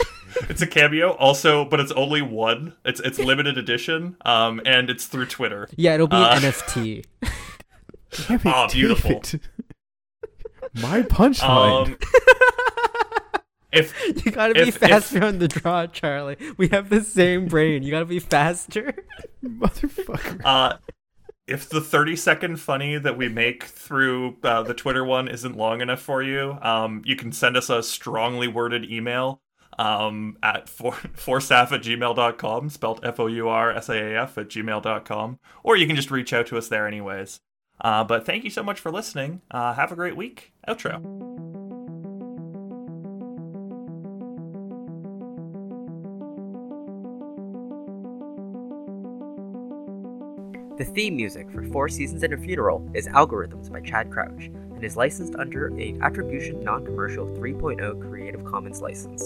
It's 0.49 0.61
a 0.61 0.68
cameo 0.68 1.14
also, 1.14 1.65
but 1.65 1.80
it's 1.80 1.91
only 1.93 2.22
one. 2.22 2.76
It's 2.85 2.99
it's 2.99 3.18
limited 3.18 3.57
edition. 3.57 4.18
Um 4.23 4.61
and 4.65 4.88
it's 4.88 5.07
through 5.07 5.26
Twitter. 5.27 5.68
Yeah, 5.76 5.95
it'll 5.95 6.07
be 6.07 6.15
Uh, 6.15 6.35
an 6.35 6.41
NFT. 6.43 7.05
Damn 8.27 8.41
Oh, 8.45 8.68
beautiful. 8.72 9.22
David. 9.22 9.41
My 10.76 11.01
punchline. 11.01 11.88
Um 11.88 11.97
if 13.72 13.93
You 14.26 14.31
gotta 14.31 14.53
be 14.53 14.59
if- 14.61 14.68
if- 14.68 14.77
faster 14.77 15.23
on 15.23 15.39
the 15.39 15.47
draw, 15.47 15.88
Charlie. 15.88 16.38
We 16.57 16.68
have 16.68 16.89
the 16.89 17.01
same 17.01 17.47
brain. 17.47 17.81
You 17.81 17.89
gotta 17.91 18.05
be 18.05 18.19
faster. 18.19 18.93
Motherfucker. 19.43 20.41
Uh, 20.45 20.77
if 21.48 21.69
the 21.69 21.82
30 21.82 22.15
second 22.15 22.57
funny 22.60 22.98
that 22.98 23.18
we 23.18 23.30
make 23.30 23.64
through 23.64 24.38
uh, 24.44 24.64
the 24.64 24.74
Twitter 24.74 25.03
one 25.03 25.28
isn't 25.28 25.56
long 25.56 25.82
enough 25.82 26.02
for 26.02 26.22
you, 26.22 26.57
um, 26.61 27.02
you 27.06 27.15
can 27.15 27.32
send 27.32 27.56
us 27.56 27.69
a 27.69 27.82
strongly 27.82 28.48
worded 28.48 28.90
email 28.91 29.41
um, 29.80 30.38
at 30.44 30.68
for, 30.68 30.91
foursaaf 31.15 31.72
at 31.72 31.82
gmail.com, 31.82 32.69
spelled 32.69 32.99
F 33.03 33.19
O 33.19 33.28
U 33.28 33.48
R 33.48 33.72
S 33.72 33.90
A 33.90 33.95
A 33.95 34.22
F 34.24 34.38
at 34.38 34.49
gmail.com, 34.49 35.40
or 35.64 35.78
you 35.78 35.88
can 35.88 35.95
just 35.95 36.11
reach 36.11 36.34
out 36.34 36.48
to 36.48 36.57
us 36.57 36.68
there 36.68 36.88
anyways. 36.88 37.40
Uh, 37.80 38.03
but 38.03 38.26
thank 38.26 38.44
you 38.44 38.49
so 38.49 38.64
much 38.64 38.80
for 38.80 38.91
listening. 38.91 39.41
Uh, 39.52 39.74
have 39.74 39.91
a 39.91 39.95
great 39.95 40.18
week. 40.18 40.52
Outro. 40.68 41.57
The 50.78 50.86
theme 50.86 51.16
music 51.16 51.49
for 51.49 51.64
Four 51.64 51.90
Seasons 51.90 52.22
and 52.22 52.36
a 52.36 52.38
Funeral 52.38 52.88
is 52.94 53.08
Algorithms 53.08 53.72
by 53.72 53.82
Chad 53.82 54.12
Crouch 54.12 54.52
and 54.52 54.84
is 54.84 54.95
licensed 54.95 55.34
under 55.34 55.76
a 55.76 55.98
Attribution 56.04 56.64
Non 56.64 56.86
Commercial 56.86 57.26
3.0 57.26 58.08
Creative 58.08 58.45
Commons 58.45 58.80
license. 58.80 59.24